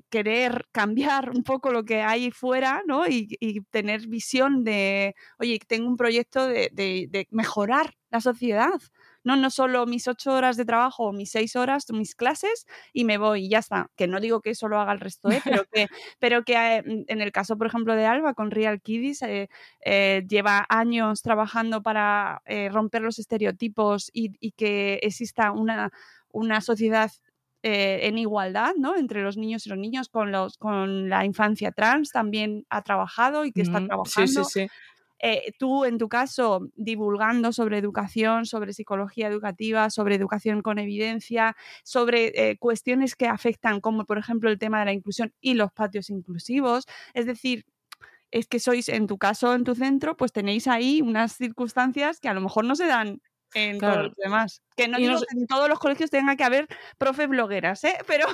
querer 0.09 0.65
cambiar 0.73 1.29
un 1.29 1.43
poco 1.43 1.71
lo 1.71 1.85
que 1.85 2.01
hay 2.01 2.31
fuera, 2.31 2.81
¿no? 2.85 3.07
Y, 3.07 3.37
y 3.39 3.61
tener 3.71 4.05
visión 4.07 4.65
de, 4.65 5.15
oye, 5.39 5.61
tengo 5.65 5.87
un 5.87 5.95
proyecto 5.95 6.45
de 6.45 7.27
mejorar 7.31 7.93
la 8.11 8.19
sociedad, 8.19 8.81
no, 9.27 9.35
no 9.35 9.49
solo 9.49 9.85
mis 9.85 10.07
ocho 10.07 10.31
horas 10.31 10.55
de 10.55 10.63
trabajo, 10.63 11.11
mis 11.11 11.31
seis 11.31 11.57
horas, 11.57 11.85
mis 11.91 12.15
clases 12.15 12.65
y 12.93 13.03
me 13.03 13.17
voy 13.17 13.43
y 13.43 13.49
ya 13.49 13.59
está. 13.59 13.91
Que 13.97 14.07
no 14.07 14.21
digo 14.21 14.39
que 14.39 14.51
eso 14.51 14.69
lo 14.69 14.79
haga 14.79 14.93
el 14.93 15.01
resto, 15.01 15.29
¿eh? 15.29 15.41
pero 15.43 15.65
que, 15.65 15.87
pero 16.19 16.45
que 16.45 16.53
eh, 16.53 16.83
en 16.85 17.21
el 17.21 17.33
caso, 17.33 17.57
por 17.57 17.67
ejemplo, 17.67 17.93
de 17.93 18.05
Alba 18.05 18.33
con 18.33 18.51
Real 18.51 18.79
Kiddies, 18.81 19.21
eh, 19.23 19.49
lleva 20.29 20.65
años 20.69 21.21
trabajando 21.23 21.83
para 21.83 22.41
romper 22.71 23.01
los 23.01 23.19
estereotipos 23.19 24.09
y, 24.13 24.51
que 24.51 24.99
exista 25.03 25.51
una, 25.51 25.91
una 26.31 26.61
sociedad 26.61 27.11
en 27.63 28.17
igualdad 28.17 28.75
¿no? 28.77 28.95
entre 28.95 29.21
los 29.23 29.35
niños 29.35 29.65
y 29.65 29.69
los 29.69 29.77
niños 29.77 30.07
con, 30.07 30.31
los, 30.31 30.57
con 30.57 31.09
la 31.09 31.25
infancia 31.25 31.73
trans 31.73 32.11
también 32.11 32.65
ha 32.69 32.81
trabajado 32.81 33.43
y 33.43 33.51
que 33.51 33.63
está 33.63 33.85
trabajando. 33.85 34.45
Sí, 34.45 34.45
sí, 34.45 34.67
sí. 34.67 34.67
Eh, 35.19 35.53
tú, 35.57 35.85
en 35.85 35.97
tu 35.97 36.09
caso, 36.09 36.69
divulgando 36.75 37.51
sobre 37.51 37.77
educación, 37.77 38.45
sobre 38.45 38.73
psicología 38.73 39.27
educativa, 39.27 39.89
sobre 39.89 40.15
educación 40.15 40.61
con 40.61 40.79
evidencia, 40.79 41.55
sobre 41.83 42.49
eh, 42.51 42.57
cuestiones 42.57 43.15
que 43.15 43.27
afectan, 43.27 43.81
como 43.81 44.05
por 44.05 44.17
ejemplo 44.17 44.49
el 44.49 44.59
tema 44.59 44.79
de 44.79 44.85
la 44.85 44.93
inclusión 44.93 45.33
y 45.41 45.55
los 45.55 45.71
patios 45.71 46.09
inclusivos. 46.09 46.85
Es 47.13 47.25
decir, 47.25 47.65
es 48.31 48.47
que 48.47 48.59
sois, 48.59 48.89
en 48.89 49.07
tu 49.07 49.17
caso, 49.17 49.53
en 49.55 49.63
tu 49.63 49.75
centro, 49.75 50.17
pues 50.17 50.31
tenéis 50.33 50.67
ahí 50.67 51.01
unas 51.01 51.33
circunstancias 51.37 52.19
que 52.19 52.29
a 52.29 52.33
lo 52.33 52.41
mejor 52.41 52.65
no 52.65 52.75
se 52.75 52.87
dan 52.87 53.21
en 53.53 53.79
todos 53.79 53.97
los 53.97 54.15
demás. 54.15 54.61
Que 54.75 54.87
no 54.87 54.97
digo 54.97 55.19
que 55.19 55.39
en 55.39 55.47
todos 55.47 55.67
los 55.67 55.79
colegios 55.79 56.11
tenga 56.11 56.35
que 56.35 56.43
haber 56.43 56.67
profes 56.97 57.27
blogueras, 57.27 57.83
¿eh? 57.83 57.97
Pero... 58.05 58.27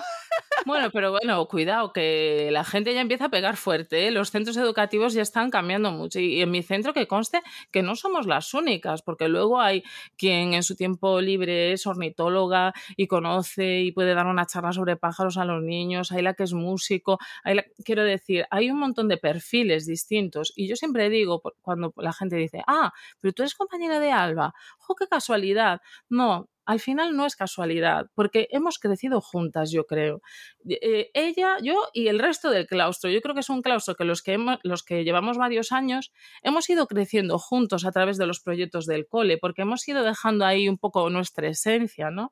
Bueno, 0.66 0.92
pero 0.92 1.12
bueno, 1.12 1.46
cuidado, 1.48 1.92
que 1.92 2.50
la 2.52 2.64
gente 2.64 2.94
ya 2.94 3.02
empieza 3.02 3.26
a 3.26 3.30
pegar 3.30 3.58
fuerte. 3.58 4.08
¿eh? 4.08 4.12
Los 4.12 4.32
centros 4.32 4.56
educativos 4.56 5.14
ya 5.14 5.22
están 5.22 5.50
cambiando 5.50 5.92
mucho. 5.92 6.20
Y 6.20 6.42
en 6.42 6.52
mi 6.52 6.64
centro 6.64 6.94
que 6.94 7.08
conste 7.08 7.42
que 7.72 7.82
no 7.82 7.96
somos 7.96 8.28
las 8.28 8.54
únicas, 8.54 9.02
porque 9.02 9.28
luego 9.28 9.60
hay 9.60 9.84
quien 10.16 10.54
en 10.54 10.64
su 10.64 10.76
tiempo 10.76 11.20
libre 11.22 11.74
es 11.74 11.86
ornitóloga 11.86 12.74
y 12.96 13.08
conoce 13.08 13.82
y 13.82 13.92
puede 13.92 14.14
dar 14.14 14.28
una 14.28 14.46
charla 14.46 14.72
sobre 14.72 14.96
pájaros 14.96 15.38
a 15.38 15.44
los 15.44 15.62
niños. 15.62 16.12
Hay 16.12 16.22
la 16.22 16.34
que 16.34 16.44
es 16.44 16.54
músico. 16.54 17.20
Hay 17.44 17.60
Quiero 17.84 18.04
decir, 18.04 18.46
hay 18.50 18.72
un 18.72 18.80
montón 18.80 19.08
de 19.08 19.18
perfiles 19.18 19.86
distintos. 19.86 20.54
Y 20.56 20.68
yo 20.68 20.76
siempre 20.76 21.10
digo, 21.10 21.42
cuando 21.62 21.94
la 21.98 22.14
gente 22.14 22.36
dice, 22.36 22.64
ah, 22.68 22.94
pero 23.20 23.34
tú 23.34 23.44
eres 23.44 23.56
compañera 23.56 24.00
de 24.00 24.12
Alba, 24.12 24.54
¡jo, 24.78 24.96
casualidad! 25.08 25.82
No, 26.10 26.50
al 26.66 26.80
final 26.80 27.16
no 27.16 27.26
es 27.26 27.36
casualidad, 27.36 28.08
porque 28.16 28.48
hemos 28.52 28.80
crecido 28.80 29.22
juntas, 29.22 29.72
yo 29.72 29.86
creo. 29.86 30.22
Eh, 30.68 31.10
ella, 31.14 31.58
yo 31.62 31.76
y 31.94 32.08
el 32.08 32.20
resto 32.20 32.50
del 32.50 32.68
claustro. 32.68 33.10
Yo 33.10 33.22
creo 33.22 33.34
que 33.34 33.42
es 33.42 33.50
un 33.50 33.62
claustro 33.62 33.96
que 33.96 34.06
los 34.06 34.22
que, 34.22 34.38
los 34.64 34.84
que 34.84 35.04
llevamos 35.04 35.38
varios 35.38 35.72
años 35.72 36.14
hemos 36.42 36.70
ido 36.70 36.88
creciendo 36.88 37.38
juntos 37.38 37.86
a 37.86 37.92
través 37.92 38.18
de 38.18 38.28
los 38.28 38.40
proyectos 38.40 38.86
del 38.86 39.08
cole, 39.08 39.38
porque 39.38 39.64
hemos 39.64 39.88
ido 39.88 40.04
dejando 40.04 40.46
ahí 40.46 40.70
un 40.70 40.78
poco 40.78 41.10
nuestra 41.10 41.48
esencia, 41.50 42.12
¿no? 42.12 42.32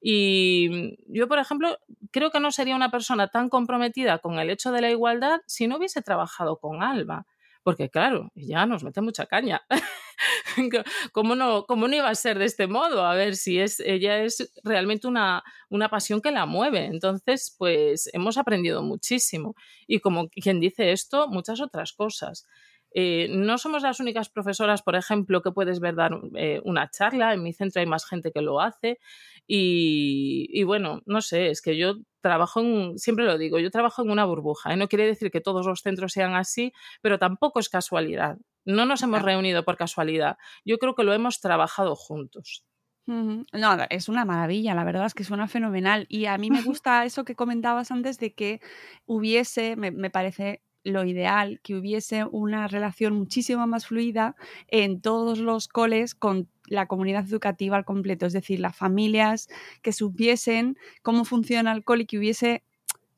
Y 0.00 0.96
yo, 1.08 1.26
por 1.28 1.38
ejemplo, 1.38 1.78
creo 2.12 2.30
que 2.30 2.40
no 2.40 2.52
sería 2.52 2.76
una 2.76 2.90
persona 2.90 3.28
tan 3.28 3.48
comprometida 3.48 4.18
con 4.18 4.38
el 4.38 4.50
hecho 4.50 4.70
de 4.72 4.80
la 4.80 4.90
igualdad 4.90 5.40
si 5.46 5.66
no 5.66 5.78
hubiese 5.78 6.02
trabajado 6.02 6.58
con 6.58 6.82
Alba 6.82 7.26
porque 7.62 7.88
claro, 7.90 8.32
ella 8.34 8.66
nos 8.66 8.82
mete 8.82 9.00
mucha 9.00 9.26
caña. 9.26 9.62
¿Cómo 11.12 11.34
no, 11.34 11.64
¿Cómo 11.66 11.88
no 11.88 11.96
iba 11.96 12.08
a 12.08 12.14
ser 12.14 12.38
de 12.38 12.44
este 12.44 12.66
modo? 12.66 13.04
A 13.04 13.14
ver, 13.14 13.36
si 13.36 13.58
es, 13.58 13.80
ella 13.80 14.22
es 14.22 14.52
realmente 14.64 15.06
una, 15.06 15.42
una 15.68 15.88
pasión 15.88 16.20
que 16.20 16.30
la 16.30 16.46
mueve. 16.46 16.86
Entonces, 16.86 17.54
pues 17.58 18.08
hemos 18.12 18.38
aprendido 18.38 18.82
muchísimo. 18.82 19.54
Y 19.86 20.00
como 20.00 20.28
quien 20.28 20.60
dice 20.60 20.92
esto, 20.92 21.28
muchas 21.28 21.60
otras 21.60 21.92
cosas. 21.92 22.46
Eh, 22.94 23.28
no 23.30 23.58
somos 23.58 23.82
las 23.82 24.00
únicas 24.00 24.28
profesoras, 24.28 24.82
por 24.82 24.96
ejemplo, 24.96 25.42
que 25.42 25.52
puedes 25.52 25.80
ver 25.80 25.94
dar 25.94 26.12
eh, 26.36 26.60
una 26.64 26.90
charla. 26.90 27.32
En 27.34 27.42
mi 27.42 27.52
centro 27.52 27.80
hay 27.80 27.86
más 27.86 28.06
gente 28.06 28.32
que 28.32 28.42
lo 28.42 28.60
hace. 28.60 28.98
Y, 29.46 30.62
bueno, 30.64 31.02
no 31.06 31.20
sé, 31.20 31.50
es 31.50 31.62
que 31.62 31.76
yo 31.76 31.96
trabajo 32.20 32.60
en, 32.60 32.98
siempre 32.98 33.24
lo 33.24 33.36
digo, 33.38 33.58
yo 33.58 33.70
trabajo 33.70 34.02
en 34.02 34.10
una 34.10 34.24
burbuja. 34.24 34.72
¿eh? 34.72 34.76
No 34.76 34.88
quiere 34.88 35.06
decir 35.06 35.30
que 35.30 35.40
todos 35.40 35.66
los 35.66 35.80
centros 35.80 36.12
sean 36.12 36.34
así, 36.34 36.72
pero 37.00 37.18
tampoco 37.18 37.60
es 37.60 37.68
casualidad. 37.68 38.38
No 38.64 38.86
nos 38.86 39.02
hemos 39.02 39.22
reunido 39.22 39.64
por 39.64 39.76
casualidad. 39.76 40.36
Yo 40.64 40.78
creo 40.78 40.94
que 40.94 41.04
lo 41.04 41.12
hemos 41.12 41.40
trabajado 41.40 41.96
juntos. 41.96 42.64
No, 43.04 43.76
es 43.90 44.08
una 44.08 44.24
maravilla, 44.24 44.74
la 44.74 44.84
verdad 44.84 45.06
es 45.06 45.14
que 45.14 45.24
suena 45.24 45.48
fenomenal. 45.48 46.06
Y 46.08 46.26
a 46.26 46.38
mí 46.38 46.50
me 46.50 46.62
gusta 46.78 47.04
eso 47.04 47.24
que 47.24 47.34
comentabas 47.34 47.90
antes 47.90 48.18
de 48.18 48.34
que 48.34 48.60
hubiese, 49.06 49.76
me, 49.76 49.90
me 49.90 50.10
parece 50.10 50.62
lo 50.84 51.04
ideal, 51.04 51.60
que 51.62 51.76
hubiese 51.76 52.24
una 52.24 52.66
relación 52.68 53.14
muchísimo 53.14 53.66
más 53.66 53.86
fluida 53.86 54.36
en 54.68 55.00
todos 55.00 55.38
los 55.38 55.68
coles 55.68 56.14
con 56.14 56.48
la 56.66 56.86
comunidad 56.86 57.24
educativa 57.24 57.76
al 57.76 57.84
completo, 57.84 58.26
es 58.26 58.32
decir, 58.32 58.60
las 58.60 58.76
familias 58.76 59.48
que 59.82 59.92
supiesen 59.92 60.76
cómo 61.02 61.24
funciona 61.24 61.72
el 61.72 61.84
cole 61.84 62.04
y 62.04 62.06
que 62.06 62.18
hubiese, 62.18 62.64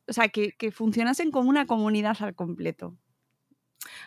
o 0.08 0.12
sea, 0.12 0.28
que, 0.28 0.52
que 0.52 0.72
funcionasen 0.72 1.30
como 1.30 1.48
una 1.48 1.66
comunidad 1.66 2.16
al 2.20 2.34
completo. 2.34 2.96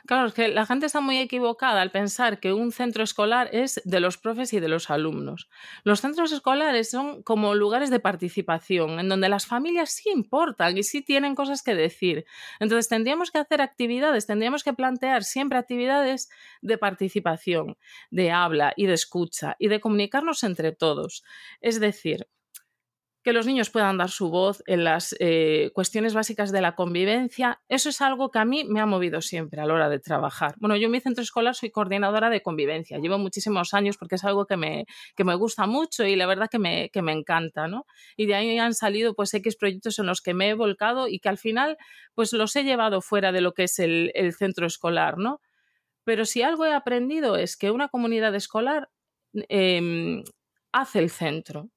Claro, 0.06 0.28
es 0.28 0.34
que 0.34 0.48
la 0.48 0.66
gente 0.66 0.86
está 0.86 1.02
muy 1.02 1.18
equivocada 1.20 1.82
al 1.82 1.92
pensar 1.92 2.40
que 2.40 2.54
un 2.54 2.72
centro 2.72 3.04
escolar 3.04 3.50
es 3.54 3.82
de 3.86 4.00
los 4.00 4.18
profes 4.18 4.54
y 4.54 4.60
de 4.60 4.68
los 4.70 4.90
alumnos. 4.90 5.50
Los 5.84 6.02
centros 6.02 6.32
escolares 6.32 6.90
son 6.90 7.24
como 7.24 7.56
lugares 7.56 7.90
de 7.90 8.00
participación, 8.00 9.00
en 9.00 9.10
donde 9.10 9.30
las 9.30 9.46
familias 9.46 9.92
sí 9.92 10.10
importan 10.10 10.78
y 10.78 10.84
sí 10.84 11.02
tienen 11.02 11.36
cosas 11.36 11.62
que 11.64 11.76
decir. 11.76 12.26
Entonces 12.60 12.88
tendríamos 12.90 13.32
que 13.32 13.40
hacer 13.40 13.62
actividades, 13.62 14.26
tendríamos 14.28 14.64
que 14.64 14.74
plantear 14.74 15.24
siempre 15.24 15.58
actividades 15.60 16.30
de 16.62 16.78
participación, 16.78 17.78
de 18.10 18.32
habla 18.32 18.74
y 18.76 18.86
de 18.88 18.94
escucha 18.94 19.56
y 19.60 19.68
de 19.68 19.80
comunicarnos 19.80 20.44
entre 20.44 20.72
todos. 20.72 21.24
Es 21.62 21.80
decir, 21.80 22.28
que 23.28 23.34
los 23.34 23.46
niños 23.46 23.70
puedan 23.70 23.98
dar 23.98 24.10
su 24.10 24.30
voz 24.30 24.64
en 24.68 24.86
las 24.86 25.14
eh, 25.20 25.72
cuestiones 25.74 26.14
básicas 26.14 26.54
de 26.54 26.62
la 26.62 26.76
convivencia, 26.76 27.60
eso 27.68 27.90
es 27.90 28.00
algo 28.00 28.32
que 28.32 28.40
a 28.40 28.46
mí 28.46 28.64
me 28.64 28.80
ha 28.80 28.86
movido 28.86 29.22
siempre 29.22 29.60
a 29.60 29.66
la 29.66 29.74
hora 29.74 29.90
de 29.90 30.00
trabajar. 30.00 30.56
Bueno, 30.60 30.78
yo 30.78 30.86
en 30.86 30.92
mi 30.92 31.02
centro 31.02 31.22
escolar 31.22 31.54
soy 31.54 31.70
coordinadora 31.70 32.30
de 32.30 32.42
convivencia, 32.42 33.00
llevo 33.00 33.18
muchísimos 33.18 33.74
años 33.74 33.98
porque 33.98 34.16
es 34.16 34.24
algo 34.24 34.46
que 34.46 34.56
me, 34.56 34.86
que 35.14 35.26
me 35.26 35.36
gusta 35.36 35.68
mucho 35.68 36.06
y 36.06 36.16
la 36.16 36.26
verdad 36.26 36.48
que 36.50 36.58
me, 36.58 36.90
que 36.90 37.02
me 37.02 37.12
encanta, 37.12 37.68
¿no? 37.68 37.86
Y 38.16 38.28
de 38.28 38.36
ahí 38.36 38.58
han 38.60 38.74
salido 38.74 39.14
pues 39.14 39.34
X 39.34 39.58
proyectos 39.58 40.00
en 40.00 40.06
los 40.06 40.22
que 40.22 40.34
me 40.34 40.48
he 40.48 40.54
volcado 40.54 41.10
y 41.10 41.20
que 41.20 41.28
al 41.28 41.38
final 41.38 41.76
pues 42.16 42.32
los 42.32 42.56
he 42.56 42.64
llevado 42.64 43.02
fuera 43.02 43.34
de 43.34 43.42
lo 43.42 43.54
que 43.54 43.64
es 43.64 43.78
el, 43.80 44.14
centro 44.38 44.66
escolar, 44.66 45.18
¿no? 45.18 45.42
Pero 46.06 46.24
si 46.24 46.44
algo 46.44 46.66
he 46.66 46.74
aprendido 46.74 47.36
es 47.36 47.58
que 47.58 47.72
una 47.72 47.90
comunidad 47.90 48.34
escolar 48.36 48.88
eh, 49.50 50.24
hace 50.72 51.00
el 51.00 51.10
centro. 51.10 51.70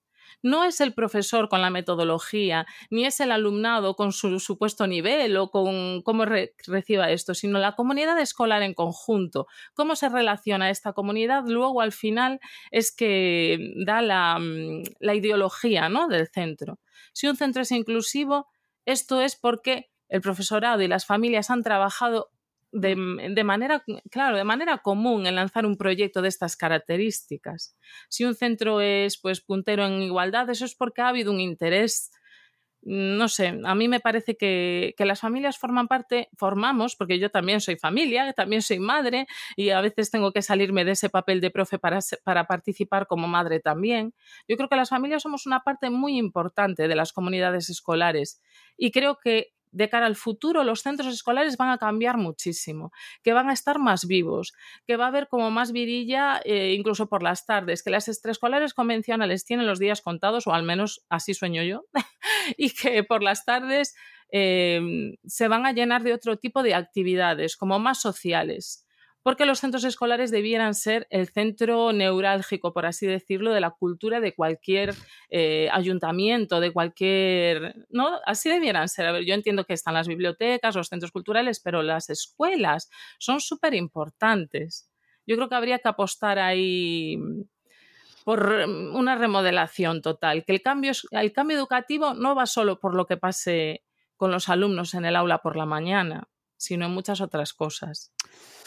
No 0.42 0.64
es 0.64 0.80
el 0.80 0.94
profesor 0.94 1.48
con 1.48 1.60
la 1.62 1.70
metodología, 1.70 2.66
ni 2.90 3.04
es 3.04 3.20
el 3.20 3.32
alumnado 3.32 3.94
con 3.94 4.12
su 4.12 4.40
supuesto 4.40 4.86
nivel 4.86 5.36
o 5.36 5.50
con 5.50 6.02
cómo 6.02 6.24
re 6.24 6.54
reciba 6.66 7.10
esto, 7.10 7.34
sino 7.34 7.58
la 7.58 7.74
comunidad 7.74 8.18
escolar 8.20 8.62
en 8.62 8.74
conjunto. 8.74 9.46
Cómo 9.74 9.96
se 9.96 10.08
relaciona 10.08 10.70
esta 10.70 10.92
comunidad 10.92 11.44
luego 11.46 11.80
al 11.80 11.92
final 11.92 12.40
es 12.70 12.94
que 12.94 13.72
da 13.84 14.02
la, 14.02 14.38
mm, 14.38 14.82
la 15.00 15.14
ideología 15.14 15.88
¿no? 15.88 16.08
del 16.08 16.28
centro. 16.28 16.78
Si 17.12 17.26
un 17.26 17.36
centro 17.36 17.62
es 17.62 17.72
inclusivo, 17.72 18.46
esto 18.86 19.20
es 19.20 19.36
porque 19.36 19.90
el 20.08 20.20
profesorado 20.20 20.82
y 20.82 20.88
las 20.88 21.06
familias 21.06 21.50
han 21.50 21.62
trabajado 21.62 22.30
de, 22.72 22.96
de, 23.34 23.44
manera, 23.44 23.82
claro, 24.10 24.36
de 24.36 24.44
manera 24.44 24.78
común 24.78 25.26
en 25.26 25.34
lanzar 25.34 25.66
un 25.66 25.76
proyecto 25.76 26.22
de 26.22 26.28
estas 26.28 26.56
características. 26.56 27.76
Si 28.08 28.24
un 28.24 28.34
centro 28.34 28.80
es 28.80 29.18
pues 29.20 29.40
puntero 29.40 29.86
en 29.86 30.02
igualdad, 30.02 30.48
eso 30.50 30.64
es 30.64 30.74
porque 30.74 31.02
ha 31.02 31.08
habido 31.08 31.32
un 31.32 31.40
interés. 31.40 32.10
No 32.82 33.28
sé, 33.28 33.60
a 33.62 33.74
mí 33.74 33.88
me 33.88 34.00
parece 34.00 34.36
que, 34.36 34.94
que 34.96 35.04
las 35.04 35.20
familias 35.20 35.58
forman 35.58 35.86
parte, 35.86 36.30
formamos, 36.38 36.96
porque 36.96 37.18
yo 37.18 37.30
también 37.30 37.60
soy 37.60 37.76
familia, 37.76 38.32
también 38.32 38.62
soy 38.62 38.78
madre 38.78 39.26
y 39.54 39.68
a 39.68 39.82
veces 39.82 40.10
tengo 40.10 40.32
que 40.32 40.40
salirme 40.40 40.86
de 40.86 40.92
ese 40.92 41.10
papel 41.10 41.42
de 41.42 41.50
profe 41.50 41.78
para, 41.78 41.98
para 42.24 42.46
participar 42.46 43.06
como 43.06 43.28
madre 43.28 43.60
también. 43.60 44.14
Yo 44.48 44.56
creo 44.56 44.70
que 44.70 44.76
las 44.76 44.88
familias 44.88 45.22
somos 45.22 45.44
una 45.44 45.60
parte 45.60 45.90
muy 45.90 46.16
importante 46.16 46.88
de 46.88 46.94
las 46.94 47.12
comunidades 47.12 47.68
escolares 47.68 48.40
y 48.78 48.92
creo 48.92 49.18
que 49.22 49.52
de 49.72 49.88
cara 49.88 50.06
al 50.06 50.16
futuro 50.16 50.64
los 50.64 50.82
centros 50.82 51.12
escolares 51.14 51.56
van 51.56 51.70
a 51.70 51.78
cambiar 51.78 52.16
muchísimo, 52.16 52.92
que 53.22 53.32
van 53.32 53.50
a 53.50 53.52
estar 53.52 53.78
más 53.78 54.06
vivos, 54.06 54.52
que 54.86 54.96
va 54.96 55.04
a 55.04 55.08
haber 55.08 55.28
como 55.28 55.50
más 55.50 55.72
virilla 55.72 56.40
eh, 56.44 56.74
incluso 56.76 57.08
por 57.08 57.22
las 57.22 57.46
tardes, 57.46 57.82
que 57.82 57.90
las 57.90 58.08
extraescolares 58.08 58.74
convencionales 58.74 59.44
tienen 59.44 59.66
los 59.66 59.78
días 59.78 60.02
contados, 60.02 60.46
o 60.46 60.52
al 60.52 60.62
menos 60.62 61.04
así 61.08 61.34
sueño 61.34 61.62
yo, 61.62 61.84
y 62.56 62.70
que 62.70 63.04
por 63.04 63.22
las 63.22 63.44
tardes 63.44 63.94
eh, 64.32 64.80
se 65.24 65.48
van 65.48 65.66
a 65.66 65.72
llenar 65.72 66.02
de 66.02 66.14
otro 66.14 66.36
tipo 66.36 66.62
de 66.62 66.74
actividades, 66.74 67.56
como 67.56 67.78
más 67.78 68.00
sociales 68.00 68.86
porque 69.22 69.44
los 69.44 69.60
centros 69.60 69.84
escolares 69.84 70.30
debieran 70.30 70.74
ser 70.74 71.06
el 71.10 71.28
centro 71.28 71.92
neurálgico, 71.92 72.72
por 72.72 72.86
así 72.86 73.06
decirlo, 73.06 73.52
de 73.52 73.60
la 73.60 73.70
cultura 73.70 74.20
de 74.20 74.34
cualquier 74.34 74.94
eh, 75.28 75.68
ayuntamiento, 75.72 76.60
de 76.60 76.72
cualquier... 76.72 77.74
¿no? 77.90 78.18
Así 78.24 78.48
debieran 78.48 78.88
ser. 78.88 79.06
A 79.06 79.12
ver, 79.12 79.24
yo 79.24 79.34
entiendo 79.34 79.64
que 79.64 79.74
están 79.74 79.94
las 79.94 80.08
bibliotecas, 80.08 80.74
los 80.74 80.88
centros 80.88 81.12
culturales, 81.12 81.60
pero 81.60 81.82
las 81.82 82.08
escuelas 82.08 82.88
son 83.18 83.40
súper 83.40 83.74
importantes. 83.74 84.90
Yo 85.26 85.36
creo 85.36 85.48
que 85.48 85.54
habría 85.54 85.78
que 85.78 85.88
apostar 85.88 86.38
ahí 86.38 87.18
por 88.24 88.44
una 88.44 89.16
remodelación 89.16 90.02
total, 90.02 90.44
que 90.44 90.52
el 90.52 90.62
cambio, 90.62 90.92
el 91.10 91.32
cambio 91.32 91.56
educativo 91.56 92.14
no 92.14 92.34
va 92.34 92.46
solo 92.46 92.78
por 92.78 92.94
lo 92.94 93.06
que 93.06 93.16
pase 93.16 93.84
con 94.16 94.30
los 94.30 94.48
alumnos 94.48 94.94
en 94.94 95.04
el 95.04 95.16
aula 95.16 95.38
por 95.38 95.56
la 95.56 95.66
mañana, 95.66 96.28
sino 96.56 96.86
en 96.86 96.92
muchas 96.92 97.20
otras 97.20 97.54
cosas. 97.54 98.12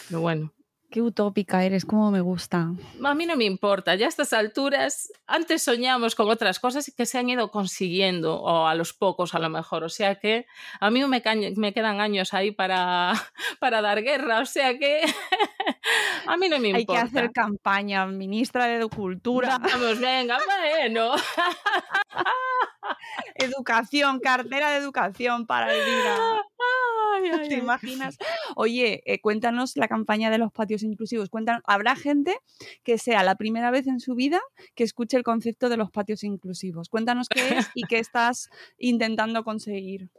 Pero 0.07 0.21
bueno. 0.21 0.53
Qué 0.93 1.01
utópica 1.01 1.65
eres, 1.65 1.85
cómo 1.85 2.11
me 2.11 2.21
gusta. 2.21 2.71
A 3.03 3.15
mí 3.15 3.25
no 3.25 3.35
me 3.35 3.45
importa, 3.45 3.95
ya 3.95 4.05
a 4.05 4.09
estas 4.09 4.31
alturas, 4.31 5.11
antes 5.25 5.63
soñamos 5.63 6.13
con 6.13 6.29
otras 6.29 6.59
cosas 6.59 6.93
que 6.95 7.07
se 7.07 7.17
han 7.17 7.29
ido 7.29 7.49
consiguiendo, 7.49 8.39
o 8.39 8.67
a 8.67 8.75
los 8.75 8.93
pocos 8.93 9.33
a 9.33 9.39
lo 9.39 9.49
mejor, 9.49 9.83
o 9.83 9.89
sea 9.89 10.19
que 10.19 10.45
a 10.79 10.91
mí 10.91 11.03
me, 11.07 11.23
me 11.55 11.73
quedan 11.73 11.99
años 11.99 12.35
ahí 12.35 12.51
para, 12.51 13.13
para 13.59 13.81
dar 13.81 14.03
guerra, 14.03 14.41
o 14.41 14.45
sea 14.45 14.77
que 14.77 15.01
a 16.27 16.37
mí 16.37 16.47
no 16.47 16.59
me 16.59 16.67
importa. 16.67 16.77
Hay 16.77 16.85
que 16.85 17.09
hacer 17.09 17.31
campaña, 17.31 18.05
ministra 18.05 18.67
de 18.67 18.87
Cultura. 18.87 19.57
Vamos, 19.57 19.99
venga, 19.99 20.37
bueno. 20.45 21.15
educación, 23.35 24.19
cartera 24.19 24.71
de 24.71 24.77
educación 24.77 25.47
para 25.47 25.73
el 25.73 25.83
día. 25.83 26.17
¿Te 27.49 27.55
imaginas? 27.55 28.17
Oye, 28.55 29.01
eh, 29.05 29.19
cuéntanos 29.19 29.75
la 29.75 29.87
campaña 29.87 30.29
de 30.29 30.37
los 30.37 30.51
patios 30.51 30.83
inclusivos. 30.83 31.29
Cuéntanos, 31.29 31.61
¿habrá 31.65 31.95
gente 31.95 32.37
que 32.83 32.97
sea 32.97 33.23
la 33.23 33.35
primera 33.35 33.71
vez 33.71 33.87
en 33.87 33.99
su 33.99 34.15
vida 34.15 34.41
que 34.75 34.83
escuche 34.83 35.17
el 35.17 35.23
concepto 35.23 35.69
de 35.69 35.77
los 35.77 35.91
patios 35.91 36.23
inclusivos? 36.23 36.89
Cuéntanos 36.89 37.29
qué 37.29 37.57
es 37.57 37.69
y 37.73 37.83
qué 37.83 37.99
estás 37.99 38.49
intentando 38.77 39.43
conseguir. 39.43 40.09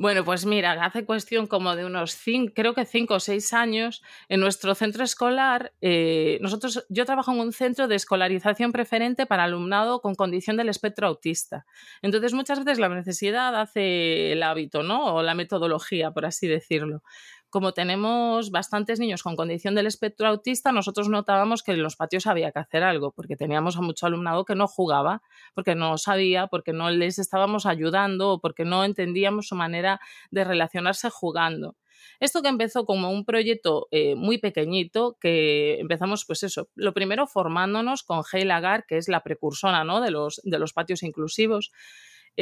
Bueno, 0.00 0.24
pues 0.24 0.46
mira, 0.46 0.72
hace 0.82 1.04
cuestión 1.04 1.46
como 1.46 1.76
de 1.76 1.84
unos 1.84 2.14
cinco, 2.14 2.54
creo 2.56 2.72
que 2.72 2.86
cinco 2.86 3.16
o 3.16 3.20
seis 3.20 3.52
años, 3.52 4.02
en 4.30 4.40
nuestro 4.40 4.74
centro 4.74 5.04
escolar, 5.04 5.74
eh, 5.82 6.38
nosotros, 6.40 6.86
yo 6.88 7.04
trabajo 7.04 7.32
en 7.32 7.40
un 7.40 7.52
centro 7.52 7.86
de 7.86 7.96
escolarización 7.96 8.72
preferente 8.72 9.26
para 9.26 9.44
alumnado 9.44 10.00
con 10.00 10.14
condición 10.14 10.56
del 10.56 10.70
espectro 10.70 11.06
autista. 11.06 11.66
Entonces, 12.00 12.32
muchas 12.32 12.64
veces 12.64 12.78
la 12.78 12.88
necesidad 12.88 13.54
hace 13.60 14.32
el 14.32 14.42
hábito, 14.42 14.82
¿no? 14.82 15.16
O 15.16 15.22
la 15.22 15.34
metodología, 15.34 16.12
por 16.12 16.24
así 16.24 16.48
decirlo 16.48 17.02
como 17.50 17.72
tenemos 17.72 18.50
bastantes 18.50 19.00
niños 19.00 19.22
con 19.22 19.36
condición 19.36 19.74
del 19.74 19.86
espectro 19.86 20.28
autista, 20.28 20.72
nosotros 20.72 21.08
notábamos 21.08 21.62
que 21.62 21.72
en 21.72 21.82
los 21.82 21.96
patios 21.96 22.26
había 22.26 22.52
que 22.52 22.60
hacer 22.60 22.82
algo, 22.82 23.12
porque 23.12 23.36
teníamos 23.36 23.76
a 23.76 23.80
mucho 23.80 24.06
alumnado 24.06 24.44
que 24.44 24.54
no 24.54 24.66
jugaba, 24.66 25.22
porque 25.54 25.74
no 25.74 25.98
sabía, 25.98 26.46
porque 26.46 26.72
no 26.72 26.90
les 26.90 27.18
estábamos 27.18 27.66
ayudando 27.66 28.30
o 28.30 28.40
porque 28.40 28.64
no 28.64 28.84
entendíamos 28.84 29.48
su 29.48 29.56
manera 29.56 30.00
de 30.30 30.44
relacionarse 30.44 31.10
jugando. 31.10 31.76
Esto 32.18 32.42
que 32.42 32.48
empezó 32.48 32.84
como 32.84 33.10
un 33.10 33.24
proyecto 33.24 33.88
eh, 33.90 34.14
muy 34.14 34.38
pequeñito, 34.38 35.16
que 35.20 35.78
empezamos, 35.80 36.24
pues 36.26 36.42
eso, 36.42 36.68
lo 36.74 36.92
primero 36.92 37.26
formándonos 37.26 38.02
con 38.02 38.22
Hey 38.30 38.44
Lagar, 38.44 38.84
que 38.86 38.96
es 38.96 39.08
la 39.08 39.22
precursora 39.22 39.84
¿no? 39.84 40.00
de, 40.00 40.10
los, 40.10 40.40
de 40.44 40.58
los 40.58 40.72
patios 40.72 41.02
inclusivos. 41.02 41.72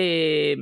Eh, 0.00 0.56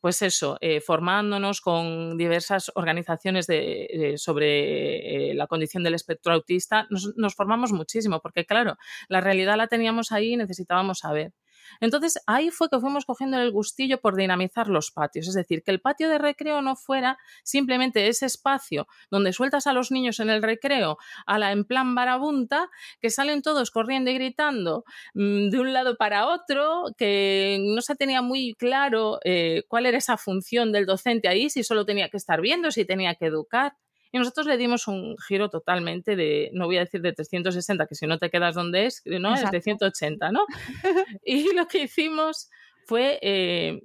pues 0.00 0.22
eso, 0.22 0.58
eh, 0.60 0.80
formándonos 0.80 1.60
con 1.60 2.16
diversas 2.16 2.70
organizaciones 2.76 3.48
de, 3.48 3.86
eh, 3.90 4.16
sobre 4.16 5.34
la 5.34 5.48
condición 5.48 5.82
del 5.82 5.94
espectro 5.94 6.32
autista, 6.32 6.86
nos, 6.88 7.12
nos, 7.16 7.34
formamos 7.34 7.72
muchísimo, 7.72 8.20
porque 8.20 8.46
claro, 8.46 8.76
la 9.08 9.20
realidad 9.20 9.56
la 9.56 9.66
teníamos 9.66 10.12
ahí 10.12 10.34
y 10.34 10.36
necesitábamos 10.36 11.00
saber. 11.00 11.32
Entonces 11.80 12.18
ahí 12.26 12.50
fue 12.50 12.68
que 12.68 12.78
fuimos 12.80 13.04
cogiendo 13.04 13.38
el 13.38 13.50
gustillo 13.52 14.00
por 14.00 14.16
dinamizar 14.16 14.68
los 14.68 14.90
patios, 14.90 15.28
es 15.28 15.34
decir, 15.34 15.62
que 15.62 15.70
el 15.70 15.80
patio 15.80 16.08
de 16.08 16.18
recreo 16.18 16.62
no 16.62 16.76
fuera 16.76 17.18
simplemente 17.42 18.08
ese 18.08 18.26
espacio 18.26 18.86
donde 19.10 19.32
sueltas 19.32 19.66
a 19.66 19.72
los 19.72 19.90
niños 19.90 20.20
en 20.20 20.30
el 20.30 20.42
recreo 20.42 20.98
a 21.26 21.38
la 21.38 21.52
en 21.52 21.64
plan 21.64 21.94
barabunta, 21.94 22.68
que 23.00 23.10
salen 23.10 23.42
todos 23.42 23.70
corriendo 23.70 24.10
y 24.10 24.14
gritando 24.14 24.84
mmm, 25.14 25.48
de 25.50 25.58
un 25.60 25.72
lado 25.72 25.96
para 25.96 26.26
otro, 26.26 26.84
que 26.96 27.58
no 27.60 27.80
se 27.82 27.96
tenía 27.96 28.22
muy 28.22 28.54
claro 28.54 29.18
eh, 29.24 29.64
cuál 29.68 29.86
era 29.86 29.98
esa 29.98 30.16
función 30.16 30.72
del 30.72 30.86
docente 30.86 31.28
ahí, 31.28 31.50
si 31.50 31.62
solo 31.64 31.84
tenía 31.86 32.08
que 32.08 32.16
estar 32.16 32.40
viendo, 32.40 32.70
si 32.70 32.84
tenía 32.84 33.14
que 33.14 33.26
educar. 33.26 33.74
Y 34.12 34.18
nosotros 34.18 34.46
le 34.46 34.56
dimos 34.56 34.88
un 34.88 35.16
giro 35.28 35.50
totalmente 35.50 36.16
de, 36.16 36.50
no 36.52 36.66
voy 36.66 36.78
a 36.78 36.80
decir 36.80 37.00
de 37.00 37.12
360, 37.12 37.86
que 37.86 37.94
si 37.94 38.06
no 38.06 38.18
te 38.18 38.30
quedas 38.30 38.54
donde 38.54 38.86
es, 38.86 39.02
¿no? 39.04 39.34
Es 39.34 39.50
de 39.50 39.60
180, 39.60 40.32
¿no? 40.32 40.46
y 41.24 41.54
lo 41.54 41.66
que 41.66 41.82
hicimos 41.84 42.50
fue 42.86 43.18
eh, 43.22 43.82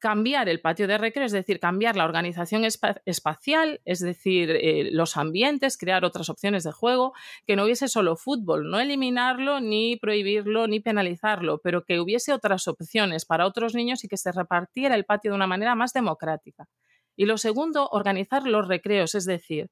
cambiar 0.00 0.48
el 0.48 0.60
patio 0.60 0.88
de 0.88 0.98
recreo, 0.98 1.26
es 1.26 1.32
decir, 1.32 1.60
cambiar 1.60 1.94
la 1.94 2.04
organización 2.04 2.64
espacial, 2.64 3.80
es 3.84 4.00
decir, 4.00 4.50
eh, 4.50 4.88
los 4.90 5.16
ambientes, 5.16 5.76
crear 5.76 6.04
otras 6.04 6.30
opciones 6.30 6.64
de 6.64 6.72
juego, 6.72 7.12
que 7.46 7.54
no 7.54 7.64
hubiese 7.64 7.86
solo 7.86 8.16
fútbol, 8.16 8.68
no 8.70 8.80
eliminarlo, 8.80 9.60
ni 9.60 9.96
prohibirlo, 9.96 10.66
ni 10.66 10.80
penalizarlo, 10.80 11.60
pero 11.62 11.84
que 11.84 12.00
hubiese 12.00 12.32
otras 12.32 12.66
opciones 12.66 13.26
para 13.26 13.46
otros 13.46 13.74
niños 13.74 14.02
y 14.02 14.08
que 14.08 14.16
se 14.16 14.32
repartiera 14.32 14.94
el 14.94 15.04
patio 15.04 15.30
de 15.30 15.36
una 15.36 15.46
manera 15.46 15.74
más 15.74 15.92
democrática. 15.92 16.66
Y 17.20 17.26
lo 17.26 17.36
segundo, 17.36 17.86
organizar 17.90 18.46
los 18.46 18.66
recreos, 18.66 19.14
es 19.14 19.26
decir, 19.26 19.68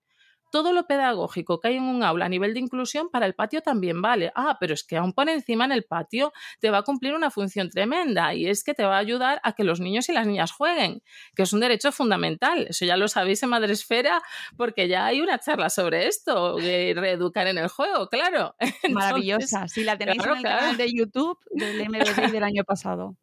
todo 0.53 0.75
lo 0.75 0.87
pedagógico 0.87 1.61
que 1.61 1.69
hay 1.69 1.77
en 1.77 1.85
un 1.85 2.03
aula 2.03 2.27
a 2.27 2.29
nivel 2.29 2.53
de 2.53 2.61
inclusión 2.61 3.09
para 3.09 3.25
el 3.25 3.35
patio 3.35 3.63
también 3.63 4.03
vale. 4.03 4.31
Ah, 4.35 4.59
pero 4.61 4.75
es 4.75 4.85
que 4.85 4.99
aún 4.99 5.15
por 5.15 5.31
encima 5.31 5.65
en 5.65 5.73
el 5.73 5.85
patio 5.85 6.35
te 6.61 6.69
va 6.69 6.79
a 6.79 6.83
cumplir 6.83 7.15
una 7.15 7.31
función 7.31 7.71
tremenda 7.71 8.35
y 8.35 8.49
es 8.49 8.65
que 8.65 8.75
te 8.75 8.85
va 8.85 8.97
a 8.97 8.99
ayudar 8.99 9.41
a 9.45 9.55
que 9.55 9.65
los 9.65 9.81
niños 9.81 10.11
y 10.11 10.13
las 10.13 10.27
niñas 10.27 10.53
jueguen, 10.53 11.01
que 11.35 11.45
es 11.45 11.53
un 11.55 11.61
derecho 11.61 11.91
fundamental. 11.91 12.67
Eso 12.69 12.85
ya 12.85 12.99
lo 12.99 13.09
sabéis 13.09 13.43
en 13.43 13.49
Madresfera 13.49 14.21
porque 14.59 14.87
ya 14.87 15.07
hay 15.07 15.23
una 15.23 15.39
charla 15.39 15.71
sobre 15.71 16.07
esto, 16.07 16.57
de 16.57 16.93
reeducar 16.95 17.47
en 17.47 17.57
el 17.57 17.69
juego, 17.69 18.11
claro. 18.11 18.57
Maravillosa. 18.91 19.69
sí, 19.69 19.85
la 19.85 19.97
tenéis 19.97 20.23
en 20.23 20.37
el 20.37 20.43
canal 20.43 20.77
de 20.77 20.93
YouTube 20.93 21.39
del 21.53 21.89
MBD 21.89 22.31
del 22.31 22.45
año 22.45 22.65
pasado. 22.65 23.17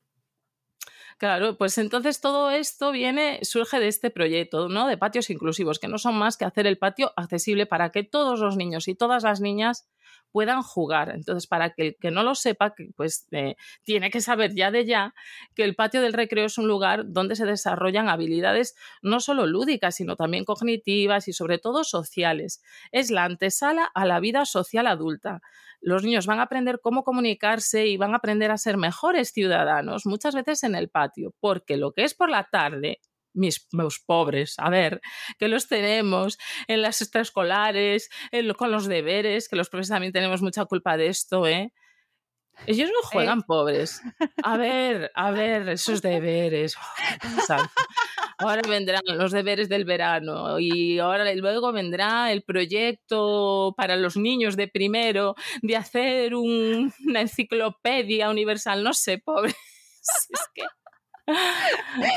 Claro, 1.17 1.57
pues 1.57 1.77
entonces 1.77 2.19
todo 2.19 2.49
esto 2.51 2.91
viene, 2.91 3.39
surge 3.43 3.79
de 3.79 3.87
este 3.87 4.09
proyecto, 4.11 4.67
¿no? 4.67 4.85
De 4.87 4.97
patios 4.97 5.29
inclusivos, 5.29 5.79
que 5.79 5.87
no 5.87 5.97
son 5.97 6.15
más 6.17 6.35
que 6.35 6.43
hacer 6.43 6.67
el 6.67 6.77
patio 6.77 7.13
accesible 7.15 7.65
para 7.65 7.91
que 7.91 8.03
todos 8.03 8.39
los 8.41 8.57
niños 8.57 8.89
y 8.89 8.95
todas 8.95 9.23
las 9.23 9.39
niñas 9.39 9.87
puedan 10.35 10.63
jugar. 10.63 11.11
Entonces, 11.15 11.47
para 11.47 11.69
que 11.69 11.81
el 11.81 11.95
que 11.95 12.11
no 12.11 12.21
lo 12.21 12.35
sepa, 12.35 12.75
pues 12.97 13.25
eh, 13.31 13.55
tiene 13.85 14.09
que 14.09 14.19
saber 14.19 14.53
ya 14.53 14.69
de 14.69 14.85
ya 14.85 15.13
que 15.55 15.63
el 15.63 15.75
patio 15.75 16.01
del 16.01 16.11
recreo 16.11 16.47
es 16.47 16.57
un 16.57 16.67
lugar 16.67 17.05
donde 17.07 17.37
se 17.37 17.45
desarrollan 17.45 18.09
habilidades 18.09 18.75
no 19.01 19.21
solo 19.21 19.45
lúdicas, 19.45 19.95
sino 19.95 20.17
también 20.17 20.43
cognitivas 20.43 21.29
y 21.29 21.31
sobre 21.31 21.57
todo 21.57 21.85
sociales. 21.85 22.61
Es 22.91 23.11
la 23.11 23.23
antesala 23.23 23.85
a 23.85 24.05
la 24.05 24.19
vida 24.19 24.43
social 24.43 24.87
adulta. 24.87 25.39
Los 25.79 26.03
niños 26.03 26.25
van 26.25 26.39
a 26.39 26.43
aprender 26.43 26.81
cómo 26.81 27.05
comunicarse 27.05 27.87
y 27.87 27.95
van 27.95 28.11
a 28.11 28.17
aprender 28.17 28.51
a 28.51 28.57
ser 28.57 28.75
mejores 28.75 29.31
ciudadanos, 29.31 30.05
muchas 30.05 30.35
veces 30.35 30.63
en 30.63 30.75
el 30.75 30.89
patio, 30.89 31.33
porque 31.39 31.77
lo 31.77 31.93
que 31.93 32.03
es 32.03 32.13
por 32.13 32.29
la 32.29 32.49
tarde 32.51 32.99
mis, 33.35 33.67
pobres, 34.05 34.55
a 34.57 34.69
ver, 34.69 35.01
que 35.37 35.47
los 35.47 35.67
tenemos 35.67 36.37
en 36.67 36.81
las 36.81 37.01
extraescolares, 37.01 38.09
con 38.57 38.71
los 38.71 38.87
deberes, 38.87 39.47
que 39.47 39.55
los 39.55 39.69
profesores 39.69 39.95
también 39.95 40.13
tenemos 40.13 40.41
mucha 40.41 40.65
culpa 40.65 40.97
de 40.97 41.07
esto, 41.07 41.47
¿eh? 41.47 41.71
Ellos 42.67 42.89
no 42.89 43.07
juegan 43.07 43.43
pobres. 43.43 44.01
A 44.43 44.57
ver, 44.57 45.11
a 45.13 45.31
ver, 45.31 45.69
esos 45.69 46.01
deberes. 46.01 46.75
ahora 48.37 48.61
vendrán 48.67 49.01
los 49.05 49.31
deberes 49.31 49.69
del 49.69 49.85
verano 49.85 50.59
y 50.59 50.99
ahora 50.99 51.31
luego 51.35 51.71
vendrá 51.71 52.31
el 52.31 52.43
proyecto 52.43 53.73
para 53.77 53.95
los 53.97 54.17
niños 54.17 54.55
de 54.55 54.67
primero 54.67 55.35
de 55.61 55.75
hacer 55.75 56.33
una 56.33 57.21
enciclopedia 57.21 58.29
universal. 58.29 58.83
No 58.83 58.93
sé, 58.93 59.19
pobres. 59.19 59.55
Es 60.05 60.49
que... 60.53 60.61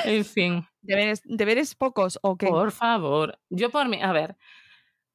En 0.04 0.24
fin. 0.24 0.66
¿Deberes, 0.82 1.22
¿Deberes 1.24 1.74
pocos 1.74 2.18
o 2.22 2.36
qué? 2.36 2.46
Por 2.46 2.72
favor. 2.72 3.38
Yo 3.50 3.70
por 3.70 3.88
mí, 3.88 4.00
a 4.02 4.12
ver. 4.12 4.36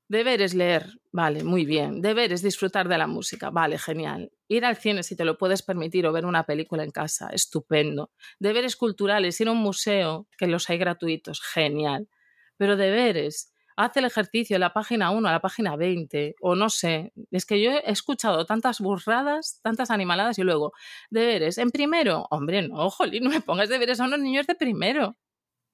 Deberes 0.10 0.54
leer, 0.54 1.00
vale, 1.12 1.44
muy 1.44 1.66
bien. 1.66 2.02
Deberes 2.02 2.42
disfrutar 2.44 2.88
de 2.88 2.98
la 2.98 3.08
música, 3.08 3.50
vale, 3.50 3.80
genial. 3.80 4.32
Ir 4.48 4.66
al 4.66 4.76
cine 4.76 5.02
si 5.02 5.16
te 5.16 5.26
lo 5.26 5.38
puedes 5.38 5.64
permitir 5.64 6.06
o 6.06 6.12
ver 6.12 6.26
una 6.26 6.46
película 6.46 6.84
en 6.84 6.92
casa, 6.92 7.30
estupendo. 7.30 8.12
Deberes 8.38 8.76
culturales, 8.76 9.40
ir 9.42 9.48
a 9.48 9.52
un 9.52 9.60
museo, 9.60 10.28
que 10.38 10.48
los 10.48 10.70
hay 10.70 10.78
gratuitos, 10.78 11.42
genial. 11.42 12.10
Pero 12.58 12.76
deberes, 12.76 13.53
haz 13.76 13.98
el 13.98 14.06
ejercicio 14.06 14.56
en 14.56 14.62
la 14.62 14.74
página 14.74 15.12
1 15.12 15.28
a 15.28 15.32
la 15.32 15.42
página 15.42 15.76
20, 15.76 16.36
o 16.42 16.56
no 16.56 16.70
sé. 16.70 17.14
Es 17.32 17.46
que 17.46 17.62
yo 17.62 17.72
he 17.72 17.92
escuchado 17.92 18.46
tantas 18.46 18.80
burradas, 18.80 19.60
tantas 19.64 19.92
animaladas 19.92 20.40
y 20.40 20.44
luego, 20.44 20.74
deberes, 21.10 21.58
en 21.58 21.72
primero, 21.72 22.28
hombre, 22.32 22.68
no, 22.68 22.90
jolín, 22.90 23.24
no 23.24 23.30
me 23.30 23.42
pongas 23.42 23.70
deberes 23.70 24.00
a 24.00 24.06
unos 24.06 24.20
niños 24.20 24.48
de 24.48 24.56
primero. 24.56 25.16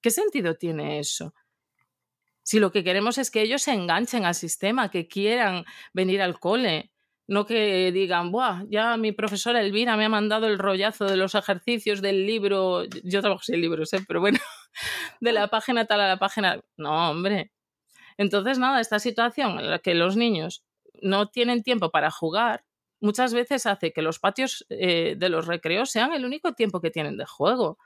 ¿Qué 0.02 0.12
sentido 0.12 0.56
tiene 0.56 1.00
eso? 1.00 1.34
Si 2.44 2.60
lo 2.60 2.72
que 2.72 2.84
queremos 2.84 3.18
es 3.18 3.32
que 3.32 3.42
ellos 3.42 3.62
se 3.62 3.74
enganchen 3.74 4.26
al 4.26 4.36
sistema, 4.36 4.90
que 4.90 5.08
quieran 5.08 5.66
venir 5.94 6.22
al 6.22 6.40
cole, 6.40 6.92
no 7.30 7.46
que 7.46 7.92
digan, 7.92 8.32
Buah, 8.32 8.64
ya 8.70 8.98
mi 8.98 9.12
profesora 9.12 9.62
Elvira 9.62 9.96
me 9.98 10.06
ha 10.06 10.10
mandado 10.10 10.48
el 10.48 10.58
rollazo 10.58 11.06
de 11.06 11.16
los 11.16 11.36
ejercicios 11.36 12.02
del 12.02 12.26
libro, 12.26 12.86
yo 13.04 13.22
trabajo 13.22 13.44
sin 13.44 13.62
libros, 13.62 13.94
¿eh? 13.94 14.00
pero 14.08 14.20
bueno, 14.20 14.40
de 15.22 15.32
la 15.32 15.48
página 15.50 15.86
tal 15.86 16.02
a 16.02 16.08
la 16.08 16.18
página. 16.18 16.60
No, 16.76 17.12
hombre, 17.12 17.52
entonces, 18.20 18.60
nada, 18.60 18.82
esta 18.82 19.00
situación 19.00 19.60
en 19.62 19.72
la 19.72 19.80
que 19.80 19.94
los 19.94 20.18
niños 20.18 20.66
no 21.02 21.30
tienen 21.30 21.64
tiempo 21.64 21.90
para 21.90 22.12
jugar, 22.12 22.66
muchas 23.00 23.34
veces 23.34 23.66
hace 23.66 23.94
que 23.94 24.02
los 24.02 24.20
patios 24.20 24.66
eh, 24.68 25.16
de 25.18 25.30
los 25.30 25.48
recreos 25.48 25.90
sean 25.90 26.12
el 26.12 26.26
único 26.26 26.52
tiempo 26.52 26.82
que 26.82 26.92
tienen 26.92 27.16
de 27.16 27.26
juego. 27.26 27.78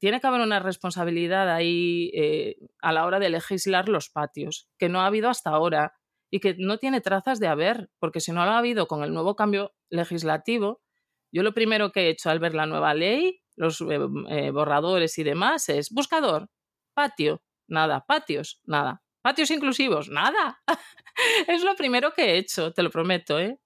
Tiene 0.00 0.20
que 0.20 0.26
haber 0.26 0.40
una 0.40 0.58
responsabilidad 0.58 1.48
ahí 1.54 2.10
eh, 2.14 2.56
a 2.82 2.90
la 2.92 3.06
hora 3.06 3.20
de 3.20 3.30
legislar 3.30 3.88
los 3.88 4.10
patios, 4.10 4.68
que 4.76 4.88
no 4.88 5.02
ha 5.02 5.06
habido 5.06 5.30
hasta 5.30 5.50
ahora 5.50 5.94
y 6.32 6.40
que 6.40 6.56
no 6.58 6.78
tiene 6.78 7.00
trazas 7.00 7.38
de 7.38 7.46
haber, 7.46 7.90
porque 8.00 8.18
si 8.18 8.32
no 8.32 8.44
lo 8.44 8.50
ha 8.50 8.58
habido 8.58 8.88
con 8.88 9.04
el 9.04 9.14
nuevo 9.14 9.36
cambio 9.36 9.72
legislativo, 9.88 10.82
yo 11.30 11.44
lo 11.44 11.54
primero 11.54 11.92
que 11.92 12.06
he 12.06 12.10
hecho 12.10 12.28
al 12.28 12.40
ver 12.40 12.56
la 12.56 12.66
nueva 12.66 12.92
ley, 12.92 13.40
los 13.54 13.80
eh, 13.82 14.50
borradores 14.50 15.16
y 15.16 15.22
demás, 15.22 15.68
es 15.68 15.90
buscador, 15.90 16.50
patio, 16.92 17.40
nada, 17.68 18.04
patios, 18.04 18.60
nada. 18.64 19.03
Patios 19.24 19.50
inclusivos, 19.50 20.10
nada. 20.10 20.60
es 21.48 21.64
lo 21.64 21.74
primero 21.76 22.12
que 22.12 22.32
he 22.32 22.36
hecho, 22.36 22.74
te 22.74 22.82
lo 22.82 22.90
prometo, 22.90 23.38
¿eh? 23.38 23.58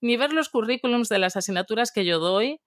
Ni 0.00 0.16
ver 0.16 0.32
los 0.32 0.48
currículums 0.48 1.10
de 1.10 1.18
las 1.18 1.36
asignaturas 1.36 1.92
que 1.92 2.06
yo 2.06 2.18
doy, 2.18 2.62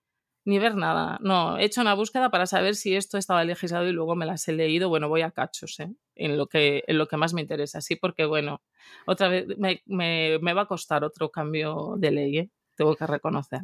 ni 0.46 0.60
ver 0.60 0.76
nada. 0.76 1.18
No, 1.20 1.58
he 1.58 1.66
hecho 1.66 1.82
una 1.82 1.96
búsqueda 1.96 2.30
para 2.30 2.46
saber 2.46 2.76
si 2.76 2.96
esto 2.96 3.18
estaba 3.18 3.44
legislado 3.44 3.88
y 3.88 3.92
luego 3.92 4.16
me 4.16 4.28
las 4.28 4.48
he 4.48 4.54
leído. 4.54 4.88
Bueno, 4.88 5.10
voy 5.10 5.24
a 5.24 5.32
cachos, 5.32 5.80
¿eh? 5.80 5.92
En 6.14 6.38
lo 6.38 6.46
que, 6.46 6.84
en 6.86 7.00
lo 7.00 7.08
que 7.08 7.18
más 7.18 7.34
me 7.34 7.42
interesa, 7.42 7.82
sí, 7.82 7.96
porque 7.96 8.26
bueno, 8.26 8.62
otra 9.08 9.30
vez 9.30 9.48
me, 9.58 9.82
me, 9.88 10.54
va 10.54 10.62
a 10.62 10.68
costar 10.68 11.04
otro 11.04 11.32
cambio 11.32 11.96
de 11.98 12.12
ley, 12.12 12.38
¿eh? 12.38 12.52
Tengo 12.78 12.96
que 12.96 13.08
reconocer. 13.08 13.62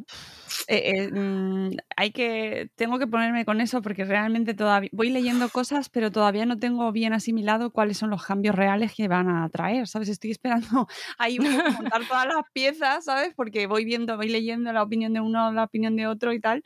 Eh, 0.68 0.92
eh, 0.96 1.10
mm, 1.10 1.76
hay 1.96 2.10
que, 2.10 2.70
tengo 2.74 2.98
que 2.98 3.06
ponerme 3.06 3.44
con 3.44 3.60
eso 3.60 3.80
porque 3.80 4.04
realmente 4.04 4.52
todavía 4.54 4.90
voy 4.92 5.10
leyendo 5.10 5.48
cosas, 5.48 5.88
pero 5.88 6.10
todavía 6.10 6.44
no 6.44 6.58
tengo 6.58 6.90
bien 6.92 7.12
asimilado 7.12 7.70
cuáles 7.70 7.96
son 7.96 8.10
los 8.10 8.24
cambios 8.24 8.54
reales 8.54 8.92
que 8.94 9.08
van 9.08 9.28
a 9.28 9.48
traer, 9.48 9.86
¿sabes? 9.86 10.08
Estoy 10.08 10.32
esperando 10.32 10.88
ahí 11.18 11.38
montar 11.38 12.02
todas 12.08 12.26
las 12.26 12.44
piezas, 12.52 13.04
¿sabes? 13.04 13.32
Porque 13.34 13.66
voy 13.66 13.84
viendo, 13.84 14.16
voy 14.16 14.28
leyendo 14.28 14.72
la 14.72 14.82
opinión 14.82 15.14
de 15.14 15.20
uno, 15.20 15.52
la 15.52 15.64
opinión 15.64 15.96
de 15.96 16.06
otro 16.06 16.32
y 16.32 16.40
tal 16.40 16.62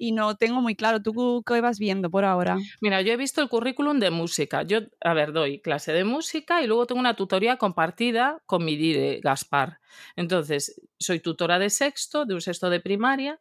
y 0.00 0.12
no 0.12 0.34
tengo 0.34 0.62
muy 0.62 0.74
claro. 0.74 1.02
¿Tú 1.02 1.44
qué 1.46 1.60
vas 1.60 1.78
viendo 1.78 2.10
por 2.10 2.24
ahora? 2.24 2.56
Mira, 2.80 3.02
yo 3.02 3.12
he 3.12 3.16
visto 3.18 3.42
el 3.42 3.50
currículum 3.50 4.00
de 4.00 4.10
música. 4.10 4.62
Yo, 4.62 4.78
a 5.02 5.12
ver, 5.12 5.32
doy 5.32 5.60
clase 5.60 5.92
de 5.92 6.04
música 6.04 6.62
y 6.62 6.66
luego 6.66 6.86
tengo 6.86 7.00
una 7.00 7.14
tutoría 7.14 7.58
compartida 7.58 8.40
con 8.46 8.64
mi 8.64 8.76
dire, 8.76 9.20
Gaspar. 9.22 9.79
Entonces, 10.16 10.80
soy 10.98 11.20
tutora 11.20 11.58
de 11.58 11.70
sexto, 11.70 12.26
de 12.26 12.34
un 12.34 12.40
sexto 12.40 12.70
de 12.70 12.80
primaria 12.80 13.40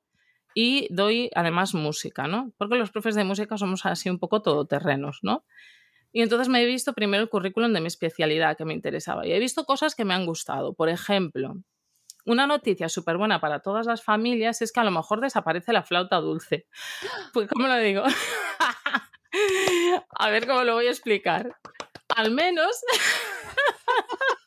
y 0.53 0.87
doy 0.93 1.29
además 1.35 1.73
música, 1.73 2.27
¿no? 2.27 2.53
Porque 2.57 2.75
los 2.75 2.91
profes 2.91 3.15
de 3.15 3.23
música 3.23 3.57
somos 3.57 3.85
así 3.85 4.09
un 4.09 4.19
poco 4.19 4.41
todoterrenos, 4.41 5.19
¿no? 5.21 5.45
Y 6.11 6.21
entonces 6.21 6.49
me 6.49 6.61
he 6.61 6.65
visto 6.65 6.93
primero 6.93 7.21
el 7.21 7.29
currículum 7.29 7.71
de 7.71 7.81
mi 7.81 7.87
especialidad 7.87 8.57
que 8.57 8.65
me 8.65 8.73
interesaba 8.73 9.27
y 9.27 9.31
he 9.31 9.39
visto 9.39 9.65
cosas 9.65 9.95
que 9.95 10.05
me 10.05 10.13
han 10.13 10.25
gustado. 10.25 10.73
Por 10.73 10.89
ejemplo, 10.89 11.55
una 12.25 12.47
noticia 12.47 12.89
súper 12.89 13.17
buena 13.17 13.39
para 13.39 13.61
todas 13.61 13.85
las 13.85 14.03
familias 14.03 14.61
es 14.61 14.71
que 14.71 14.79
a 14.79 14.83
lo 14.83 14.91
mejor 14.91 15.21
desaparece 15.21 15.73
la 15.73 15.83
flauta 15.83 16.17
dulce. 16.17 16.67
Pues, 17.33 17.47
¿cómo 17.47 17.67
lo 17.67 17.77
digo? 17.77 18.03
a 20.17 20.29
ver 20.29 20.47
cómo 20.47 20.63
lo 20.63 20.73
voy 20.73 20.87
a 20.87 20.91
explicar. 20.91 21.55
Al 22.15 22.31
menos. 22.31 22.81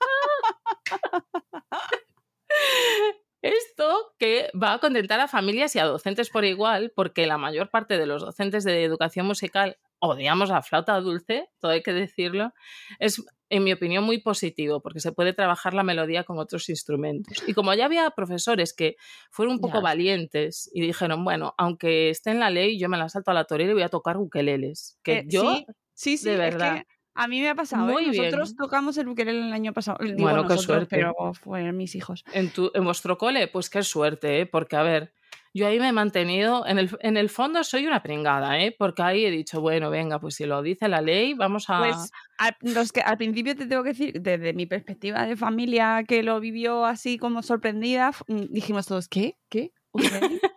Esto 3.43 4.15
que 4.19 4.51
va 4.61 4.75
a 4.75 4.79
contentar 4.79 5.19
a 5.19 5.27
familias 5.27 5.75
y 5.75 5.81
a 5.81 5.85
docentes 5.85 6.31
por 6.31 6.45
igual, 6.45 6.93
porque 6.95 7.27
la 7.27 7.39
mayor 7.39 7.71
parte 7.71 7.99
de 7.99 8.07
los 8.07 8.23
docentes 8.23 8.63
de 8.63 8.85
educación 8.85 9.27
musical 9.27 9.79
odiamos 9.99 10.49
la 10.49 10.63
flauta 10.63 11.01
dulce, 11.01 11.49
todo 11.61 11.73
hay 11.73 11.83
que 11.83 11.93
decirlo, 11.93 12.53
es 12.99 13.25
en 13.53 13.65
mi 13.65 13.73
opinión, 13.73 14.03
muy 14.03 14.19
positivo, 14.19 14.81
porque 14.81 14.99
se 14.99 15.13
puede 15.13 15.35
trabajar 15.35 15.75
la 15.75 15.83
melodía 15.83 16.25
con 16.25 16.39
otros 16.39 16.71
instrumentos. 16.71 17.45
Y 17.47 17.53
como 17.53 17.75
ya 17.75 17.85
había 17.85 18.09
profesores 18.11 18.73
que 18.73 18.97
fueron 19.31 19.57
un 19.57 19.61
poco 19.61 19.83
valientes 19.83 20.71
y 20.73 20.81
dijeron, 20.81 21.23
bueno, 21.23 21.55
aunque 21.59 22.09
esté 22.09 22.31
en 22.31 22.41
la 22.41 22.49
ley, 22.49 22.79
yo 22.79 22.89
me 22.89 22.97
la 22.97 23.11
salto 23.11 23.31
a 23.31 23.35
la 23.35 23.45
torera 23.45 23.71
y 23.71 23.75
voy 23.75 23.83
a 23.83 23.91
tocar 23.91 24.17
ukeleles. 24.17 24.99
Que 25.03 25.19
eh, 25.19 25.25
yo, 25.27 25.55
sí, 25.93 26.17
sí, 26.17 26.31
de 26.31 26.39
verdad. 26.39 26.83
A 27.15 27.29
mí 27.29 27.41
me 27.41 27.49
ha 27.49 27.55
pasado. 27.55 27.89
¿eh? 27.89 27.93
Muy 27.93 28.07
Nosotros 28.07 28.57
tocamos 28.57 28.97
el 28.99 29.09
ukelele 29.09 29.47
el 29.47 29.53
año 29.53 29.73
pasado. 29.73 29.99
bueno, 30.19 30.47
qué 30.47 30.59
suerte. 30.59 30.97
Pero 30.97 31.15
fueron 31.35 31.77
mis 31.77 31.95
hijos. 31.95 32.25
En, 32.33 32.51
tu, 32.51 32.71
en 32.75 32.85
vuestro 32.85 33.19
cole, 33.19 33.49
pues 33.49 33.69
qué 33.71 33.83
suerte, 33.83 34.41
¿eh? 34.41 34.47
porque 34.47 34.77
a 34.77 34.83
ver, 34.83 35.13
yo 35.55 35.67
ahí 35.67 35.79
me 35.79 35.89
he 35.89 35.93
mantenido, 35.93 36.67
en 36.67 36.79
el, 36.79 36.91
en 37.01 37.19
el 37.19 37.29
fondo 37.29 37.63
soy 37.63 37.87
una 37.87 38.03
pringada, 38.03 38.59
¿eh? 38.59 38.75
porque 38.77 39.03
ahí 39.03 39.27
he 39.27 39.31
dicho, 39.31 39.61
bueno, 39.61 39.91
venga, 39.91 40.19
pues 40.19 40.37
si 40.37 40.47
lo 40.47 40.63
dice 40.63 40.89
la 40.89 41.03
ley, 41.03 41.35
vamos 41.35 41.69
a... 41.69 41.79
Pues 41.81 42.11
al, 42.39 42.57
los 42.63 42.91
que, 42.91 43.03
al 43.03 43.19
principio 43.19 43.55
te 43.55 43.67
tengo 43.67 43.83
que 43.83 43.91
decir, 43.91 44.21
desde 44.23 44.55
mi 44.55 44.65
perspectiva 44.65 45.27
de 45.27 45.37
familia 45.37 46.05
que 46.09 46.23
lo 46.23 46.41
vivió 46.41 46.87
así 46.87 47.19
como 47.19 47.43
sorprendida, 47.43 48.13
mm, 48.29 48.45
dijimos 48.49 48.87
todos, 48.87 49.09
¿qué? 49.09 49.37
¿Qué? 49.51 49.73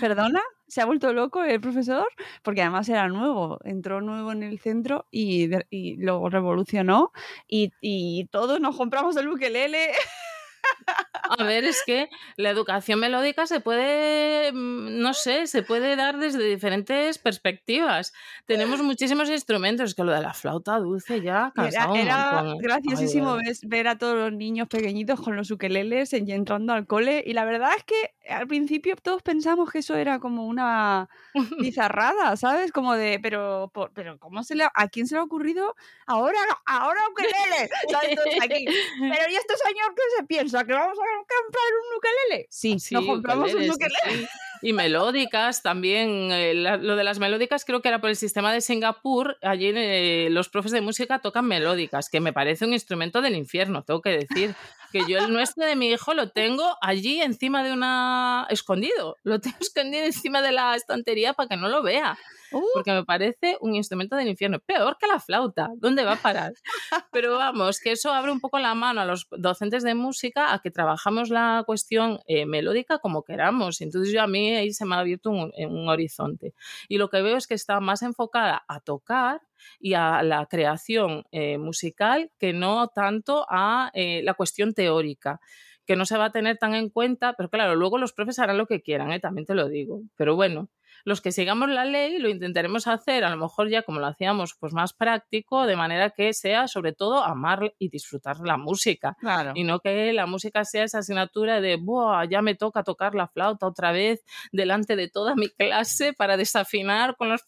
¿Perdona? 0.00 0.42
¿Se 0.66 0.80
ha 0.80 0.86
vuelto 0.86 1.12
loco 1.12 1.44
el 1.44 1.60
profesor? 1.60 2.06
Porque 2.42 2.62
además 2.62 2.88
era 2.88 3.08
nuevo, 3.08 3.58
entró 3.64 4.00
nuevo 4.00 4.32
en 4.32 4.42
el 4.42 4.58
centro 4.58 5.06
y, 5.10 5.50
y 5.70 5.96
luego 5.96 6.30
revolucionó 6.30 7.12
y, 7.48 7.72
y 7.80 8.26
todos 8.30 8.60
nos 8.60 8.76
compramos 8.76 9.16
el 9.16 9.28
ukelele. 9.28 9.90
A 11.38 11.42
ver, 11.44 11.64
es 11.64 11.82
que 11.86 12.08
la 12.36 12.50
educación 12.50 13.00
melódica 13.00 13.46
se 13.46 13.60
puede, 13.60 14.52
mm, 14.52 15.00
no 15.00 15.14
sé, 15.14 15.46
se 15.46 15.62
puede 15.62 15.96
dar 15.96 16.18
desde 16.18 16.44
diferentes 16.44 17.18
perspectivas. 17.18 18.12
Tenemos 18.46 18.80
muchísimos 18.82 19.30
instrumentos, 19.30 19.94
que 19.94 20.04
lo 20.04 20.12
de 20.12 20.20
la 20.20 20.34
flauta 20.34 20.78
dulce 20.78 21.20
ya 21.20 21.52
cansado 21.54 21.94
Era, 21.94 22.42
era 22.42 22.54
graciosísimo 22.60 23.38
ver 23.62 23.88
a 23.88 23.98
todos 23.98 24.16
los 24.16 24.32
niños 24.32 24.68
pequeñitos 24.68 25.20
con 25.20 25.36
los 25.36 25.50
ukeleles 25.50 26.12
entrando 26.12 26.72
al 26.72 26.86
cole 26.86 27.22
y 27.24 27.32
la 27.32 27.44
verdad 27.44 27.70
es 27.76 27.84
que 27.84 28.14
al 28.28 28.46
principio 28.46 28.96
todos 28.96 29.22
pensamos 29.22 29.70
que 29.70 29.78
eso 29.78 29.94
era 29.94 30.18
como 30.18 30.46
una 30.46 31.08
bizarrada, 31.58 32.36
¿sabes? 32.36 32.72
Como 32.72 32.94
de, 32.94 33.18
pero, 33.22 33.70
pero 33.94 34.18
¿cómo 34.18 34.42
se 34.42 34.54
le, 34.54 34.64
a 34.64 34.88
quién 34.88 35.06
se 35.06 35.14
le 35.14 35.20
ha 35.20 35.24
ocurrido 35.24 35.74
ahora, 36.06 36.38
ahora 36.66 37.00
ukelele? 37.10 37.70
Aquí. 38.42 38.64
Pero 39.00 39.30
¿y 39.30 39.36
este 39.36 39.54
señor 39.56 39.94
qué 39.94 40.02
se 40.16 40.24
piensa? 40.24 40.64
¿Que 40.64 40.72
vamos 40.72 40.98
a 40.98 41.13
comprar 41.16 41.72
un 41.82 41.96
ukelele? 41.96 42.46
Sí, 42.50 42.78
sí 42.78 42.94
nos 42.94 43.06
compramos 43.06 43.54
un 43.54 43.70
ukelele. 43.70 44.28
Y 44.62 44.72
melódicas 44.72 45.62
también. 45.62 46.30
Eh, 46.32 46.54
lo 46.54 46.96
de 46.96 47.04
las 47.04 47.18
melódicas 47.18 47.64
creo 47.66 47.82
que 47.82 47.88
era 47.88 48.00
por 48.00 48.10
el 48.10 48.16
sistema 48.16 48.52
de 48.52 48.62
Singapur. 48.62 49.36
Allí 49.42 49.70
eh, 49.74 50.28
los 50.30 50.48
profes 50.48 50.72
de 50.72 50.80
música 50.80 51.18
tocan 51.18 51.46
melódicas, 51.46 52.08
que 52.08 52.20
me 52.20 52.32
parece 52.32 52.64
un 52.64 52.72
instrumento 52.72 53.20
del 53.20 53.36
infierno, 53.36 53.82
tengo 53.82 54.00
que 54.00 54.10
decir. 54.10 54.54
Que 54.90 55.02
yo 55.08 55.18
el 55.18 55.32
nuestro 55.32 55.66
de 55.66 55.76
mi 55.76 55.88
hijo 55.88 56.14
lo 56.14 56.30
tengo 56.30 56.76
allí 56.80 57.20
encima 57.20 57.64
de 57.64 57.72
una... 57.72 58.46
escondido. 58.48 59.16
Lo 59.22 59.40
tengo 59.40 59.56
escondido 59.60 60.04
encima 60.04 60.40
de 60.40 60.52
la 60.52 60.76
estantería 60.76 61.34
para 61.34 61.48
que 61.48 61.56
no 61.56 61.68
lo 61.68 61.82
vea. 61.82 62.16
Uh. 62.54 62.64
porque 62.74 62.92
me 62.92 63.04
parece 63.04 63.56
un 63.60 63.74
instrumento 63.74 64.16
del 64.16 64.28
infierno, 64.28 64.58
peor 64.60 64.96
que 64.98 65.06
la 65.06 65.20
flauta, 65.20 65.70
¿dónde 65.76 66.04
va 66.04 66.12
a 66.12 66.16
parar? 66.16 66.52
Pero 67.12 67.36
vamos, 67.36 67.80
que 67.80 67.92
eso 67.92 68.12
abre 68.12 68.32
un 68.32 68.40
poco 68.40 68.58
la 68.58 68.74
mano 68.74 69.00
a 69.00 69.04
los 69.04 69.26
docentes 69.30 69.82
de 69.82 69.94
música 69.94 70.52
a 70.52 70.60
que 70.60 70.70
trabajamos 70.70 71.30
la 71.30 71.62
cuestión 71.66 72.20
eh, 72.26 72.46
melódica 72.46 72.98
como 72.98 73.22
queramos. 73.22 73.80
Entonces 73.80 74.12
yo 74.12 74.22
a 74.22 74.26
mí 74.26 74.54
ahí 74.54 74.72
se 74.72 74.84
me 74.84 74.94
ha 74.94 75.00
abierto 75.00 75.30
un, 75.30 75.52
un 75.56 75.88
horizonte. 75.88 76.54
Y 76.88 76.98
lo 76.98 77.08
que 77.08 77.22
veo 77.22 77.36
es 77.36 77.46
que 77.46 77.54
está 77.54 77.80
más 77.80 78.02
enfocada 78.02 78.64
a 78.68 78.80
tocar 78.80 79.40
y 79.80 79.94
a 79.94 80.22
la 80.22 80.46
creación 80.46 81.24
eh, 81.32 81.58
musical 81.58 82.30
que 82.38 82.52
no 82.52 82.88
tanto 82.88 83.46
a 83.48 83.90
eh, 83.94 84.22
la 84.22 84.34
cuestión 84.34 84.74
teórica 84.74 85.40
que 85.86 85.96
no 85.96 86.06
se 86.06 86.16
va 86.16 86.26
a 86.26 86.32
tener 86.32 86.56
tan 86.56 86.74
en 86.74 86.88
cuenta, 86.88 87.34
pero 87.34 87.50
claro, 87.50 87.74
luego 87.74 87.98
los 87.98 88.14
profes 88.14 88.38
harán 88.38 88.56
lo 88.56 88.66
que 88.66 88.80
quieran, 88.80 89.20
también 89.20 89.44
te 89.44 89.54
lo 89.54 89.68
digo. 89.68 90.00
Pero 90.16 90.34
bueno, 90.34 90.70
los 91.04 91.20
que 91.20 91.32
sigamos 91.32 91.68
la 91.68 91.84
ley 91.84 92.18
lo 92.18 92.28
intentaremos 92.28 92.86
hacer, 92.86 93.24
a 93.24 93.30
lo 93.30 93.36
mejor 93.36 93.68
ya 93.68 93.82
como 93.82 94.00
lo 94.00 94.06
hacíamos, 94.06 94.54
pues 94.58 94.72
más 94.72 94.94
práctico, 94.94 95.66
de 95.66 95.76
manera 95.76 96.10
que 96.10 96.32
sea 96.32 96.66
sobre 96.66 96.92
todo 96.92 97.22
amar 97.22 97.74
y 97.78 97.90
disfrutar 97.90 98.40
la 98.40 98.56
música. 98.56 99.16
Y 99.54 99.64
no 99.64 99.80
que 99.80 100.12
la 100.12 100.26
música 100.26 100.64
sea 100.64 100.84
esa 100.84 100.98
asignatura 100.98 101.60
de, 101.60 101.76
Buah, 101.76 102.24
ya 102.24 102.40
me 102.42 102.54
toca 102.54 102.82
tocar 102.82 103.14
la 103.14 103.28
flauta 103.28 103.66
otra 103.66 103.92
vez 103.92 104.24
delante 104.50 104.96
de 104.96 105.08
toda 105.08 105.34
mi 105.34 105.50
clase 105.50 106.14
para 106.14 106.36
desafinar 106.36 107.16
con 107.16 107.28
los... 107.28 107.42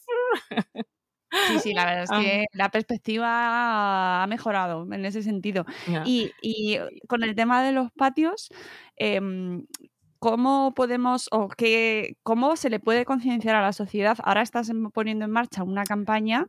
Sí, 1.48 1.58
sí, 1.58 1.74
la 1.74 1.84
verdad 1.84 2.04
es 2.04 2.10
que 2.24 2.44
la 2.52 2.70
perspectiva 2.70 4.22
ha 4.22 4.26
mejorado 4.26 4.86
en 4.92 5.04
ese 5.04 5.22
sentido. 5.22 5.64
Y, 6.04 6.30
y, 6.40 6.78
con 7.08 7.24
el 7.24 7.34
tema 7.34 7.62
de 7.62 7.72
los 7.72 7.90
patios, 7.92 8.48
eh, 8.96 9.20
¿cómo 10.18 10.74
podemos 10.74 11.28
o 11.32 11.48
qué, 11.48 12.16
cómo 12.22 12.56
se 12.56 12.70
le 12.70 12.80
puede 12.80 13.04
concienciar 13.04 13.56
a 13.56 13.62
la 13.62 13.72
sociedad? 13.72 14.18
Ahora 14.22 14.42
estás 14.42 14.70
poniendo 14.92 15.24
en 15.24 15.30
marcha 15.30 15.62
una 15.62 15.84
campaña 15.84 16.48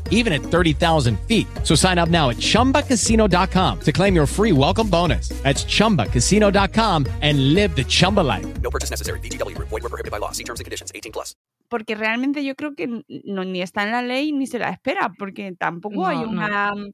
even 0.11 0.31
at 0.31 0.41
30,000 0.43 1.19
feet. 1.27 1.47
So 1.63 1.73
sign 1.73 1.97
up 1.97 2.09
now 2.09 2.29
at 2.29 2.37
chumbacasino.com 2.37 3.79
to 3.79 3.91
claim 3.91 4.15
your 4.15 4.27
free 4.27 4.51
welcome 4.51 4.87
bonus. 4.87 5.29
That's 5.41 5.65
chumbacasino.com 5.65 7.07
and 7.21 7.55
live 7.55 7.75
the 7.75 7.83
Chumba 7.83 8.21
life. 8.21 8.61
No 8.61 8.69
purchase 8.69 8.91
necessary. 8.91 9.19
DTW, 9.19 9.57
void, 9.57 9.71
were 9.71 9.89
prohibited 9.89 10.11
by 10.11 10.19
law. 10.19 10.31
See 10.31 10.43
terms 10.43 10.59
and 10.59 10.65
conditions 10.65 10.91
18 10.93 11.11
plus. 11.11 11.35
Porque 11.69 11.95
realmente 11.95 12.43
yo 12.43 12.55
creo 12.55 12.75
que 12.75 13.03
no, 13.07 13.45
ni 13.45 13.61
está 13.61 13.83
en 13.83 13.91
la 13.91 14.01
ley 14.01 14.33
ni 14.33 14.45
se 14.45 14.59
la 14.59 14.69
espera, 14.69 15.13
porque 15.17 15.53
tampoco 15.57 15.95
no, 15.95 16.05
hay 16.05 16.17
una. 16.17 16.71
No. 16.75 16.91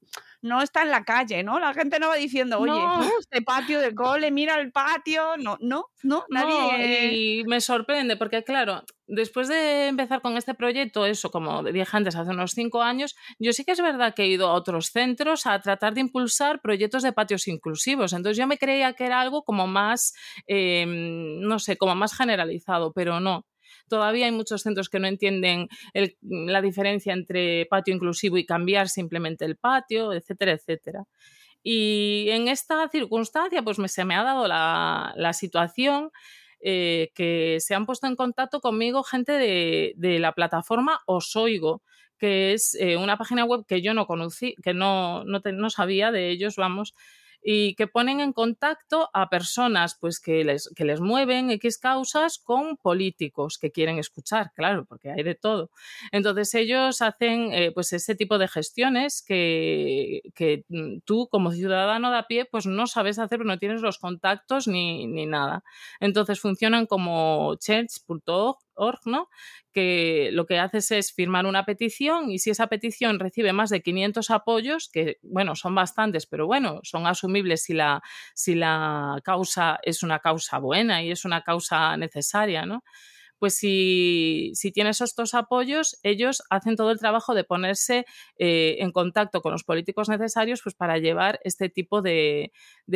No 0.47 0.61
está 0.61 0.81
en 0.81 0.91
la 0.91 1.03
calle, 1.03 1.43
¿no? 1.43 1.59
La 1.59 1.73
gente 1.73 1.99
no 1.99 2.07
va 2.09 2.15
diciendo, 2.15 2.59
oye, 2.59 2.71
no. 2.71 3.01
este 3.19 3.41
patio 3.41 3.79
de 3.79 3.93
cole, 3.93 4.31
mira 4.31 4.59
el 4.59 4.71
patio. 4.71 5.37
No, 5.37 5.57
no, 5.61 5.87
no, 6.03 6.25
nadie. 6.29 7.13
y 7.13 7.43
me 7.43 7.61
sorprende, 7.61 8.17
porque 8.17 8.43
claro, 8.43 8.83
después 9.07 9.47
de 9.47 9.87
empezar 9.87 10.21
con 10.21 10.37
este 10.37 10.53
proyecto, 10.53 11.05
eso, 11.05 11.29
como 11.31 11.63
dije 11.63 11.85
antes, 11.91 12.15
hace 12.15 12.31
unos 12.31 12.51
cinco 12.51 12.81
años, 12.81 13.15
yo 13.39 13.53
sí 13.53 13.63
que 13.63 13.71
es 13.71 13.81
verdad 13.81 14.13
que 14.13 14.23
he 14.23 14.27
ido 14.27 14.47
a 14.47 14.53
otros 14.53 14.87
centros 14.87 15.45
a 15.45 15.59
tratar 15.61 15.93
de 15.93 16.01
impulsar 16.01 16.61
proyectos 16.61 17.03
de 17.03 17.13
patios 17.13 17.47
inclusivos. 17.47 18.13
Entonces 18.13 18.37
yo 18.37 18.47
me 18.47 18.57
creía 18.57 18.93
que 18.93 19.05
era 19.05 19.21
algo 19.21 19.43
como 19.43 19.67
más, 19.67 20.13
eh, 20.47 20.85
no 20.87 21.59
sé, 21.59 21.77
como 21.77 21.95
más 21.95 22.15
generalizado, 22.15 22.91
pero 22.93 23.19
no. 23.19 23.45
Todavía 23.88 24.25
hay 24.25 24.31
muchos 24.31 24.61
centros 24.61 24.89
que 24.89 24.99
no 24.99 25.07
entienden 25.07 25.67
la 26.21 26.61
diferencia 26.61 27.13
entre 27.13 27.65
patio 27.65 27.93
inclusivo 27.93 28.38
y 28.38 28.45
cambiar 28.45 28.89
simplemente 28.89 29.45
el 29.45 29.55
patio, 29.55 30.13
etcétera, 30.13 30.53
etcétera. 30.53 31.05
Y 31.63 32.27
en 32.29 32.47
esta 32.47 32.88
circunstancia, 32.89 33.61
pues 33.61 33.77
se 33.91 34.05
me 34.05 34.15
ha 34.15 34.23
dado 34.23 34.47
la, 34.47 35.31
situación 35.33 36.11
eh, 36.61 37.11
que 37.13 37.57
se 37.59 37.75
han 37.75 37.85
puesto 37.85 38.07
en 38.07 38.15
contacto 38.15 38.61
conmigo 38.61 39.03
gente 39.03 39.33
de, 39.33 40.19
la 40.19 40.31
plataforma 40.31 41.01
Osoigo, 41.05 41.81
que 42.17 42.53
es 42.53 42.75
eh, 42.79 42.97
una 42.97 43.17
página 43.17 43.43
web 43.43 43.65
que 43.67 43.81
yo 43.81 43.93
no 43.93 44.07
conocí, 44.07 44.55
que 44.63 44.73
no, 44.73 45.23
no, 45.25 45.41
no 45.43 45.69
sabía 45.69 46.11
de 46.11 46.29
ellos, 46.29 46.55
vamos, 46.55 46.95
y 47.49 47.75
que 47.75 47.87
ponen 47.87 48.19
en 48.19 48.33
contacto 48.33 49.09
a 49.13 49.29
personas 49.29 49.95
pues, 50.01 50.19
que, 50.19 50.43
les, 50.43 50.69
que 50.75 50.83
les 50.83 50.99
mueven 50.99 51.49
X 51.51 51.77
causas 51.77 52.39
con 52.39 52.75
políticos 52.75 53.57
que 53.57 53.71
quieren 53.71 53.99
escuchar, 53.99 54.51
claro, 54.53 54.83
porque 54.83 55.11
hay 55.11 55.23
de 55.23 55.33
todo. 55.33 55.71
Entonces 56.11 56.53
ellos 56.55 57.01
hacen 57.01 57.53
eh, 57.53 57.71
pues 57.71 57.93
ese 57.93 58.15
tipo 58.15 58.37
de 58.37 58.49
gestiones 58.49 59.23
que, 59.25 60.23
que, 60.35 60.65
mm, 60.67 60.97
tú 61.05 61.29
como 61.31 61.53
ciudadano 61.53 62.11
de 62.11 62.17
a 62.17 62.27
pie 62.27 62.43
pues 62.43 62.65
no 62.65 62.85
sabes 62.85 63.17
hacer, 63.17 63.45
no 63.45 63.57
tienes 63.57 63.79
los 63.81 63.97
contactos 63.97 64.67
ni, 64.67 65.07
ni 65.07 65.25
nada. 65.25 65.63
Entonces 66.01 66.41
funcionan 66.41 66.85
como 66.85 67.55
change.org 67.55 68.57
¿no? 69.05 69.30
que 69.73 70.30
lo 70.34 70.45
que 70.47 70.57
haces 70.57 70.89
es 70.91 71.13
firmar 71.13 71.45
una 71.45 71.63
petición 71.63 72.32
y 72.32 72.39
si 72.39 72.49
esa 72.49 72.67
petición 72.67 73.19
recibe 73.19 73.53
más 73.53 73.69
de 73.69 73.82
500 73.82 74.32
apoyos, 74.32 74.89
que 74.91 75.17
bueno, 75.21 75.55
son 75.55 75.75
bastantes, 75.75 76.25
pero 76.25 76.47
bueno, 76.47 76.80
son 76.84 77.05
asumibles 77.05 77.63
si 77.63 77.73
la, 77.73 78.01
si 78.34 78.55
la 78.55 79.19
causa 79.23 79.80
es 79.84 80.01
una 80.01 80.19
causa 80.19 80.57
buena 80.57 81.03
y 81.03 81.11
es 81.11 81.25
una 81.25 81.43
causa 81.43 81.95
necesaria, 81.97 82.65
¿no? 82.65 82.84
Pues 83.39 83.55
si, 83.55 84.51
si 84.53 84.71
tienes 84.71 85.01
estos 85.01 85.33
apoyos, 85.33 85.99
ellos 86.03 86.43
hacen 86.49 86.75
todo 86.75 86.91
el 86.91 86.99
trabajo 86.99 87.33
de 87.33 87.43
ponerse 87.43 88.05
eh, 88.38 88.77
en 88.79 88.91
contacto 88.91 89.41
con 89.41 89.51
los 89.51 89.63
políticos 89.63 90.09
necesarios 90.09 90.61
pues, 90.63 90.75
para 90.75 90.97
llevar 90.97 91.39
este 91.43 91.69
tipo 91.69 92.01
de, 92.01 92.51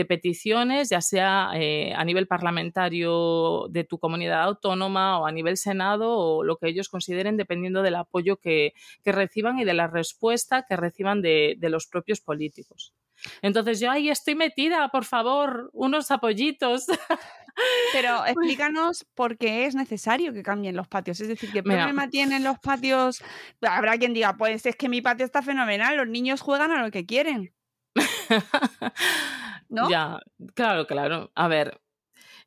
peticiones, 0.08 0.90
ya 0.90 1.02
sea 1.02 1.52
eh, 1.56 1.94
a 1.96 2.04
nivel 2.04 2.28
parlamentario 2.28 3.68
de 3.70 3.84
tu 3.84 4.00
comunidad 4.00 4.44
autónoma 4.44 5.20
o 5.20 5.28
a 5.28 5.32
nivel 5.32 5.58
Senado 5.58 6.18
o 6.18 6.44
lo 6.44 6.58
que 6.58 6.68
ellos 6.68 6.90
consideren 6.90 7.38
dependiendo 7.38 7.82
del 7.82 7.96
apoyo 7.96 8.38
que, 8.38 8.74
reciban 9.06 9.60
y 9.60 9.66
de 9.66 9.74
la 9.74 9.88
respuesta 9.88 10.66
que 10.68 10.78
reciban 10.78 11.22
de, 11.22 11.56
de 11.58 11.70
los 11.70 11.86
propios 11.88 12.22
políticos. 12.22 12.94
Entonces 13.42 13.80
yo 13.80 13.92
ahí 13.92 14.10
estoy 14.10 14.36
metida, 14.36 14.90
por 14.90 15.06
favor, 15.06 15.70
unos 15.74 16.12
apoyitos. 16.12 16.86
Pero 17.94 18.26
explícanos 18.26 19.06
por 19.16 19.38
qué 19.38 19.66
es 19.66 19.76
necesario 19.76 20.34
que 20.34 20.44
cambien 20.44 20.76
los 20.76 20.88
patios. 20.88 21.20
Es 21.22 21.28
decir, 21.28 21.52
¿qué 21.52 21.64
problema 21.64 22.10
tienen 22.10 22.44
los 22.44 22.60
patios? 22.60 23.24
Habrá 23.62 23.98
quien 23.98 24.14
diga, 24.14 24.36
pues 24.38 24.66
es 24.66 24.76
que 24.76 24.90
mi 24.90 25.02
patio 25.02 25.26
está 25.26 25.42
fenomenal, 25.42 25.98
los 25.98 26.08
niños 26.08 26.42
juegan 26.42 26.72
a 26.72 26.84
lo 26.84 26.92
que 26.92 27.06
quieren. 27.06 27.54
¿No? 29.70 29.90
Ya, 29.90 30.20
claro, 30.54 30.86
claro. 30.86 31.32
A 31.36 31.48
ver, 31.48 31.82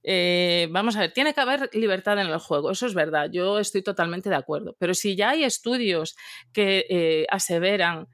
eh, 0.06 0.68
vamos 0.70 0.96
a 0.96 1.00
ver, 1.00 1.12
tiene 1.12 1.32
que 1.32 1.40
haber 1.40 1.70
libertad 1.72 2.18
en 2.18 2.26
el 2.26 2.38
juego, 2.38 2.70
eso 2.70 2.86
es 2.86 2.92
verdad, 2.92 3.30
yo 3.32 3.58
estoy 3.58 3.82
totalmente 3.82 4.28
de 4.28 4.36
acuerdo. 4.36 4.76
Pero 4.78 4.92
si 4.92 5.16
ya 5.16 5.30
hay 5.30 5.44
estudios 5.44 6.14
que 6.52 6.84
eh, 6.90 7.26
aseveran 7.30 8.08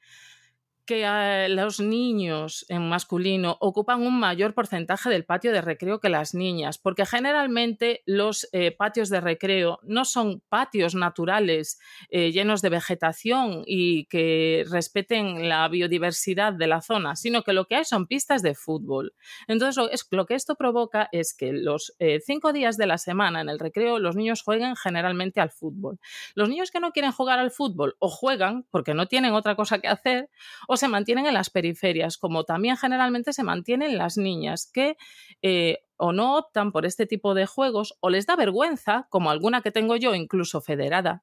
que 0.90 1.46
los 1.50 1.78
niños 1.78 2.66
en 2.68 2.88
masculino 2.88 3.56
ocupan 3.60 4.02
un 4.02 4.18
mayor 4.18 4.54
porcentaje 4.54 5.08
del 5.08 5.24
patio 5.24 5.52
de 5.52 5.60
recreo 5.60 6.00
que 6.00 6.08
las 6.08 6.34
niñas, 6.34 6.78
porque 6.78 7.06
generalmente 7.06 8.02
los 8.06 8.48
eh, 8.50 8.72
patios 8.72 9.08
de 9.08 9.20
recreo 9.20 9.78
no 9.84 10.04
son 10.04 10.42
patios 10.48 10.96
naturales 10.96 11.78
eh, 12.08 12.32
llenos 12.32 12.60
de 12.60 12.70
vegetación 12.70 13.62
y 13.66 14.06
que 14.06 14.64
respeten 14.68 15.48
la 15.48 15.68
biodiversidad 15.68 16.54
de 16.54 16.66
la 16.66 16.80
zona, 16.80 17.14
sino 17.14 17.44
que 17.44 17.52
lo 17.52 17.66
que 17.66 17.76
hay 17.76 17.84
son 17.84 18.08
pistas 18.08 18.42
de 18.42 18.56
fútbol. 18.56 19.14
Entonces, 19.46 19.80
lo, 20.10 20.26
que 20.26 20.34
esto 20.34 20.56
provoca 20.56 21.08
es 21.12 21.36
que 21.36 21.52
los 21.52 21.94
eh, 22.00 22.18
cinco 22.18 22.52
días 22.52 22.76
de 22.76 22.88
la 22.88 22.98
semana 22.98 23.42
en 23.42 23.48
el 23.48 23.60
recreo 23.60 24.00
los 24.00 24.16
niños 24.16 24.42
jueguen 24.42 24.74
generalmente 24.74 25.40
al 25.40 25.52
fútbol. 25.52 26.00
Los 26.34 26.48
niños 26.48 26.72
que 26.72 26.80
no 26.80 26.90
quieren 26.90 27.12
jugar 27.12 27.38
al 27.38 27.52
fútbol 27.52 27.94
o 28.00 28.08
juegan 28.08 28.66
porque 28.72 28.92
no 28.92 29.06
tienen 29.06 29.34
otra 29.34 29.54
cosa 29.54 29.78
que 29.78 29.86
hacer, 29.86 30.30
o 30.66 30.79
se 30.80 30.88
mantienen 30.88 31.26
en 31.26 31.34
las 31.34 31.50
periferias, 31.50 32.18
como 32.18 32.44
también 32.44 32.76
generalmente 32.76 33.32
se 33.32 33.44
mantienen 33.44 33.96
las 33.96 34.16
niñas 34.16 34.68
que 34.72 34.96
eh, 35.42 35.84
o 35.96 36.12
no 36.12 36.36
optan 36.36 36.72
por 36.72 36.86
este 36.86 37.06
tipo 37.06 37.34
de 37.34 37.46
juegos 37.46 37.96
o 38.00 38.10
les 38.10 38.26
da 38.26 38.34
vergüenza, 38.34 39.06
como 39.10 39.30
alguna 39.30 39.60
que 39.60 39.70
tengo 39.70 39.96
yo, 39.96 40.14
incluso 40.14 40.60
federada, 40.60 41.22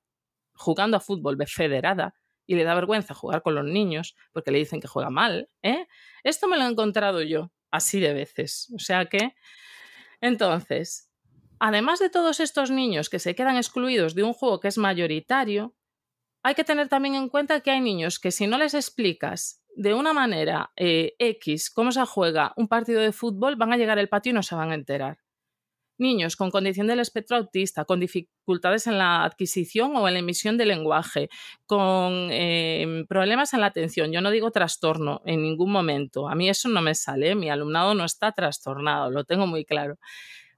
jugando 0.53 0.97
a 0.97 1.01
fútbol 1.01 1.37
federada, 1.47 2.15
y 2.47 2.55
le 2.55 2.63
da 2.63 2.73
vergüenza 2.73 3.13
jugar 3.13 3.41
con 3.41 3.53
los 3.55 3.65
niños 3.65 4.15
porque 4.31 4.51
le 4.51 4.59
dicen 4.59 4.79
que 4.79 4.87
juega 4.87 5.09
mal. 5.09 5.49
¿eh? 5.61 5.87
Esto 6.23 6.47
me 6.47 6.57
lo 6.57 6.63
he 6.63 6.67
encontrado 6.67 7.21
yo 7.21 7.51
así 7.71 7.99
de 7.99 8.13
veces. 8.13 8.71
O 8.73 8.79
sea 8.79 9.05
que, 9.05 9.35
entonces, 10.21 11.11
además 11.59 11.99
de 11.99 12.09
todos 12.09 12.39
estos 12.39 12.71
niños 12.71 13.09
que 13.09 13.19
se 13.19 13.35
quedan 13.35 13.57
excluidos 13.57 14.15
de 14.15 14.23
un 14.23 14.33
juego 14.33 14.59
que 14.59 14.69
es 14.69 14.77
mayoritario, 14.77 15.75
hay 16.43 16.55
que 16.55 16.63
tener 16.63 16.87
también 16.87 17.15
en 17.15 17.29
cuenta 17.29 17.61
que 17.61 17.71
hay 17.71 17.81
niños 17.81 18.19
que 18.19 18.31
si 18.31 18.47
no 18.47 18.57
les 18.57 18.73
explicas 18.73 19.61
de 19.75 19.93
una 19.93 20.11
manera 20.11 20.71
eh, 20.75 21.15
X 21.19 21.69
cómo 21.69 21.91
se 21.91 22.03
juega 22.05 22.53
un 22.57 22.67
partido 22.67 22.99
de 22.99 23.11
fútbol, 23.11 23.55
van 23.55 23.73
a 23.73 23.77
llegar 23.77 23.99
al 23.99 24.09
patio 24.09 24.31
y 24.31 24.33
no 24.33 24.43
se 24.43 24.55
van 24.55 24.71
a 24.71 24.75
enterar. 24.75 25.19
Niños 25.99 26.35
con 26.35 26.51
condición 26.51 26.85
del 26.87 26.99
espectro 26.99 27.37
autista, 27.37 27.85
con 27.85 27.99
dificultades 27.99 28.85
en 28.85 28.99
la 28.99 29.23
adquisición 29.23 29.95
o 29.95 30.07
en 30.07 30.13
la 30.13 30.19
emisión 30.19 30.55
del 30.57 30.67
lenguaje, 30.67 31.29
con 31.65 32.29
em, 32.31 33.07
problemas 33.07 33.53
en 33.53 33.61
la 33.61 33.67
atención. 33.67 34.11
Yo 34.11 34.21
no 34.21 34.29
digo 34.29 34.51
trastorno 34.51 35.21
en 35.25 35.41
ningún 35.41 35.71
momento. 35.71 36.29
A 36.29 36.35
mí 36.35 36.49
eso 36.49 36.69
no 36.69 36.81
me 36.81 36.93
sale. 36.93 37.33
Mi 37.33 37.49
alumnado 37.49 37.95
no 37.95 38.05
está 38.05 38.31
trastornado, 38.31 39.09
lo 39.09 39.23
tengo 39.25 39.47
muy 39.47 39.65
claro. 39.65 39.97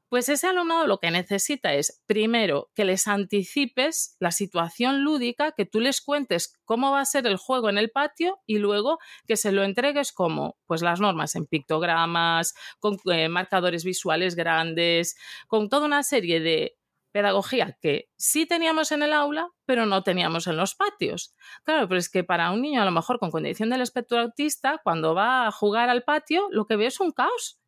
Pues 0.10 0.28
ese 0.28 0.48
alumnado 0.48 0.88
lo 0.88 0.98
que 0.98 1.12
necesita 1.12 1.76
es, 1.76 2.02
primero, 2.08 2.72
que 2.74 2.84
les 2.84 3.08
anticipes 3.08 4.16
la 4.20 4.32
situación 4.32 5.04
lúdica, 5.04 5.52
que 5.52 5.68
tú 5.68 5.80
les 5.80 6.02
cuentes 6.02 6.58
cómo 6.66 6.90
va 6.92 7.02
a 7.02 7.06
ser 7.06 7.28
el 7.28 7.38
juego 7.38 7.70
en 7.70 7.78
el 7.78 7.92
patio 7.92 8.40
y 8.48 8.58
luego 8.58 8.98
que 9.28 9.38
se 9.38 9.52
lo 9.52 9.64
entregues 9.64 10.12
como, 10.12 10.58
pues 10.66 10.82
las 10.82 11.00
normas 11.00 11.36
en 11.36 11.46
pictogramas, 11.46 12.56
con 12.80 12.98
eh, 13.12 13.30
marcadores 13.30 13.84
visuales 13.84 14.36
grandes, 14.36 15.16
con 15.48 15.70
toda 15.70 15.86
una 15.86 16.02
serie 16.02 16.40
de 16.40 16.76
pedagogía 17.12 17.78
que 17.80 18.10
sí 18.18 18.48
teníamos 18.48 18.92
en 18.92 19.04
el 19.04 19.14
aula, 19.14 19.50
pero 19.66 19.86
no 19.86 20.02
teníamos 20.02 20.48
en 20.48 20.58
los 20.58 20.74
patios. 20.74 21.36
Claro, 21.64 21.88
pero 21.88 22.00
es 22.00 22.10
que 22.10 22.24
para 22.24 22.50
un 22.50 22.64
niño 22.64 22.82
a 22.82 22.86
lo 22.86 22.92
mejor 22.92 23.20
con 23.20 23.30
condición 23.30 23.70
del 23.70 23.82
espectro 23.82 24.20
autista, 24.20 24.80
cuando 24.84 25.14
va 25.14 25.46
a 25.46 25.52
jugar 25.52 25.90
al 25.90 26.04
patio, 26.04 26.48
lo 26.50 26.66
que 26.66 26.78
ve 26.78 26.88
es 26.88 27.00
un 27.00 27.12
caos, 27.12 27.60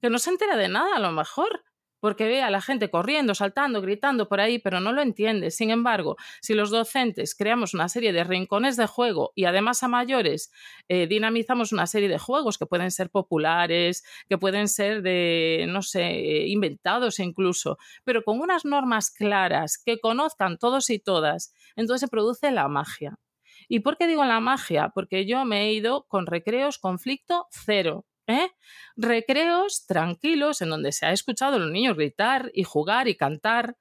que 0.00 0.08
no 0.08 0.18
se 0.18 0.30
entera 0.30 0.56
de 0.56 0.68
nada 0.68 0.96
a 0.96 1.00
lo 1.00 1.12
mejor 1.12 1.62
porque 2.00 2.26
ve 2.26 2.42
a 2.42 2.50
la 2.50 2.60
gente 2.60 2.90
corriendo, 2.90 3.34
saltando, 3.34 3.80
gritando 3.82 4.28
por 4.28 4.40
ahí, 4.40 4.58
pero 4.58 4.80
no 4.80 4.92
lo 4.92 5.02
entiende. 5.02 5.50
Sin 5.50 5.70
embargo, 5.70 6.16
si 6.40 6.54
los 6.54 6.70
docentes 6.70 7.34
creamos 7.34 7.74
una 7.74 7.88
serie 7.88 8.12
de 8.12 8.24
rincones 8.24 8.76
de 8.76 8.86
juego 8.86 9.32
y 9.34 9.44
además 9.44 9.82
a 9.82 9.88
mayores 9.88 10.50
eh, 10.88 11.06
dinamizamos 11.06 11.72
una 11.72 11.86
serie 11.86 12.08
de 12.08 12.18
juegos 12.18 12.58
que 12.58 12.66
pueden 12.66 12.90
ser 12.90 13.10
populares, 13.10 14.04
que 14.28 14.38
pueden 14.38 14.68
ser 14.68 15.02
de, 15.02 15.66
no 15.68 15.82
sé, 15.82 16.46
inventados 16.48 17.18
incluso, 17.20 17.78
pero 18.04 18.22
con 18.22 18.40
unas 18.40 18.64
normas 18.64 19.10
claras 19.10 19.78
que 19.78 20.00
conozcan 20.00 20.58
todos 20.58 20.90
y 20.90 20.98
todas, 20.98 21.52
entonces 21.76 22.00
se 22.00 22.08
produce 22.08 22.50
la 22.50 22.68
magia. 22.68 23.18
¿Y 23.68 23.80
por 23.80 23.96
qué 23.96 24.06
digo 24.06 24.24
la 24.24 24.40
magia? 24.40 24.90
Porque 24.94 25.26
yo 25.26 25.44
me 25.44 25.62
he 25.66 25.72
ido 25.72 26.06
con 26.08 26.26
recreos 26.26 26.78
conflicto 26.78 27.46
cero. 27.50 28.04
¿Eh? 28.30 28.50
Recreos 28.96 29.86
tranquilos 29.86 30.62
en 30.62 30.70
donde 30.70 30.92
se 30.92 31.06
ha 31.06 31.12
escuchado 31.12 31.56
a 31.56 31.58
los 31.60 31.70
niños 31.70 31.96
gritar 31.96 32.50
y 32.54 32.64
jugar 32.64 33.08
y 33.08 33.16
cantar, 33.16 33.76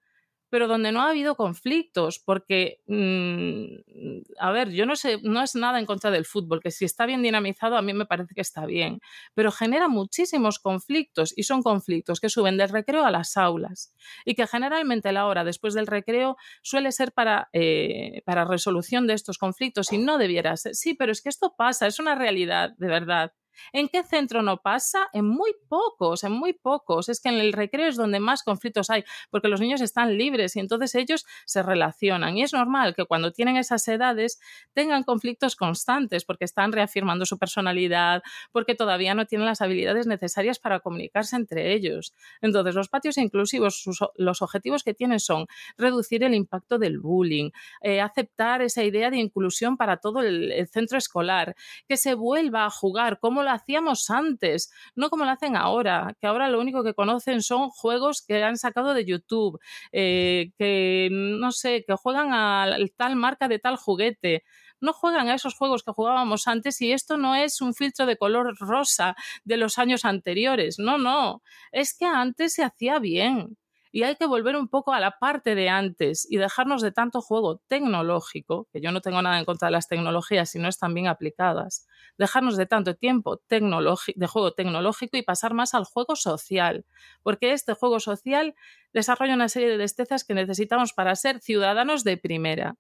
pero 0.52 0.68
donde 0.68 0.92
no 0.92 1.02
ha 1.04 1.12
habido 1.12 1.36
conflictos, 1.36 2.18
porque, 2.20 2.82
mm, 2.88 4.22
a 4.40 4.52
ver, 4.52 4.72
yo 4.72 4.86
no 4.88 4.96
sé, 4.96 5.20
no 5.22 5.44
es 5.44 5.54
nada 5.56 5.80
en 5.80 5.86
contra 5.86 6.10
del 6.10 6.26
fútbol, 6.26 6.60
que 6.62 6.72
si 6.72 6.86
está 6.86 7.06
bien 7.06 7.22
dinamizado 7.22 7.78
a 7.78 7.84
mí 7.84 7.94
me 7.94 8.08
parece 8.08 8.34
que 8.34 8.42
está 8.42 8.66
bien, 8.66 9.00
pero 9.36 9.52
genera 9.52 9.88
muchísimos 9.88 10.58
conflictos 10.60 11.34
y 11.38 11.44
son 11.44 11.62
conflictos 11.62 12.20
que 12.20 12.30
suben 12.30 12.58
del 12.58 12.70
recreo 12.70 13.06
a 13.06 13.12
las 13.12 13.38
aulas 13.38 13.94
y 14.26 14.34
que 14.36 14.48
generalmente 14.48 15.12
la 15.12 15.28
hora 15.28 15.44
después 15.44 15.76
del 15.76 15.86
recreo 15.88 16.36
suele 16.64 16.92
ser 16.92 17.12
para, 17.14 17.50
eh, 17.54 18.22
para 18.26 18.46
resolución 18.46 19.06
de 19.08 19.14
estos 19.14 19.38
conflictos 19.38 19.92
y 19.94 20.00
no 20.00 20.18
debiera 20.18 20.58
ser. 20.58 20.74
Sí, 20.76 20.96
pero 20.96 21.12
es 21.12 21.22
que 21.22 21.30
esto 21.30 21.54
pasa, 21.58 21.86
es 21.88 22.00
una 22.00 22.16
realidad, 22.16 22.72
de 22.78 22.88
verdad. 22.88 23.34
¿En 23.74 23.88
qué 23.88 24.04
centro 24.04 24.42
no 24.42 24.58
pasa? 24.58 25.08
En 25.14 25.26
muy 25.26 25.54
pocos, 25.68 26.24
en 26.24 26.32
muy 26.32 26.54
pocos. 26.54 27.10
Es 27.10 27.22
que 27.22 27.30
en 27.30 27.36
el 27.36 27.54
recreo 27.54 27.88
es 27.88 27.96
donde 27.96 28.20
más 28.20 28.44
conflictos 28.44 28.90
hay, 28.90 29.04
porque 29.30 29.48
los 29.48 29.62
niños 29.62 29.82
están 29.82 30.18
libres 30.18 30.56
y 30.56 30.60
entonces 30.60 30.96
ellos 30.96 31.26
se 31.46 31.64
relacionan. 31.64 32.38
Y 32.38 32.44
es 32.44 32.54
normal 32.54 32.96
que 32.96 33.06
cuando 33.06 33.32
tienen 33.32 33.58
esas 33.58 33.88
edades 33.88 34.40
tengan 34.74 35.04
conflictos 35.04 35.56
constantes, 35.56 36.26
porque 36.26 36.46
están 36.46 36.72
reafirmando 36.72 37.26
su 37.26 37.38
personalidad, 37.38 38.22
porque 38.52 38.76
todavía 38.76 39.14
no 39.14 39.26
tienen 39.26 39.46
las 39.46 39.62
habilidades 39.62 40.08
necesarias 40.08 40.60
para 40.60 40.80
comunicarse 40.80 41.36
entre 41.36 41.74
ellos. 41.74 42.14
Entonces, 42.42 42.76
los 42.76 42.90
patios 42.90 43.18
inclusivos, 43.18 43.84
los 44.16 44.42
objetivos 44.42 44.84
que 44.84 44.94
tienen 44.94 45.20
son 45.20 45.48
reducir 45.78 46.24
el 46.24 46.34
impacto 46.34 46.78
del 46.78 47.00
bullying, 47.00 47.52
eh, 47.82 48.02
aceptar 48.02 48.62
esa 48.62 48.84
idea 48.84 49.10
de 49.10 49.18
inclusión 49.18 49.78
para 49.78 49.98
todo 49.98 50.22
el, 50.22 50.52
el 50.52 50.68
centro 50.68 50.98
escolar, 50.98 51.56
que 51.88 51.98
se 51.98 52.14
vuelva 52.14 52.66
a 52.66 52.70
jugar 52.70 53.20
como 53.50 53.56
hacíamos 53.56 54.10
antes, 54.10 54.72
no 54.96 55.10
como 55.10 55.26
lo 55.26 55.32
hacen 55.32 55.56
ahora, 55.56 56.16
que 56.20 56.28
ahora 56.28 56.50
lo 56.50 56.60
único 56.60 56.84
que 56.84 56.94
conocen 56.94 57.42
son 57.42 57.70
juegos 57.70 58.24
que 58.26 58.44
han 58.44 58.58
sacado 58.58 58.94
de 58.94 59.06
YouTube, 59.06 59.60
eh, 59.92 60.52
que 60.58 61.10
no 61.12 61.52
sé, 61.52 61.84
que 61.88 61.96
juegan 61.96 62.34
a 62.34 62.78
tal 62.98 63.16
marca 63.16 63.48
de 63.48 63.60
tal 63.60 63.78
juguete. 63.78 64.44
No 64.82 64.94
juegan 64.94 65.28
a 65.30 65.34
esos 65.34 65.56
juegos 65.56 65.84
que 65.84 65.92
jugábamos 65.92 66.48
antes 66.48 66.80
y 66.82 66.94
esto 66.94 67.18
no 67.18 67.36
es 67.36 67.62
un 67.62 67.74
filtro 67.74 68.06
de 68.06 68.18
color 68.18 68.56
rosa 68.60 69.16
de 69.44 69.58
los 69.58 69.78
años 69.78 70.06
anteriores, 70.06 70.80
no, 70.80 70.98
no, 70.98 71.42
es 71.72 71.98
que 71.98 72.06
antes 72.06 72.54
se 72.54 72.64
hacía 72.64 73.00
bien 73.00 73.58
y 73.92 74.04
hay 74.04 74.16
que 74.16 74.26
volver 74.26 74.56
un 74.56 74.68
poco 74.68 74.94
a 74.94 75.00
la 75.00 75.18
parte 75.20 75.56
de 75.56 75.70
antes 75.70 76.28
y 76.30 76.38
dejarnos 76.38 76.82
de 76.82 76.92
tanto 76.92 77.22
juego 77.22 77.62
tecnológico, 77.68 78.68
que 78.72 78.82
yo 78.82 78.92
no 78.92 79.02
tengo 79.02 79.22
nada 79.22 79.40
en 79.40 79.46
contra 79.46 79.68
de 79.68 79.72
las 79.72 79.88
tecnologías 79.88 80.52
si 80.52 80.60
no 80.60 80.68
están 80.68 80.94
bien 80.94 81.08
aplicadas, 81.08 81.88
dejarnos 82.18 82.58
de 82.58 82.66
tanto 82.66 82.96
tiempo 82.96 83.42
de 83.50 84.28
juego 84.28 84.54
tecnológico 84.54 85.18
y 85.18 85.24
pasar 85.24 85.54
más 85.54 85.74
al 85.74 85.86
juego 85.86 86.16
social, 86.16 86.86
porque 87.24 87.54
este 87.54 87.74
juego 87.74 88.00
social 88.00 88.56
desarrolla 88.94 89.34
una 89.34 89.50
serie 89.50 89.70
de 89.70 89.78
destrezas 89.78 90.24
que 90.24 90.34
necesitamos 90.34 90.94
para 90.94 91.16
ser 91.16 91.40
ciudadanos 91.40 92.04
de 92.04 92.18
primera. 92.18 92.76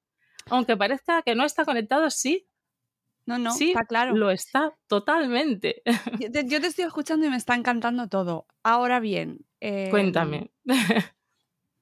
Aunque 0.49 0.77
parezca 0.77 1.21
que 1.21 1.35
no 1.35 1.43
está 1.43 1.65
conectado, 1.65 2.09
sí, 2.09 2.47
no, 3.25 3.37
no, 3.37 3.51
sí, 3.51 3.69
está 3.69 3.85
claro. 3.85 4.15
Lo 4.15 4.31
está 4.31 4.73
totalmente. 4.87 5.83
Yo 6.19 6.31
te, 6.31 6.67
estoy 6.67 6.85
escuchando 6.85 7.27
y 7.27 7.29
me 7.29 7.37
está 7.37 7.53
encantando 7.53 8.07
todo. 8.07 8.47
Ahora 8.63 8.99
bien. 8.99 9.45
Cuéntame. 9.89 10.51
Em, 10.65 10.65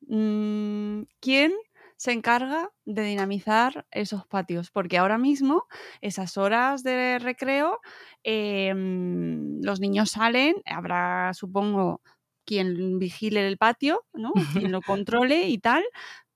mm, 0.01 1.03
¿quién 1.19 1.53
se 1.97 2.11
encarga 2.11 2.69
de 2.85 3.03
dinamizar 3.03 3.87
esos 3.91 4.25
patios? 4.27 4.71
Porque 4.71 4.97
ahora 4.97 5.17
mismo, 5.17 5.65
esas 6.01 6.37
horas 6.37 6.83
de 6.83 7.19
recreo, 7.19 7.79
em, 8.23 9.59
los 9.61 9.79
niños 9.79 10.11
salen, 10.11 10.55
habrá, 10.65 11.33
supongo, 11.33 12.01
quien 12.45 12.99
vigile 12.99 13.47
el 13.47 13.57
patio, 13.57 14.05
¿no? 14.13 14.31
Quien 14.53 14.71
lo 14.71 14.81
controle 14.83 15.47
y 15.49 15.57
tal, 15.59 15.83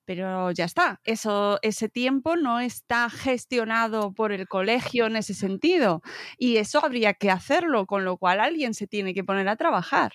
pero 0.06 0.52
ya 0.52 0.66
está. 0.66 1.00
Eso, 1.06 1.60
ese 1.62 1.90
tiempo 1.90 2.36
no 2.36 2.60
está 2.60 3.10
gestionado 3.10 4.14
por 4.14 4.32
el 4.34 4.48
colegio 4.48 5.06
en 5.08 5.16
ese 5.18 5.34
sentido. 5.34 6.02
Y 6.38 6.58
eso 6.58 6.84
habría 6.84 7.14
que 7.14 7.32
hacerlo, 7.32 7.86
con 7.88 8.04
lo 8.06 8.18
cual 8.18 8.40
alguien 8.42 8.74
se 8.74 8.88
tiene 8.88 9.14
que 9.14 9.24
poner 9.24 9.48
a 9.50 9.56
trabajar. 9.56 10.14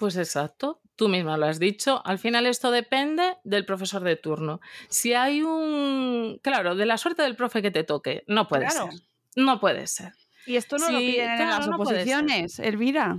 Pues 0.00 0.16
exacto, 0.16 0.80
tú 0.96 1.10
misma 1.10 1.36
lo 1.36 1.44
has 1.44 1.60
dicho. 1.60 2.00
Al 2.06 2.18
final 2.18 2.46
esto 2.46 2.70
depende 2.70 3.36
del 3.44 3.66
profesor 3.66 4.02
de 4.02 4.16
turno. 4.16 4.62
Si 4.88 5.12
hay 5.12 5.42
un... 5.42 6.40
Claro, 6.42 6.74
de 6.74 6.86
la 6.86 6.96
suerte 6.96 7.20
del 7.20 7.36
profe 7.36 7.60
que 7.60 7.70
te 7.70 7.84
toque, 7.84 8.24
no 8.26 8.48
puede 8.48 8.70
ser. 8.70 8.88
No 9.36 9.60
puede 9.60 9.86
ser. 9.86 10.14
Y 10.46 10.56
esto 10.56 10.78
no 10.78 10.90
lo 10.90 10.96
piden 11.00 11.32
en 11.32 11.48
las 11.50 11.68
oposiciones, 11.68 12.58
Elvira. 12.60 13.18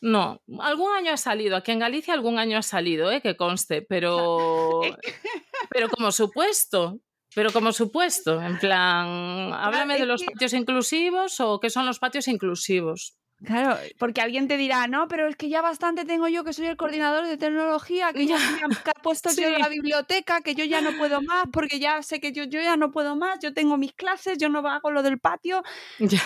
No, 0.00 0.42
algún 0.58 0.92
año 0.92 1.12
ha 1.12 1.16
salido, 1.16 1.54
aquí 1.54 1.70
en 1.70 1.78
Galicia 1.78 2.14
algún 2.14 2.40
año 2.40 2.58
ha 2.58 2.62
salido, 2.62 3.12
¿eh? 3.12 3.20
que 3.20 3.36
conste, 3.36 3.80
pero, 3.80 4.80
pero 5.70 5.88
como 5.88 6.10
supuesto, 6.10 6.98
pero 7.32 7.52
como 7.52 7.70
supuesto, 7.70 8.42
en 8.42 8.58
plan, 8.58 9.52
háblame 9.52 10.00
de 10.00 10.06
los 10.06 10.24
patios 10.24 10.52
inclusivos 10.52 11.38
o 11.38 11.60
qué 11.60 11.70
son 11.70 11.86
los 11.86 12.00
patios 12.00 12.26
inclusivos. 12.26 13.16
Claro, 13.44 13.76
porque 13.98 14.22
alguien 14.22 14.48
te 14.48 14.56
dirá, 14.56 14.86
no, 14.86 15.08
pero 15.08 15.28
es 15.28 15.36
que 15.36 15.50
ya 15.50 15.60
bastante 15.60 16.06
tengo 16.06 16.26
yo 16.26 16.42
que 16.42 16.54
soy 16.54 16.66
el 16.66 16.76
coordinador 16.76 17.26
de 17.26 17.36
tecnología, 17.36 18.12
que 18.14 18.26
ya 18.26 18.38
me 18.38 18.62
ha 18.62 18.68
puesto 19.02 19.30
yo 19.30 19.48
en 19.48 19.58
la 19.58 19.68
biblioteca, 19.68 20.40
que 20.40 20.54
yo 20.54 20.64
ya 20.64 20.80
no 20.80 20.96
puedo 20.96 21.20
más, 21.20 21.44
porque 21.52 21.78
ya 21.78 22.02
sé 22.02 22.18
que 22.18 22.32
yo, 22.32 22.44
yo 22.44 22.62
ya 22.62 22.76
no 22.76 22.90
puedo 22.90 23.14
más, 23.14 23.38
yo 23.40 23.52
tengo 23.52 23.76
mis 23.76 23.92
clases, 23.92 24.38
yo 24.38 24.48
no 24.48 24.66
hago 24.66 24.90
lo 24.90 25.02
del 25.02 25.18
patio. 25.18 25.62
Ya. 25.98 26.22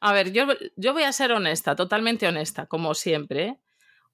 A 0.00 0.12
ver, 0.12 0.32
yo, 0.32 0.46
yo 0.76 0.92
voy 0.92 1.02
a 1.02 1.12
ser 1.12 1.32
honesta, 1.32 1.74
totalmente 1.74 2.28
honesta, 2.28 2.66
como 2.66 2.94
siempre. 2.94 3.58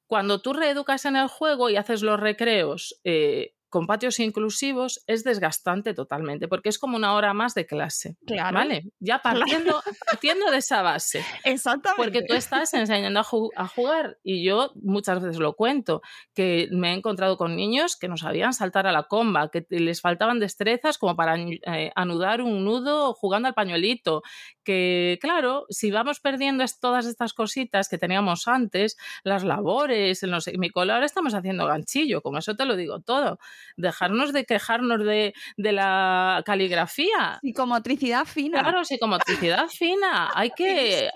Cuando 0.07 0.40
tú 0.40 0.55
reeducas 0.55 1.05
en 1.05 1.16
el 1.16 1.28
juego 1.28 1.68
y 1.68 1.76
haces 1.76 2.03
los 2.03 2.18
recreos 2.18 2.98
eh, 3.05 3.55
con 3.73 3.87
patios 3.87 4.20
inclusivos 4.20 5.03
es 5.07 5.25
desgastante 5.25 5.95
totalmente, 5.95 6.47
porque 6.47 6.68
es 6.68 6.79
como 6.79 6.95
una 6.95 7.14
hora 7.14 7.33
más 7.33 7.55
de 7.55 7.64
clase. 7.64 8.18
Claro. 8.27 8.59
¿Vale? 8.59 8.93
Ya 9.01 9.23
partiendo, 9.23 9.83
partiendo 10.05 10.51
de 10.51 10.59
esa 10.59 10.83
base. 10.83 11.25
Exactamente. 11.43 12.03
Porque 12.03 12.23
tú 12.23 12.35
estás 12.35 12.75
enseñando 12.75 13.20
a, 13.20 13.66
jugar 13.66 14.18
y 14.23 14.45
yo 14.45 14.73
muchas 14.75 15.23
veces 15.23 15.39
lo 15.39 15.55
cuento, 15.55 16.03
que 16.35 16.68
me 16.70 16.91
he 16.91 16.95
encontrado 16.95 17.39
con 17.39 17.57
niños 17.57 17.97
que 17.97 18.09
no 18.09 18.18
sabían 18.18 18.53
saltar 18.53 18.87
a 18.87 18.93
la 18.93 19.05
comba, 19.05 19.51
que 19.51 19.64
les 19.70 20.03
faltaban 20.03 20.39
destrezas 20.39 20.99
como 20.99 21.16
para 21.16 21.39
eh, 21.39 21.93
anudar 21.97 22.43
un 22.43 22.66
nudo 22.66 23.14
jugando 23.14 23.49
al 23.49 23.55
pañuelito, 23.55 24.23
que 24.62 25.18
claro, 25.20 25.66
si 25.70 25.90
vamos 25.90 26.20
perdiendo 26.20 26.64
todas 26.80 27.06
estas 27.06 27.32
cositas 27.34 27.88
que 27.88 27.98
teníamos 27.98 28.48
antes, 28.48 28.96
las 29.24 29.44
labores, 29.44 30.22
el 30.22 30.30
no 30.30 30.40
sé, 30.40 30.56
mi 30.58 30.70
ahora 30.74 31.04
estamos 31.04 31.34
haciendo 31.34 31.66
ganchillo, 31.66 32.22
como 32.22 32.38
eso 32.38 32.56
te 32.56 32.64
lo 32.64 32.76
digo 32.76 33.00
todo 33.00 33.38
dejarnos 33.76 34.32
de 34.32 34.44
quejarnos 34.44 35.04
de, 35.04 35.34
la 35.56 36.42
caligrafía. 36.44 37.38
Psicomotricidad 37.40 38.24
fina. 38.24 38.62
Claro, 38.62 38.84
psicomotricidad 38.84 39.68
fina. 39.68 40.30
Hay 40.34 40.50
que, 40.56 41.10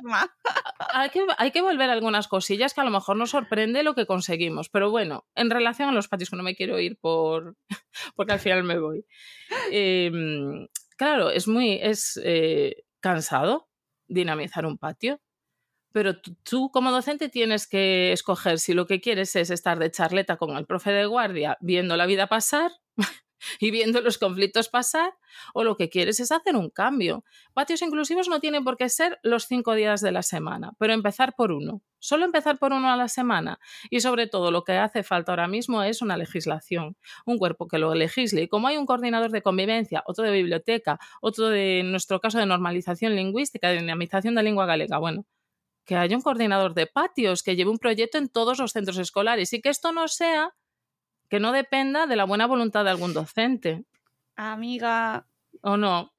hay 0.93 1.11
que, 1.11 1.27
hay 1.39 1.51
que 1.51 1.63
volver 1.63 1.91
a 1.91 1.93
algunas 1.93 2.29
cosillas 2.29 2.75
que 2.75 2.81
a 2.81 2.85
lo 2.85 2.91
mejor 2.91 3.17
nos 3.17 3.31
sorprende 3.31 3.83
lo 3.83 3.95
que 3.95 4.07
conseguimos. 4.07 4.69
Pero 4.69 4.91
bueno, 4.91 5.25
en 5.35 5.51
relación 5.51 5.89
a 5.89 5.93
los 5.93 6.09
patios, 6.09 6.31
que 6.31 6.37
no 6.37 6.43
me 6.43 6.57
quiero 6.57 6.79
ir 6.79 6.99
por 6.99 7.57
porque 8.17 8.33
al 8.33 8.41
final 8.41 8.65
me 8.65 8.79
voy. 8.79 9.05
Em, 9.71 10.67
claro, 10.97 11.31
es 11.31 11.49
muy 11.49 11.79
es 11.81 12.21
eh, 12.23 12.85
cansado 13.01 13.69
dinamizar 14.09 14.67
un 14.67 14.79
patio. 14.79 15.21
Pero 15.93 16.21
tú 16.21 16.71
como 16.71 16.91
docente 16.91 17.29
tienes 17.29 17.67
que 17.67 18.13
escoger 18.13 18.59
si 18.59 18.75
lo 18.75 18.87
que 18.87 19.01
quieres 19.01 19.35
es 19.37 19.51
estar 19.51 19.79
de 19.79 19.91
charleta 19.91 20.37
con 20.37 20.57
el 20.57 20.67
profe 20.67 20.93
de 20.93 21.07
guardia 21.07 21.57
viendo 21.61 21.97
la 21.97 22.07
vida 22.07 22.29
pasar 22.29 22.73
y 23.61 23.71
viendo 23.71 24.01
los 24.01 24.19
conflictos 24.19 24.69
pasar, 24.69 25.13
o 25.55 25.65
lo 25.65 25.77
que 25.77 25.89
quieres 25.89 26.21
es 26.21 26.33
hacer 26.33 26.57
un 26.57 26.71
cambio. 26.71 27.25
Patios 27.53 27.83
inclusivos 27.83 28.29
no 28.29 28.41
tienen 28.41 28.65
por 28.65 28.77
qué 28.77 28.89
ser 28.89 29.19
los 29.23 29.47
cinco 29.47 29.75
días 29.75 30.01
de 30.01 30.13
la 30.13 30.23
semana, 30.23 30.73
pero 30.79 30.93
empezar 30.93 31.35
por 31.37 31.53
uno. 31.53 31.83
Solo 31.99 32.25
empezar 32.25 32.59
por 32.59 32.73
uno 32.73 32.91
a 32.91 32.97
la 32.97 33.09
semana. 33.09 33.59
Y 33.91 34.01
sobre 34.01 34.27
todo 34.27 34.51
lo 34.51 34.65
que 34.65 34.73
hace 34.73 35.03
falta 35.03 35.33
ahora 35.33 35.49
mismo 35.49 35.83
es 35.83 36.03
una 36.03 36.17
legislación, 36.17 36.97
un 37.25 37.39
cuerpo 37.39 37.67
que 37.67 37.79
lo 37.79 37.95
legisle. 37.95 38.43
Y 38.43 38.49
como 38.49 38.69
hay 38.69 38.77
un 38.77 38.87
coordinador 38.87 39.31
de 39.31 39.43
convivencia, 39.43 40.05
otro 40.07 40.25
de 40.25 40.31
biblioteca, 40.31 40.99
otro 41.21 41.49
de, 41.49 41.81
en 41.81 41.91
nuestro 41.91 42.21
caso, 42.21 42.39
de 42.39 42.47
normalización 42.47 43.17
lingüística, 43.17 43.69
de 43.71 43.81
dinamización 43.81 44.35
de 44.35 44.43
lengua 44.43 44.67
galega, 44.67 44.99
bueno, 44.99 45.27
que 45.85 45.97
haya 45.97 46.17
un 46.17 46.23
coordinador 46.23 46.75
de 46.75 46.87
patios 46.87 47.43
que 47.43 47.57
lleve 47.57 47.71
un 47.71 47.79
proyecto 47.79 48.19
en 48.19 48.29
todos 48.29 48.59
los 48.59 48.73
centros 48.73 48.99
escolares 48.99 49.53
y 49.53 49.61
que 49.63 49.71
esto 49.71 49.93
no 49.93 50.09
sea, 50.09 50.55
que 51.29 51.41
no 51.41 51.53
dependa 51.53 52.07
de 52.07 52.17
la 52.17 52.25
buena 52.25 52.47
voluntad 52.47 52.85
de 52.85 52.91
algún 52.91 53.15
docente. 53.15 53.85
Amiga. 54.37 55.27
¿O 55.63 55.77
no? 55.77 56.13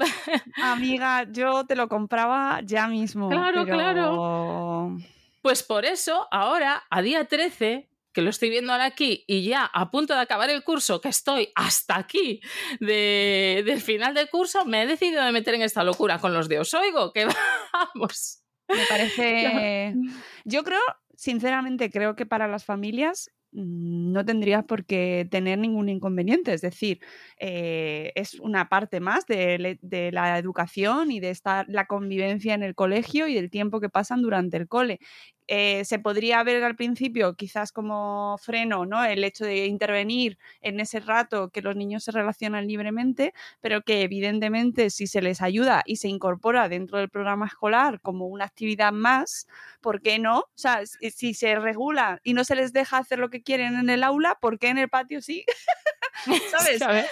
Amiga, 0.62 1.26
yo 1.32 1.66
te 1.66 1.76
lo 1.76 1.88
compraba 1.88 2.62
ya 2.64 2.88
mismo. 2.88 3.30
Claro, 3.30 3.66
claro. 3.66 4.98
Pues 5.42 5.64
por 5.64 5.86
eso, 5.86 6.28
ahora, 6.32 6.84
a 6.90 7.02
día 7.02 7.26
13, 7.26 7.88
que 8.12 8.22
lo 8.22 8.32
estoy 8.32 8.50
viendo 8.50 8.74
ahora 8.74 8.86
aquí 8.86 9.24
y 9.28 9.44
ya 9.44 9.64
a 9.66 9.92
punto 9.92 10.16
de 10.16 10.22
acabar 10.22 10.50
el 10.50 10.64
curso, 10.64 11.00
que 11.00 11.10
estoy 11.10 11.52
hasta 11.56 11.98
aquí 11.98 12.42
de, 12.80 13.64
del 13.66 13.80
final 13.80 14.16
del 14.16 14.30
curso, 14.30 14.66
me 14.66 14.82
he 14.82 14.88
decidido 14.88 15.24
de 15.24 15.32
meter 15.32 15.54
en 15.54 15.62
esta 15.62 15.84
locura 15.84 16.18
con 16.18 16.34
los 16.34 16.50
de 16.50 16.60
Osoigo, 16.60 17.14
que 17.14 17.28
vamos. 17.74 18.44
Me 18.68 18.86
parece. 18.90 19.94
Yo 20.46 20.64
creo, 20.64 20.82
sinceramente, 21.16 21.92
creo 21.92 22.16
que 22.16 22.26
para 22.26 22.48
las 22.48 22.66
familias 22.66 23.32
no 23.58 24.24
tendría 24.24 24.64
por 24.64 24.86
qué 24.86 25.28
tener 25.32 25.58
ningún 25.58 25.90
inconveniente. 25.90 26.54
Es 26.54 26.62
decir, 26.62 27.00
eh, 27.40 28.12
es 28.16 28.36
una 28.40 28.70
parte 28.70 29.00
más 29.00 29.26
de, 29.26 29.80
de, 29.82 30.12
la 30.12 30.38
educación 30.38 31.12
y 31.12 31.20
de 31.20 31.32
estar 31.32 31.66
la 31.68 31.86
convivencia 31.88 32.54
en 32.54 32.64
el 32.64 32.76
colegio 32.76 33.28
y 33.28 33.34
del 33.34 33.50
tiempo 33.50 33.80
que 33.82 33.90
pasan 33.90 34.22
durante 34.22 34.58
el 34.58 34.68
cole. 34.68 35.00
Eh, 35.48 35.86
se 35.86 36.00
podría 36.00 36.44
ver 36.44 36.64
al 36.64 36.76
principio 36.76 37.36
quizás 37.36 37.72
como 37.72 38.38
freno, 38.40 38.86
¿no? 38.86 39.04
El 39.04 39.24
hecho 39.24 39.46
de 39.46 39.66
intervenir 39.66 40.38
en 40.62 40.80
ese 40.80 41.00
rato 41.00 41.50
que 41.50 41.62
los 41.62 41.76
niños 41.76 42.04
se 42.04 42.12
relacionan 42.12 42.68
libremente, 42.68 43.34
pero 43.62 43.82
que 43.82 44.02
evidentemente 44.02 44.90
si 44.90 45.08
se 45.08 45.22
les 45.22 45.42
ayuda 45.42 45.84
y 45.86 45.98
se 45.98 46.10
incorpora 46.10 46.70
dentro 46.70 46.98
del 46.98 47.10
programa 47.10 47.46
escolar 47.48 48.02
como 48.02 48.28
una 48.28 48.46
actividad 48.46 48.92
más, 48.92 49.48
¿por 49.82 50.02
qué 50.02 50.20
no? 50.20 50.40
O 50.40 50.52
sea, 50.56 50.82
si 50.86 51.34
se 51.34 51.56
regula 51.56 52.20
y 52.24 52.34
no 52.34 52.44
se 52.44 52.56
les 52.56 52.74
deja 52.74 52.98
hacer 52.98 53.20
lo 53.20 53.30
que 53.30 53.42
quieren 53.42 53.76
en 53.76 53.90
el 53.90 54.04
aula, 54.04 54.38
¿por 54.42 54.60
qué 54.60 54.70
en 54.70 54.78
el 54.78 54.90
patio 54.90 55.22
sí? 55.22 55.46
¿Sabes? 56.52 57.08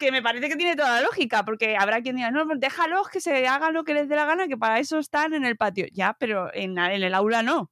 que 0.00 0.10
me 0.10 0.22
parece 0.22 0.48
que 0.48 0.56
tiene 0.56 0.74
toda 0.74 0.96
la 0.96 1.02
lógica, 1.02 1.44
porque 1.44 1.76
habrá 1.76 2.00
quien 2.00 2.16
diga, 2.16 2.30
no, 2.30 2.44
déjalos 2.56 3.08
que 3.10 3.20
se 3.20 3.46
hagan 3.46 3.74
lo 3.74 3.84
que 3.84 3.94
les 3.94 4.08
dé 4.08 4.16
la 4.16 4.24
gana, 4.24 4.48
que 4.48 4.56
para 4.56 4.78
eso 4.78 4.98
están 4.98 5.34
en 5.34 5.44
el 5.44 5.56
patio. 5.56 5.86
Ya, 5.92 6.16
pero 6.18 6.50
en, 6.54 6.78
el 6.78 7.14
aula 7.14 7.42
no. 7.42 7.69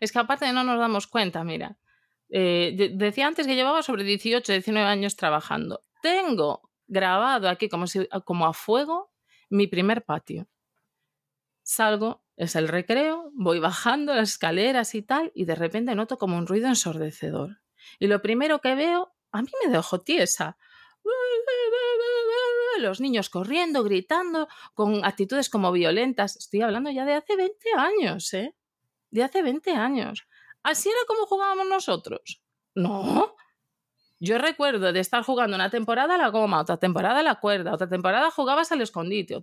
Es 0.00 0.12
que 0.12 0.18
aparte 0.18 0.52
no 0.52 0.64
nos 0.64 0.78
damos 0.78 1.06
cuenta, 1.06 1.44
mira. 1.44 1.76
Eh, 2.28 2.92
decía 2.94 3.26
antes 3.26 3.46
que 3.46 3.54
llevaba 3.54 3.82
sobre 3.82 4.04
18, 4.04 4.52
19 4.52 4.88
años 4.88 5.16
trabajando. 5.16 5.84
Tengo 6.02 6.70
grabado 6.86 7.48
aquí 7.48 7.68
como, 7.68 7.86
a 8.46 8.52
fuego 8.52 9.12
mi 9.50 9.66
primer 9.66 10.04
patio. 10.04 10.48
Salgo, 11.62 12.24
es 12.36 12.56
el 12.56 12.68
recreo, 12.68 13.30
voy 13.34 13.60
bajando 13.60 14.14
las 14.14 14.30
escaleras 14.30 14.94
y 14.94 15.02
tal, 15.02 15.30
y 15.34 15.44
de 15.44 15.54
repente 15.54 15.94
noto 15.94 16.18
como 16.18 16.36
un 16.36 16.46
ruido 16.46 16.68
ensordecedor. 16.68 17.60
Y 17.98 18.06
lo 18.06 18.22
primero 18.22 18.60
que 18.60 18.74
veo, 18.74 19.14
a 19.30 19.42
mí 19.42 19.50
me 19.64 19.70
dejó 19.70 20.00
tiesa 20.00 20.56
los 22.78 23.00
niños 23.00 23.30
corriendo, 23.30 23.82
gritando, 23.82 24.48
con 24.74 25.04
actitudes 25.04 25.48
como 25.48 25.72
violentas. 25.72 26.36
Estoy 26.36 26.62
hablando 26.62 26.90
ya 26.90 27.04
de 27.04 27.14
hace 27.14 27.36
20 27.36 27.70
años, 27.76 28.34
¿eh? 28.34 28.54
De 29.12 29.22
hace 29.22 29.42
20 29.42 29.70
años. 29.70 30.26
¿Así 30.64 30.88
era 30.88 30.98
como 31.06 31.26
jugábamos 31.26 31.68
nosotros? 31.68 32.42
No. 32.74 33.36
Yo 34.18 34.38
recuerdo 34.38 34.92
de 34.92 35.00
estar 35.00 35.22
jugando 35.22 35.56
una 35.56 35.68
temporada 35.68 36.14
a 36.14 36.18
la 36.18 36.28
goma, 36.28 36.60
otra 36.60 36.76
temporada 36.78 37.20
a 37.20 37.22
la 37.22 37.36
cuerda, 37.36 37.74
otra 37.74 37.88
temporada 37.88 38.30
jugabas 38.30 38.72
al 38.72 38.80
escondite. 38.80 39.36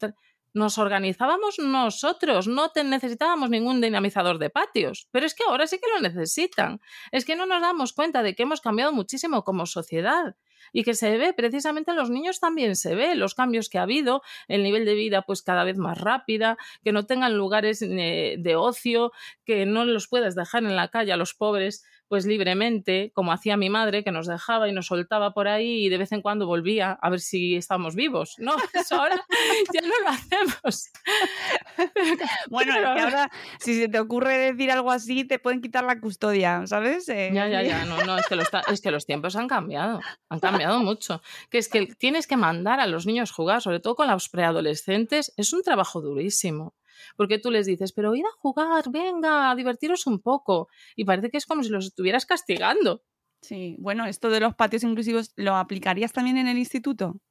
Nos 0.53 0.77
organizábamos 0.77 1.59
nosotros, 1.59 2.47
no 2.47 2.71
necesitábamos 2.83 3.49
ningún 3.49 3.81
dinamizador 3.81 4.39
de 4.39 4.49
patios, 4.49 5.07
pero 5.11 5.25
es 5.25 5.35
que 5.35 5.43
ahora 5.47 5.67
sí 5.67 5.77
que 5.77 5.91
lo 5.93 5.99
necesitan. 5.99 6.81
Es 7.11 7.25
que 7.25 7.35
no 7.35 7.45
nos 7.45 7.61
damos 7.61 7.93
cuenta 7.93 8.23
de 8.23 8.33
que 8.35 8.43
hemos 8.43 8.61
cambiado 8.61 8.91
muchísimo 8.91 9.43
como 9.43 9.65
sociedad 9.65 10.35
y 10.73 10.83
que 10.83 10.93
se 10.93 11.17
ve 11.17 11.33
precisamente 11.33 11.91
en 11.91 11.97
los 11.97 12.09
niños 12.09 12.39
también 12.39 12.75
se 12.75 12.95
ve 12.95 13.15
los 13.15 13.35
cambios 13.35 13.69
que 13.69 13.77
ha 13.77 13.83
habido, 13.83 14.21
el 14.47 14.63
nivel 14.63 14.85
de 14.85 14.95
vida 14.95 15.21
pues 15.23 15.41
cada 15.41 15.63
vez 15.63 15.77
más 15.77 15.99
rápida, 15.99 16.57
que 16.83 16.91
no 16.91 17.05
tengan 17.05 17.35
lugares 17.35 17.81
eh, 17.81 18.35
de 18.37 18.55
ocio, 18.55 19.11
que 19.45 19.65
no 19.65 19.85
los 19.85 20.07
puedas 20.07 20.35
dejar 20.35 20.63
en 20.63 20.75
la 20.75 20.89
calle 20.89 21.13
a 21.13 21.17
los 21.17 21.33
pobres 21.33 21.83
pues 22.09 22.25
libremente, 22.25 23.11
como 23.13 23.31
hacía 23.31 23.55
mi 23.55 23.69
madre, 23.69 24.03
que 24.03 24.11
nos 24.11 24.27
dejaba 24.27 24.67
y 24.67 24.73
nos 24.73 24.87
soltaba 24.87 25.31
por 25.31 25.47
ahí 25.47 25.85
y 25.85 25.89
de 25.89 25.97
vez 25.99 26.11
en 26.11 26.21
cuando 26.21 26.47
volvía 26.47 26.97
a 26.99 27.09
ver 27.09 27.19
si 27.19 27.55
estábamos 27.55 27.95
vivos. 27.95 28.35
No, 28.39 28.55
eso 28.73 28.95
ahora 28.95 29.23
ya 29.73 29.81
no 29.81 29.93
lo 30.03 30.09
hacemos. 30.09 30.89
bueno, 32.49 32.73
es 32.73 32.79
que 32.79 32.85
ahora 32.85 33.31
si 33.59 33.75
se 33.75 33.87
te 33.87 33.99
ocurre 33.99 34.37
decir 34.37 34.71
algo 34.71 34.91
así, 34.91 35.23
te 35.23 35.37
pueden 35.37 35.61
quitar 35.61 35.83
la 35.83 35.99
custodia, 36.01 36.65
¿sabes? 36.65 37.07
Eh, 37.09 37.29
ya, 37.31 37.47
ya, 37.47 37.61
ya, 37.61 37.85
no, 37.85 38.03
no, 38.03 38.17
es 38.17 38.25
que, 38.27 38.35
los, 38.35 38.49
es 38.71 38.81
que 38.81 38.89
los 38.89 39.05
tiempos 39.05 39.35
han 39.35 39.47
cambiado, 39.47 39.99
han 40.29 40.39
cambiado 40.39 40.79
mucho. 40.79 41.21
Que 41.51 41.59
es 41.59 41.69
que 41.69 41.85
tienes 41.85 42.25
que 42.25 42.37
mandar 42.37 42.79
a 42.79 42.87
los 42.87 43.05
niños 43.05 43.31
jugar, 43.31 43.61
sobre 43.61 43.79
todo 43.79 43.95
con 43.95 44.07
los 44.09 44.29
preadolescentes, 44.29 45.31
es 45.37 45.53
un 45.53 45.61
trabajo 45.61 46.01
durísimo 46.01 46.73
porque 47.15 47.39
tú 47.39 47.51
les 47.51 47.65
dices, 47.65 47.91
pero 47.93 48.15
id 48.15 48.25
a 48.25 48.37
jugar, 48.37 48.89
venga, 48.91 49.51
a 49.51 49.55
divertiros 49.55 50.07
un 50.07 50.19
poco. 50.19 50.67
Y 50.95 51.05
parece 51.05 51.29
que 51.29 51.37
es 51.37 51.45
como 51.45 51.63
si 51.63 51.69
los 51.69 51.85
estuvieras 51.87 52.25
castigando. 52.25 53.03
Sí, 53.41 53.75
bueno, 53.79 54.05
esto 54.05 54.29
de 54.29 54.41
los 54.41 54.55
patios 54.55 54.83
inclusivos, 54.83 55.31
¿lo 55.35 55.55
aplicarías 55.55 56.11
también 56.11 56.37
en 56.37 56.47
el 56.47 56.57
instituto? 56.57 57.21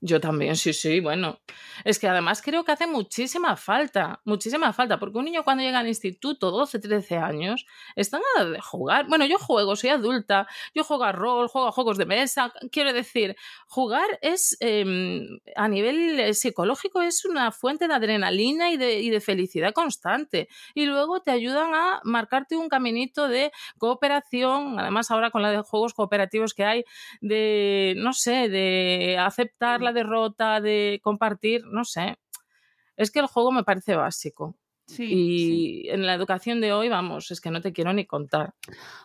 Yo 0.00 0.20
también, 0.20 0.54
sí, 0.54 0.72
sí, 0.72 1.00
bueno. 1.00 1.40
Es 1.84 1.98
que 1.98 2.06
además 2.06 2.40
creo 2.40 2.62
que 2.64 2.70
hace 2.70 2.86
muchísima 2.86 3.56
falta, 3.56 4.20
muchísima 4.24 4.72
falta, 4.72 5.00
porque 5.00 5.18
un 5.18 5.24
niño 5.24 5.42
cuando 5.42 5.64
llega 5.64 5.80
al 5.80 5.88
instituto, 5.88 6.52
12, 6.52 6.78
13 6.78 7.16
años, 7.16 7.66
está 7.96 8.20
nada 8.36 8.48
de 8.50 8.60
jugar. 8.60 9.08
Bueno, 9.08 9.26
yo 9.26 9.38
juego, 9.38 9.74
soy 9.74 9.90
adulta, 9.90 10.46
yo 10.72 10.84
juego 10.84 11.02
a 11.02 11.10
rol, 11.10 11.48
juego 11.48 11.66
a 11.66 11.72
juegos 11.72 11.98
de 11.98 12.06
mesa. 12.06 12.52
Quiero 12.70 12.92
decir, 12.92 13.34
jugar 13.66 14.06
es, 14.22 14.56
em, 14.60 15.40
a 15.56 15.66
nivel 15.66 16.20
eh, 16.20 16.34
psicológico, 16.34 17.02
es 17.02 17.24
una 17.24 17.50
fuente 17.50 17.88
de 17.88 17.94
adrenalina 17.94 18.70
y 18.70 18.76
de, 18.76 19.00
y 19.00 19.10
de 19.10 19.20
felicidad 19.20 19.72
constante. 19.72 20.48
Y 20.74 20.86
luego 20.86 21.22
te 21.22 21.32
ayudan 21.32 21.74
a 21.74 22.00
marcarte 22.04 22.56
un 22.56 22.68
caminito 22.68 23.26
de 23.26 23.50
cooperación, 23.78 24.78
además 24.78 25.10
ahora 25.10 25.32
con 25.32 25.42
la 25.42 25.50
de 25.50 25.62
juegos 25.62 25.92
cooperativos 25.92 26.54
que 26.54 26.64
hay, 26.64 26.84
de, 27.20 27.94
no 27.96 28.12
sé, 28.12 28.48
de 28.48 29.16
aceptar 29.18 29.87
derrota, 29.92 30.60
de 30.60 31.00
compartir, 31.02 31.64
no 31.66 31.84
sé. 31.84 32.16
Es 32.96 33.10
que 33.10 33.20
el 33.20 33.26
juego 33.26 33.52
me 33.52 33.64
parece 33.64 33.94
básico. 33.94 34.56
y 34.98 35.86
en 35.90 36.06
la 36.06 36.14
educación 36.14 36.62
de 36.62 36.72
hoy, 36.72 36.88
vamos, 36.88 37.30
es 37.30 37.40
que 37.42 37.50
no 37.50 37.60
te 37.60 37.72
quiero 37.74 37.92
ni 37.92 38.06
contar. 38.06 38.54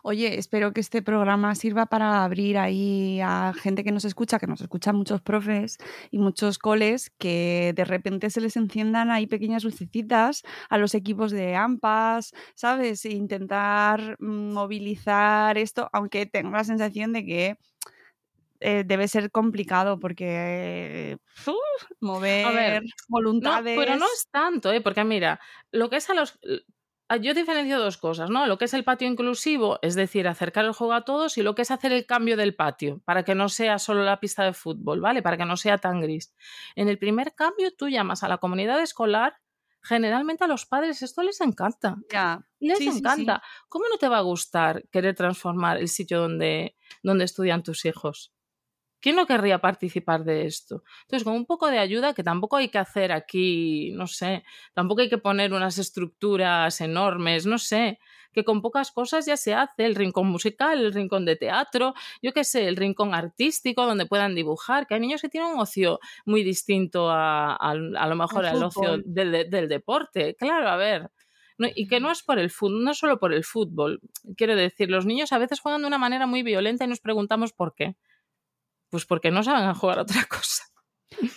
Oye, 0.01 0.39
espero 0.39 0.71
que 0.71 0.79
este 0.79 1.01
programa 1.01 1.53
sirva 1.55 1.85
para 1.87 2.23
abrir 2.23 2.57
ahí 2.57 3.19
a 3.21 3.53
gente 3.53 3.83
que 3.83 3.91
nos 3.91 4.05
escucha, 4.05 4.39
que 4.39 4.47
nos 4.47 4.61
escuchan 4.61 4.95
muchos 4.95 5.21
profes 5.21 5.77
y 6.09 6.19
muchos 6.19 6.57
coles, 6.57 7.11
que 7.19 7.73
de 7.75 7.83
repente 7.83 8.29
se 8.29 8.39
les 8.39 8.55
enciendan 8.55 9.11
ahí 9.11 9.27
pequeñas 9.27 9.65
lucecitas 9.65 10.43
a 10.69 10.77
los 10.77 10.95
equipos 10.95 11.31
de 11.31 11.55
AMPAS, 11.55 12.31
¿sabes? 12.55 13.03
E 13.05 13.11
intentar 13.11 14.15
mm, 14.19 14.53
movilizar 14.53 15.57
esto, 15.57 15.89
aunque 15.91 16.25
tengo 16.25 16.51
la 16.51 16.63
sensación 16.63 17.11
de 17.11 17.25
que 17.25 17.57
eh, 18.63 18.83
debe 18.85 19.07
ser 19.07 19.29
complicado 19.29 19.99
porque 19.99 21.17
mover 21.99 22.81
voluntades. 23.09 23.77
pero 23.77 23.97
no 23.97 24.05
es 24.05 24.27
tanto, 24.31 24.71
¿eh? 24.71 24.81
porque 24.81 25.03
mira, 25.03 25.39
lo 25.71 25.89
que 25.89 25.97
es 25.97 26.09
a 26.09 26.13
los. 26.13 26.39
Yo 27.21 27.33
diferencio 27.35 27.77
dos 27.77 27.97
cosas, 27.97 28.29
¿no? 28.29 28.47
Lo 28.47 28.57
que 28.57 28.65
es 28.65 28.73
el 28.73 28.83
patio 28.83 29.07
inclusivo, 29.07 29.77
es 29.83 29.93
decir, 29.93 30.27
acercar 30.27 30.65
el 30.65 30.71
juego 30.71 30.93
a 30.93 31.05
todos, 31.05 31.37
y 31.37 31.43
lo 31.43 31.53
que 31.53 31.61
es 31.61 31.69
hacer 31.69 31.91
el 31.91 32.07
cambio 32.07 32.37
del 32.37 32.55
patio, 32.55 33.01
para 33.05 33.23
que 33.23 33.35
no 33.35 33.49
sea 33.49 33.77
solo 33.77 34.03
la 34.03 34.19
pista 34.19 34.43
de 34.45 34.53
fútbol, 34.53 35.01
¿vale? 35.01 35.21
Para 35.21 35.37
que 35.37 35.45
no 35.45 35.57
sea 35.57 35.77
tan 35.77 36.01
gris. 36.01 36.33
En 36.75 36.87
el 36.87 36.97
primer 36.97 37.35
cambio, 37.35 37.71
tú 37.75 37.89
llamas 37.89 38.23
a 38.23 38.29
la 38.29 38.37
comunidad 38.37 38.81
escolar 38.81 39.35
generalmente 39.83 40.45
a 40.45 40.47
los 40.47 40.65
padres 40.65 41.01
esto 41.01 41.21
les 41.21 41.41
encanta. 41.41 41.97
Ya. 42.11 42.41
Les 42.59 42.79
encanta. 42.81 43.43
¿Cómo 43.67 43.85
no 43.89 43.97
te 43.97 44.07
va 44.07 44.19
a 44.19 44.21
gustar 44.21 44.87
querer 44.89 45.13
transformar 45.13 45.77
el 45.77 45.89
sitio 45.89 46.21
donde, 46.21 46.75
donde 47.03 47.25
estudian 47.25 47.63
tus 47.63 47.85
hijos? 47.85 48.33
¿Quién 49.03 49.17
no 49.17 49.27
querría 49.27 49.59
participar 49.59 50.23
de 50.23 50.45
esto? 50.45 50.81
Entonces, 51.01 51.25
con 51.25 51.33
un 51.33 51.45
poco 51.45 51.69
de 51.69 51.77
ayuda, 51.77 52.13
que 52.13 52.23
tampoco 52.23 52.55
hay 52.55 52.69
que 52.69 52.77
hacer 52.77 53.11
aquí, 53.11 53.91
no 53.95 54.07
sé, 54.07 54.45
tampoco 54.73 55.01
hay 55.01 55.09
que 55.09 55.17
poner 55.17 55.51
unas 55.51 55.77
estructuras 55.77 56.79
enormes, 56.79 57.45
no 57.45 57.57
sé, 57.57 57.99
que 58.31 58.45
con 58.45 58.61
pocas 58.61 58.91
cosas 58.91 59.25
ya 59.25 59.35
se 59.35 59.53
hace 59.53 59.85
el 59.85 59.95
rincón 59.95 60.27
musical, 60.27 60.79
el 60.79 60.93
rincón 60.93 61.25
de 61.25 61.35
teatro, 61.35 61.93
yo 62.21 62.31
qué 62.31 62.45
sé, 62.45 62.65
el 62.65 62.77
rincón 62.77 63.13
artístico 63.13 63.85
donde 63.85 64.05
puedan 64.05 64.35
dibujar, 64.35 64.87
que 64.87 64.93
hay 64.93 65.01
niños 65.01 65.21
que 65.21 65.27
tienen 65.27 65.51
un 65.51 65.59
ocio 65.59 65.99
muy 66.25 66.41
distinto 66.41 67.09
a, 67.11 67.55
a, 67.57 67.75
lo 67.75 68.15
mejor 68.15 68.45
al 68.45 68.63
ocio 68.63 68.99
del, 69.03 69.49
del, 69.49 69.67
deporte. 69.67 70.33
Claro, 70.35 70.69
a 70.69 70.77
ver. 70.77 71.11
y 71.75 71.89
que 71.89 71.99
no 71.99 72.09
es 72.09 72.23
por 72.23 72.39
el 72.39 72.49
fútbol, 72.49 72.85
no 72.85 72.93
solo 72.93 73.19
por 73.19 73.33
el 73.33 73.43
fútbol. 73.43 73.99
Quiero 74.37 74.55
decir, 74.55 74.89
los 74.89 75.05
niños 75.05 75.33
a 75.33 75.39
veces 75.39 75.59
juegan 75.59 75.81
de 75.81 75.87
una 75.87 75.97
manera 75.97 76.25
muy 76.25 76.41
violenta 76.41 76.85
y 76.85 76.87
nos 76.87 77.01
preguntamos 77.01 77.51
por 77.51 77.75
qué. 77.75 77.97
Pues 78.93 79.07
porque 79.07 79.31
no 79.31 79.41
saben 79.41 79.73
jugar 79.73 79.97
otra 79.97 80.23
cosa. 80.29 80.65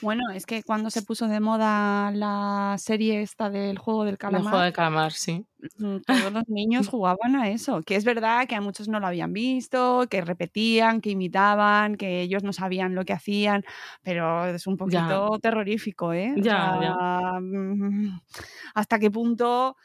Bueno, 0.03 0.25
es 0.35 0.45
que 0.45 0.63
cuando 0.63 0.91
se 0.91 1.01
puso 1.01 1.27
de 1.27 1.41
moda 1.41 2.11
la 2.11 2.77
serie 2.77 3.23
esta 3.23 3.49
del 3.49 3.79
juego 3.79 4.05
del 4.05 4.19
calamar. 4.19 4.43
El 4.43 4.49
juego 4.51 4.65
del 4.65 4.73
calamar, 4.75 5.13
sí. 5.13 5.47
Mm, 5.79 5.97
todos 6.07 6.33
los 6.35 6.49
niños 6.49 6.89
jugaban 6.91 7.35
a 7.35 7.49
eso. 7.49 7.81
Que 7.81 7.97
es 7.97 8.05
verdad 8.05 8.47
que 8.47 8.57
a 8.57 8.61
muchos 8.61 8.89
no 8.89 9.01
lo 9.01 9.07
habían 9.07 9.33
visto, 9.33 10.07
que 10.11 10.21
repetían, 10.21 11.01
que 11.01 11.09
imitaban, 11.09 11.97
que 11.97 12.21
ellos 12.21 12.43
no 12.43 12.53
sabían 12.53 12.95
lo 12.95 13.07
que 13.07 13.15
hacían, 13.15 13.65
pero 14.03 14.45
es 14.45 14.67
un 14.67 14.77
poquito 14.77 15.39
terrorífico, 15.41 16.13
¿eh? 16.13 16.35
Ya, 16.37 16.79
ya. 16.79 17.41
¿Hasta 18.75 18.99
qué 18.99 19.11
punto 19.11 19.77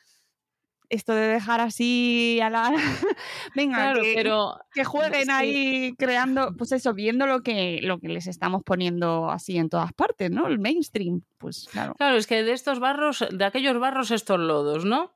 esto 0.91 1.15
de 1.15 1.27
dejar 1.27 1.61
así 1.61 2.39
a 2.41 2.49
la... 2.49 2.71
Venga, 3.55 3.93
que, 3.93 4.13
pero... 4.15 4.57
que 4.73 4.83
jueguen 4.83 5.31
ahí 5.31 5.95
creando, 5.97 6.53
pues 6.57 6.71
eso, 6.73 6.93
viendo 6.93 7.25
lo 7.25 7.41
que, 7.41 7.79
lo 7.81 7.99
que 7.99 8.09
les 8.09 8.27
estamos 8.27 8.61
poniendo 8.63 9.31
así 9.31 9.57
en 9.57 9.69
todas 9.69 9.93
partes, 9.93 10.29
¿no? 10.29 10.47
El 10.47 10.59
mainstream, 10.59 11.23
pues 11.37 11.67
claro. 11.71 11.95
Claro, 11.95 12.17
es 12.17 12.27
que 12.27 12.43
de 12.43 12.51
estos 12.51 12.79
barros, 12.79 13.25
de 13.31 13.45
aquellos 13.45 13.79
barros 13.79 14.11
estos 14.11 14.39
lodos, 14.39 14.85
¿no? 14.85 15.15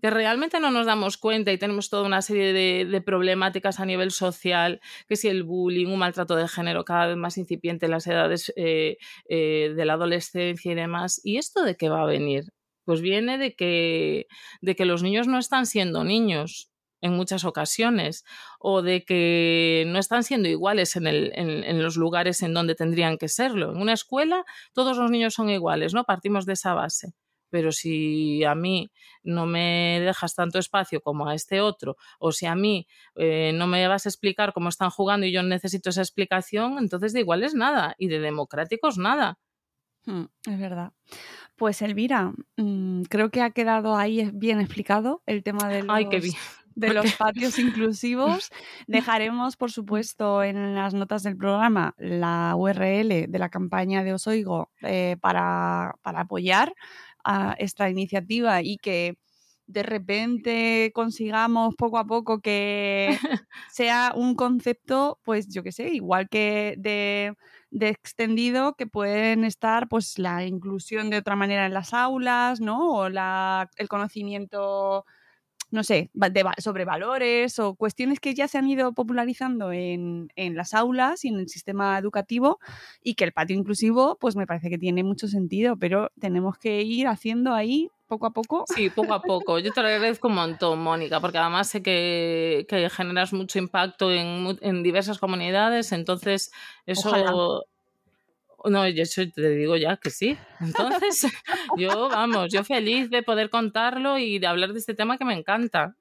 que 0.00 0.10
realmente 0.10 0.60
no 0.60 0.70
nos 0.70 0.86
damos 0.86 1.16
cuenta 1.16 1.52
y 1.52 1.56
tenemos 1.56 1.88
toda 1.88 2.02
una 2.02 2.20
serie 2.20 2.52
de, 2.52 3.00
problemáticas 3.00 3.80
a 3.80 3.86
nivel 3.86 4.10
social, 4.10 4.80
que 5.08 5.16
si 5.16 5.28
el 5.28 5.44
bullying, 5.44 5.86
un 5.86 5.98
maltrato 5.98 6.36
de 6.36 6.48
género 6.48 6.84
cada 6.84 7.06
vez 7.06 7.16
más 7.16 7.38
incipiente 7.38 7.86
en 7.86 7.92
las 7.92 8.06
edades 8.06 8.52
eh, 8.56 8.98
eh, 9.28 9.72
de 9.74 9.84
la 9.84 9.94
adolescencia 9.94 10.72
y 10.72 10.74
demás. 10.74 11.20
¿Y 11.24 11.38
esto 11.38 11.62
de 11.62 11.76
qué 11.76 11.88
va 11.88 12.02
a 12.02 12.06
venir? 12.06 12.52
Pues 12.84 13.00
viene 13.00 13.38
de 13.38 13.54
que, 13.54 14.26
de 14.60 14.76
que 14.76 14.84
los 14.84 15.02
niños 15.02 15.26
no 15.26 15.38
están 15.38 15.66
siendo 15.66 16.04
niños 16.04 16.70
en 17.04 17.12
muchas 17.12 17.44
ocasiones 17.44 18.24
o 18.58 18.80
de 18.80 19.04
que 19.04 19.84
no 19.88 19.98
están 19.98 20.24
siendo 20.24 20.48
iguales 20.48 20.96
en, 20.96 21.06
el, 21.06 21.32
en, 21.34 21.82
los 21.82 21.96
lugares 21.96 22.42
en 22.42 22.54
donde 22.54 22.74
tendrían 22.74 23.18
que 23.18 23.28
serlo. 23.28 23.72
En 23.72 23.76
una 23.76 23.92
escuela 23.92 24.44
todos 24.72 24.96
los 24.96 25.10
niños 25.10 25.34
son 25.34 25.50
iguales, 25.50 25.92
¿no? 25.92 26.04
Partimos 26.04 26.46
de 26.46 26.54
esa 26.54 26.72
base. 26.72 27.12
Pero 27.50 27.72
si 27.72 28.42
a 28.44 28.54
mí 28.54 28.90
no 29.22 29.44
me 29.44 30.00
dejas 30.00 30.34
tanto 30.34 30.58
espacio 30.58 31.02
como 31.02 31.28
a 31.28 31.34
este 31.34 31.60
otro, 31.60 31.96
o 32.18 32.32
si 32.32 32.46
a 32.46 32.54
mí 32.54 32.88
eh, 33.16 33.52
no 33.54 33.66
me 33.66 33.86
vas 33.86 34.06
a 34.06 34.08
explicar 34.08 34.54
cómo 34.54 34.70
están 34.70 34.90
jugando 34.90 35.26
y 35.26 35.32
yo 35.32 35.42
necesito 35.42 35.90
esa 35.90 36.00
explicación, 36.00 36.78
entonces 36.78 37.12
de 37.12 37.20
iguales 37.20 37.54
nada 37.54 37.94
y 37.98 38.08
de 38.08 38.18
democráticos 38.18 38.96
nada. 38.96 39.38
Hmm, 40.06 40.24
es 40.46 40.58
verdad. 40.58 40.92
Pues 41.56 41.80
Elvira, 41.82 42.32
mm, 42.56 43.02
creo 43.02 43.30
que 43.30 43.42
ha 43.42 43.50
quedado 43.50 43.96
ahí 43.96 44.30
bien 44.34 44.60
explicado 44.60 45.22
el 45.26 45.42
tema 45.42 45.68
de 45.68 45.82
los, 45.82 45.96
de 46.74 46.92
los 46.92 47.12
patios 47.14 47.58
inclusivos. 47.58 48.50
Dejaremos, 48.86 49.56
por 49.56 49.70
supuesto, 49.70 50.42
en 50.42 50.74
las 50.74 50.94
notas 50.94 51.22
del 51.22 51.36
programa 51.36 51.94
la 51.98 52.54
URL 52.56 53.28
de 53.28 53.38
la 53.38 53.48
campaña 53.48 54.04
de 54.04 54.12
Osoigo 54.12 54.70
eh, 54.82 55.16
para, 55.20 55.94
para 56.02 56.20
apoyar 56.20 56.74
a 57.24 57.54
esta 57.58 57.88
iniciativa 57.88 58.60
y 58.62 58.76
que 58.76 59.16
de 59.66 59.82
repente 59.82 60.90
consigamos 60.94 61.74
poco 61.76 61.98
a 61.98 62.04
poco 62.06 62.40
que 62.40 63.18
sea 63.72 64.12
un 64.16 64.34
concepto, 64.34 65.18
pues 65.24 65.48
yo 65.48 65.62
qué 65.62 65.72
sé, 65.72 65.88
igual 65.90 66.28
que 66.28 66.74
de 66.78 67.34
de 67.70 67.88
extendido 67.88 68.74
que 68.76 68.86
pueden 68.86 69.42
estar 69.44 69.88
pues 69.88 70.18
la 70.18 70.44
inclusión 70.44 71.10
de 71.10 71.18
otra 71.18 71.34
manera 71.34 71.66
en 71.66 71.74
las 71.74 71.92
aulas, 71.92 72.60
¿no? 72.60 72.92
O 72.94 73.08
la, 73.08 73.68
el 73.76 73.88
conocimiento 73.88 75.04
no 75.70 75.82
sé, 75.82 76.10
sobre 76.58 76.84
valores 76.84 77.58
o 77.58 77.74
cuestiones 77.74 78.20
que 78.20 78.34
ya 78.34 78.48
se 78.48 78.58
han 78.58 78.68
ido 78.68 78.92
popularizando 78.92 79.72
en, 79.72 80.28
en, 80.36 80.54
las 80.56 80.74
aulas 80.74 81.24
y 81.24 81.28
en 81.28 81.36
el 81.40 81.48
sistema 81.48 81.98
educativo 81.98 82.58
y 83.02 83.14
que 83.14 83.24
el 83.24 83.32
patio 83.32 83.56
inclusivo, 83.56 84.16
pues 84.20 84.36
me 84.36 84.46
parece 84.46 84.70
que 84.70 84.78
tiene 84.78 85.02
mucho 85.02 85.28
sentido, 85.28 85.76
pero 85.76 86.10
tenemos 86.20 86.58
que 86.58 86.82
ir 86.82 87.06
haciendo 87.06 87.54
ahí 87.54 87.88
poco 88.06 88.26
a 88.26 88.30
poco. 88.32 88.64
Sí, 88.74 88.90
poco 88.90 89.14
a 89.14 89.20
poco. 89.20 89.58
Yo 89.58 89.72
te 89.72 89.82
lo 89.82 89.88
agradezco 89.88 90.28
un 90.28 90.34
montón, 90.34 90.78
Mónica, 90.80 91.20
porque 91.20 91.38
además 91.38 91.68
sé 91.68 91.82
que, 91.82 92.66
que 92.68 92.88
generas 92.90 93.32
mucho 93.32 93.58
impacto 93.58 94.10
en, 94.10 94.58
en, 94.60 94.82
diversas 94.82 95.18
comunidades, 95.18 95.92
entonces 95.92 96.50
eso... 96.86 97.64
No, 98.64 98.88
yo 98.88 99.04
te 99.32 99.50
digo 99.50 99.76
ya 99.76 99.96
que 99.96 100.10
sí. 100.10 100.38
Entonces, 100.60 101.26
yo, 101.76 102.08
vamos, 102.08 102.52
yo 102.52 102.64
feliz 102.64 103.10
de 103.10 103.22
poder 103.22 103.50
contarlo 103.50 104.18
y 104.18 104.38
de 104.38 104.46
hablar 104.46 104.72
de 104.72 104.78
este 104.78 104.94
tema 104.94 105.18
que 105.18 105.24
me 105.24 105.34
encanta. 105.34 105.96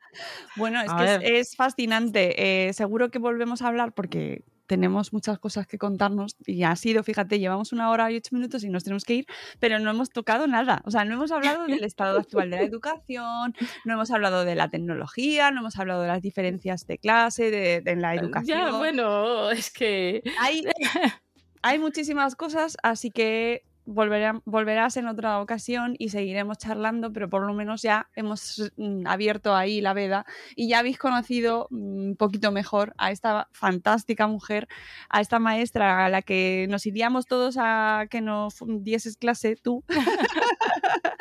Bueno, 0.55 0.81
es 0.81 0.91
que 0.93 1.39
es, 1.39 1.55
fascinante. 1.55 2.67
Eh, 2.67 2.73
seguro 2.73 3.09
que 3.09 3.19
volvemos 3.19 3.61
a 3.61 3.67
hablar 3.67 3.93
porque 3.93 4.43
tenemos 4.65 5.13
muchas 5.13 5.39
cosas 5.39 5.67
que 5.67 5.77
contarnos 5.77 6.35
y 6.45 6.63
ha 6.63 6.75
sido, 6.75 7.03
fíjate, 7.03 7.37
llevamos 7.37 7.73
una 7.73 7.89
hora 7.89 8.09
y 8.11 8.15
ocho 8.15 8.29
minutos 8.31 8.63
y 8.63 8.69
nos 8.69 8.83
tenemos 8.83 9.03
que 9.03 9.15
ir, 9.15 9.25
pero 9.59 9.77
no 9.79 9.89
hemos 9.89 10.09
tocado 10.09 10.47
nada. 10.47 10.81
O 10.85 10.91
sea, 10.91 11.05
no 11.05 11.15
hemos 11.15 11.31
hablado 11.31 11.65
del 11.65 11.83
estado 11.83 12.19
actual 12.19 12.49
de 12.49 12.57
la 12.57 12.63
educación, 12.63 13.53
no 13.85 13.93
hemos 13.93 14.11
hablado 14.11 14.45
de 14.45 14.55
la 14.55 14.69
tecnología, 14.69 15.51
no 15.51 15.59
hemos 15.59 15.77
hablado 15.77 16.01
de 16.01 16.07
las 16.07 16.21
diferencias 16.21 16.87
de 16.87 16.97
clase, 16.97 17.51
de, 17.51 17.81
de 17.81 17.95
la 17.95 18.15
educación. 18.15 18.57
Ya, 18.57 18.71
bueno, 18.71 19.51
es 19.51 19.71
que... 19.71 20.23
Hay, 20.39 20.63
hay 21.63 21.79
muchísimas 21.79 22.35
cosas, 22.35 22.77
así 22.83 23.09
que 23.09 23.63
volverás 23.85 24.97
en 24.97 25.07
otra 25.07 25.41
ocasión 25.41 25.95
y 25.97 26.09
seguiremos 26.09 26.57
charlando, 26.57 27.11
pero 27.11 27.29
por 27.29 27.45
lo 27.45 27.53
menos 27.53 27.81
ya 27.81 28.09
hemos 28.15 28.71
mm, 28.77 29.07
abierto 29.07 29.55
ahí 29.55 29.81
la 29.81 29.93
veda 29.93 30.25
y 30.55 30.69
ya 30.69 30.79
habéis 30.79 30.97
conocido 30.97 31.67
mm, 31.69 32.09
un 32.09 32.15
poquito 32.15 32.51
mejor 32.51 32.93
a 32.97 33.11
esta 33.11 33.47
fantástica 33.51 34.27
mujer, 34.27 34.67
a 35.09 35.21
esta 35.21 35.39
maestra 35.39 36.05
a 36.05 36.09
la 36.09 36.21
que 36.21 36.67
nos 36.69 36.85
iríamos 36.85 37.25
todos 37.25 37.57
a 37.59 38.05
que 38.09 38.21
nos 38.21 38.63
dieses 38.67 39.17
clase 39.17 39.55
tú. 39.55 39.83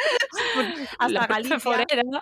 hasta 0.99 1.27
Galicia. 1.27 1.59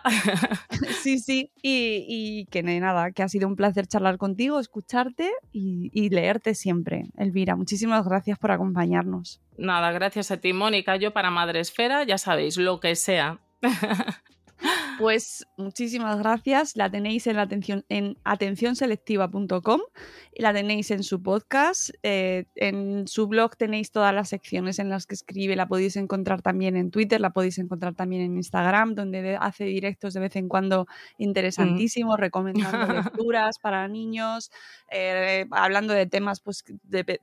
sí, 1.03 1.19
sí, 1.19 1.53
y, 1.62 2.05
y, 2.09 2.47
que 2.47 2.62
nada, 2.62 3.12
que 3.12 3.23
ha 3.23 3.29
sido 3.29 3.49
un 3.49 3.57
placer 3.57 3.87
charlar 3.87 4.19
contigo, 4.19 4.61
escucharte 4.61 5.31
y, 5.53 5.91
y 5.93 6.11
leerte 6.11 6.55
siempre, 6.55 7.11
Elvira. 7.17 7.57
Muchísimas 7.57 8.07
gracias 8.07 8.39
por 8.39 8.51
acompañarnos. 8.51 9.41
Nada, 9.57 9.93
gracias 9.93 10.30
a 10.31 10.39
ti, 10.39 10.52
Mónica. 10.52 10.97
Yo 10.97 11.12
para 11.12 11.31
Madre 11.31 11.61
Esfera, 11.61 12.05
ya 12.05 12.19
sabéis, 12.19 12.57
lo 12.57 12.81
que 12.81 12.97
sea. 12.97 13.39
Pues 14.98 15.47
muchísimas 15.57 16.19
gracias. 16.19 16.77
La 16.77 16.90
tenéis 16.90 17.27
en, 17.27 17.36
la 17.36 17.43
atención, 17.43 17.85
en 17.89 18.19
atencionselectiva.com, 18.24 19.81
la 20.36 20.52
tenéis 20.52 20.90
en 20.90 21.02
su 21.02 21.23
podcast, 21.23 21.90
eh, 22.02 22.44
en 22.55 23.09
su 23.09 23.27
blog 23.27 23.57
tenéis 23.57 23.93
todas 23.93 24.15
las 24.15 24.28
secciones 24.28 24.78
en 24.78 24.90
las 24.90 25.07
que 25.07 25.15
escribe, 25.15 25.57
la 25.57 25.69
podéis 25.69 25.97
encontrar 25.97 26.43
también 26.43 26.77
en 26.77 26.90
Twitter, 26.90 27.20
la 27.20 27.31
podéis 27.31 27.59
encontrar 27.59 27.94
también 27.94 28.23
en 28.23 28.36
Instagram, 28.36 28.94
donde 28.94 29.39
hace 29.40 29.65
directos 29.65 30.12
de 30.12 30.20
vez 30.20 30.36
en 30.36 30.48
cuando 30.48 30.86
interesantísimos, 31.16 32.20
recomendando 32.20 32.93
lecturas 33.24 33.59
para 33.59 33.89
niños, 33.89 34.51
eh, 34.90 35.47
hablando 35.51 35.94
de 35.94 36.05
temas 36.05 36.40
pues, 36.40 36.62
de, 36.82 37.20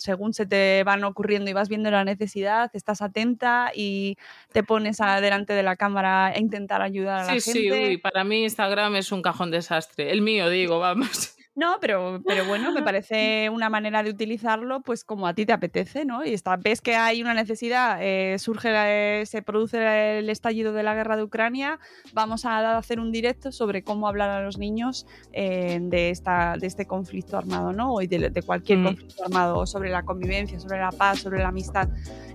según 0.00 0.32
se 0.32 0.46
te 0.46 0.82
van 0.84 1.04
ocurriendo 1.04 1.50
y 1.50 1.52
vas 1.52 1.68
viendo 1.68 1.90
la 1.90 2.04
necesidad, 2.04 2.70
estás 2.72 3.02
atenta 3.02 3.70
y 3.74 4.16
te 4.52 4.62
pones 4.62 4.96
delante 5.20 5.52
de 5.52 5.62
la 5.62 5.76
cámara 5.76 6.26
a 6.26 6.38
intentar 6.38 6.80
ayudar 6.80 7.20
a 7.20 7.24
la 7.24 7.32
gente. 7.32 7.52
Sí, 7.52 7.70
sí, 7.70 7.98
para 7.98 8.24
mí 8.24 8.44
Instagram 8.44 8.96
es 8.96 9.12
un 9.12 9.20
cajón 9.20 9.50
desastre. 9.50 10.10
El 10.10 10.22
mío, 10.22 10.48
digo, 10.48 10.78
vamos. 10.78 11.36
No, 11.60 11.76
pero, 11.78 12.22
pero 12.26 12.46
bueno, 12.46 12.72
me 12.72 12.82
parece 12.90 13.50
una 13.50 13.68
manera 13.68 14.02
de 14.02 14.08
utilizarlo 14.08 14.80
pues 14.80 15.04
como 15.04 15.26
a 15.26 15.34
ti 15.34 15.44
te 15.44 15.52
apetece, 15.52 16.06
¿no? 16.06 16.24
Y 16.24 16.32
está, 16.32 16.56
ves 16.56 16.80
que 16.80 16.96
hay 16.96 17.20
una 17.20 17.34
necesidad, 17.34 17.98
eh, 18.00 18.38
surge, 18.38 19.26
se 19.26 19.42
produce 19.42 20.20
el 20.20 20.30
estallido 20.30 20.72
de 20.72 20.82
la 20.82 20.94
guerra 20.94 21.18
de 21.18 21.22
Ucrania, 21.22 21.78
vamos 22.14 22.46
a 22.46 22.78
hacer 22.78 22.98
un 22.98 23.12
directo 23.12 23.52
sobre 23.52 23.84
cómo 23.84 24.08
hablar 24.08 24.30
a 24.30 24.42
los 24.42 24.56
niños 24.56 25.06
eh, 25.32 25.78
de, 25.82 26.08
esta, 26.08 26.56
de 26.58 26.66
este 26.66 26.86
conflicto 26.86 27.36
armado, 27.36 27.74
¿no? 27.74 28.00
Y 28.00 28.06
de, 28.06 28.42
cualquier 28.42 28.78
mm. 28.78 28.84
conflicto 28.84 29.24
armado, 29.24 29.66
sobre 29.66 29.90
la 29.90 30.02
convivencia, 30.02 30.58
sobre 30.58 30.78
la 30.78 30.92
paz, 30.92 31.18
sobre 31.18 31.40
la 31.40 31.48
amistad. 31.48 31.90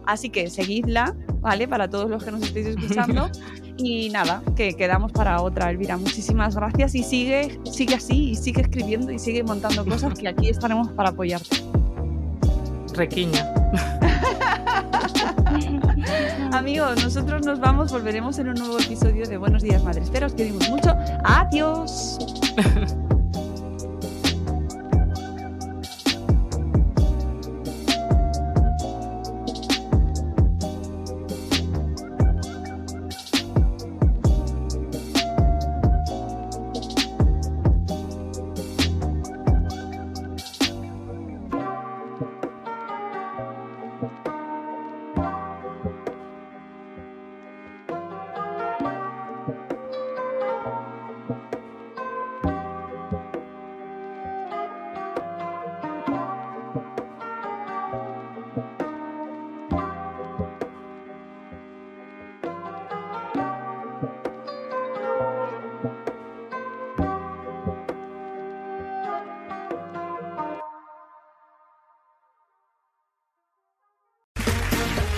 Así 0.07 0.29
que 0.29 0.49
seguidla, 0.49 1.15
¿vale? 1.41 1.67
Para 1.67 1.89
todos 1.89 2.09
los 2.09 2.23
que 2.23 2.31
nos 2.31 2.43
estéis 2.43 2.67
escuchando. 2.67 3.29
Y 3.77 4.09
nada, 4.09 4.41
que 4.55 4.73
quedamos 4.73 5.11
para 5.11 5.41
otra, 5.41 5.69
Elvira. 5.69 5.97
Muchísimas 5.97 6.55
gracias 6.55 6.95
y 6.95 7.03
sigue, 7.03 7.59
sigue 7.69 7.95
así, 7.95 8.29
y 8.29 8.35
sigue 8.35 8.61
escribiendo 8.61 9.11
y 9.11 9.19
sigue 9.19 9.43
montando 9.43 9.83
cosas 9.83 10.17
que 10.17 10.29
aquí 10.29 10.47
estaremos 10.47 10.93
para 10.93 11.09
apoyarte. 11.09 11.57
Requiña. 12.93 13.53
Amigos, 16.53 17.03
nosotros 17.03 17.45
nos 17.45 17.59
vamos, 17.59 17.91
volveremos 17.91 18.39
en 18.39 18.47
un 18.49 18.55
nuevo 18.55 18.79
episodio 18.79 19.27
de 19.27 19.37
Buenos 19.37 19.61
Días 19.61 19.83
Madre. 19.83 20.03
Espero 20.03 20.27
os 20.27 20.33
queremos 20.33 20.69
mucho. 20.69 20.95
Adiós. 21.25 22.17